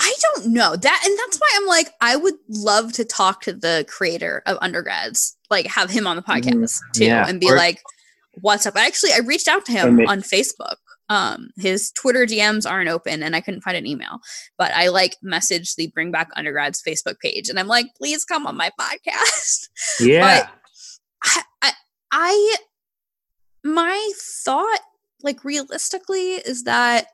I 0.00 0.14
don't 0.22 0.46
know 0.52 0.74
that, 0.76 1.02
and 1.04 1.18
that's 1.18 1.38
why 1.38 1.48
I'm 1.56 1.66
like, 1.66 1.90
I 2.00 2.16
would 2.16 2.34
love 2.48 2.92
to 2.94 3.04
talk 3.04 3.42
to 3.42 3.52
the 3.52 3.84
creator 3.88 4.42
of 4.46 4.56
Undergrads, 4.62 5.36
like 5.50 5.66
have 5.66 5.90
him 5.90 6.06
on 6.06 6.16
the 6.16 6.22
podcast 6.22 6.80
too, 6.94 7.04
Yeah, 7.04 7.28
and 7.28 7.38
be 7.38 7.50
or- 7.50 7.56
like, 7.56 7.82
"What's 8.40 8.64
up?" 8.66 8.76
I 8.76 8.86
Actually, 8.86 9.12
I 9.12 9.18
reached 9.18 9.46
out 9.48 9.64
to 9.66 9.72
him 9.72 10.00
on 10.08 10.22
Facebook. 10.22 10.76
Um, 11.10 11.50
his 11.58 11.90
Twitter 11.90 12.24
DMs 12.24 12.70
aren't 12.70 12.88
open, 12.88 13.22
and 13.22 13.34
I 13.36 13.40
couldn't 13.40 13.60
find 13.62 13.76
an 13.76 13.86
email, 13.86 14.20
but 14.56 14.72
I 14.72 14.88
like 14.88 15.16
messaged 15.24 15.74
the 15.76 15.88
Bring 15.88 16.10
Back 16.12 16.28
Undergrads 16.36 16.82
Facebook 16.86 17.18
page, 17.20 17.48
and 17.48 17.58
I'm 17.58 17.66
like, 17.68 17.86
"Please 17.96 18.24
come 18.24 18.46
on 18.46 18.56
my 18.56 18.70
podcast." 18.80 19.68
Yeah. 20.00 20.48
I, 21.22 21.42
I, 21.62 21.72
I 22.12 22.56
my 23.62 24.10
thought 24.44 24.80
like 25.22 25.44
realistically 25.44 26.34
is 26.36 26.64
that 26.64 27.06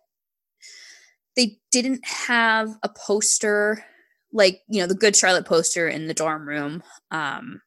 they 1.37 1.59
didn't 1.70 2.05
have 2.05 2.70
a 2.82 2.89
poster 2.89 3.84
like 4.32 4.61
you 4.68 4.80
know 4.80 4.87
the 4.87 4.95
good 4.95 5.14
charlotte 5.16 5.47
poster 5.47 5.89
in 5.89 6.07
the 6.09 6.14
dorm 6.14 6.49
room 6.49 6.82
um 7.11 7.61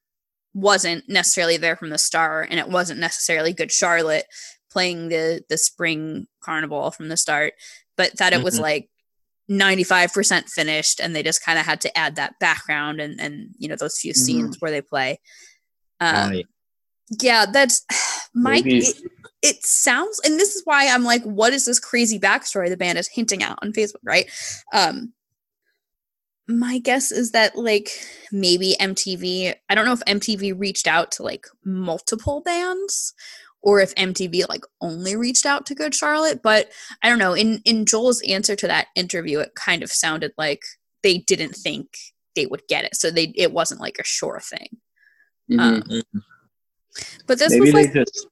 wasn't 0.53 1.07
necessarily 1.07 1.57
there 1.57 1.75
from 1.75 1.89
the 1.89 1.97
start 1.97 2.47
and 2.49 2.59
it 2.59 2.67
wasn't 2.69 2.99
necessarily 2.99 3.53
good 3.53 3.71
charlotte 3.71 4.25
playing 4.71 5.09
the 5.09 5.41
the 5.49 5.57
spring 5.57 6.27
carnival 6.43 6.91
from 6.91 7.07
the 7.07 7.17
start 7.17 7.53
but 7.95 8.17
that 8.17 8.33
it 8.33 8.43
was 8.43 8.57
Mhm. 8.57 8.61
like 8.61 8.89
95% 9.49 10.47
finished 10.49 10.99
and 10.99 11.15
they 11.15 11.23
just 11.23 11.43
kind 11.43 11.57
of 11.57 11.65
had 11.65 11.81
to 11.81 11.97
add 11.97 12.15
that 12.17 12.37
background 12.39 12.99
and 13.01 13.19
and 13.19 13.55
you 13.57 13.67
know 13.67 13.75
those 13.75 13.97
few 13.99 14.13
Mhm. 14.13 14.17
scenes 14.17 14.57
where 14.59 14.69
they 14.71 14.81
play 14.81 15.19
um, 15.99 16.33
yeah. 16.33 16.41
yeah 17.21 17.45
that's 17.51 17.85
my 18.33 18.61
it, 18.63 18.95
it 19.41 19.65
sounds 19.65 20.19
and 20.25 20.39
this 20.39 20.55
is 20.55 20.61
why 20.65 20.87
i'm 20.89 21.03
like 21.03 21.23
what 21.23 21.53
is 21.53 21.65
this 21.65 21.79
crazy 21.79 22.19
backstory 22.19 22.69
the 22.69 22.77
band 22.77 22.97
is 22.97 23.07
hinting 23.07 23.41
at 23.43 23.57
on 23.61 23.71
facebook 23.71 24.01
right 24.03 24.29
um 24.73 25.13
my 26.47 26.79
guess 26.79 27.11
is 27.11 27.31
that 27.31 27.55
like 27.55 27.89
maybe 28.31 28.75
mtv 28.79 29.53
i 29.69 29.75
don't 29.75 29.85
know 29.85 29.93
if 29.93 29.99
mtv 30.01 30.59
reached 30.59 30.87
out 30.87 31.11
to 31.11 31.23
like 31.23 31.45
multiple 31.63 32.41
bands 32.41 33.13
or 33.61 33.79
if 33.79 33.93
mtv 33.95 34.47
like 34.49 34.63
only 34.81 35.15
reached 35.15 35.45
out 35.45 35.65
to 35.65 35.75
good 35.75 35.93
charlotte 35.93 36.41
but 36.41 36.69
i 37.03 37.09
don't 37.09 37.19
know 37.19 37.33
in 37.33 37.61
in 37.65 37.85
joel's 37.85 38.21
answer 38.21 38.55
to 38.55 38.67
that 38.67 38.87
interview 38.95 39.39
it 39.39 39.53
kind 39.55 39.83
of 39.83 39.91
sounded 39.91 40.31
like 40.37 40.63
they 41.03 41.19
didn't 41.19 41.55
think 41.55 41.87
they 42.35 42.45
would 42.45 42.63
get 42.67 42.83
it 42.83 42.95
so 42.95 43.11
they 43.11 43.31
it 43.35 43.51
wasn't 43.53 43.79
like 43.79 43.97
a 43.99 44.03
sure 44.03 44.39
thing 44.41 44.67
Mhm. 45.49 45.59
Um, 45.59 45.81
Mhm. 45.81 46.21
but 47.25 47.39
this 47.39 47.51
maybe 47.51 47.65
was 47.65 47.73
like 47.73 47.93
just 47.93 48.27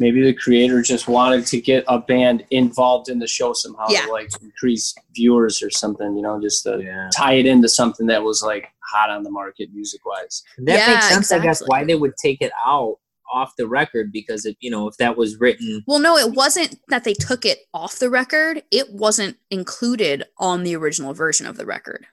maybe 0.00 0.22
the 0.24 0.32
creator 0.34 0.82
just 0.82 1.06
wanted 1.06 1.46
to 1.46 1.60
get 1.60 1.84
a 1.86 1.98
band 1.98 2.44
involved 2.50 3.08
in 3.08 3.18
the 3.18 3.26
show 3.26 3.52
somehow 3.52 3.86
Yeah. 3.88 4.06
to 4.06 4.12
like 4.12 4.30
increase 4.42 4.94
viewers 5.14 5.62
or 5.62 5.70
something 5.70 6.16
you 6.16 6.22
know 6.22 6.40
just 6.40 6.64
to 6.64 6.80
yeah. 6.82 7.08
tie 7.14 7.34
it 7.34 7.46
into 7.46 7.68
something 7.68 8.06
that 8.08 8.22
was 8.24 8.42
like 8.42 8.66
hot 8.92 9.10
on 9.10 9.22
the 9.22 9.30
market 9.30 9.68
music 9.72 10.04
wise 10.04 10.42
That 10.58 10.78
Yeah, 10.78 10.94
makes 10.94 11.08
sense, 11.08 11.30
I 11.32 11.38
guess, 11.38 11.62
why 11.66 11.84
they 11.84 11.94
would 11.94 12.14
take 12.16 12.40
it 12.42 12.50
out 12.66 12.96
off 13.32 13.54
the 13.56 13.68
record 13.68 14.10
because 14.10 14.44
it, 14.44 14.56
you 14.58 14.68
know, 14.72 14.88
if 14.88 14.96
that 14.96 15.16
was 15.16 15.38
written, 15.38 15.84
Well, 15.86 16.00
no, 16.00 16.16
it 16.16 16.32
wasn't 16.34 16.80
that 16.88 17.04
they 17.04 17.14
took 17.14 17.46
it 17.46 17.60
off 17.72 18.00
the 18.00 18.10
record. 18.10 18.64
It 18.72 18.92
wasn't 18.92 19.36
included 19.52 20.24
on 20.38 20.64
the 20.64 20.74
original 20.74 21.14
version 21.14 21.46
of 21.46 21.56
the 21.56 21.64
record. 21.64 22.06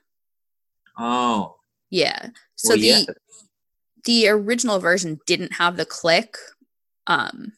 oh, 0.98 1.56
Yeah. 1.90 2.28
So 2.54 2.70
well, 2.70 2.78
the 2.78 2.86
yeah. 2.86 3.04
the 4.04 4.28
original 4.28 4.78
version 4.78 5.18
didn't 5.26 5.54
have 5.54 5.76
the 5.76 5.84
click. 5.84 6.36
Um 7.08 7.54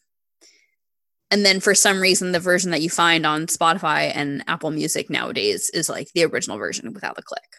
and 1.31 1.45
then 1.45 1.61
for 1.61 1.75
some 1.75 2.01
reason 2.01 2.33
the 2.33 2.41
version 2.41 2.71
that 2.73 2.83
you 2.83 2.91
find 2.91 3.25
on 3.25 3.47
Spotify 3.47 4.11
and 4.15 4.43
Apple 4.49 4.71
Music 4.71 5.09
nowadays 5.09 5.71
is 5.71 5.89
like 5.89 6.11
the 6.13 6.25
original 6.25 6.59
version 6.59 6.93
without 6.93 7.17
the 7.17 7.23
click. 7.23 7.57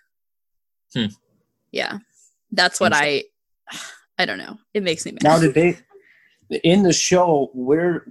Hmm. 0.93 1.13
Yeah. 1.71 1.99
That's 2.51 2.79
what 2.79 2.93
I 2.93 3.23
I 4.17 4.25
don't 4.25 4.37
know. 4.37 4.57
It 4.73 4.83
makes 4.83 5.05
me 5.05 5.13
mad. 5.13 5.23
now 5.23 5.39
did 5.39 5.53
they 5.53 5.77
in 6.63 6.83
the 6.83 6.93
show 6.93 7.49
where 7.53 8.05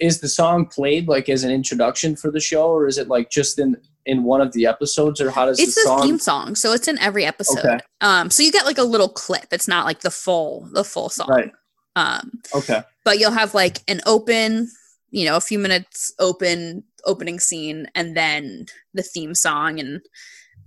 is 0.00 0.20
the 0.20 0.28
song 0.28 0.66
played 0.66 1.06
like 1.06 1.28
as 1.28 1.44
an 1.44 1.50
introduction 1.50 2.16
for 2.16 2.30
the 2.30 2.40
show 2.40 2.68
or 2.70 2.86
is 2.86 2.98
it 2.98 3.08
like 3.08 3.30
just 3.30 3.58
in 3.58 3.76
in 4.06 4.22
one 4.22 4.40
of 4.40 4.52
the 4.52 4.66
episodes 4.66 5.20
or 5.20 5.30
how 5.30 5.46
does 5.46 5.58
it's 5.58 5.74
the 5.74 5.80
the 5.82 5.86
song 5.86 6.02
theme 6.02 6.18
song, 6.18 6.54
so 6.54 6.72
it's 6.72 6.88
in 6.88 6.98
every 6.98 7.24
episode. 7.24 7.58
Okay. 7.58 7.78
Um 8.00 8.30
so 8.30 8.42
you 8.42 8.50
get 8.50 8.64
like 8.64 8.78
a 8.78 8.84
little 8.84 9.08
clip. 9.08 9.46
It's 9.52 9.68
not 9.68 9.84
like 9.84 10.00
the 10.00 10.10
full 10.10 10.68
the 10.72 10.84
full 10.84 11.10
song. 11.10 11.28
right 11.28 11.52
Um 11.96 12.30
okay 12.54 12.82
but 13.04 13.18
you'll 13.18 13.32
have 13.32 13.54
like 13.54 13.78
an 13.88 14.00
open 14.06 14.70
you 15.10 15.24
know 15.24 15.36
a 15.36 15.40
few 15.40 15.58
minutes 15.58 16.12
open 16.18 16.84
opening 17.04 17.40
scene 17.40 17.88
and 17.94 18.16
then 18.16 18.66
the 18.94 19.02
theme 19.02 19.34
song 19.34 19.80
and 19.80 20.00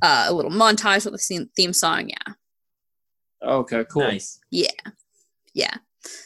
uh, 0.02 0.26
a 0.28 0.34
little 0.34 0.52
montage 0.52 1.04
with 1.06 1.14
the 1.14 1.18
theme, 1.20 1.50
theme 1.56 1.74
song 1.74 2.10
yeah 2.10 2.34
okay 3.44 3.84
cool 3.92 4.04
nice. 4.04 4.40
yeah 4.52 4.68
Yeah. 5.54 5.76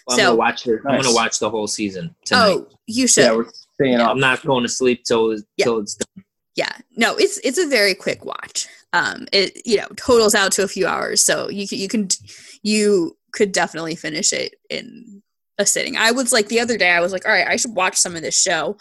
Well, 0.08 0.16
I'm 0.16 0.20
So- 0.20 0.24
gonna 0.28 0.36
watch 0.36 0.68
it. 0.68 0.80
I'm 0.86 0.96
Nice. 0.96 1.04
gonna 1.04 1.16
watch 1.16 1.40
the 1.40 1.50
whole 1.50 1.68
season 1.68 2.16
tonight. 2.26 2.42
oh 2.52 2.68
you 2.88 3.08
should 3.08 3.22
yeah 3.24 3.32
yeah, 3.32 3.38
we're 3.38 3.52
staying 3.76 4.00
up. 4.00 4.12
I'm 4.12 4.20
not 4.20 4.46
going 4.46 4.64
to 4.64 4.70
sleep 4.70 5.04
till 5.04 5.34
Yeah. 5.58 5.66
till 5.66 5.80
it's 5.80 5.96
done. 5.96 6.24
Yeah. 6.56 6.72
No 6.96 7.16
it's 7.16 7.40
it's 7.44 7.58
a 7.58 7.68
very 7.68 7.96
quick 7.96 8.24
watch 8.24 8.68
um 8.94 9.26
it 9.32 9.62
you 9.66 9.78
know 9.78 9.88
totals 9.98 10.36
out 10.36 10.52
to 10.52 10.64
a 10.64 10.68
few 10.68 10.88
hours 10.88 11.24
so 11.24 11.50
you 11.50 11.68
can 11.68 11.78
you 11.78 11.88
can 11.88 12.08
you 12.62 13.18
could 13.32 13.52
definitely 13.52 13.96
finish 13.96 14.32
it 14.32 14.56
in 14.70 15.22
a 15.58 15.66
sitting 15.66 15.98
i 15.98 16.12
was 16.12 16.32
like 16.32 16.48
the 16.48 16.60
other 16.60 16.78
day 16.78 16.92
i 16.92 17.02
was 17.02 17.12
like 17.12 17.26
all 17.26 17.32
right 17.32 17.48
i 17.48 17.56
should 17.56 17.76
watch 17.76 17.98
some 17.98 18.16
of 18.16 18.22
this 18.22 18.40
show 18.40 18.78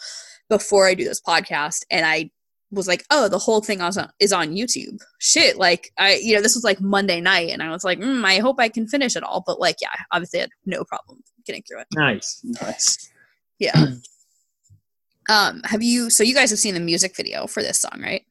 before 0.49 0.87
i 0.87 0.93
do 0.93 1.03
this 1.03 1.21
podcast 1.21 1.83
and 1.91 2.05
i 2.05 2.29
was 2.73 2.87
like, 2.87 3.05
"Oh, 3.09 3.29
the 3.29 3.37
whole 3.37 3.61
thing 3.61 3.81
is 3.81 3.97
on, 3.97 4.09
is 4.19 4.33
on 4.33 4.55
YouTube." 4.55 4.99
Shit, 5.19 5.57
like 5.57 5.91
I, 5.97 6.15
you 6.21 6.35
know, 6.35 6.41
this 6.41 6.55
was 6.55 6.63
like 6.63 6.81
Monday 6.81 7.21
night, 7.21 7.49
and 7.51 7.61
I 7.61 7.69
was 7.69 7.83
like, 7.83 7.99
mm, 7.99 8.23
"I 8.25 8.39
hope 8.39 8.59
I 8.59 8.69
can 8.69 8.87
finish 8.87 9.15
it 9.15 9.23
all." 9.23 9.43
But 9.45 9.59
like, 9.59 9.77
yeah, 9.81 9.93
obviously, 10.11 10.39
I 10.39 10.43
had 10.43 10.49
no 10.65 10.83
problem 10.83 11.21
getting 11.45 11.63
through 11.63 11.81
it. 11.81 11.87
Nice. 11.95 12.41
Nice. 12.43 13.09
Yeah. 13.59 13.85
um, 15.29 15.61
have 15.65 15.83
you? 15.83 16.09
So 16.09 16.23
you 16.23 16.33
guys 16.33 16.49
have 16.49 16.59
seen 16.59 16.73
the 16.73 16.79
music 16.79 17.15
video 17.15 17.47
for 17.47 17.61
this 17.61 17.79
song, 17.79 18.01
right? 18.01 18.25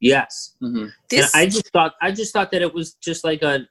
Yes. 0.00 0.54
hmm 0.60 0.86
This, 1.08 1.34
and 1.34 1.42
I 1.42 1.46
just 1.46 1.68
thought 1.72 1.94
I 2.02 2.12
just 2.12 2.32
thought 2.32 2.50
that 2.52 2.62
it 2.62 2.72
was 2.72 2.94
just 2.94 3.24
like 3.24 3.42
a 3.42 3.66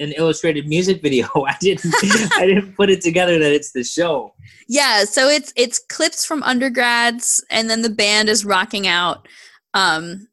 an 0.00 0.12
illustrated 0.12 0.66
music 0.66 1.02
video. 1.02 1.28
I 1.46 1.56
didn't 1.60 1.94
I 2.34 2.46
didn't 2.46 2.74
put 2.74 2.90
it 2.90 3.00
together 3.00 3.38
that 3.38 3.52
it's 3.52 3.72
the 3.72 3.84
show. 3.84 4.34
yeah. 4.68 5.04
So 5.04 5.28
it's 5.28 5.52
it's 5.56 5.78
clips 5.78 6.24
from 6.24 6.42
undergrads, 6.42 7.44
and 7.50 7.70
then 7.70 7.82
the 7.82 7.90
band 7.90 8.28
is 8.28 8.44
rocking 8.44 8.86
out. 8.86 9.28
Um, 9.74 10.28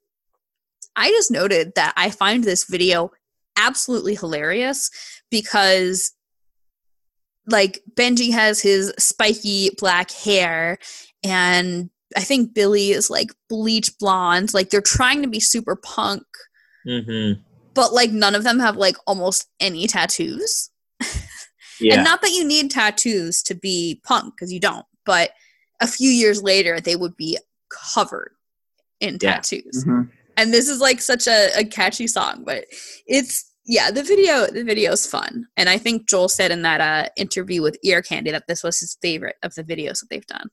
I 0.96 1.10
just 1.12 1.32
noted 1.32 1.74
that 1.76 1.94
I 1.96 2.10
find 2.10 2.44
this 2.44 2.66
video 2.66 3.12
absolutely 3.56 4.16
hilarious 4.16 4.90
because 5.30 6.14
like 7.48 7.82
Benji 7.96 8.32
has 8.32 8.62
his 8.62 8.94
spiky 9.00 9.72
black 9.78 10.12
hair 10.12 10.78
and 11.24 11.90
I 12.18 12.22
think 12.22 12.54
Billy 12.54 12.92
is 12.92 13.10
like 13.10 13.32
bleach 13.50 13.98
blonde. 14.00 14.54
Like 14.54 14.70
they're 14.70 14.82
trying 14.82 15.22
to 15.22 15.28
be 15.28 15.40
super 15.40 15.76
punk, 15.76 16.24
Mm-hmm. 16.88 17.42
but 17.74 17.94
like 17.94 18.12
none 18.12 18.36
of 18.36 18.44
them 18.44 18.60
have 18.60 18.78
like 18.78 18.96
almost 19.06 19.48
any 19.60 19.88
tattoos. 19.88 20.70
Yeah. 21.82 21.96
And 21.96 22.04
not 22.04 22.22
that 22.24 22.32
you 22.32 22.44
need 22.46 22.72
tattoos 22.72 23.42
to 23.44 23.56
be 23.56 24.02
punk 24.04 24.34
because 24.36 24.52
you 24.52 24.60
don't, 24.60 24.86
but 25.06 25.32
a 25.82 25.88
few 25.88 26.10
years 26.10 26.44
later 26.44 26.82
they 26.82 26.98
would 26.98 27.16
be 27.16 27.38
covered 27.94 28.34
in 29.00 29.18
Yeah. 29.22 29.36
tattoos. 29.36 29.84
hmm 29.86 30.02
And 30.36 30.54
this 30.54 30.68
is 30.68 30.82
like 30.82 31.00
such 31.02 31.26
a, 31.26 31.48
a 31.58 31.64
catchy 31.64 32.06
song, 32.08 32.44
but 32.46 32.66
it's 33.08 33.46
yeah, 33.66 33.92
the 33.92 34.04
video 34.04 34.48
the 34.48 34.66
video's 34.66 35.06
fun. 35.08 35.46
And 35.56 35.70
I 35.70 35.78
think 35.78 36.10
Joel 36.10 36.28
said 36.28 36.52
in 36.52 36.64
that 36.64 36.82
uh 36.82 37.10
interview 37.16 37.62
with 37.62 37.78
Ear 37.84 38.02
Candy 38.02 38.32
that 38.32 38.48
this 38.48 38.62
was 38.62 38.78
his 38.82 38.98
favorite 39.02 39.38
of 39.42 39.56
the 39.56 39.64
videos 39.64 40.02
that 40.02 40.08
they've 40.10 40.28
done. 40.28 40.50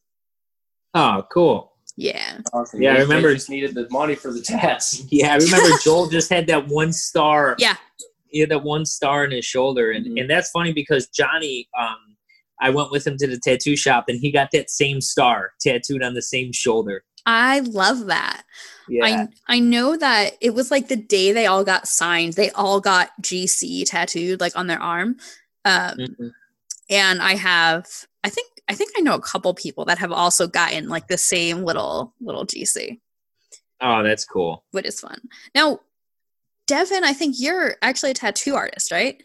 Oh, 0.97 1.23
cool. 1.33 1.73
Yeah. 1.97 2.39
Awesome. 2.53 2.83
Yeah, 2.83 2.95
I 2.95 2.99
remember- 2.99 3.29
They 3.29 3.35
just 3.35 3.49
needed 3.51 3.75
the 3.75 3.87
money 3.91 4.15
for 4.15 4.33
the 4.33 4.43
test. 4.43 5.05
Yeah, 5.11 5.33
I 5.33 5.37
remember 5.37 5.71
Joel 5.83 6.09
just 6.09 6.29
had 6.31 6.47
that 6.49 6.67
one 6.69 6.93
star. 6.93 7.57
Yeah. 7.59 7.77
He 8.29 8.41
had 8.41 8.51
that 8.51 8.63
one 8.65 8.85
star 8.85 9.25
in 9.25 9.31
his 9.31 9.45
shoulder, 9.47 9.93
and 9.93 10.05
Mhm. 10.05 10.21
and 10.21 10.31
that's 10.31 10.51
funny 10.51 10.73
because 10.73 11.07
Johnny, 11.09 11.69
um, 11.79 11.97
I 12.61 12.71
went 12.71 12.91
with 12.91 13.07
him 13.07 13.17
to 13.19 13.27
the 13.27 13.39
tattoo 13.39 13.77
shop, 13.77 14.07
and 14.09 14.19
he 14.21 14.31
got 14.31 14.51
that 14.53 14.69
same 14.71 15.01
star 15.01 15.53
tattooed 15.61 16.03
on 16.03 16.13
the 16.15 16.23
same 16.23 16.53
shoulder. 16.53 17.05
I 17.25 17.61
love 17.61 18.07
that. 18.07 18.43
Yeah. 18.89 19.05
I 19.05 19.29
I 19.49 19.59
know 19.59 19.97
that 19.97 20.37
it 20.41 20.55
was 20.55 20.71
like 20.71 20.89
the 20.89 20.97
day 20.97 21.33
they 21.33 21.47
all 21.47 21.65
got 21.65 21.89
signed, 21.89 22.35
they 22.35 22.51
all 22.51 22.81
got 22.81 23.11
GC 23.23 23.85
tattooed 23.87 24.41
like 24.41 24.57
on 24.57 24.67
their 24.67 24.81
arm. 24.83 25.17
Um, 25.65 25.97
Mhm. 25.99 26.31
and 26.91 27.23
I 27.23 27.35
have 27.37 27.87
I 28.27 28.29
think 28.29 28.49
I 28.69 28.75
think 28.75 28.91
I 28.99 29.01
know 29.03 29.15
a 29.15 29.21
couple 29.21 29.55
people 29.55 29.85
that 29.85 29.99
have 29.99 30.11
also 30.11 30.49
gotten 30.49 30.89
like 30.89 31.07
the 31.07 31.17
same 31.17 31.63
little 31.63 32.13
little 32.21 32.45
GC, 32.45 32.99
Oh, 33.81 34.03
that's 34.03 34.25
cool. 34.25 34.65
which 34.73 34.85
is 34.85 34.99
fun. 34.99 35.21
Now, 35.55 35.79
Devin, 36.67 37.05
I 37.05 37.13
think 37.13 37.37
you're 37.39 37.77
actually 37.83 38.11
a 38.11 38.15
tattoo 38.15 38.57
artist, 38.57 38.91
right? 38.91 39.23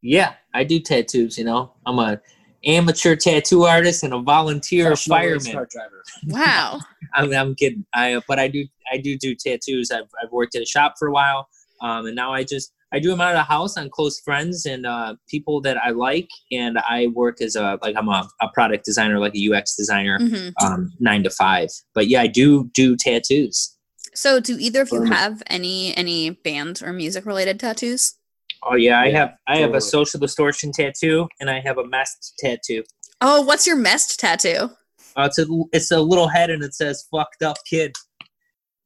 Yeah, 0.00 0.34
I 0.54 0.62
do 0.62 0.78
tattoos. 0.78 1.36
You 1.36 1.44
know, 1.44 1.72
I'm 1.84 1.98
a 1.98 2.20
amateur 2.64 3.16
tattoo 3.16 3.64
artist 3.64 4.04
and 4.04 4.14
a 4.14 4.20
volunteer 4.20 4.86
Professional 4.94 5.16
fireman. 5.18 5.66
Wow. 6.28 6.78
I'm, 7.14 7.32
I'm 7.34 7.54
kidding. 7.56 7.84
I 7.92 8.20
but 8.28 8.38
I 8.38 8.46
do 8.46 8.64
I 8.92 8.98
do 8.98 9.18
do 9.18 9.34
tattoos. 9.34 9.90
I've 9.90 10.08
I've 10.22 10.30
worked 10.30 10.54
at 10.54 10.62
a 10.62 10.66
shop 10.66 10.94
for 11.00 11.08
a 11.08 11.12
while, 11.12 11.48
um, 11.82 12.06
and 12.06 12.14
now 12.14 12.32
I 12.32 12.44
just 12.44 12.72
I 12.92 12.98
do 12.98 13.10
them 13.10 13.20
out 13.20 13.30
of 13.30 13.38
the 13.38 13.44
house 13.44 13.76
on 13.76 13.88
close 13.90 14.20
friends 14.20 14.66
and 14.66 14.84
uh, 14.84 15.14
people 15.28 15.60
that 15.62 15.76
I 15.76 15.90
like, 15.90 16.28
and 16.50 16.78
I 16.78 17.06
work 17.08 17.40
as 17.40 17.54
a 17.56 17.78
like 17.82 17.96
I'm 17.96 18.08
a, 18.08 18.28
a 18.42 18.48
product 18.52 18.84
designer, 18.84 19.18
like 19.18 19.34
a 19.34 19.52
UX 19.52 19.76
designer, 19.76 20.18
hmm 20.18 20.48
um, 20.60 20.92
nine 20.98 21.22
to 21.22 21.30
five. 21.30 21.68
But 21.94 22.08
yeah, 22.08 22.22
I 22.22 22.26
do 22.26 22.70
do 22.74 22.96
tattoos. 22.96 23.76
So, 24.12 24.40
do 24.40 24.56
either 24.58 24.82
of 24.82 24.90
you 24.90 25.04
have 25.04 25.42
any 25.46 25.96
any 25.96 26.30
band 26.30 26.82
or 26.84 26.92
music 26.92 27.26
related 27.26 27.60
tattoos? 27.60 28.14
Oh 28.62 28.74
yeah, 28.74 29.00
I 29.00 29.06
Yeah, 29.06 29.18
have 29.18 29.34
I 29.46 29.56
have 29.58 29.74
a 29.74 29.80
social 29.80 30.20
distortion 30.20 30.72
tattoo, 30.72 31.28
and 31.40 31.48
I 31.48 31.60
have 31.60 31.78
a 31.78 31.86
Mest 31.86 32.34
tattoo. 32.38 32.82
Oh, 33.20 33.42
what's 33.42 33.66
your 33.66 33.76
mest 33.76 34.18
tattoo? 34.18 34.70
Uh, 35.16 35.24
it's 35.26 35.38
a 35.38 35.46
it's 35.72 35.90
a 35.90 36.00
little 36.00 36.28
head, 36.28 36.50
and 36.50 36.62
it 36.62 36.74
says 36.74 37.06
"fucked 37.10 37.42
up 37.42 37.58
kid." 37.68 37.92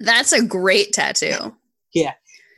That's 0.01 0.33
a 0.33 0.43
great 0.45 0.93
tattoo. 0.93 1.55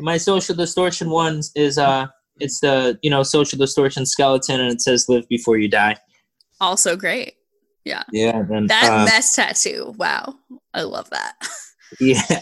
My 0.00 0.16
social 0.16 0.54
distortion 0.54 1.10
one 1.10 1.40
is 1.54 1.78
uh, 1.78 2.06
it's 2.40 2.60
the 2.60 2.98
you 3.02 3.10
know 3.10 3.22
social 3.22 3.58
distortion 3.58 4.06
skeleton, 4.06 4.60
and 4.60 4.72
it 4.72 4.80
says 4.80 5.06
"live 5.08 5.28
before 5.28 5.58
you 5.58 5.68
die." 5.68 5.96
Also 6.60 6.96
great. 6.96 7.34
Yeah, 7.84 8.02
and 8.50 8.68
That 8.68 8.90
uh, 8.90 9.04
Mest 9.04 9.36
tattoo. 9.36 9.94
Wow. 9.96 10.34
I 10.74 10.82
love 10.82 11.08
that. 11.10 11.34
yeah, 12.00 12.40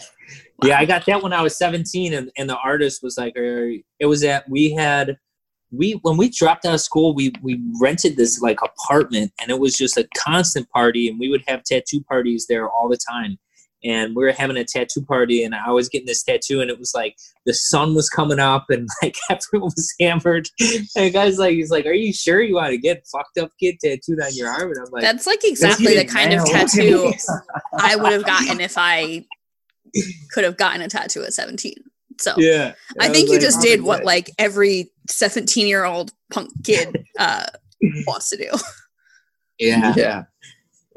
yeah. 0.63 0.79
I 0.79 0.85
got 0.85 1.05
that 1.05 1.21
when 1.21 1.33
I 1.33 1.41
was 1.41 1.57
seventeen, 1.57 2.13
and, 2.13 2.31
and 2.37 2.49
the 2.49 2.57
artist 2.57 3.03
was 3.03 3.17
like, 3.17 3.33
it 3.35 4.05
was 4.05 4.23
at 4.23 4.49
we 4.49 4.71
had 4.71 5.17
we 5.71 5.93
when 6.01 6.17
we 6.17 6.29
dropped 6.29 6.65
out 6.65 6.73
of 6.73 6.81
school, 6.81 7.13
we 7.13 7.31
we 7.41 7.61
rented 7.79 8.17
this 8.17 8.41
like 8.41 8.59
apartment, 8.61 9.31
and 9.39 9.51
it 9.51 9.59
was 9.59 9.75
just 9.75 9.97
a 9.97 10.07
constant 10.17 10.69
party, 10.69 11.07
and 11.07 11.19
we 11.19 11.29
would 11.29 11.43
have 11.47 11.63
tattoo 11.63 12.01
parties 12.03 12.47
there 12.47 12.69
all 12.69 12.89
the 12.89 12.99
time. 13.11 13.37
And 13.85 14.15
we 14.15 14.23
were 14.23 14.31
having 14.31 14.57
a 14.57 14.63
tattoo 14.63 15.03
party, 15.03 15.43
and 15.43 15.53
I 15.53 15.71
was 15.71 15.89
getting 15.89 16.07
this 16.07 16.23
tattoo, 16.23 16.61
and 16.61 16.69
it 16.69 16.79
was 16.79 16.93
like 16.95 17.15
the 17.45 17.53
sun 17.53 17.93
was 17.93 18.09
coming 18.09 18.39
up, 18.39 18.65
and 18.69 18.87
like 19.01 19.15
everyone 19.29 19.71
was 19.75 19.93
hammered. 19.99 20.49
And 20.59 20.87
the 20.95 21.11
guy's 21.11 21.37
like, 21.37 21.53
he's 21.53 21.71
like, 21.71 21.85
"Are 21.85 21.93
you 21.93 22.11
sure 22.11 22.41
you 22.41 22.55
want 22.55 22.71
to 22.71 22.77
get 22.77 23.05
fucked 23.11 23.37
up 23.37 23.51
kid 23.59 23.77
tattooed 23.79 24.21
on 24.21 24.33
your 24.33 24.49
arm?" 24.49 24.71
And 24.71 24.79
I'm 24.79 24.91
like, 24.91 25.03
That's 25.03 25.27
like 25.27 25.43
exactly 25.43 25.87
the 25.87 26.05
kidding, 26.05 26.07
kind 26.09 26.33
of 26.33 26.39
man. 26.39 26.45
Look 26.45 26.55
at 26.55 26.69
tattoo. 26.69 27.13
I 27.77 27.95
would 27.95 28.11
have 28.11 28.25
gotten 28.25 28.59
if 28.59 28.77
I 28.77 29.25
could 30.31 30.43
have 30.43 30.57
gotten 30.57 30.81
a 30.81 30.87
tattoo 30.87 31.23
at 31.23 31.33
17. 31.33 31.75
So 32.19 32.33
"Yeah." 32.37 32.73
I 32.99 33.09
was 33.09 33.17
think 33.17 33.27
you 33.29 33.35
like, 33.35 33.41
just 33.41 33.59
"Oh, 33.59 33.63
did 33.63 33.83
what 33.83 34.03
like 34.03 34.31
every 34.39 34.91
17 35.09 35.67
year 35.67 35.85
old 35.85 36.11
punk 36.31 36.49
kid 36.63 37.05
uh, 37.19 37.45
wants 38.07 38.29
to 38.29 38.37
do. 38.37 38.49
Yeah. 39.57 39.93
Yeah, 39.95 40.23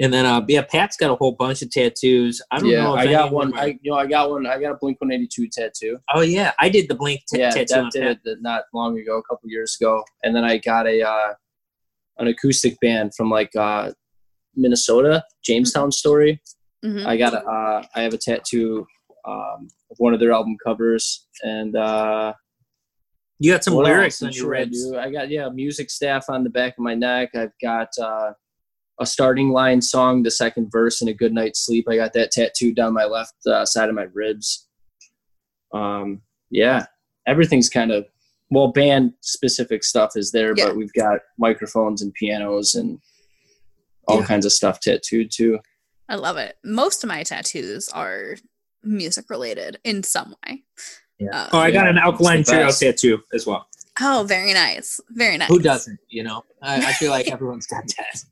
And 0.00 0.12
then 0.12 0.26
uh 0.26 0.44
yeah, 0.48 0.62
Pat's 0.62 0.96
got 0.96 1.10
a 1.10 1.16
whole 1.16 1.32
bunch 1.32 1.60
of 1.62 1.70
tattoos. 1.70 2.40
I 2.50 2.58
don't 2.60 2.68
yeah. 2.68 2.84
know 2.84 2.94
if 2.94 3.00
I 3.00 3.10
got 3.10 3.32
one. 3.32 3.50
them 3.50 3.58
I 3.58 3.78
you 3.82 3.90
know 3.90 3.96
I 3.98 4.06
got 4.06 4.30
one. 4.30 4.46
I 4.46 4.60
got 4.60 4.72
a 4.72 4.76
Blink 4.80 5.00
One 5.00 5.10
Eighty 5.12 5.26
Two 5.26 5.48
tattoo. 5.48 5.98
oh 6.14 6.20
yeah, 6.20 6.52
I 6.60 6.68
did 6.68 6.88
the 6.88 6.94
blink 6.94 7.22
t- 7.28 7.40
yeah, 7.40 7.50
tattoo 7.50 7.74
that 7.74 7.90
did 7.92 8.02
Pat. 8.24 8.32
it 8.32 8.38
not 8.42 8.64
long 8.72 8.98
ago, 8.98 9.18
a 9.18 9.22
couple 9.22 9.48
years 9.50 9.76
ago. 9.80 10.04
And 10.22 10.34
then 10.36 10.44
I 10.44 10.58
got 10.58 10.86
a 10.86 11.02
uh, 11.02 11.34
an 12.18 12.28
acoustic 12.28 12.78
band 12.80 13.12
from 13.16 13.28
like 13.30 13.54
uh, 13.56 13.92
Minnesota, 14.54 15.24
Jamestown 15.44 15.90
Story. 15.92 16.40
Mhm. 16.84 17.04
I 17.04 17.16
got 17.16 17.34
a 17.34 17.44
uh, 17.44 17.82
I 17.96 18.02
have 18.02 18.14
a 18.14 18.18
tattoo 18.18 18.86
um, 19.26 19.68
of 19.90 19.96
one 19.98 20.14
of 20.14 20.20
their 20.20 20.30
album 20.32 20.56
covers, 20.64 21.26
and 21.42 21.74
uh, 21.76 22.32
You 23.40 23.52
got 23.52 23.64
some 23.64 23.74
what 23.74 23.84
lyrics 23.86 24.22
on 24.22 24.30
your 24.32 24.48
ribs. 24.48 24.92
I 24.92 25.10
got 25.10 25.28
yeah, 25.28 25.48
music 25.48 25.90
staff 25.90 26.26
on 26.28 26.44
the 26.44 26.50
back 26.50 26.74
of 26.78 26.84
my 26.84 26.94
neck. 26.94 27.30
I've 27.34 27.52
got 27.60 27.88
uh, 28.00 28.32
a 29.00 29.06
starting 29.06 29.50
line 29.50 29.80
song, 29.80 30.22
the 30.22 30.30
second 30.30 30.70
verse, 30.72 31.00
and 31.00 31.08
a 31.08 31.14
good 31.14 31.32
night's 31.32 31.64
sleep. 31.64 31.86
I 31.88 31.96
got 31.96 32.12
that 32.14 32.30
tattooed 32.32 32.74
down 32.76 32.94
my 32.94 33.04
left 33.04 33.34
uh, 33.46 33.64
side 33.64 33.88
of 33.88 33.94
my 33.94 34.06
ribs. 34.12 34.66
Um, 35.72 36.22
yeah, 36.50 36.86
everything's 37.26 37.68
kind 37.68 37.92
of 37.92 38.06
well, 38.50 38.68
band 38.68 39.12
specific 39.20 39.84
stuff 39.84 40.12
is 40.16 40.32
there, 40.32 40.54
Yeah. 40.56 40.68
but 40.68 40.76
we've 40.76 40.92
got 40.94 41.20
microphones 41.38 42.00
and 42.00 42.14
pianos 42.14 42.74
and 42.74 42.98
all 44.06 44.20
Yeah. 44.20 44.24
kinds 44.26 44.46
of 44.46 44.52
stuff 44.52 44.80
tattooed 44.80 45.30
too. 45.30 45.58
I 46.08 46.14
love 46.14 46.38
it. 46.38 46.56
Most 46.64 47.04
of 47.04 47.08
my 47.08 47.22
tattoos 47.24 47.90
are 47.90 48.36
music 48.82 49.28
related 49.28 49.78
in 49.84 50.02
some 50.02 50.34
way. 50.46 50.64
Yeah. 51.18 51.42
Um, 51.42 51.48
Oh, 51.52 51.58
I 51.58 51.70
got 51.70 51.86
an 51.88 51.98
alkaline 51.98 52.40
it's 52.40 52.48
the 52.48 52.56
trio 52.56 52.70
tattoo 52.70 53.22
as 53.34 53.46
well. 53.46 53.66
oh, 54.00 54.24
very 54.26 54.54
nice. 54.54 54.98
Very 55.10 55.36
nice. 55.36 55.48
Who 55.48 55.58
doesn't? 55.58 55.98
You 56.08 56.22
know, 56.22 56.42
I, 56.62 56.76
I 56.86 56.92
feel 56.94 57.10
like 57.10 57.28
everyone's 57.30 57.66
got 57.66 57.84
that. 57.98 58.24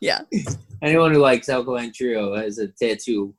Yeah. 0.00 0.22
Anyone 0.82 1.12
who 1.12 1.18
likes 1.18 1.48
alkaline 1.48 1.92
trio 1.92 2.34
has 2.34 2.58
a 2.58 2.68
tattoo. 2.68 3.34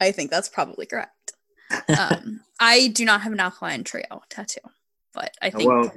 I 0.00 0.12
think 0.12 0.30
that's 0.30 0.48
probably 0.48 0.86
correct. 0.86 1.32
Um, 1.98 2.40
I 2.60 2.88
do 2.88 3.04
not 3.04 3.20
have 3.22 3.32
an 3.32 3.40
alkaline 3.40 3.84
trio 3.84 4.22
tattoo, 4.30 4.60
but 5.12 5.32
I 5.42 5.50
think 5.50 5.68
Well, 5.68 5.92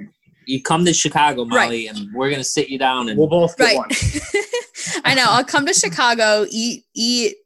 you 0.46 0.62
come 0.62 0.84
to 0.84 0.92
Chicago, 0.92 1.46
Right. 1.46 1.64
Molly, 1.64 1.86
and 1.88 2.12
we're 2.12 2.30
gonna 2.30 2.44
sit 2.44 2.68
you 2.68 2.78
down 2.78 3.08
and 3.08 3.18
We'll 3.18 3.28
both 3.28 3.56
get 3.56 3.64
right. 3.64 3.76
one. 3.76 3.88
I 5.04 5.14
know. 5.14 5.24
I'll 5.26 5.44
come 5.44 5.64
to 5.66 5.72
Chicago, 5.72 6.44
eat, 6.50 6.84
eat. 6.94 7.36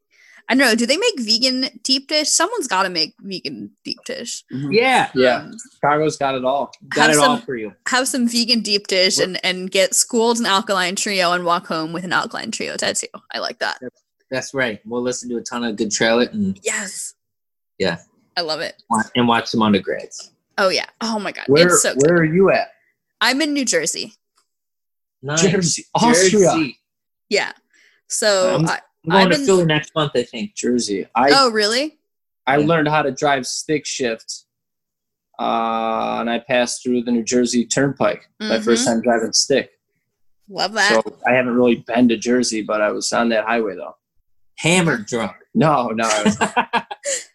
I 0.51 0.55
don't 0.55 0.66
know. 0.66 0.74
Do 0.74 0.86
they 0.86 0.96
make 0.96 1.20
vegan 1.20 1.68
deep 1.82 2.09
dish? 2.09 2.30
Someone's 2.30 2.66
got 2.66 2.84
to 2.84 2.88
make 2.88 3.14
vegan 3.20 3.70
deep 3.84 3.99
dish. 4.07 4.44
yeah, 4.51 5.11
Yeah, 5.14 5.36
Um, 5.42 5.53
Chicago's 5.74 6.16
got 6.16 6.34
it 6.34 6.44
all. 6.44 6.72
got 6.88 7.09
Have 7.11 7.11
it 7.11 7.18
all 7.18 7.36
some- 7.36 7.42
for 7.46 7.55
you. 7.57 7.74
have 7.88 8.09
some 8.09 8.26
vegan 8.26 8.61
deep 8.61 8.86
dish 8.86 9.18
and 9.18 9.38
and 9.44 9.70
get 9.70 9.94
schooled 9.94 10.38
an 10.38 10.46
alkaline 10.46 10.96
trio 10.96 11.32
and 11.32 11.44
walk 11.44 11.66
home 11.66 11.92
with 11.92 12.05
an 12.05 12.12
alkaline 12.14 12.51
trio 12.51 12.76
tattoo. 12.76 13.07
I 13.32 13.40
like 13.40 13.59
that. 13.59 13.78
That's 14.30 14.55
right. 14.55 14.80
We'll 14.86 15.03
listen 15.03 15.28
to 15.30 15.36
a 15.36 15.42
ton 15.42 15.64
of 15.64 15.76
Good 15.76 15.92
Charlotte 15.92 16.32
and 16.32 16.59
Yes. 16.62 17.14
Yeah. 17.78 17.99
I 18.36 18.40
love 18.42 18.61
it. 18.61 18.82
and 19.16 19.28
watch 19.28 19.49
some 19.49 19.61
undergrads. 19.62 20.30
Oh 20.57 20.70
yeah. 20.70 20.86
Oh 21.01 21.18
my 21.18 21.32
god. 21.32 21.44
Where 21.49 21.66
it's 21.66 21.82
so 21.82 21.92
good. 21.94 22.03
where 22.11 22.18
are 22.18 22.24
you 22.24 22.51
at? 22.51 22.72
I'm 23.20 23.40
in 23.42 23.53
New 23.53 23.64
Jersey. 23.64 24.14
Nice. 25.22 25.42
Jersey, 25.42 25.84
Austria. 25.94 26.30
Jersey. 26.30 26.78
Yeah. 27.28 27.53
So 28.09 28.55
Um, 28.55 28.66
I, 28.66 28.80
I'm 29.11 29.20
going 29.20 29.24
I'm 29.24 29.30
to 29.30 29.36
in- 29.40 29.46
Philly 29.46 29.64
next 29.64 29.94
month, 29.94 30.12
I 30.14 30.22
think. 30.22 30.54
Jersey. 30.54 31.06
I 31.14 31.30
oh 31.32 31.50
really? 31.50 31.98
I 32.46 32.59
Yeah. 32.59 32.66
learned 32.66 32.88
how 32.88 33.02
to 33.02 33.11
drive 33.11 33.46
stick 33.46 33.84
shift, 33.86 34.44
uh, 35.38 36.18
and 36.20 36.30
I 36.30 36.38
passed 36.38 36.82
through 36.82 37.02
the 37.02 37.12
New 37.12 37.22
Jersey 37.24 37.64
Turnpike. 37.66 38.28
My 38.40 38.61
first 38.61 38.82
Mhm. 38.82 38.86
time 38.86 39.02
driving 39.02 39.32
stick. 39.32 39.70
Love 40.48 40.72
that. 40.72 40.90
So 41.04 41.18
I 41.26 41.32
haven't 41.32 41.54
really 41.54 41.76
been 41.86 42.09
to 42.09 42.16
Jersey, 42.16 42.62
but 42.62 42.80
I 42.80 42.90
was 42.90 43.12
on 43.12 43.28
that 43.30 43.44
highway 43.44 43.76
though. 43.76 43.96
Hammered 44.56 45.06
drunk. 45.06 45.36
No, 45.54 45.88
no, 45.88 46.04
I 46.04 46.22
was, 46.24 46.82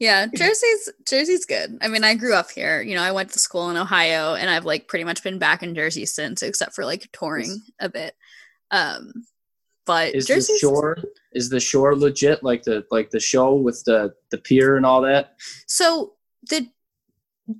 Yeah, 0.00 0.26
Jersey's 0.26 0.90
Jersey's 1.08 1.44
good. 1.46 1.78
I 1.80 1.88
mean, 1.88 2.02
I 2.04 2.14
grew 2.16 2.34
up 2.34 2.50
here. 2.50 2.82
You 2.82 2.96
know, 2.96 3.02
I 3.02 3.12
went 3.12 3.30
to 3.30 3.38
school 3.38 3.70
in 3.70 3.76
Ohio, 3.76 4.34
and 4.34 4.50
I've 4.50 4.64
like 4.64 4.88
pretty 4.88 5.04
much 5.04 5.22
been 5.22 5.38
back 5.38 5.62
in 5.62 5.74
Jersey 5.74 6.04
since, 6.04 6.42
except 6.42 6.74
for 6.74 6.84
like 6.84 7.08
touring 7.12 7.62
a 7.80 7.88
bit. 7.88 8.14
Um, 8.72 9.12
but 9.86 10.14
is 10.14 10.26
the 10.26 10.58
shore 10.60 10.98
is 11.32 11.48
the 11.48 11.60
shore 11.60 11.96
legit? 11.96 12.42
Like 12.42 12.62
the 12.62 12.84
like 12.90 13.10
the 13.10 13.20
show 13.20 13.54
with 13.54 13.82
the 13.84 14.14
the 14.30 14.38
pier 14.38 14.76
and 14.76 14.86
all 14.86 15.02
that. 15.02 15.36
so 15.66 16.14
the 16.48 16.68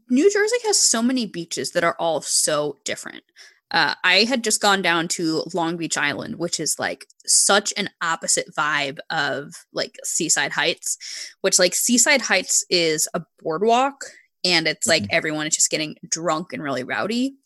New 0.09 0.33
Jersey 0.33 0.57
has 0.64 0.81
so 0.81 1.03
many 1.03 1.27
beaches 1.27 1.72
that 1.72 1.85
are 1.85 1.97
all 1.99 2.22
so 2.22 2.79
different. 2.85 3.22
Uh, 3.70 3.95
I 4.05 4.25
had 4.25 4.45
just 4.45 4.62
gone 4.62 4.83
down 4.83 5.09
to 5.09 5.43
Long 5.53 5.77
Beach 5.77 5.99
Island, 5.99 6.37
which 6.37 6.61
is 6.61 6.79
like 6.79 7.07
such 7.27 7.72
an 7.77 7.91
opposite 8.01 8.55
vibe 8.57 8.99
of 9.11 9.53
like 9.72 9.97
Seaside 10.05 10.53
Heights, 10.53 10.97
which 11.41 11.59
like 11.59 11.75
Seaside 11.75 12.22
Heights 12.22 12.64
is 12.70 13.09
a 13.14 13.22
boardwalk 13.43 14.05
and 14.45 14.68
it's 14.68 14.87
like 14.87 15.07
everyone 15.11 15.47
is 15.47 15.57
just 15.57 15.70
getting 15.70 15.97
drunk 16.09 16.53
and 16.53 16.62
really 16.62 16.85
rowdy. 16.85 17.37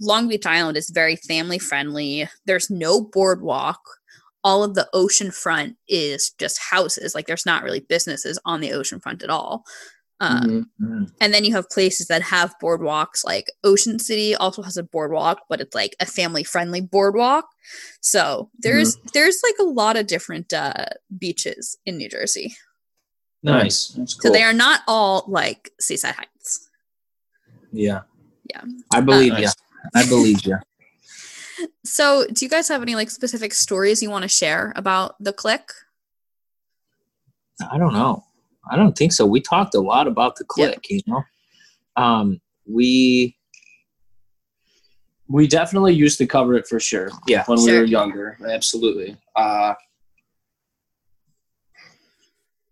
Long 0.00 0.28
Beach 0.28 0.46
Island 0.46 0.76
is 0.76 0.90
very 0.90 1.16
family 1.16 1.58
friendly. 1.58 2.28
There's 2.46 2.70
no 2.70 3.00
boardwalk. 3.00 3.80
All 4.44 4.64
of 4.64 4.74
the 4.74 4.88
ocean 4.92 5.30
front 5.30 5.76
is 5.88 6.30
just 6.38 6.58
houses. 6.58 7.14
Like 7.14 7.26
there's 7.26 7.46
not 7.46 7.62
really 7.62 7.80
businesses 7.80 8.38
on 8.44 8.60
the 8.60 8.72
ocean 8.72 9.00
front 9.00 9.22
at 9.22 9.30
all. 9.30 9.64
Uh, 10.20 10.40
Mhm. 10.42 10.64
Mm. 10.80 11.12
and 11.20 11.34
then 11.34 11.44
you 11.44 11.52
have 11.52 11.68
places 11.68 12.06
that 12.06 12.22
have 12.22 12.54
boardwalks, 12.62 13.24
like 13.24 13.50
Ocean 13.64 13.98
City 13.98 14.36
also 14.36 14.62
has 14.62 14.76
a 14.76 14.84
boardwalk, 14.84 15.40
but 15.48 15.60
it's 15.60 15.74
like 15.74 15.96
a 15.98 16.06
family 16.06 16.44
friendly 16.44 16.80
boardwalk. 16.80 17.44
So 18.00 18.48
there's 18.60 18.96
there's 19.14 19.40
like 19.42 19.56
a 19.58 19.64
lot 19.64 19.96
of 19.96 20.06
different 20.06 20.52
uh, 20.52 20.86
beaches 21.18 21.76
in 21.86 21.96
New 21.96 22.08
Jersey. 22.08 22.54
Nice. 23.42 23.88
That's 23.88 24.16
So 24.22 24.30
they 24.30 24.44
are 24.44 24.52
not 24.52 24.82
all 24.86 25.24
like 25.26 25.72
Seaside 25.80 26.14
Heights. 26.14 26.68
Yeah. 27.72 28.02
Yeah. 28.48 28.62
I 28.92 29.00
believe 29.00 29.32
Uh, 29.32 29.38
you. 29.38 29.48
I 29.94 30.06
believe 30.06 30.46
you. 30.46 30.56
So 31.84 32.26
do 32.32 32.44
you 32.44 32.48
guys 32.48 32.68
have 32.68 32.82
any 32.82 32.94
like 32.94 33.10
specific 33.10 33.54
stories 33.54 34.02
you 34.02 34.10
want 34.10 34.22
to 34.22 34.28
share 34.28 34.72
about 34.76 35.14
the 35.22 35.32
click? 35.32 35.70
I 37.70 37.78
don't 37.78 37.92
know. 37.92 38.24
I 38.70 38.76
don't 38.76 38.96
think 38.96 39.12
so. 39.12 39.26
We 39.26 39.40
talked 39.40 39.74
a 39.74 39.80
lot 39.80 40.06
about 40.06 40.36
the 40.36 40.44
Yeah. 40.56 40.66
click, 40.68 40.90
you 40.90 41.00
know. 41.06 41.22
Um, 41.96 42.40
we 42.66 43.36
we 45.28 45.46
definitely 45.46 45.94
used 45.94 46.18
to 46.18 46.26
cover 46.26 46.54
it 46.54 46.66
for 46.66 46.78
sure. 46.78 47.10
Yeah. 47.26 47.44
when 47.46 47.62
we 47.62 47.72
were 47.72 47.84
younger, 47.84 48.38
absolutely. 48.48 49.16
Uh, 49.34 49.74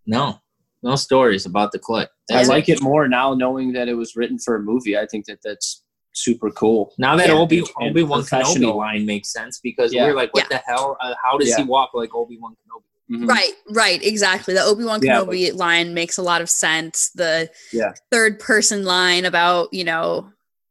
no 0.07 0.39
no 0.83 0.97
stories 0.97 1.47
about 1.47 1.73
the 1.73 1.79
click. 1.79 2.09
I 2.33 2.43
like 2.45 2.69
it 2.69 2.81
more 2.83 3.07
now, 3.09 3.35
knowing 3.35 3.73
that 3.73 3.89
it 3.89 3.95
was 3.95 4.17
written 4.17 4.39
for 4.39 4.57
a 4.57 4.61
movie. 4.61 4.97
I 4.97 5.07
think 5.07 5.27
that 5.27 5.41
that's 5.43 5.85
super 6.13 6.51
cool. 6.51 6.93
Now 6.99 7.17
that 7.17 7.29
Yeah. 7.29 7.35
Obi 7.35 7.59
And 7.59 7.91
Obi 7.91 8.03
Wan 8.03 8.23
Kenobi 8.23 8.75
line 8.75 9.07
makes 9.07 9.33
sense 9.33 9.61
because 9.61 9.93
Yeah. 9.93 10.07
we're 10.07 10.15
like, 10.15 10.35
what 10.35 10.49
the 10.49 10.61
hell? 10.67 10.97
Uh, 11.01 11.15
how 11.25 11.39
does 11.39 11.55
he 11.55 11.63
walk 11.63 11.91
like 11.95 12.15
Obi 12.15 12.37
Wan 12.39 12.53
Kenobi? 12.53 12.85
Mhm. 13.23 13.29
Right, 13.29 13.53
right, 13.71 14.03
exactly. 14.05 14.55
The 14.55 14.63
Obi 14.63 14.85
Wan 14.85 15.01
Yeah, 15.03 15.21
Kenobi 15.21 15.55
line 15.55 15.95
makes 15.95 16.17
a 16.19 16.23
lot 16.23 16.41
of 16.41 16.49
sense. 16.51 17.11
The 17.15 17.51
Yeah. 17.73 17.93
third 18.11 18.39
person 18.39 18.85
line 18.85 19.25
about 19.25 19.73
you 19.73 19.85
know 19.85 20.31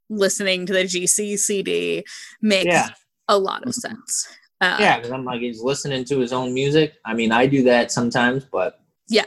listening 0.09 0.65
to 0.65 0.73
the 0.73 0.85
GC 0.85 1.37
CD 1.37 2.03
makes 2.41 2.65
Yeah. 2.65 2.89
a 3.27 3.37
lot 3.37 3.63
of 3.63 3.69
Mhm. 3.73 3.81
sense. 3.81 4.27
Uh, 4.61 4.77
Yeah, 4.79 4.97
because 4.97 5.11
I'm 5.11 5.23
like 5.23 5.39
he's 5.41 5.61
listening 5.61 6.03
to 6.05 6.19
his 6.19 6.33
own 6.33 6.53
music. 6.53 6.95
I 7.05 7.13
mean, 7.13 7.31
I 7.31 7.45
do 7.45 7.63
that 7.63 7.91
sometimes, 7.91 8.43
but 8.51 8.79
Yeah. 9.07 9.25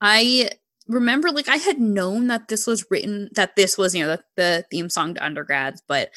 I 0.00 0.50
remember 0.90 1.30
like 1.30 1.48
I 1.48 1.56
had 1.56 1.80
known 1.80 2.26
that 2.26 2.48
this 2.48 2.66
was 2.66 2.84
written 2.90 3.30
that 3.34 3.56
this 3.56 3.78
was, 3.78 3.94
you 3.94 4.04
know, 4.04 4.16
the, 4.16 4.24
the 4.36 4.64
theme 4.70 4.90
song 4.90 5.14
to 5.14 5.24
undergrads, 5.24 5.82
but 5.86 6.10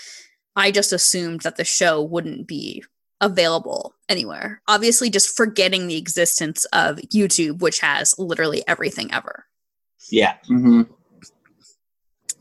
I 0.56 0.72
just 0.72 0.92
assumed 0.92 1.42
that 1.42 1.58
the 1.58 1.64
show 1.64 2.02
wouldn't 2.02 2.48
be 2.48 2.84
available 3.22 3.94
anywhere. 4.10 4.62
Obviously 4.68 5.10
just 5.10 5.36
forgetting 5.36 5.88
the 5.88 5.98
existence 5.98 6.66
of 6.66 6.98
YouTube, 6.98 7.60
which 7.60 7.80
has 7.80 8.16
literally 8.18 8.64
everything 8.68 9.14
ever. 9.14 9.46
yeah, 10.10 10.36
Mhm. 10.50 10.90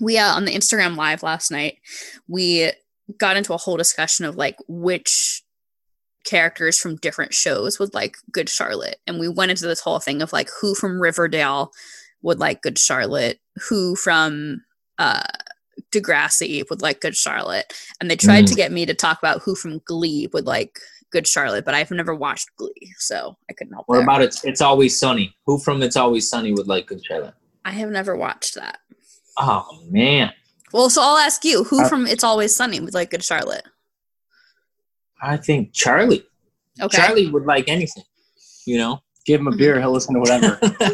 We 0.01 0.19
uh, 0.19 0.35
on 0.35 0.47
the 0.47 0.55
Instagram 0.55 0.97
live 0.97 1.23
last 1.23 1.53
night, 1.53 1.77
we 2.27 2.73
got 3.19 3.37
into 3.37 3.55
a 3.55 3.59
whole 3.59 3.77
discussion 3.77 4.25
of 4.25 4.35
like 4.37 4.57
which 4.67 5.43
characters 6.25 6.79
from 6.79 6.97
different 6.97 7.35
shows 7.35 7.79
would 7.79 7.95
like 7.95 8.17
Good 8.33 8.49
Charlotte. 8.49 8.97
And 9.07 9.21
we 9.21 9.29
went 9.29 9.51
into 9.53 9.67
this 9.67 9.81
whole 9.81 10.01
thing 10.01 10.23
of 10.23 10.33
like 10.33 10.49
who 10.61 10.75
from 10.75 11.01
Riverdale 11.01 11.71
would 12.23 12.39
like 12.39 12.63
Good 12.63 12.79
Charlotte, 12.79 13.39
who 13.69 13.97
from 13.97 14.63
uh 14.99 15.23
Degrassi 15.91 16.63
would 16.71 16.83
like 16.83 17.01
Good 17.01 17.17
Charlotte. 17.17 17.73
And 18.01 18.11
they 18.11 18.17
tried 18.17 18.45
Mm. 18.45 18.49
to 18.49 18.55
get 18.55 18.73
me 18.73 18.87
to 18.87 18.95
talk 18.95 19.19
about 19.19 19.43
who 19.43 19.55
from 19.55 19.81
Glee 19.85 20.29
would 20.33 20.47
like 20.47 20.79
Good 21.11 21.27
Charlotte, 21.27 21.65
but 21.67 21.75
I've 21.75 21.91
never 21.91 22.15
watched 22.15 22.49
Glee, 22.57 22.95
so 22.99 23.37
I 23.51 23.53
couldn't 23.53 23.75
help 23.75 23.87
what 23.89 23.97
there. 23.97 24.03
about 24.05 24.23
it's 24.23 24.45
It's 24.45 24.61
Always 24.63 24.99
Sunny? 24.99 25.37
Who 25.47 25.59
from 25.59 25.83
It's 25.83 25.97
Always 25.97 26.29
Sunny 26.29 26.53
would 26.53 26.69
like 26.69 26.87
Good 26.87 27.05
Charlotte? 27.05 27.35
I 27.65 27.71
have 27.73 27.91
never 27.91 28.17
watched 28.17 28.55
that. 28.55 28.79
Oh 29.37 29.67
man, 29.91 30.33
Well, 30.73 30.89
so 30.89 31.03
I'll 31.03 31.19
ask 31.19 31.45
you, 31.45 31.65
who 31.65 31.83
Uh, 31.85 31.89
from 31.89 32.07
It's 32.07 32.25
Always 32.25 32.57
Sunny 32.57 32.81
would 32.81 32.95
like 32.95 33.11
Good 33.11 33.23
Charlotte? 33.25 33.65
I 35.23 35.37
think 35.37 35.73
Charlie. 35.75 36.25
Okay. 36.81 36.97
Charlie 36.97 37.27
would 37.29 37.45
like 37.45 37.69
anything. 37.69 38.05
You 38.67 38.79
know? 38.79 39.01
Give 39.27 39.41
him 39.41 39.47
a 39.49 39.55
beer, 39.57 39.79
he'll 39.81 39.93
listen 39.93 40.15
to 40.15 40.21
whatever. 40.21 40.59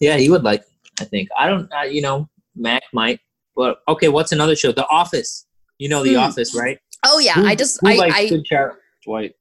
Yeah, 0.00 0.16
he 0.16 0.28
would 0.30 0.42
like. 0.42 0.64
I 1.00 1.04
think 1.04 1.28
I 1.38 1.46
don't. 1.48 1.70
Uh, 1.72 1.82
you 1.82 2.02
know, 2.02 2.28
Mac 2.56 2.82
might. 2.92 3.20
But 3.56 3.80
okay, 3.88 4.08
what's 4.08 4.32
another 4.32 4.56
show? 4.56 4.72
The 4.72 4.86
Office. 4.88 5.46
You 5.78 5.88
know 5.88 6.02
The 6.04 6.14
Hmm. 6.14 6.20
Office, 6.20 6.54
right? 6.54 6.78
Oh 7.04 7.18
yeah, 7.18 7.34
Who- 7.34 7.46
I 7.46 7.54
just 7.54 7.78
who 7.80 7.88
I, 7.90 7.94
likes 7.96 8.14
I 8.16 8.28
Good 8.28 8.46
Charlotte? 8.46 8.78
Dwight. 9.04 9.34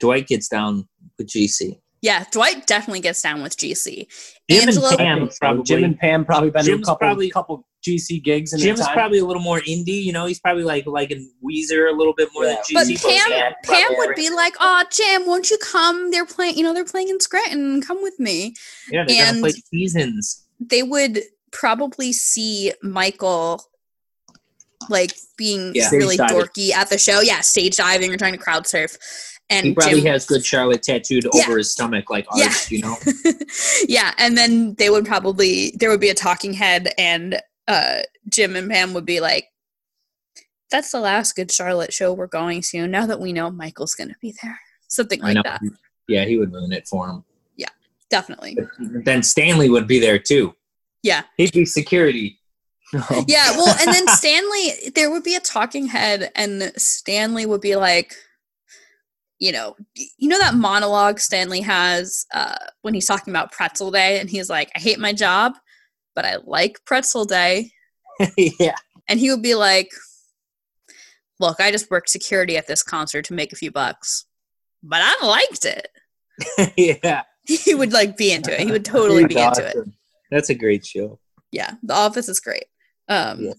Dwight 0.00 0.26
gets 0.26 0.48
down 0.48 0.88
with 1.18 1.28
GC. 1.28 1.78
Yeah, 2.02 2.24
Dwight 2.30 2.66
definitely 2.66 3.00
gets 3.00 3.22
down 3.22 3.42
with 3.42 3.56
GC. 3.56 4.06
Jim 4.50 4.68
Angela, 4.68 4.90
and 4.90 4.98
Pam 4.98 5.30
probably. 5.40 5.62
Jim 5.62 5.84
and 5.84 5.98
Pam 5.98 6.24
probably 6.26 6.50
been 6.50 6.64
Jim's 6.64 6.82
a 6.82 6.90
couple, 6.90 6.98
probably- 6.98 7.30
couple 7.30 7.66
GC 7.86 8.22
gigs 8.22 8.52
in 8.52 8.60
Jim's 8.60 8.78
time. 8.80 8.92
probably 8.94 9.18
a 9.18 9.24
little 9.24 9.42
more 9.42 9.60
indie, 9.60 10.04
you 10.04 10.12
know. 10.12 10.26
He's 10.26 10.38
probably 10.38 10.62
like 10.62 10.86
like 10.86 11.10
in 11.10 11.28
Weezer 11.44 11.88
a 11.92 11.96
little 11.96 12.12
bit 12.14 12.28
more 12.34 12.44
Yeah. 12.44 12.50
than 12.54 12.74
but 12.74 12.86
GC. 12.86 13.02
Pam 13.18 13.30
yeah, 13.30 13.52
Pam 13.64 13.88
would 13.96 14.08
right. 14.10 14.16
be 14.16 14.30
like, 14.30 14.54
"Oh, 14.60 14.84
Jim, 14.92 15.26
won't 15.26 15.50
you 15.50 15.58
come? 15.58 16.10
They're 16.12 16.26
playing, 16.26 16.56
you 16.56 16.62
know, 16.62 16.74
they're 16.74 16.84
playing 16.84 17.08
in 17.08 17.18
Scranton. 17.18 17.80
Come 17.82 18.00
with 18.02 18.20
me." 18.20 18.54
Yeah, 18.90 19.04
they're 19.08 19.24
and- 19.24 19.40
gonna 19.42 19.52
play 19.52 19.62
seasons. 19.70 20.44
They 20.60 20.82
would 20.84 21.22
probably 21.50 22.12
see 22.12 22.72
Michael 22.82 23.64
like 24.88 25.12
being 25.36 25.72
Yeah. 25.74 25.90
really 25.90 26.16
dorky 26.16 26.70
at 26.72 26.88
the 26.90 26.98
show. 26.98 27.20
Yeah, 27.20 27.40
stage 27.40 27.76
diving 27.76 28.12
or 28.12 28.16
trying 28.16 28.32
to 28.32 28.38
crowd 28.38 28.66
surf. 28.66 28.96
And 29.50 29.66
He 29.66 29.74
probably 29.74 30.00
Jim, 30.00 30.12
has 30.12 30.24
good 30.24 30.44
Charlotte 30.44 30.82
tattooed 30.82 31.24
Yeah. 31.34 31.42
over 31.46 31.58
his 31.58 31.70
stomach, 31.72 32.08
like 32.08 32.26
Yeah. 32.34 32.52
you 32.68 32.80
know. 32.80 32.96
yeah, 33.88 34.14
and 34.18 34.36
then 34.38 34.74
they 34.78 34.88
would 34.88 35.04
probably 35.04 35.72
there 35.78 35.90
would 35.90 36.00
be 36.00 36.08
a 36.08 36.14
talking 36.14 36.54
head, 36.54 36.92
and 36.96 37.40
uh, 37.68 38.00
Jim 38.28 38.56
and 38.56 38.70
Pam 38.70 38.94
would 38.94 39.04
be 39.04 39.20
like, 39.20 39.48
"That's 40.70 40.90
the 40.90 41.00
last 41.00 41.36
good 41.36 41.50
Charlotte 41.52 41.92
show 41.92 42.12
we're 42.12 42.26
going 42.28 42.62
to. 42.70 42.86
Now 42.86 43.04
that 43.06 43.20
we 43.20 43.32
know 43.32 43.50
Michael's 43.50 43.94
going 43.94 44.08
to 44.08 44.16
be 44.22 44.34
there, 44.42 44.58
something 44.88 45.20
like 45.20 45.36
that. 45.44 45.60
Yeah, 46.08 46.24
he 46.24 46.38
would 46.38 46.52
ruin 46.52 46.72
it 46.72 46.88
for 46.88 47.08
him. 47.08 47.24
Yeah, 47.56 47.68
definitely, 48.10 48.56
Then 48.78 49.22
Stanley 49.22 49.68
would 49.68 49.86
be 49.86 49.98
there 50.00 50.18
too. 50.18 50.54
yeah, 51.02 51.22
He'd 51.36 51.52
be 51.52 51.66
security. 51.66 52.38
yeah. 53.26 53.50
Well, 53.56 53.74
and 53.80 53.88
then 53.94 54.06
Stanley, 54.08 54.90
there 54.94 55.10
would 55.10 55.22
be 55.24 55.34
a 55.34 55.40
talking 55.40 55.86
head, 55.86 56.30
and 56.34 56.72
Stanley 56.76 57.44
would 57.44 57.60
be 57.60 57.76
like." 57.76 58.14
You 59.42 59.50
know, 59.50 59.74
you 59.96 60.28
know 60.28 60.38
that 60.38 60.54
monologue 60.54 61.18
Stanley 61.18 61.62
has 61.62 62.26
uh, 62.32 62.54
when 62.82 62.94
he's 62.94 63.06
talking 63.06 63.32
about 63.32 63.50
Pretzel 63.50 63.90
Day, 63.90 64.20
and 64.20 64.30
he's 64.30 64.48
like, 64.48 64.70
"I 64.76 64.78
hate 64.78 65.00
my 65.00 65.12
job, 65.12 65.54
but 66.14 66.24
I 66.24 66.36
like 66.44 66.78
Pretzel 66.84 67.24
Day." 67.24 67.72
yeah. 68.36 68.76
And 69.08 69.18
he 69.18 69.32
would 69.32 69.42
be 69.42 69.56
like, 69.56 69.90
Look, 71.40 71.60
I 71.60 71.72
just 71.72 71.90
worked 71.90 72.08
security 72.08 72.56
at 72.56 72.68
this 72.68 72.84
concert 72.84 73.24
to 73.24 73.34
make 73.34 73.52
a 73.52 73.56
few 73.56 73.72
bucks. 73.72 74.26
but 74.80 75.00
I 75.02 75.26
liked 75.26 75.64
it. 75.64 75.88
yeah, 77.02 77.22
He 77.44 77.74
would 77.74 77.92
like 77.92 78.16
be 78.16 78.30
into 78.30 78.52
it. 78.52 78.64
He 78.64 78.70
would 78.70 78.84
totally 78.84 79.26
be 79.26 79.34
That's 79.34 79.58
into 79.58 79.80
it. 79.80 79.88
That's 80.30 80.50
a 80.50 80.54
great 80.54 80.86
show. 80.86 81.18
Yeah, 81.50 81.72
The 81.82 81.94
Office 81.94 82.28
is 82.28 82.38
great. 82.38 82.66
Um 83.08 83.40
Yeah. 83.40 83.54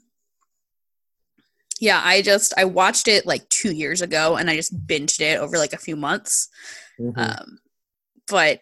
Yeah, 1.84 2.02
I 2.02 2.22
just 2.22 2.54
I 2.56 2.64
watched 2.64 3.10
it 3.10 3.26
like 3.26 3.48
2 3.50 3.74
years 3.74 4.02
ago 4.02 4.38
and 4.38 4.50
I 4.50 4.56
just 4.56 4.88
binged 4.88 5.20
it 5.20 5.38
over 5.38 5.58
like 5.58 5.74
a 5.74 5.78
few 5.78 5.98
months. 5.98 6.48
Mhm. 6.98 7.18
Um 7.18 7.60
but 8.30 8.62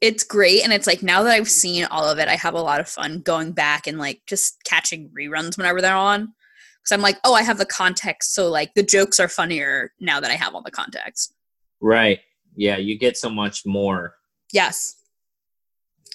it's 0.00 0.24
great 0.24 0.64
and 0.64 0.72
it's 0.72 0.86
like 0.86 1.00
now 1.00 1.22
that 1.22 1.32
I've 1.32 1.48
seen 1.48 1.84
all 1.84 2.04
of 2.08 2.18
it, 2.18 2.26
I 2.28 2.34
have 2.34 2.54
a 2.54 2.60
lot 2.60 2.80
of 2.80 2.88
fun 2.88 3.20
going 3.20 3.52
back 3.52 3.86
and 3.86 3.98
like 3.98 4.22
just 4.26 4.56
catching 4.64 5.10
reruns 5.16 5.56
whenever 5.56 5.80
they're 5.80 5.94
on. 5.94 6.34
Cuz 6.82 6.90
I'm 6.92 7.00
like, 7.02 7.18
"Oh, 7.22 7.34
I 7.34 7.42
have 7.42 7.58
the 7.58 7.66
context, 7.66 8.34
so 8.34 8.48
like 8.48 8.74
the 8.74 8.82
jokes 8.82 9.20
are 9.20 9.28
funnier 9.28 9.92
now 10.00 10.18
that 10.20 10.30
I 10.32 10.34
have 10.34 10.54
all 10.54 10.62
the 10.62 10.70
context." 10.82 11.32
right. 11.80 12.20
Yeah, 12.58 12.78
you 12.78 12.98
get 12.98 13.16
so 13.18 13.28
much 13.28 13.66
more. 13.66 14.16
Yes. 14.50 14.96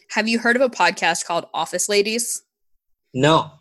Have 0.10 0.28
you 0.28 0.40
heard 0.40 0.56
of 0.56 0.62
a 0.64 0.70
podcast 0.70 1.24
called 1.26 1.46
Office 1.54 1.88
Ladies? 1.88 2.42
No. 3.14 3.52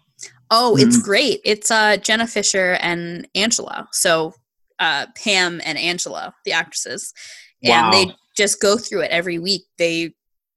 Oh, 0.51 0.77
it's 0.77 0.99
Mhm. 0.99 1.03
great. 1.03 1.41
It's 1.45 1.71
uh 1.71 1.97
Jenna 1.99 2.27
Fischer 2.27 2.75
and 2.81 3.29
Angela. 3.35 3.89
So 3.93 4.35
uh 4.79 5.07
Pam 5.15 5.61
and 5.65 5.79
Angela, 5.79 6.35
the 6.45 6.53
actresses. 6.53 7.13
And 7.63 7.87
Wow. 7.87 7.91
they 7.93 8.15
just 8.37 8.61
go 8.61 8.77
through 8.79 9.03
it 9.03 9.11
every 9.11 9.39
week. 9.39 9.67
They 9.79 10.15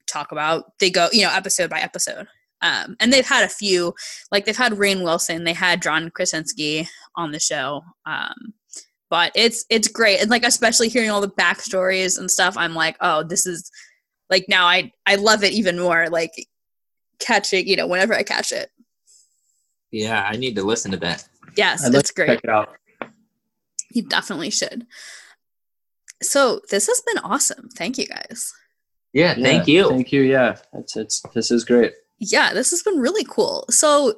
talk 0.07 0.31
about 0.31 0.71
they 0.79 0.89
go, 0.89 1.09
you 1.11 1.21
know, 1.23 1.31
episode 1.33 1.69
by 1.69 1.79
episode. 1.81 2.27
Um 2.61 2.95
and 2.99 3.11
they've 3.13 3.25
had 3.27 3.43
a 3.43 3.49
few, 3.49 3.93
like 4.31 4.45
they've 4.45 4.57
had 4.57 4.73
Rainn 4.73 5.03
Wilson, 5.03 5.43
they 5.43 5.53
had 5.53 5.81
John 5.81 6.09
Krasinski 6.09 6.87
on 7.15 7.31
the 7.31 7.39
show. 7.39 7.83
Um 8.05 8.53
but 9.09 9.31
it's 9.35 9.63
it's 9.69 9.87
great. 9.87 10.21
And 10.21 10.29
like 10.31 10.43
especially 10.43 10.89
hearing 10.89 11.11
all 11.11 11.21
the 11.21 11.27
backstories 11.29 12.17
and 12.17 12.31
stuff, 12.31 12.57
I'm 12.57 12.73
like, 12.73 12.97
oh, 12.99 13.21
this 13.21 13.45
is 13.45 13.69
like 14.29 14.45
now 14.47 14.65
I 14.65 14.91
I 15.05 15.15
love 15.15 15.43
it 15.43 15.53
even 15.53 15.77
more. 15.77 16.09
Like 16.09 16.31
catching, 17.19 17.67
you 17.67 17.75
know, 17.75 17.85
whenever 17.85 18.15
I 18.15 18.23
catch 18.23 18.51
it. 18.51 18.69
Yeah, 19.93 20.27
I 20.27 20.35
need 20.37 20.55
to 20.55 20.63
listen 20.63 20.91
to 20.91 20.97
that. 20.97 21.27
Yes, 21.55 21.85
I'd 21.85 21.93
it's 21.93 22.09
to 22.09 22.15
great. 22.15 22.27
check 22.27 22.41
it 22.43 22.49
out. 22.49 22.75
You 23.91 24.01
definitely 24.01 24.49
should. 24.49 24.87
So 26.21 26.61
this 26.71 26.87
has 26.87 27.01
been 27.01 27.19
awesome. 27.19 27.69
Thank 27.69 27.97
you 27.99 28.07
guys. 28.07 28.51
Yeah, 29.13 29.35
Yeah, 29.37 29.43
thank 29.43 29.67
you. 29.67 29.87
Thank 29.89 30.11
you. 30.11 30.21
Yeah, 30.21 30.57
it's 30.73 30.97
it's 30.97 31.21
this 31.35 31.51
is 31.51 31.63
great. 31.63 31.93
Yeah, 32.17 32.53
this 32.53 32.71
has 32.71 32.81
been 32.81 32.99
really 32.99 33.23
cool. 33.23 33.65
So, 33.69 34.15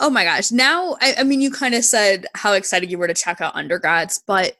oh 0.00 0.10
my 0.10 0.24
gosh, 0.24 0.50
now 0.50 0.96
I, 1.00 1.14
I 1.18 1.22
mean, 1.22 1.40
you 1.40 1.52
kind 1.52 1.74
of 1.74 1.84
said 1.84 2.26
how 2.34 2.54
excited 2.54 2.90
you 2.90 2.98
were 2.98 3.06
to 3.06 3.14
check 3.14 3.40
out 3.40 3.54
undergrads, 3.54 4.20
but 4.26 4.56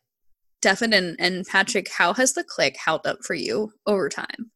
Devin 0.62 0.92
and, 0.92 1.16
and 1.18 1.44
Patrick, 1.46 1.90
how 1.90 2.12
has 2.14 2.34
the 2.34 2.44
click 2.44 2.76
held 2.76 3.06
up 3.06 3.24
for 3.24 3.34
you 3.34 3.72
over 3.86 4.08
time? 4.08 4.52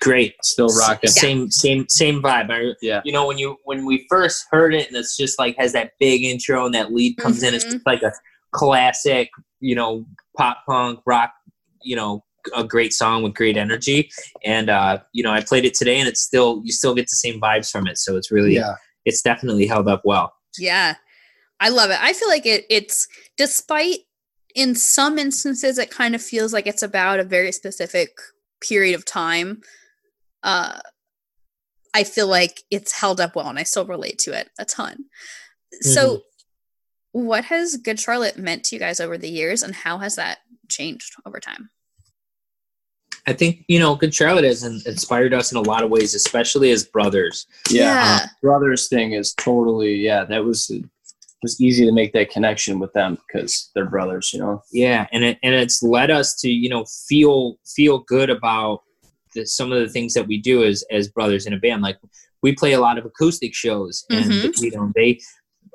Great. 0.00 0.34
Still 0.42 0.68
rocking. 0.68 1.10
Same, 1.10 1.50
same, 1.50 1.86
same 1.88 2.22
vibe. 2.22 2.50
I, 2.50 2.74
Yeah. 2.82 3.00
you 3.04 3.12
know 3.12 3.26
when 3.26 3.38
you 3.38 3.56
when 3.64 3.84
we 3.86 4.06
first 4.08 4.46
heard 4.50 4.74
it 4.74 4.88
and 4.88 4.96
it's 4.96 5.16
just 5.16 5.38
like 5.38 5.56
has 5.58 5.72
that 5.72 5.92
big 6.00 6.22
intro 6.24 6.64
and 6.66 6.74
that 6.74 6.92
lead 6.92 7.16
comes 7.16 7.42
in 7.42 7.54
it's 7.54 7.64
Mhm. 7.64 7.72
just 7.72 7.86
like 7.86 8.02
a 8.02 8.12
classic 8.52 9.28
you 9.60 9.74
know 9.74 10.04
pop 10.36 10.58
punk 10.68 11.00
rock 11.06 11.32
you 11.82 11.96
know 11.96 12.22
a 12.54 12.62
great 12.64 12.92
song 12.92 13.22
with 13.22 13.34
great 13.34 13.56
energy 13.56 14.10
and 14.44 14.68
uh 14.68 14.98
you 15.12 15.22
know 15.22 15.32
i 15.32 15.40
played 15.40 15.64
it 15.64 15.74
today 15.74 15.98
and 16.00 16.08
it's 16.08 16.20
still 16.20 16.60
you 16.64 16.72
still 16.72 16.94
get 16.94 17.06
the 17.08 17.16
same 17.16 17.40
vibes 17.40 17.70
from 17.70 17.86
it 17.86 17.96
so 17.96 18.16
it's 18.16 18.30
really 18.30 18.54
Yeah. 18.56 18.74
it's 19.04 19.22
definitely 19.22 19.66
held 19.66 19.88
up 19.88 20.02
well 20.04 20.32
Yeah, 20.58 20.96
I 21.60 21.68
love 21.70 21.90
it. 21.90 21.98
I 22.02 22.12
feel 22.12 22.28
like 22.28 22.44
it. 22.44 22.66
It's 22.68 23.06
despite 23.38 24.00
in 24.54 24.74
some 24.74 25.18
instances 25.18 25.78
it 25.78 25.90
kind 25.90 26.14
of 26.14 26.20
feels 26.22 26.52
like 26.52 26.66
it's 26.66 26.82
about 26.82 27.20
a 27.20 27.24
very 27.24 27.52
specific 27.52 28.10
period 28.66 28.94
of 28.94 29.04
time. 29.04 29.60
Uh, 30.42 30.78
I 31.94 32.04
feel 32.04 32.26
like 32.26 32.62
it's 32.70 32.92
held 32.92 33.20
up 33.20 33.36
well, 33.36 33.48
and 33.48 33.58
I 33.58 33.64
still 33.64 33.84
relate 33.84 34.18
to 34.20 34.38
it 34.38 34.50
a 34.58 34.64
ton. 34.64 35.04
So, 35.80 36.22
what 37.12 37.44
has 37.44 37.76
Good 37.76 38.00
Charlotte 38.00 38.38
meant 38.38 38.64
to 38.64 38.76
you 38.76 38.80
guys 38.80 39.00
over 39.00 39.18
the 39.18 39.28
years, 39.28 39.62
and 39.62 39.74
how 39.74 39.98
has 39.98 40.16
that 40.16 40.38
changed 40.68 41.14
over 41.26 41.40
time? 41.40 41.70
i 43.26 43.32
think 43.32 43.64
you 43.68 43.78
know 43.78 43.94
good 43.94 44.12
charlotte 44.12 44.44
has 44.44 44.64
inspired 44.64 45.32
us 45.32 45.52
in 45.52 45.58
a 45.58 45.60
lot 45.60 45.84
of 45.84 45.90
ways 45.90 46.12
especially 46.14 46.72
as 46.72 46.84
brothers 46.84 47.46
Yeah. 47.70 47.84
Yeah. 47.84 48.26
Brothers 48.42 48.88
thing 48.88 49.12
is 49.12 49.32
totally 49.34 49.94
yeah. 49.94 50.24
That 50.24 50.44
was 50.44 50.68
it 50.70 50.84
was 51.42 51.60
easy 51.60 51.84
to 51.84 51.92
make 51.92 52.12
that 52.12 52.30
connection 52.30 52.78
with 52.78 52.92
them 52.92 53.18
because 53.26 53.70
they're 53.74 53.84
brothers. 53.90 54.32
You 54.32 54.40
know. 54.40 54.62
yeah 54.72 55.06
and 55.12 55.24
it 55.24 55.38
and 55.42 55.54
it's 55.54 55.82
led 55.82 56.10
us 56.10 56.34
to 56.40 56.48
you 56.50 56.68
know 56.68 56.84
feel 57.08 57.56
feel 57.66 57.98
good 58.00 58.30
about 58.30 58.82
the, 59.34 59.46
some 59.46 59.72
of 59.72 59.78
the 59.80 59.88
things 59.88 60.14
that 60.14 60.26
we 60.26 60.38
do 60.40 60.62
as 60.64 60.84
as 60.90 61.08
brothers 61.08 61.46
in 61.46 61.52
a 61.52 61.58
band 61.58 61.82
like 61.82 61.98
we 62.42 62.54
play 62.54 62.72
a 62.72 62.80
lot 62.80 62.98
of 62.98 63.04
acoustic 63.04 63.54
shows 63.54 64.04
and 64.10 64.30
Mhm. 64.32 64.60
you 64.62 64.70
know 64.72 64.92
they 64.94 65.20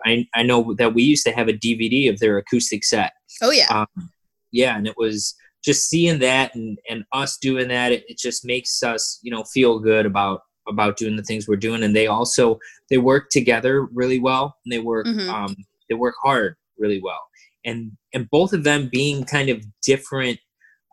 I, 0.05 0.27
I 0.35 0.43
know 0.43 0.75
that 0.75 0.93
we 0.93 1.01
used 1.03 1.25
to 1.25 1.31
have 1.31 1.47
a 1.47 1.53
dvd 1.53 2.09
of 2.09 2.19
their 2.19 2.37
acoustic 2.37 2.83
set 2.83 3.13
Oh 3.41 3.51
yeah, 3.51 3.67
um, 3.69 4.11
yeah 4.51 4.77
and 4.77 4.85
it 4.87 4.95
was 4.97 5.35
just 5.65 5.89
seeing 5.89 6.19
that 6.19 6.53
and 6.55 6.77
and 6.89 7.03
us 7.13 7.37
doing 7.37 7.67
that 7.69 7.91
it, 7.91 8.05
it 8.07 8.17
just 8.17 8.45
makes 8.45 8.83
us 8.83 9.19
you 9.23 9.31
know 9.31 9.43
feel 9.43 9.79
good 9.79 10.05
about 10.05 10.41
about 10.67 10.97
doing 10.97 11.15
the 11.15 11.23
things 11.23 11.47
we're 11.47 11.55
doing 11.55 11.83
and 11.83 11.95
they 11.95 12.07
also 12.07 12.59
they 12.89 12.97
work 12.97 13.29
together 13.29 13.83
really 13.93 14.19
well 14.19 14.55
and 14.65 14.71
they 14.71 14.79
work 14.79 15.05
Mhm. 15.07 15.29
um 15.29 15.55
they 15.89 15.95
work 15.95 16.15
hard 16.21 16.55
really 16.77 17.01
well 17.01 17.21
and 17.65 17.91
and 18.13 18.29
both 18.29 18.53
of 18.53 18.63
them 18.63 18.89
being 18.91 19.23
kind 19.23 19.49
of 19.49 19.63
different 19.83 20.39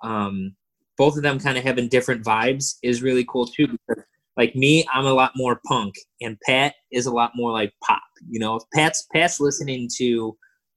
um 0.03 0.55
both 0.97 1.17
of 1.17 1.23
them 1.23 1.39
kind 1.41 1.59
of 1.59 1.65
having 1.65 1.89
different 1.89 2.25
vibes 2.25 2.77
is 2.83 3.03
really 3.03 3.25
cool 3.29 3.47
too 3.47 3.67
because 3.69 4.05
like 4.37 4.55
me 4.57 4.85
i'm 4.93 5.07
a 5.07 5.13
lot 5.13 5.33
more 5.37 5.61
punk 5.67 5.95
and 6.21 6.39
pat 6.47 6.75
is 6.93 7.07
a 7.07 7.13
lot 7.13 7.33
more 7.35 7.53
like 7.53 7.73
pop 7.83 8.03
you 8.29 8.39
know 8.39 8.57
if 8.57 8.63
pat's 8.75 9.07
pat's 9.13 9.41
listening 9.41 9.89
to 9.97 10.37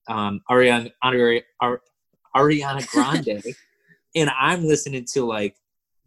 um 0.09 0.39
ariana 0.49 0.91
Ari- 1.03 1.43
Ari- 1.61 1.79
ariana 2.35 2.85
grande 2.87 3.43
and 4.15 4.29
i'm 4.39 4.65
listening 4.65 5.05
to 5.13 5.25
like 5.25 5.55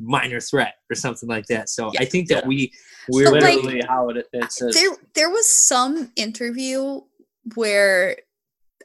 minor 0.01 0.41
threat 0.41 0.75
or 0.91 0.95
something 0.95 1.29
like 1.29 1.47
that 1.47 1.69
so 1.69 1.91
Yeah. 1.95 2.01
i 2.03 2.05
think 2.07 2.29
that 2.29 2.45
Yeah. 2.45 2.49
we 2.49 2.73
we're 3.09 3.27
So, 3.27 3.33
like- 3.33 3.43
Literally 3.57 3.83
how 3.87 4.09
it 4.11 4.27
it 4.33 4.53
says. 4.53 4.75
there 4.75 4.91
there 5.15 5.31
was 5.31 5.47
some 5.47 6.11
interview 6.17 7.01
where 7.55 8.17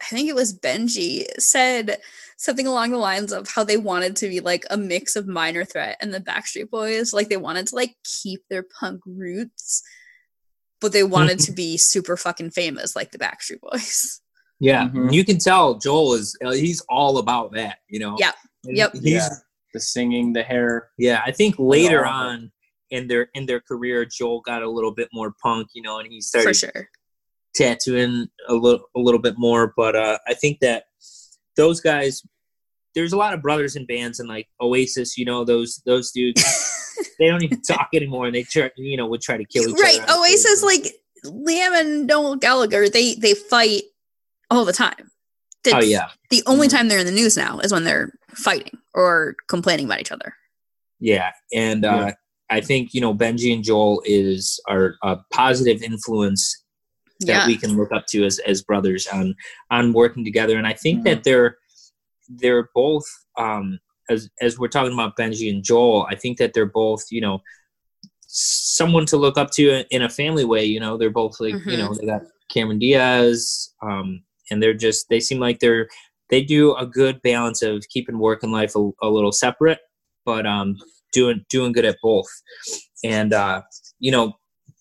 I 0.02 0.06
think 0.08 0.28
it 0.28 0.36
was 0.36 0.54
Benji 0.58 1.24
said 1.40 2.02
something 2.38 2.68
along 2.68 2.92
the 2.92 2.98
lines 2.98 3.32
of 3.32 3.48
how 3.48 3.64
they 3.64 3.78
wanted 3.78 4.18
to 4.18 4.28
be 4.28 4.42
like 4.42 4.66
a 4.70 4.76
mix 4.76 5.16
of 5.16 5.26
Minor 5.26 5.64
Threat 5.64 5.98
and 6.02 6.14
the 6.14 6.20
Backstreet 6.20 6.70
Boys. 6.70 7.14
Like 7.14 7.30
they 7.30 7.38
wanted 7.38 7.68
to 7.68 7.76
like 7.76 7.96
keep 8.04 8.42
their 8.50 8.64
punk 8.78 9.00
roots, 9.06 9.82
but 10.82 10.92
they 10.92 11.04
wanted 11.04 11.40
to 11.40 11.52
be 11.64 11.78
super 11.78 12.18
fucking 12.18 12.52
famous 12.52 12.94
like 12.94 13.12
the 13.12 13.18
Backstreet 13.20 13.62
Boys. 13.62 14.20
yeah 14.60 14.90
Mhm. 14.90 15.14
you 15.14 15.24
can 15.26 15.38
tell 15.38 15.76
joel 15.80 16.14
is 16.14 16.38
uh, 16.44 16.52
he's 16.52 16.82
all 16.90 17.18
about 17.18 17.54
that 17.54 17.78
you 17.90 18.00
know 18.00 18.16
Yep. 18.20 18.36
And 18.66 18.78
Yep. 18.78 18.92
he's 18.94 19.04
yeah. 19.04 19.30
The 19.76 19.82
singing, 19.82 20.32
the 20.32 20.42
hair. 20.42 20.88
Yeah, 20.98 21.22
I 21.26 21.32
think 21.34 21.56
later 21.60 22.06
all 22.06 22.14
on 22.30 22.52
in 22.92 23.10
their 23.10 23.28
in 23.34 23.46
their 23.46 23.60
career, 23.60 24.06
Joel 24.06 24.40
got 24.40 24.62
a 24.64 24.70
little 24.70 24.94
bit 24.94 25.10
more 25.12 25.34
punk, 25.44 25.68
you 25.76 25.82
know, 25.82 26.00
and 26.00 26.08
he 26.10 26.22
started 26.22 26.48
For 26.48 26.54
started 26.54 26.78
sure. 26.78 26.90
tattooing 27.54 28.28
a 28.48 28.54
little 28.54 28.86
a 28.96 29.00
little 29.02 29.20
bit 29.20 29.36
more. 29.38 29.74
But 29.76 29.98
uh, 29.98 30.18
I 30.30 30.34
think 30.34 30.60
that 30.62 30.86
those 31.58 31.82
guys, 31.82 32.22
there's 32.96 33.12
a 33.12 33.18
lot 33.18 33.34
of 33.34 33.42
brothers 33.42 33.76
in 33.76 33.86
bands, 33.86 34.22
and 34.22 34.30
like 34.30 34.48
Oasis, 34.62 35.18
you 35.18 35.26
know, 35.26 35.44
those 35.44 35.82
those 35.86 36.12
dudes, 36.12 36.42
they 37.20 37.28
don't 37.28 37.44
even 37.44 37.62
talk 37.62 37.90
anymore, 37.94 38.28
and 38.28 38.36
they 38.36 38.44
try, 38.44 38.72
you 38.78 38.96
know, 38.96 39.08
would 39.08 39.22
try 39.22 39.36
to 39.36 39.44
kill 39.44 39.68
each 39.70 39.78
right. 39.78 40.00
other. 40.04 40.14
on 40.14 40.20
Oasis, 40.20 40.64
like 40.64 40.94
Liam 41.26 41.78
and 41.82 42.08
Noel 42.08 42.38
Gallagher, 42.38 42.88
they 42.88 43.16
they 43.16 43.34
fight 43.34 43.84
all 44.50 44.64
the 44.64 44.72
time. 44.72 45.12
oh 45.74 45.82
yeah, 45.82 46.12
The 46.30 46.44
only 46.46 46.68
Mhm. 46.68 46.72
time 46.72 46.88
they're 46.88 47.00
in 47.00 47.06
the 47.08 47.12
news 47.12 47.36
now 47.36 47.60
is 47.60 47.74
when 47.74 47.84
they're 47.84 48.14
fighting 48.36 48.78
or 48.94 49.36
complaining 49.48 49.86
about 49.86 50.02
each 50.02 50.12
other. 50.12 50.34
yeah, 51.00 51.32
and 51.54 51.86
uh, 51.86 51.90
Yeah. 52.08 52.14
I 52.50 52.62
think 52.62 52.94
you 52.94 53.02
know 53.02 53.14
Benji 53.14 53.54
and 53.54 53.64
Joel 53.64 54.02
is 54.06 54.60
are 54.68 54.96
a 55.04 55.18
positive 55.32 55.82
influence 55.82 56.64
that 57.22 57.28
Yeah. 57.28 57.48
we 57.48 57.58
can 57.58 57.76
look 57.76 57.92
up 57.92 58.06
to 58.10 58.24
as 58.26 58.40
as 58.40 58.62
brothers 58.62 59.08
on 59.08 59.36
on 59.72 59.94
working 59.94 60.24
together 60.26 60.58
and 60.58 60.68
i 60.68 60.74
think 60.74 60.98
Mm-hmm. 61.00 61.08
that 61.10 61.24
they're 61.24 61.58
they're 62.28 62.70
both 62.76 63.06
um 63.38 63.80
as 64.10 64.30
as 64.42 64.60
we're 64.60 64.68
talking 64.68 64.94
about 64.94 65.16
benji 65.18 65.50
and 65.50 65.64
joel 65.64 66.06
i 66.10 66.16
think 66.16 66.38
that 66.38 66.54
they're 66.54 66.66
both 66.84 67.04
you 67.10 67.22
know 67.22 67.42
someone 68.28 69.06
to 69.08 69.18
look 69.18 69.38
up 69.38 69.52
to 69.52 69.84
in 69.96 70.02
a 70.04 70.10
family 70.10 70.44
way 70.46 70.66
you 70.66 70.80
know 70.80 70.98
they're 70.98 71.10
both 71.10 71.40
like 71.40 71.56
you 71.66 71.78
know 71.78 71.94
they 71.94 72.06
got 72.06 72.22
cameron 72.50 72.80
diaz 72.80 73.74
um 73.82 74.22
and 74.52 74.62
they're 74.62 74.74
just 74.74 75.08
they 75.10 75.20
seem 75.20 75.40
like 75.40 75.60
they're 75.60 75.88
they 76.30 76.44
do 76.44 76.76
a 76.76 76.86
good 76.86 77.22
balance 77.22 77.62
of 77.62 77.84
keeping 77.90 78.20
work 78.20 78.44
and 78.44 78.52
life 78.52 78.76
a, 78.76 78.90
a 79.02 79.10
little 79.10 79.32
separate 79.32 79.80
but 80.26 80.46
um 80.46 80.76
doing 81.14 81.46
doing 81.50 81.72
good 81.72 81.86
at 81.86 81.98
both 82.02 82.28
and 83.04 83.34
uh 83.34 83.62
you 84.00 84.12
know 84.12 84.34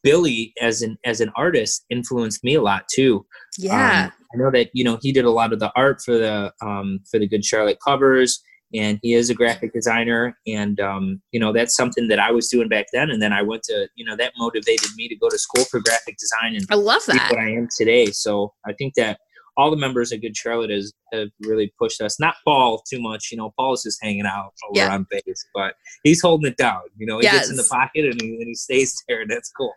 billy 0.02 0.52
as 0.60 0.82
an 0.82 0.96
as 1.04 1.20
an 1.20 1.30
artist 1.36 1.84
influenced 1.90 2.42
me 2.44 2.54
a 2.54 2.62
lot 2.62 2.84
too 2.92 3.24
Yeah. 3.58 4.04
um, 4.06 4.12
I 4.34 4.36
know 4.36 4.50
that 4.50 4.70
you 4.74 4.82
know 4.84 4.98
he 5.00 5.12
did 5.12 5.24
a 5.24 5.30
lot 5.30 5.52
of 5.52 5.60
the 5.60 5.70
art 5.76 6.02
for 6.04 6.18
the 6.18 6.52
um, 6.60 6.98
for 7.08 7.20
the 7.20 7.28
Good 7.28 7.44
Charlotte 7.44 7.78
covers, 7.86 8.42
and 8.74 8.98
he 9.00 9.14
is 9.14 9.30
a 9.30 9.34
graphic 9.34 9.72
designer 9.72 10.36
and 10.48 10.80
um, 10.80 11.22
you 11.30 11.38
know 11.38 11.52
that's 11.52 11.76
something 11.76 12.08
that 12.08 12.18
i 12.18 12.30
was 12.32 12.48
doing 12.48 12.68
back 12.68 12.86
then 12.92 13.10
and 13.10 13.22
then 13.22 13.32
i 13.32 13.40
went 13.42 13.62
to 13.62 13.86
you 13.94 14.04
know 14.04 14.16
that 14.16 14.32
motivated 14.36 14.88
me 14.96 15.06
to 15.08 15.14
go 15.16 15.28
to 15.28 15.38
school 15.38 15.64
for 15.66 15.78
graphic 15.80 16.16
design 16.18 16.56
and 16.56 16.66
I 16.70 16.74
love 16.74 17.02
that. 17.06 17.30
what 17.30 17.38
i 17.38 17.48
am 17.50 17.68
today 17.78 18.06
so 18.06 18.52
i 18.66 18.72
think 18.72 18.94
that 18.94 19.20
all 19.56 19.70
the 19.70 19.76
members 19.76 20.12
of 20.12 20.20
good 20.20 20.36
charlotte 20.36 20.70
has 20.70 20.92
have 21.12 21.28
really 21.40 21.72
pushed 21.78 22.00
us 22.00 22.18
not 22.20 22.34
paul 22.44 22.82
too 22.88 23.00
much 23.00 23.30
you 23.30 23.36
know 23.38 23.52
paul's 23.58 23.82
just 23.82 24.02
hanging 24.02 24.26
out 24.26 24.52
over 24.68 24.78
Yeah. 24.80 24.92
on 24.94 25.06
base 25.10 25.46
but 25.54 25.74
he's 26.02 26.20
holding 26.20 26.50
it 26.50 26.56
down 26.56 26.80
you 26.96 27.06
know 27.06 27.18
he 27.18 27.24
gets 27.26 27.50
in 27.50 27.56
the 27.56 27.66
pocket 27.70 28.04
and 28.04 28.20
he, 28.20 28.28
and 28.36 28.48
he 28.48 28.54
stays 28.54 29.02
there 29.08 29.22
and 29.22 29.30
that's 29.30 29.50
cool 29.50 29.72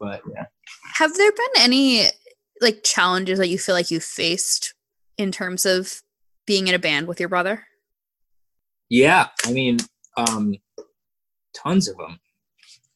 but 0.00 0.20
yeah 0.34 0.46
Have 0.94 1.14
there 1.16 1.30
been 1.32 1.62
any 1.62 2.06
like 2.60 2.80
challenges 2.82 3.38
that 3.38 3.48
you 3.48 3.58
feel 3.58 3.74
like 3.74 3.90
you 3.90 4.00
faced 4.00 4.74
in 5.16 5.30
terms 5.32 5.64
of 5.66 6.02
being 6.46 6.66
in 6.68 6.74
a 6.74 6.78
band 6.78 7.06
with 7.06 7.20
your 7.20 7.28
brother? 7.28 7.64
Yeah, 8.88 9.28
I 9.44 9.52
mean, 9.52 9.78
um, 10.16 10.54
tons 11.54 11.88
of 11.88 11.96
them. 11.98 12.18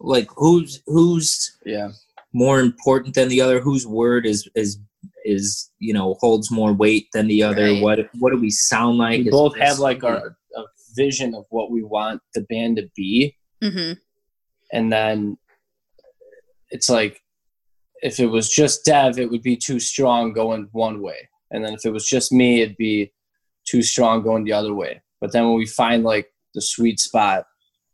Like 0.00 0.28
who's 0.34 0.82
who's 0.86 1.56
Yeah. 1.64 1.90
more 2.32 2.60
important 2.60 3.14
than 3.14 3.28
the 3.28 3.40
other? 3.40 3.60
Whose 3.60 3.86
word 3.86 4.24
is 4.26 4.48
is 4.54 4.78
is 5.24 5.70
you 5.78 5.92
know 5.94 6.14
holds 6.20 6.50
more 6.50 6.72
weight 6.72 7.06
than 7.12 7.26
the 7.28 7.42
other? 7.42 7.64
Right. 7.72 7.82
What 7.82 7.98
what 8.18 8.32
do 8.32 8.40
we 8.40 8.50
sound 8.50 8.98
like? 8.98 9.20
We 9.20 9.26
Is- 9.28 9.30
both 9.32 9.56
have 9.58 9.78
like 9.78 10.02
our 10.04 10.36
a 10.56 10.62
vision 10.96 11.34
of 11.34 11.44
what 11.50 11.70
we 11.70 11.82
want 11.82 12.20
the 12.34 12.42
band 12.42 12.76
to 12.76 12.88
be, 12.94 13.36
Mm-hmm. 13.62 13.92
and 14.72 14.92
then 14.92 15.38
it's 16.70 16.88
like 16.88 17.20
if 18.02 18.18
it 18.18 18.26
was 18.26 18.48
just 18.50 18.84
Dev, 18.84 19.18
it 19.18 19.30
would 19.30 19.42
be 19.42 19.56
too 19.56 19.78
strong 19.78 20.32
going 20.32 20.68
one 20.72 21.00
way, 21.02 21.28
and 21.50 21.64
then 21.64 21.74
if 21.74 21.84
it 21.86 21.90
was 21.92 22.06
just 22.06 22.32
me, 22.32 22.60
it'd 22.62 22.76
be 22.76 23.12
too 23.64 23.82
strong 23.82 24.22
going 24.22 24.44
the 24.44 24.52
other 24.52 24.74
way. 24.74 25.00
But 25.20 25.32
then 25.32 25.44
when 25.44 25.56
we 25.56 25.66
find 25.66 26.02
like 26.02 26.26
the 26.54 26.60
sweet 26.60 26.98
spot 26.98 27.46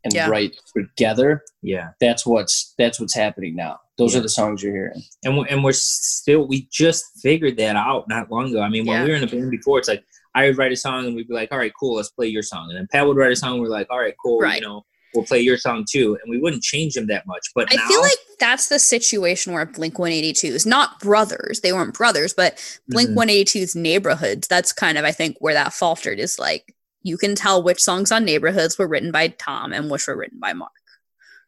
and 0.03 0.13
Yeah. 0.13 0.27
write 0.29 0.55
together, 0.75 1.43
yeah, 1.61 1.89
that's 2.01 2.25
what's 2.25 2.73
that's 2.77 2.99
what's 2.99 3.15
happening 3.15 3.55
now. 3.55 3.79
Those 3.99 4.13
Yeah. 4.13 4.19
are 4.19 4.23
the 4.23 4.29
songs 4.29 4.63
you're 4.63 4.73
hearing. 4.73 5.03
and 5.23 5.37
we're, 5.37 5.45
and 5.45 5.63
we're 5.63 5.71
still 5.73 6.47
we 6.47 6.67
just 6.71 7.05
figured 7.21 7.57
that 7.57 7.75
out 7.75 8.07
not 8.09 8.31
long 8.31 8.49
ago. 8.49 8.61
I 8.61 8.69
mean, 8.69 8.85
when 8.87 8.97
Yeah. 8.97 9.03
we 9.03 9.09
were 9.11 9.15
in 9.17 9.23
a 9.23 9.27
band 9.27 9.51
before, 9.51 9.77
it's 9.77 9.87
like 9.87 10.03
I 10.33 10.45
would 10.47 10.57
write 10.57 10.71
a 10.71 10.75
song 10.75 11.05
and 11.05 11.15
we'd 11.15 11.27
be 11.27 11.33
like, 11.33 11.51
all 11.51 11.57
right, 11.59 11.73
cool, 11.79 11.95
let's 11.97 12.09
play 12.09 12.27
your 12.27 12.41
song, 12.43 12.69
and 12.69 12.77
then 12.79 12.87
Pat 12.91 13.05
would 13.05 13.17
write 13.17 13.31
a 13.31 13.35
song, 13.35 13.53
and 13.53 13.61
we're 13.61 13.67
like, 13.69 13.87
all 13.91 13.99
right, 13.99 14.15
cool, 14.23 14.39
Right. 14.39 14.59
you 14.61 14.67
know. 14.67 14.85
We'll 15.15 15.25
play 15.25 15.39
your 15.39 15.57
song 15.57 15.85
too, 15.91 16.19
and 16.21 16.29
we 16.29 16.37
wouldn't 16.39 16.61
change 16.61 16.93
them 16.93 17.07
that 17.07 17.25
much. 17.25 17.47
But 17.55 17.67
I 17.73 17.77
now, 17.77 17.87
feel 17.87 17.99
like 18.01 18.19
that's 18.39 18.67
the 18.69 18.77
situation 18.77 19.53
where 19.53 19.65
Blink 19.65 19.97
182 19.97 20.47
is 20.53 20.67
not 20.67 20.99
brothers. 20.99 21.61
They 21.61 21.73
weren't 21.73 21.95
brothers, 21.95 22.35
but 22.35 22.59
Blink 22.87 23.09
Mhm. 23.09 23.15
182's 23.15 23.75
neighborhoods, 23.75 24.47
that's 24.47 24.71
kind 24.71 24.99
of, 24.99 25.05
I 25.05 25.11
think, 25.11 25.37
where 25.39 25.55
that 25.55 25.73
faltered 25.73 26.19
is 26.19 26.37
like 26.37 26.75
you 27.01 27.17
can 27.17 27.33
tell 27.33 27.63
which 27.63 27.81
songs 27.81 28.11
on 28.11 28.23
neighborhoods 28.23 28.77
were 28.77 28.87
written 28.87 29.11
by 29.11 29.29
Tom 29.29 29.73
and 29.73 29.89
which 29.89 30.05
were 30.05 30.15
written 30.15 30.37
by 30.39 30.53
Mark. 30.53 30.71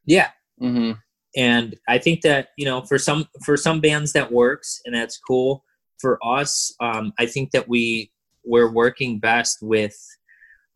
yeah, 0.06 0.30
Mm-hmm. 0.60 0.94
And 1.38 1.76
i 1.88 1.98
think 1.98 2.22
that 2.22 2.50
you 2.58 2.66
know 2.66 2.82
for 2.82 2.98
some 2.98 3.28
for 3.46 3.56
some 3.58 3.80
bands 3.80 4.14
that 4.14 4.32
works 4.32 4.82
and 4.86 4.94
that's 4.96 5.18
cool 5.18 5.64
for 6.00 6.20
us 6.26 6.74
um, 6.82 7.14
i 7.20 7.26
think 7.26 7.52
that 7.52 7.68
we 7.68 8.12
we're 8.44 8.72
working 8.72 9.20
best 9.20 9.58
with 9.62 9.96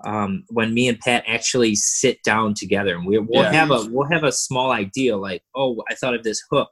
um, 0.05 0.43
when 0.49 0.73
me 0.73 0.87
and 0.87 0.99
pat 0.99 1.23
actually 1.27 1.73
sit 1.75 2.21
down 2.23 2.53
together 2.53 2.95
and 2.95 3.05
we, 3.05 3.17
we'll 3.17 3.43
Yeah. 3.43 3.51
have 3.51 3.71
a 3.71 3.85
we'll 3.89 4.09
have 4.11 4.23
a 4.23 4.31
small 4.31 4.71
idea 4.71 5.15
like 5.17 5.41
oh 5.55 5.83
i 5.89 5.95
thought 5.95 6.13
of 6.15 6.23
this 6.23 6.41
hook 6.51 6.69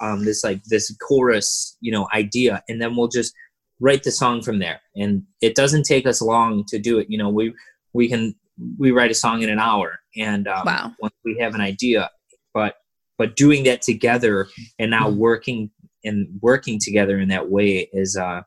um, 0.00 0.24
this 0.24 0.44
like 0.44 0.62
this 0.64 0.94
chorus 1.06 1.76
you 1.80 1.90
know 1.92 2.06
idea 2.14 2.62
and 2.68 2.80
then 2.80 2.94
we'll 2.96 3.08
just 3.08 3.34
write 3.80 4.02
the 4.04 4.10
song 4.12 4.42
from 4.42 4.58
there 4.58 4.80
and 4.96 5.22
it 5.40 5.54
doesn't 5.54 5.84
take 5.84 6.06
us 6.06 6.20
long 6.20 6.64
to 6.68 6.78
do 6.78 6.98
it 6.98 7.06
you 7.10 7.18
know 7.18 7.28
we 7.30 7.52
we 7.94 8.08
can 8.08 8.34
we 8.78 8.90
write 8.90 9.10
a 9.10 9.14
song 9.14 9.42
in 9.42 9.48
an 9.50 9.58
hour 9.58 9.98
and 10.16 10.46
um, 10.48 10.62
Wow. 10.66 10.92
once 11.00 11.14
we 11.24 11.36
have 11.40 11.54
an 11.54 11.60
idea 11.60 12.10
but 12.54 12.74
but 13.18 13.36
doing 13.36 13.64
that 13.64 13.82
together 13.82 14.46
and 14.78 14.90
now 14.90 15.08
Mm-hmm. 15.08 15.18
working 15.18 15.70
and 16.04 16.28
working 16.40 16.78
together 16.80 17.18
in 17.18 17.28
that 17.28 17.50
way 17.50 17.88
is 17.92 18.16
uh 18.16 18.40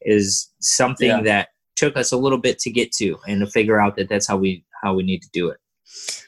is 0.00 0.50
something 0.60 1.08
Yeah. 1.08 1.22
that 1.22 1.48
took 1.76 1.96
us 1.96 2.12
a 2.12 2.16
little 2.16 2.38
bit 2.38 2.58
to 2.60 2.70
get 2.70 2.92
to 2.92 3.16
and 3.28 3.40
to 3.40 3.46
figure 3.46 3.80
out 3.80 3.96
that 3.96 4.08
that's 4.08 4.26
how 4.26 4.36
we 4.36 4.64
how 4.82 4.94
we 4.94 5.02
need 5.02 5.22
to 5.22 5.28
do 5.32 5.48
it 5.48 5.58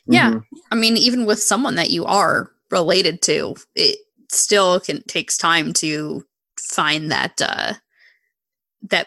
Yeah. 0.07 0.31
Mm-hmm. 0.33 0.57
I 0.71 0.75
mean, 0.77 0.97
even 0.97 1.25
with 1.27 1.43
someone 1.43 1.75
that 1.77 1.91
you 1.91 2.05
are 2.05 2.51
related 2.71 3.23
to, 3.23 3.55
it 3.75 3.99
still 4.31 4.81
can 4.81 5.03
takes 5.05 5.37
time 5.39 5.73
to 5.75 6.25
find 6.61 7.11
that 7.11 7.41
uh 7.41 7.75
that 8.91 9.07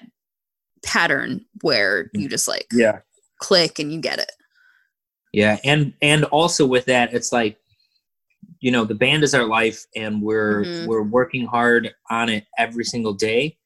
pattern 0.84 1.46
where 1.62 2.10
you 2.14 2.28
just 2.30 2.48
like 2.48 2.66
Yeah. 2.72 3.00
click 3.40 3.80
and 3.80 3.92
you 3.94 4.00
get 4.02 4.20
it. 4.20 4.32
yeah 5.34 5.58
and 5.64 5.94
and 6.02 6.24
also 6.26 6.66
with 6.66 6.86
that 6.86 7.14
it's 7.14 7.32
like 7.32 7.58
you 8.62 8.72
know 8.72 8.84
the 8.86 8.95
band 8.95 9.24
is 9.24 9.34
our 9.34 9.45
life 9.45 9.86
and 9.95 10.22
we're 10.22 10.64
Mhm. 10.64 10.88
we're 10.88 11.03
working 11.03 11.45
hard 11.45 11.93
on 12.10 12.30
it 12.30 12.45
every 12.57 12.84
single 12.84 13.14
day 13.14 13.57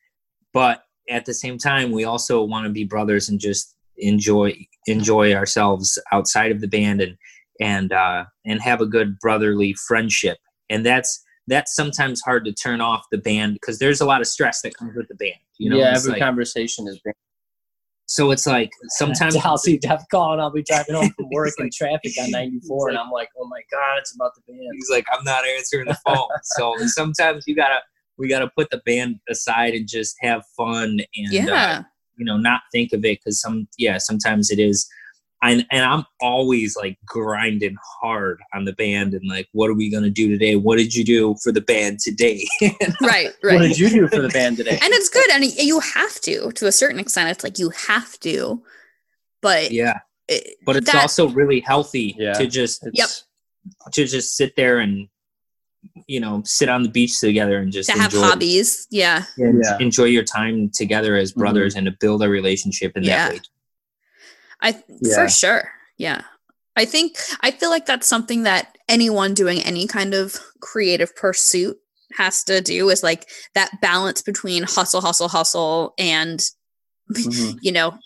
but 0.53 0.83
at 1.09 1.25
the 1.25 1.33
same 1.33 1.57
time 1.57 1.91
we 1.91 2.03
also 2.03 2.43
want 2.43 2.65
to 2.65 2.71
be 2.71 2.83
brothers 2.83 3.29
and 3.29 3.39
just 3.39 3.75
enjoy 3.97 4.53
enjoy 4.87 5.33
ourselves 5.33 5.97
outside 6.11 6.51
of 6.51 6.61
the 6.61 6.67
band 6.67 7.01
and 7.01 7.17
and 7.59 7.91
uh 7.91 8.23
and 8.45 8.61
have 8.61 8.81
a 8.81 8.85
good 8.85 9.17
brotherly 9.19 9.73
friendship 9.87 10.37
and 10.69 10.85
that's 10.85 11.23
that's 11.47 11.75
sometimes 11.75 12.21
hard 12.21 12.45
to 12.45 12.53
turn 12.53 12.79
off 12.81 13.03
the 13.11 13.17
band 13.17 13.53
because 13.55 13.77
there's 13.79 13.99
a 14.01 14.05
lot 14.05 14.21
of 14.21 14.27
stress 14.27 14.61
that 14.61 14.75
comes 14.77 14.95
with 14.95 15.07
the 15.09 15.15
band 15.15 15.35
you 15.57 15.69
know 15.69 15.77
yeah, 15.77 15.91
It's 15.91 15.99
every 16.01 16.13
like- 16.13 16.21
conversation 16.21 16.87
is 16.87 16.99
been. 16.99 17.13
So 18.05 18.31
it's 18.31 18.45
like 18.45 18.69
sometimes 18.89 19.35
I'll 19.37 19.57
see 19.57 19.77
Dev 19.77 20.01
call 20.11 20.33
and 20.33 20.41
I'll 20.41 20.51
be 20.51 20.63
driving 20.63 20.95
home 20.95 21.09
from 21.15 21.27
work 21.31 21.47
It's 21.49 21.57
in 21.59 21.65
like- 21.65 21.71
traffic 21.73 22.11
on 22.21 22.31
94 22.31 22.89
it's 22.89 22.91
and 22.91 22.95
like- 22.97 23.05
I'm 23.05 23.11
like, 23.11 23.29
oh 23.39 23.47
my 23.47 23.61
God, 23.71 23.97
it's 23.99 24.13
about 24.15 24.31
the 24.35 24.41
band. 24.47 24.59
he's 24.75 24.89
like 24.91 25.05
i'm 25.13 25.23
not 25.23 25.43
answering 25.57 25.85
the 25.87 25.97
phone 26.05 26.27
so 26.43 26.75
sometimes 26.87 27.43
you 27.47 27.55
gotta 27.55 27.79
we 28.17 28.27
gotta 28.27 28.49
put 28.55 28.69
the 28.69 28.81
band 28.85 29.19
aside 29.29 29.73
and 29.73 29.87
just 29.87 30.15
have 30.21 30.43
fun 30.57 30.99
and 31.15 31.49
uh, 31.49 31.81
you 32.17 32.25
know 32.25 32.37
not 32.37 32.61
think 32.71 32.93
of 32.93 32.99
it 33.05 33.19
because 33.19 33.39
some 33.41 33.67
yeah 33.77 33.97
sometimes 33.97 34.51
it 34.51 34.59
is 34.59 34.87
and, 35.43 35.65
and 35.71 35.85
i'm 35.85 36.03
always 36.21 36.75
like 36.75 36.97
grinding 37.05 37.75
hard 38.01 38.39
on 38.53 38.65
the 38.65 38.73
band 38.73 39.13
and 39.13 39.27
like 39.29 39.47
what 39.51 39.69
are 39.69 39.73
we 39.73 39.89
gonna 39.89 40.09
do 40.09 40.29
today 40.29 40.55
what 40.55 40.77
did 40.77 40.93
you 40.95 41.03
do 41.03 41.35
for 41.43 41.51
the 41.51 41.61
band 41.61 41.99
today 41.99 42.45
right, 43.01 43.29
right. 43.43 43.55
What 43.55 43.59
did 43.59 43.77
you 43.77 43.89
do 43.89 44.07
for 44.07 44.21
the 44.21 44.29
band 44.29 44.57
today? 44.57 44.79
and 44.81 44.93
it's 44.93 45.09
good 45.09 45.29
and 45.31 45.43
you 45.45 45.79
have 45.79 46.19
to 46.21 46.51
to 46.53 46.67
a 46.67 46.71
certain 46.71 46.99
extent 46.99 47.29
it's 47.29 47.43
like 47.43 47.59
you 47.59 47.69
have 47.71 48.19
to 48.21 48.63
but 49.41 49.71
yeah 49.71 49.99
it, 50.27 50.57
but 50.65 50.75
it's 50.77 50.91
that- 50.91 51.01
also 51.01 51.27
really 51.29 51.59
healthy 51.59 52.15
Yeah. 52.17 52.33
to 52.33 52.47
just 52.47 52.87
Yep. 52.93 53.09
to 53.91 54.05
just 54.05 54.35
sit 54.37 54.55
there 54.55 54.79
and 54.79 55.07
you 56.07 56.19
know 56.19 56.41
sit 56.45 56.69
on 56.69 56.83
the 56.83 56.89
beach 56.89 57.19
together 57.19 57.59
and 57.59 57.71
just 57.71 57.89
to 57.89 57.97
have 57.97 58.13
enjoy, 58.13 58.27
hobbies 58.27 58.87
yeah 58.89 59.25
and 59.37 59.61
Yeah. 59.63 59.77
enjoy 59.79 60.05
your 60.05 60.23
time 60.23 60.69
together 60.69 61.15
as 61.15 61.31
mm-hmm. 61.31 61.41
brothers 61.41 61.75
and 61.75 61.85
to 61.85 61.91
build 61.99 62.23
a 62.23 62.29
relationship 62.29 62.95
in 62.95 63.03
Yeah. 63.03 63.29
that 63.29 63.33
way 63.33 63.39
i 64.63 64.81
Yeah. 65.01 65.15
for 65.15 65.29
sure 65.29 65.69
yeah 65.97 66.21
i 66.75 66.85
think 66.85 67.17
i 67.41 67.51
feel 67.51 67.69
like 67.69 67.85
that's 67.85 68.07
something 68.07 68.43
that 68.43 68.77
anyone 68.89 69.33
doing 69.35 69.59
any 69.61 69.85
kind 69.87 70.13
of 70.15 70.35
creative 70.61 71.15
pursuit 71.15 71.77
has 72.17 72.43
to 72.45 72.61
do 72.61 72.89
is 72.89 73.03
like 73.03 73.29
that 73.55 73.79
balance 73.81 74.21
between 74.21 74.63
hustle 74.63 75.01
hustle 75.01 75.27
hustle 75.29 75.93
and 75.99 76.39
Mhm. 77.11 77.57
you 77.61 77.71
know 77.71 77.97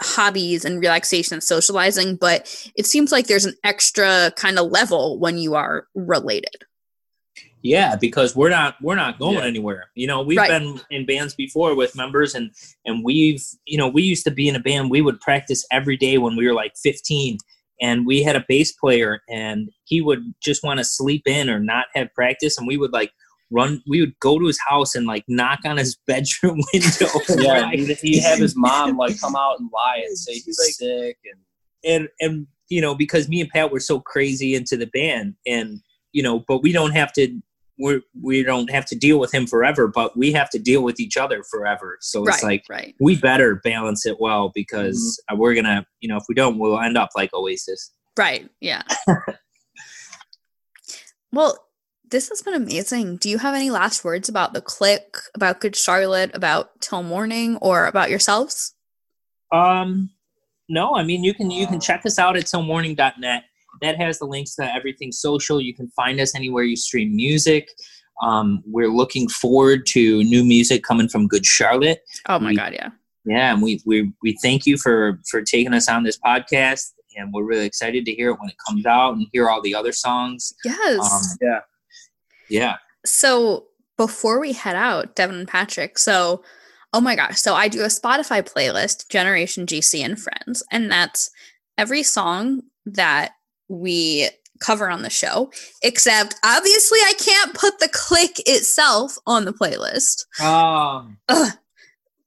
hobbies 0.00 0.64
and 0.64 0.80
relaxation 0.80 1.34
and 1.34 1.42
socializing 1.44 2.16
but 2.16 2.48
it 2.76 2.86
seems 2.86 3.12
like 3.12 3.26
there's 3.26 3.44
an 3.44 3.54
extra 3.64 4.32
kind 4.36 4.58
of 4.58 4.70
level 4.70 5.18
when 5.18 5.38
you 5.38 5.54
are 5.54 5.86
related 5.94 6.56
Yeah, 7.62 7.96
because 7.96 8.34
we're 8.34 8.50
not 8.50 8.74
we're 8.82 8.96
not 8.96 9.18
going 9.18 9.38
Yeah. 9.38 9.44
anywhere. 9.46 9.90
You 9.94 10.06
know, 10.08 10.22
we've 10.22 10.38
Right. 10.38 10.48
been 10.50 10.80
in 10.90 11.06
bands 11.06 11.34
before 11.34 11.74
with 11.74 11.94
members 11.96 12.34
and 12.34 12.50
and 12.84 13.04
we've 13.04 13.44
you 13.66 13.78
know, 13.78 13.88
we 13.88 14.02
used 14.02 14.24
to 14.24 14.30
be 14.30 14.48
in 14.48 14.56
a 14.56 14.60
band, 14.60 14.90
we 14.90 15.00
would 15.00 15.20
practice 15.20 15.64
every 15.70 15.96
day 15.96 16.18
when 16.18 16.36
we 16.36 16.46
were 16.46 16.54
like 16.54 16.72
15 16.76 17.38
and 17.80 18.06
we 18.06 18.22
had 18.22 18.36
a 18.36 18.44
bass 18.48 18.72
player 18.72 19.22
and 19.28 19.70
he 19.84 20.00
would 20.00 20.34
just 20.42 20.62
want 20.62 20.78
to 20.78 20.84
sleep 20.84 21.22
in 21.26 21.48
or 21.48 21.58
not 21.60 21.86
have 21.94 22.12
practice 22.14 22.58
and 22.58 22.66
we 22.66 22.76
would 22.76 22.92
like 22.92 23.12
run 23.50 23.82
we 23.86 24.00
would 24.00 24.18
go 24.18 24.38
to 24.38 24.46
his 24.46 24.58
house 24.66 24.94
and 24.94 25.06
like 25.06 25.24
knock 25.28 25.58
on 25.64 25.76
his 25.76 25.96
bedroom 26.06 26.60
window. 26.72 27.06
Yeah, 27.42 27.60
Like, 27.66 27.78
he'd, 27.78 27.96
he'd 27.98 28.20
have 28.20 28.38
his 28.38 28.54
mom 28.56 28.96
like 28.96 29.20
come 29.20 29.36
out 29.36 29.60
and 29.60 29.68
lie 29.72 30.02
and 30.06 30.16
say 30.18 30.32
he's 30.34 30.58
Like- 30.58 30.74
sick 30.74 31.18
and 31.30 31.40
and 31.84 32.08
and 32.20 32.46
you 32.70 32.80
know 32.80 32.94
because 32.94 33.28
me 33.28 33.40
and 33.40 33.50
pat 33.50 33.70
were 33.70 33.80
so 33.80 34.00
crazy 34.00 34.54
into 34.54 34.76
the 34.76 34.86
band 34.86 35.34
and 35.46 35.80
you 36.12 36.22
know 36.22 36.44
but 36.48 36.62
we 36.62 36.72
don't 36.72 36.92
have 36.92 37.12
to 37.14 37.40
we're 37.82 38.00
we 38.20 38.44
don't 38.44 38.70
have 38.70 38.86
to 38.86 38.94
deal 38.94 39.18
with 39.18 39.34
him 39.34 39.44
forever 39.46 39.88
but 39.88 40.16
we 40.16 40.30
have 40.32 40.48
to 40.48 40.58
deal 40.58 40.82
with 40.84 41.00
each 41.00 41.16
other 41.16 41.42
forever. 41.42 41.98
So 42.00 42.22
it's 42.22 42.42
right 42.42 42.42
like 42.42 42.64
right. 42.68 42.94
we 43.00 43.16
better 43.16 43.56
balance 43.56 44.06
it 44.06 44.20
well 44.20 44.52
because 44.54 45.20
we're 45.34 45.54
gonna 45.54 45.84
you 46.00 46.08
know 46.08 46.16
if 46.16 46.24
we 46.28 46.34
don't 46.34 46.58
we'll 46.58 46.80
end 46.80 46.96
up 46.96 47.10
like 47.16 47.34
oasis. 47.34 47.92
Right 48.16 48.48
yeah. 48.60 48.82
Well 51.34 51.66
this 52.08 52.28
has 52.28 52.42
been 52.42 52.52
amazing. 52.52 53.16
Do 53.16 53.30
you 53.30 53.38
have 53.38 53.54
any 53.54 53.70
last 53.70 54.04
words 54.04 54.28
about 54.28 54.52
the 54.52 54.60
click 54.60 55.16
about 55.34 55.60
good 55.60 55.74
charlotte 55.74 56.30
about 56.34 56.78
til 56.80 57.02
morning 57.02 57.56
or 57.56 57.86
about 57.86 58.10
yourselves? 58.10 58.74
Um 59.50 60.10
no, 60.68 60.94
I 60.94 61.02
mean 61.02 61.24
you 61.24 61.34
can 61.34 61.50
you 61.50 61.66
can 61.66 61.80
check 61.80 62.06
us 62.06 62.18
out 62.18 62.36
at 62.36 62.44
tilmorning.net. 62.44 63.44
That 63.82 63.96
has 63.96 64.18
the 64.18 64.24
links 64.26 64.54
to 64.56 64.74
everything 64.74 65.12
social. 65.12 65.60
You 65.60 65.74
can 65.74 65.88
find 65.90 66.20
us 66.20 66.34
anywhere 66.34 66.62
you 66.64 66.76
stream 66.76 67.14
music. 67.14 67.68
Um, 68.22 68.62
we're 68.66 68.88
looking 68.92 69.28
forward 69.28 69.84
to 69.88 70.22
new 70.24 70.44
music 70.44 70.84
coming 70.84 71.08
from 71.08 71.26
Good 71.26 71.44
Charlotte. 71.44 72.00
Oh 72.28 72.38
my 72.38 72.50
We- 72.50 72.56
god, 72.56 72.72
yeah. 72.72 72.90
Yeah, 73.24 73.52
and 73.52 73.62
we 73.62 73.80
we 73.86 74.10
we 74.22 74.36
thank 74.42 74.66
you 74.66 74.76
for 74.76 75.20
for 75.30 75.42
taking 75.42 75.74
us 75.74 75.88
on 75.88 76.02
this 76.02 76.18
podcast, 76.18 76.90
and 77.16 77.32
we're 77.32 77.44
really 77.44 77.66
excited 77.66 78.04
to 78.06 78.12
hear 78.12 78.30
it 78.30 78.40
when 78.40 78.48
it 78.50 78.56
comes 78.66 78.84
out 78.84 79.14
and 79.14 79.26
hear 79.32 79.48
all 79.48 79.62
the 79.62 79.74
other 79.76 79.92
songs. 79.92 80.52
Yes. 80.64 80.98
Um, 81.12 81.38
Yeah. 81.40 81.60
yeah, 82.48 82.76
so 83.06 83.66
before 83.96 84.40
we 84.40 84.52
head 84.52 84.74
out, 84.74 85.14
Devin 85.14 85.36
and 85.36 85.46
Patrick, 85.48 85.98
so 85.98 86.42
oh 86.92 87.00
my 87.00 87.14
gosh, 87.14 87.38
so 87.38 87.54
I 87.54 87.68
do 87.68 87.82
a 87.82 87.86
Spotify 87.86 88.42
playlist, 88.42 89.08
Generation 89.08 89.66
GC 89.66 90.04
and 90.04 90.20
Friends, 90.20 90.64
and 90.72 90.90
that's 90.90 91.30
every 91.78 92.02
song 92.02 92.62
that 92.86 93.32
we 93.72 94.28
cover 94.60 94.88
on 94.88 95.02
the 95.02 95.10
show, 95.10 95.50
except 95.82 96.36
obviously 96.44 96.98
I 97.00 97.14
can't 97.18 97.54
put 97.54 97.80
the 97.80 97.88
click 97.88 98.38
itself 98.46 99.16
on 99.26 99.44
the 99.44 99.52
playlist 99.52 100.24
um, 100.40 101.18
Ugh, 101.28 101.52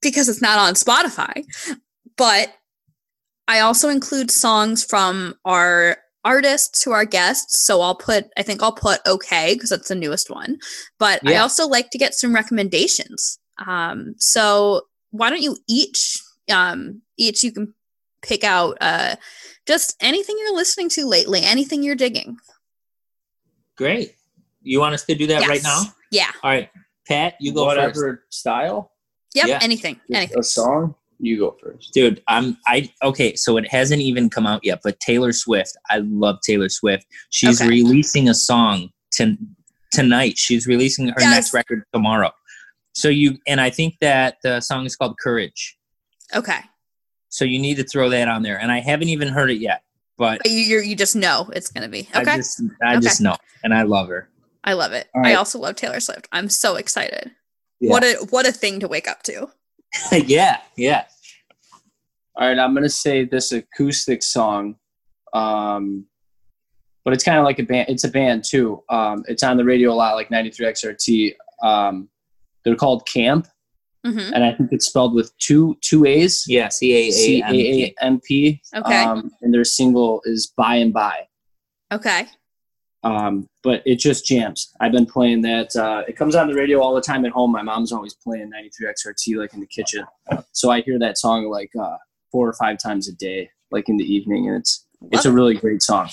because 0.01 0.27
it's 0.27 0.41
not 0.41 0.59
on 0.59 0.73
Spotify. 0.73 1.45
But 2.17 2.53
I 3.47 3.59
also 3.59 3.89
include 3.89 4.31
songs 4.31 4.83
from 4.83 5.35
our 5.45 5.97
artists 6.23 6.83
who 6.83 6.91
are 6.91 7.05
guests. 7.05 7.59
So 7.59 7.81
I'll 7.81 7.95
put, 7.95 8.25
I 8.37 8.41
think 8.41 8.63
I'll 8.63 8.71
put 8.71 8.99
okay 9.05 9.53
because 9.53 9.69
that's 9.69 9.89
the 9.89 9.95
newest 9.95 10.29
one. 10.29 10.57
But 10.97 11.21
I 11.27 11.37
also 11.37 11.67
like 11.67 11.91
to 11.91 11.97
get 11.97 12.15
some 12.15 12.33
recommendations. 12.33 13.37
Um, 13.65 14.15
so 14.17 14.81
why 15.11 15.29
don't 15.29 15.43
you 15.43 15.57
each, 15.69 16.19
um, 16.51 17.01
each 17.17 17.43
you 17.43 17.51
can 17.51 17.73
pick 18.25 18.43
out 18.43 18.77
uh, 18.81 19.15
just 19.67 19.95
anything 20.01 20.35
you're 20.39 20.55
listening 20.55 20.89
to 20.89 21.05
lately, 21.05 21.41
anything 21.43 21.83
you're 21.83 21.95
digging. 21.95 22.37
great. 23.77 24.15
You 24.61 24.79
want 24.79 24.95
us 24.95 25.03
to 25.05 25.15
do 25.15 25.27
that 25.27 25.47
right 25.47 25.61
now? 25.63 25.83
Yeah. 26.11 26.31
All 26.43 26.49
right, 26.49 26.69
Pat, 27.07 27.35
you 27.39 27.53
go 27.53 27.65
Whatever 27.65 27.93
first, 28.27 28.39
style, 28.39 28.91
Yep. 29.35 29.47
Yeah. 29.47 29.59
Anything. 29.61 29.99
Anything. 30.11 30.39
a 30.39 30.43
song, 30.43 30.95
you 31.19 31.37
go 31.37 31.55
first. 31.61 31.93
dude. 31.93 32.23
I'm 32.27 32.57
I 32.65 32.89
okay. 33.03 33.35
So 33.35 33.57
it 33.57 33.69
hasn't 33.69 34.01
even 34.01 34.29
come 34.29 34.47
out 34.47 34.61
yet, 34.63 34.79
but 34.83 34.99
Taylor 35.01 35.33
Swift. 35.33 35.75
I 35.89 35.97
love 35.99 36.37
Taylor 36.41 36.69
Swift. 36.69 37.05
She's 37.31 37.61
Okay. 37.61 37.69
releasing 37.69 38.29
a 38.29 38.33
song 38.33 38.89
to, 39.15 39.37
tonight. 39.91 40.37
She's 40.37 40.65
releasing 40.67 41.07
her 41.09 41.15
Yes. 41.19 41.29
next 41.31 41.53
record 41.53 41.83
tomorrow. 41.93 42.31
So 42.93 43.09
you 43.09 43.37
and 43.45 43.59
I 43.59 43.69
think 43.69 43.97
that 43.99 44.37
the 44.41 44.61
song 44.61 44.85
is 44.85 44.95
called 44.95 45.17
Courage. 45.21 45.77
Okay. 46.33 46.59
So 47.35 47.43
you 47.43 47.59
need 47.59 47.75
to 47.75 47.83
throw 47.83 48.07
that 48.11 48.29
on 48.29 48.43
there. 48.43 48.57
And 48.61 48.71
I 48.71 48.79
haven't 48.79 49.09
even 49.09 49.27
heard 49.27 49.51
it 49.51 49.57
yet, 49.59 49.83
but 50.17 50.39
But 50.41 50.51
you, 50.51 50.59
you're, 50.59 50.81
you 50.81 50.95
just 50.95 51.17
know 51.17 51.49
it's 51.53 51.69
going 51.69 51.83
to 51.83 51.89
be. 51.89 52.07
Okay. 52.15 52.31
I 52.31 52.37
just 52.37 52.61
I 52.81 52.93
Okay. 52.93 53.01
just 53.01 53.19
know, 53.19 53.35
and 53.61 53.73
I 53.73 53.81
love 53.81 54.07
her. 54.07 54.29
I 54.63 54.71
love 54.71 54.93
it. 54.93 55.09
All 55.13 55.25
I 55.25 55.33
also 55.33 55.59
love 55.59 55.75
Taylor 55.75 55.99
Swift. 55.99 56.29
I'm 56.31 56.47
so 56.47 56.77
excited. 56.77 57.31
Yeah. 57.81 57.91
What 57.91 58.03
a 58.05 58.13
what 58.29 58.47
a 58.47 58.53
thing 58.53 58.79
to 58.79 58.87
wake 58.87 59.09
up 59.09 59.21
to. 59.23 59.49
yeah, 60.13 60.61
yeah. 60.77 61.03
All 62.37 62.47
right, 62.47 62.57
I'm 62.57 62.73
gonna 62.73 62.87
say 62.87 63.25
this 63.25 63.51
acoustic 63.51 64.23
song, 64.23 64.77
um, 65.33 66.05
but 67.03 67.13
it's 67.13 67.23
kind 67.23 67.37
of 67.37 67.43
like 67.43 67.59
a 67.59 67.63
band. 67.63 67.89
It's 67.89 68.05
a 68.05 68.09
band 68.09 68.45
too. 68.45 68.81
Um, 68.89 69.23
it's 69.27 69.43
on 69.43 69.57
the 69.57 69.65
radio 69.65 69.91
a 69.91 69.93
lot, 69.93 70.15
like 70.15 70.31
93 70.31 70.65
XRT. 70.67 71.35
Um, 71.61 72.07
they're 72.63 72.75
called 72.77 73.05
Caamp, 73.13 73.47
hmm 74.05 74.31
and 74.33 74.43
I 74.43 74.53
think 74.53 74.71
it's 74.71 74.85
spelled 74.85 75.13
with 75.13 75.35
two 75.37 75.77
two 75.81 76.05
A's. 76.05 76.45
Yeah, 76.47 76.69
C 76.69 76.93
A 76.93 77.11
C 77.11 77.41
A 77.41 77.45
A 77.45 77.47
M 77.47 77.51
P. 77.53 77.83
A 77.83 78.03
M 78.03 78.19
P. 78.19 78.61
Okay. 78.75 79.03
Um, 79.03 79.31
and 79.41 79.53
their 79.53 79.63
single 79.63 80.21
is 80.25 80.47
"By 80.55 80.75
and 80.75 80.93
By." 80.93 81.27
Okay. 81.91 82.27
Um, 83.03 83.47
but 83.63 83.83
it 83.85 83.97
just 83.97 84.25
jams. 84.25 84.73
I've 84.79 84.91
been 84.91 85.05
playing 85.05 85.41
that. 85.41 85.75
Uh, 85.75 86.03
it 86.07 86.17
comes 86.17 86.33
on 86.35 86.47
the 86.47 86.55
radio 86.55 86.81
all 86.81 86.95
the 86.95 87.01
time 87.01 87.23
at 87.23 87.31
home. 87.31 87.51
My 87.51 87.61
mom's 87.61 87.91
always 87.91 88.15
playing 88.15 88.49
93 88.49 88.87
XRT, 88.87 89.37
like 89.37 89.53
in 89.53 89.59
the 89.59 89.67
kitchen. 89.67 90.03
So 90.53 90.71
I 90.71 90.81
hear 90.81 90.97
that 90.97 91.19
song 91.19 91.45
like 91.45 91.69
uh, 91.79 91.97
four 92.31 92.49
or 92.49 92.53
five 92.53 92.79
times 92.79 93.07
a 93.07 93.13
day, 93.13 93.49
like 93.69 93.89
in 93.89 93.97
the 93.97 94.03
evening, 94.03 94.47
and 94.47 94.57
it's 94.57 94.87
it's 95.11 95.25
a 95.25 95.31
really 95.31 95.55
great 95.55 95.83
song. 95.83 96.09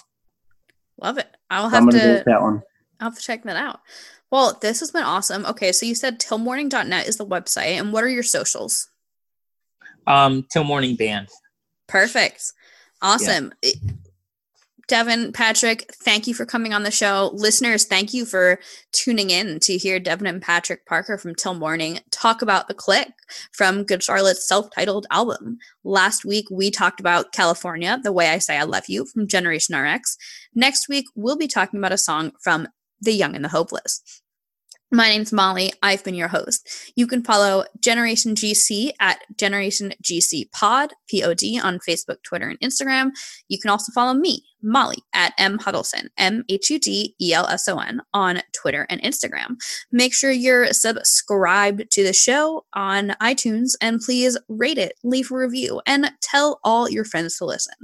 Love 1.00 1.18
it. 1.18 1.34
I'll 1.50 1.70
So 1.70 1.76
I'm 1.76 1.84
have 1.84 1.92
gonna 1.92 2.04
go 2.04 2.18
to 2.18 2.24
that 2.26 2.42
one. 2.42 2.62
I'll 3.00 3.08
have 3.10 3.18
to 3.18 3.24
check 3.24 3.42
that 3.44 3.56
out. 3.56 3.80
Well, 4.32 4.58
this 4.62 4.80
has 4.80 4.90
been 4.90 5.02
awesome. 5.02 5.44
Okay, 5.44 5.72
so 5.72 5.84
you 5.84 5.94
said 5.94 6.18
tilmorning.net 6.18 7.06
is 7.06 7.18
the 7.18 7.26
website, 7.26 7.78
and 7.78 7.92
what 7.92 8.02
are 8.02 8.08
your 8.08 8.22
socials? 8.22 8.88
Um, 10.06 10.46
til 10.50 10.64
morning 10.64 10.96
band. 10.96 11.28
Perfect. 11.86 12.52
Awesome. 13.02 13.52
It- 13.62 13.76
Devin, 14.88 15.32
Patrick, 15.32 15.90
thank 16.02 16.26
you 16.26 16.34
for 16.34 16.44
coming 16.44 16.74
on 16.74 16.82
the 16.82 16.90
show. 16.90 17.30
Listeners, 17.34 17.84
thank 17.84 18.12
you 18.12 18.26
for 18.26 18.58
tuning 18.92 19.30
in 19.30 19.60
to 19.60 19.78
hear 19.78 20.00
Devin 20.00 20.26
and 20.26 20.42
Patrick 20.42 20.84
Parker 20.86 21.16
from 21.16 21.34
Til 21.34 21.54
Morning 21.54 22.00
talk 22.10 22.42
about 22.42 22.68
The 22.68 22.74
Click 22.74 23.12
from 23.52 23.84
Good 23.84 24.02
Charlotte's 24.02 24.46
self 24.46 24.70
titled 24.74 25.06
album. 25.10 25.58
Last 25.84 26.24
week, 26.24 26.46
we 26.50 26.70
talked 26.70 27.00
about 27.00 27.32
California, 27.32 28.00
The 28.02 28.12
Way 28.12 28.30
I 28.30 28.38
Say 28.38 28.58
I 28.58 28.64
Love 28.64 28.84
You 28.88 29.06
from 29.06 29.28
Generation 29.28 29.76
RX. 29.76 30.16
Next 30.54 30.88
week, 30.88 31.06
we'll 31.14 31.36
be 31.36 31.48
talking 31.48 31.78
about 31.78 31.92
a 31.92 31.98
song 31.98 32.32
from 32.42 32.66
The 33.00 33.12
Young 33.12 33.34
and 33.36 33.44
the 33.44 33.50
Hopeless. 33.50 34.21
My 34.94 35.08
name's 35.08 35.32
Molly. 35.32 35.72
I've 35.82 36.04
been 36.04 36.14
your 36.14 36.28
host. 36.28 36.68
You 36.96 37.06
can 37.06 37.24
follow 37.24 37.64
Generation 37.80 38.34
GC 38.34 38.92
at 39.00 39.20
Generation 39.38 39.94
GC 40.02 40.52
Pod, 40.52 40.92
P 41.08 41.24
O 41.24 41.32
D, 41.32 41.58
on 41.58 41.78
Facebook, 41.78 42.22
Twitter, 42.22 42.46
and 42.46 42.60
Instagram. 42.60 43.12
You 43.48 43.58
can 43.58 43.70
also 43.70 43.90
follow 43.92 44.12
me, 44.12 44.44
Molly, 44.62 44.98
at 45.14 45.32
M 45.38 45.58
Hudelson, 45.58 46.08
M 46.18 46.44
H 46.50 46.68
U 46.68 46.78
D 46.78 47.14
E 47.18 47.32
L 47.32 47.46
S 47.46 47.68
O 47.68 47.78
N, 47.78 48.02
on 48.12 48.42
Twitter 48.52 48.86
and 48.90 49.00
Instagram. 49.00 49.56
Make 49.90 50.12
sure 50.12 50.30
you're 50.30 50.74
subscribed 50.74 51.90
to 51.90 52.04
the 52.04 52.12
show 52.12 52.66
on 52.74 53.14
iTunes 53.22 53.70
and 53.80 53.98
please 53.98 54.38
rate 54.50 54.76
it, 54.76 54.92
leave 55.02 55.32
a 55.32 55.36
review, 55.36 55.80
and 55.86 56.12
tell 56.20 56.60
all 56.64 56.90
your 56.90 57.06
friends 57.06 57.38
to 57.38 57.46
listen. 57.46 57.74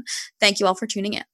Thank 0.40 0.60
you 0.60 0.66
all 0.66 0.74
for 0.74 0.86
tuning 0.86 1.14
in. 1.14 1.24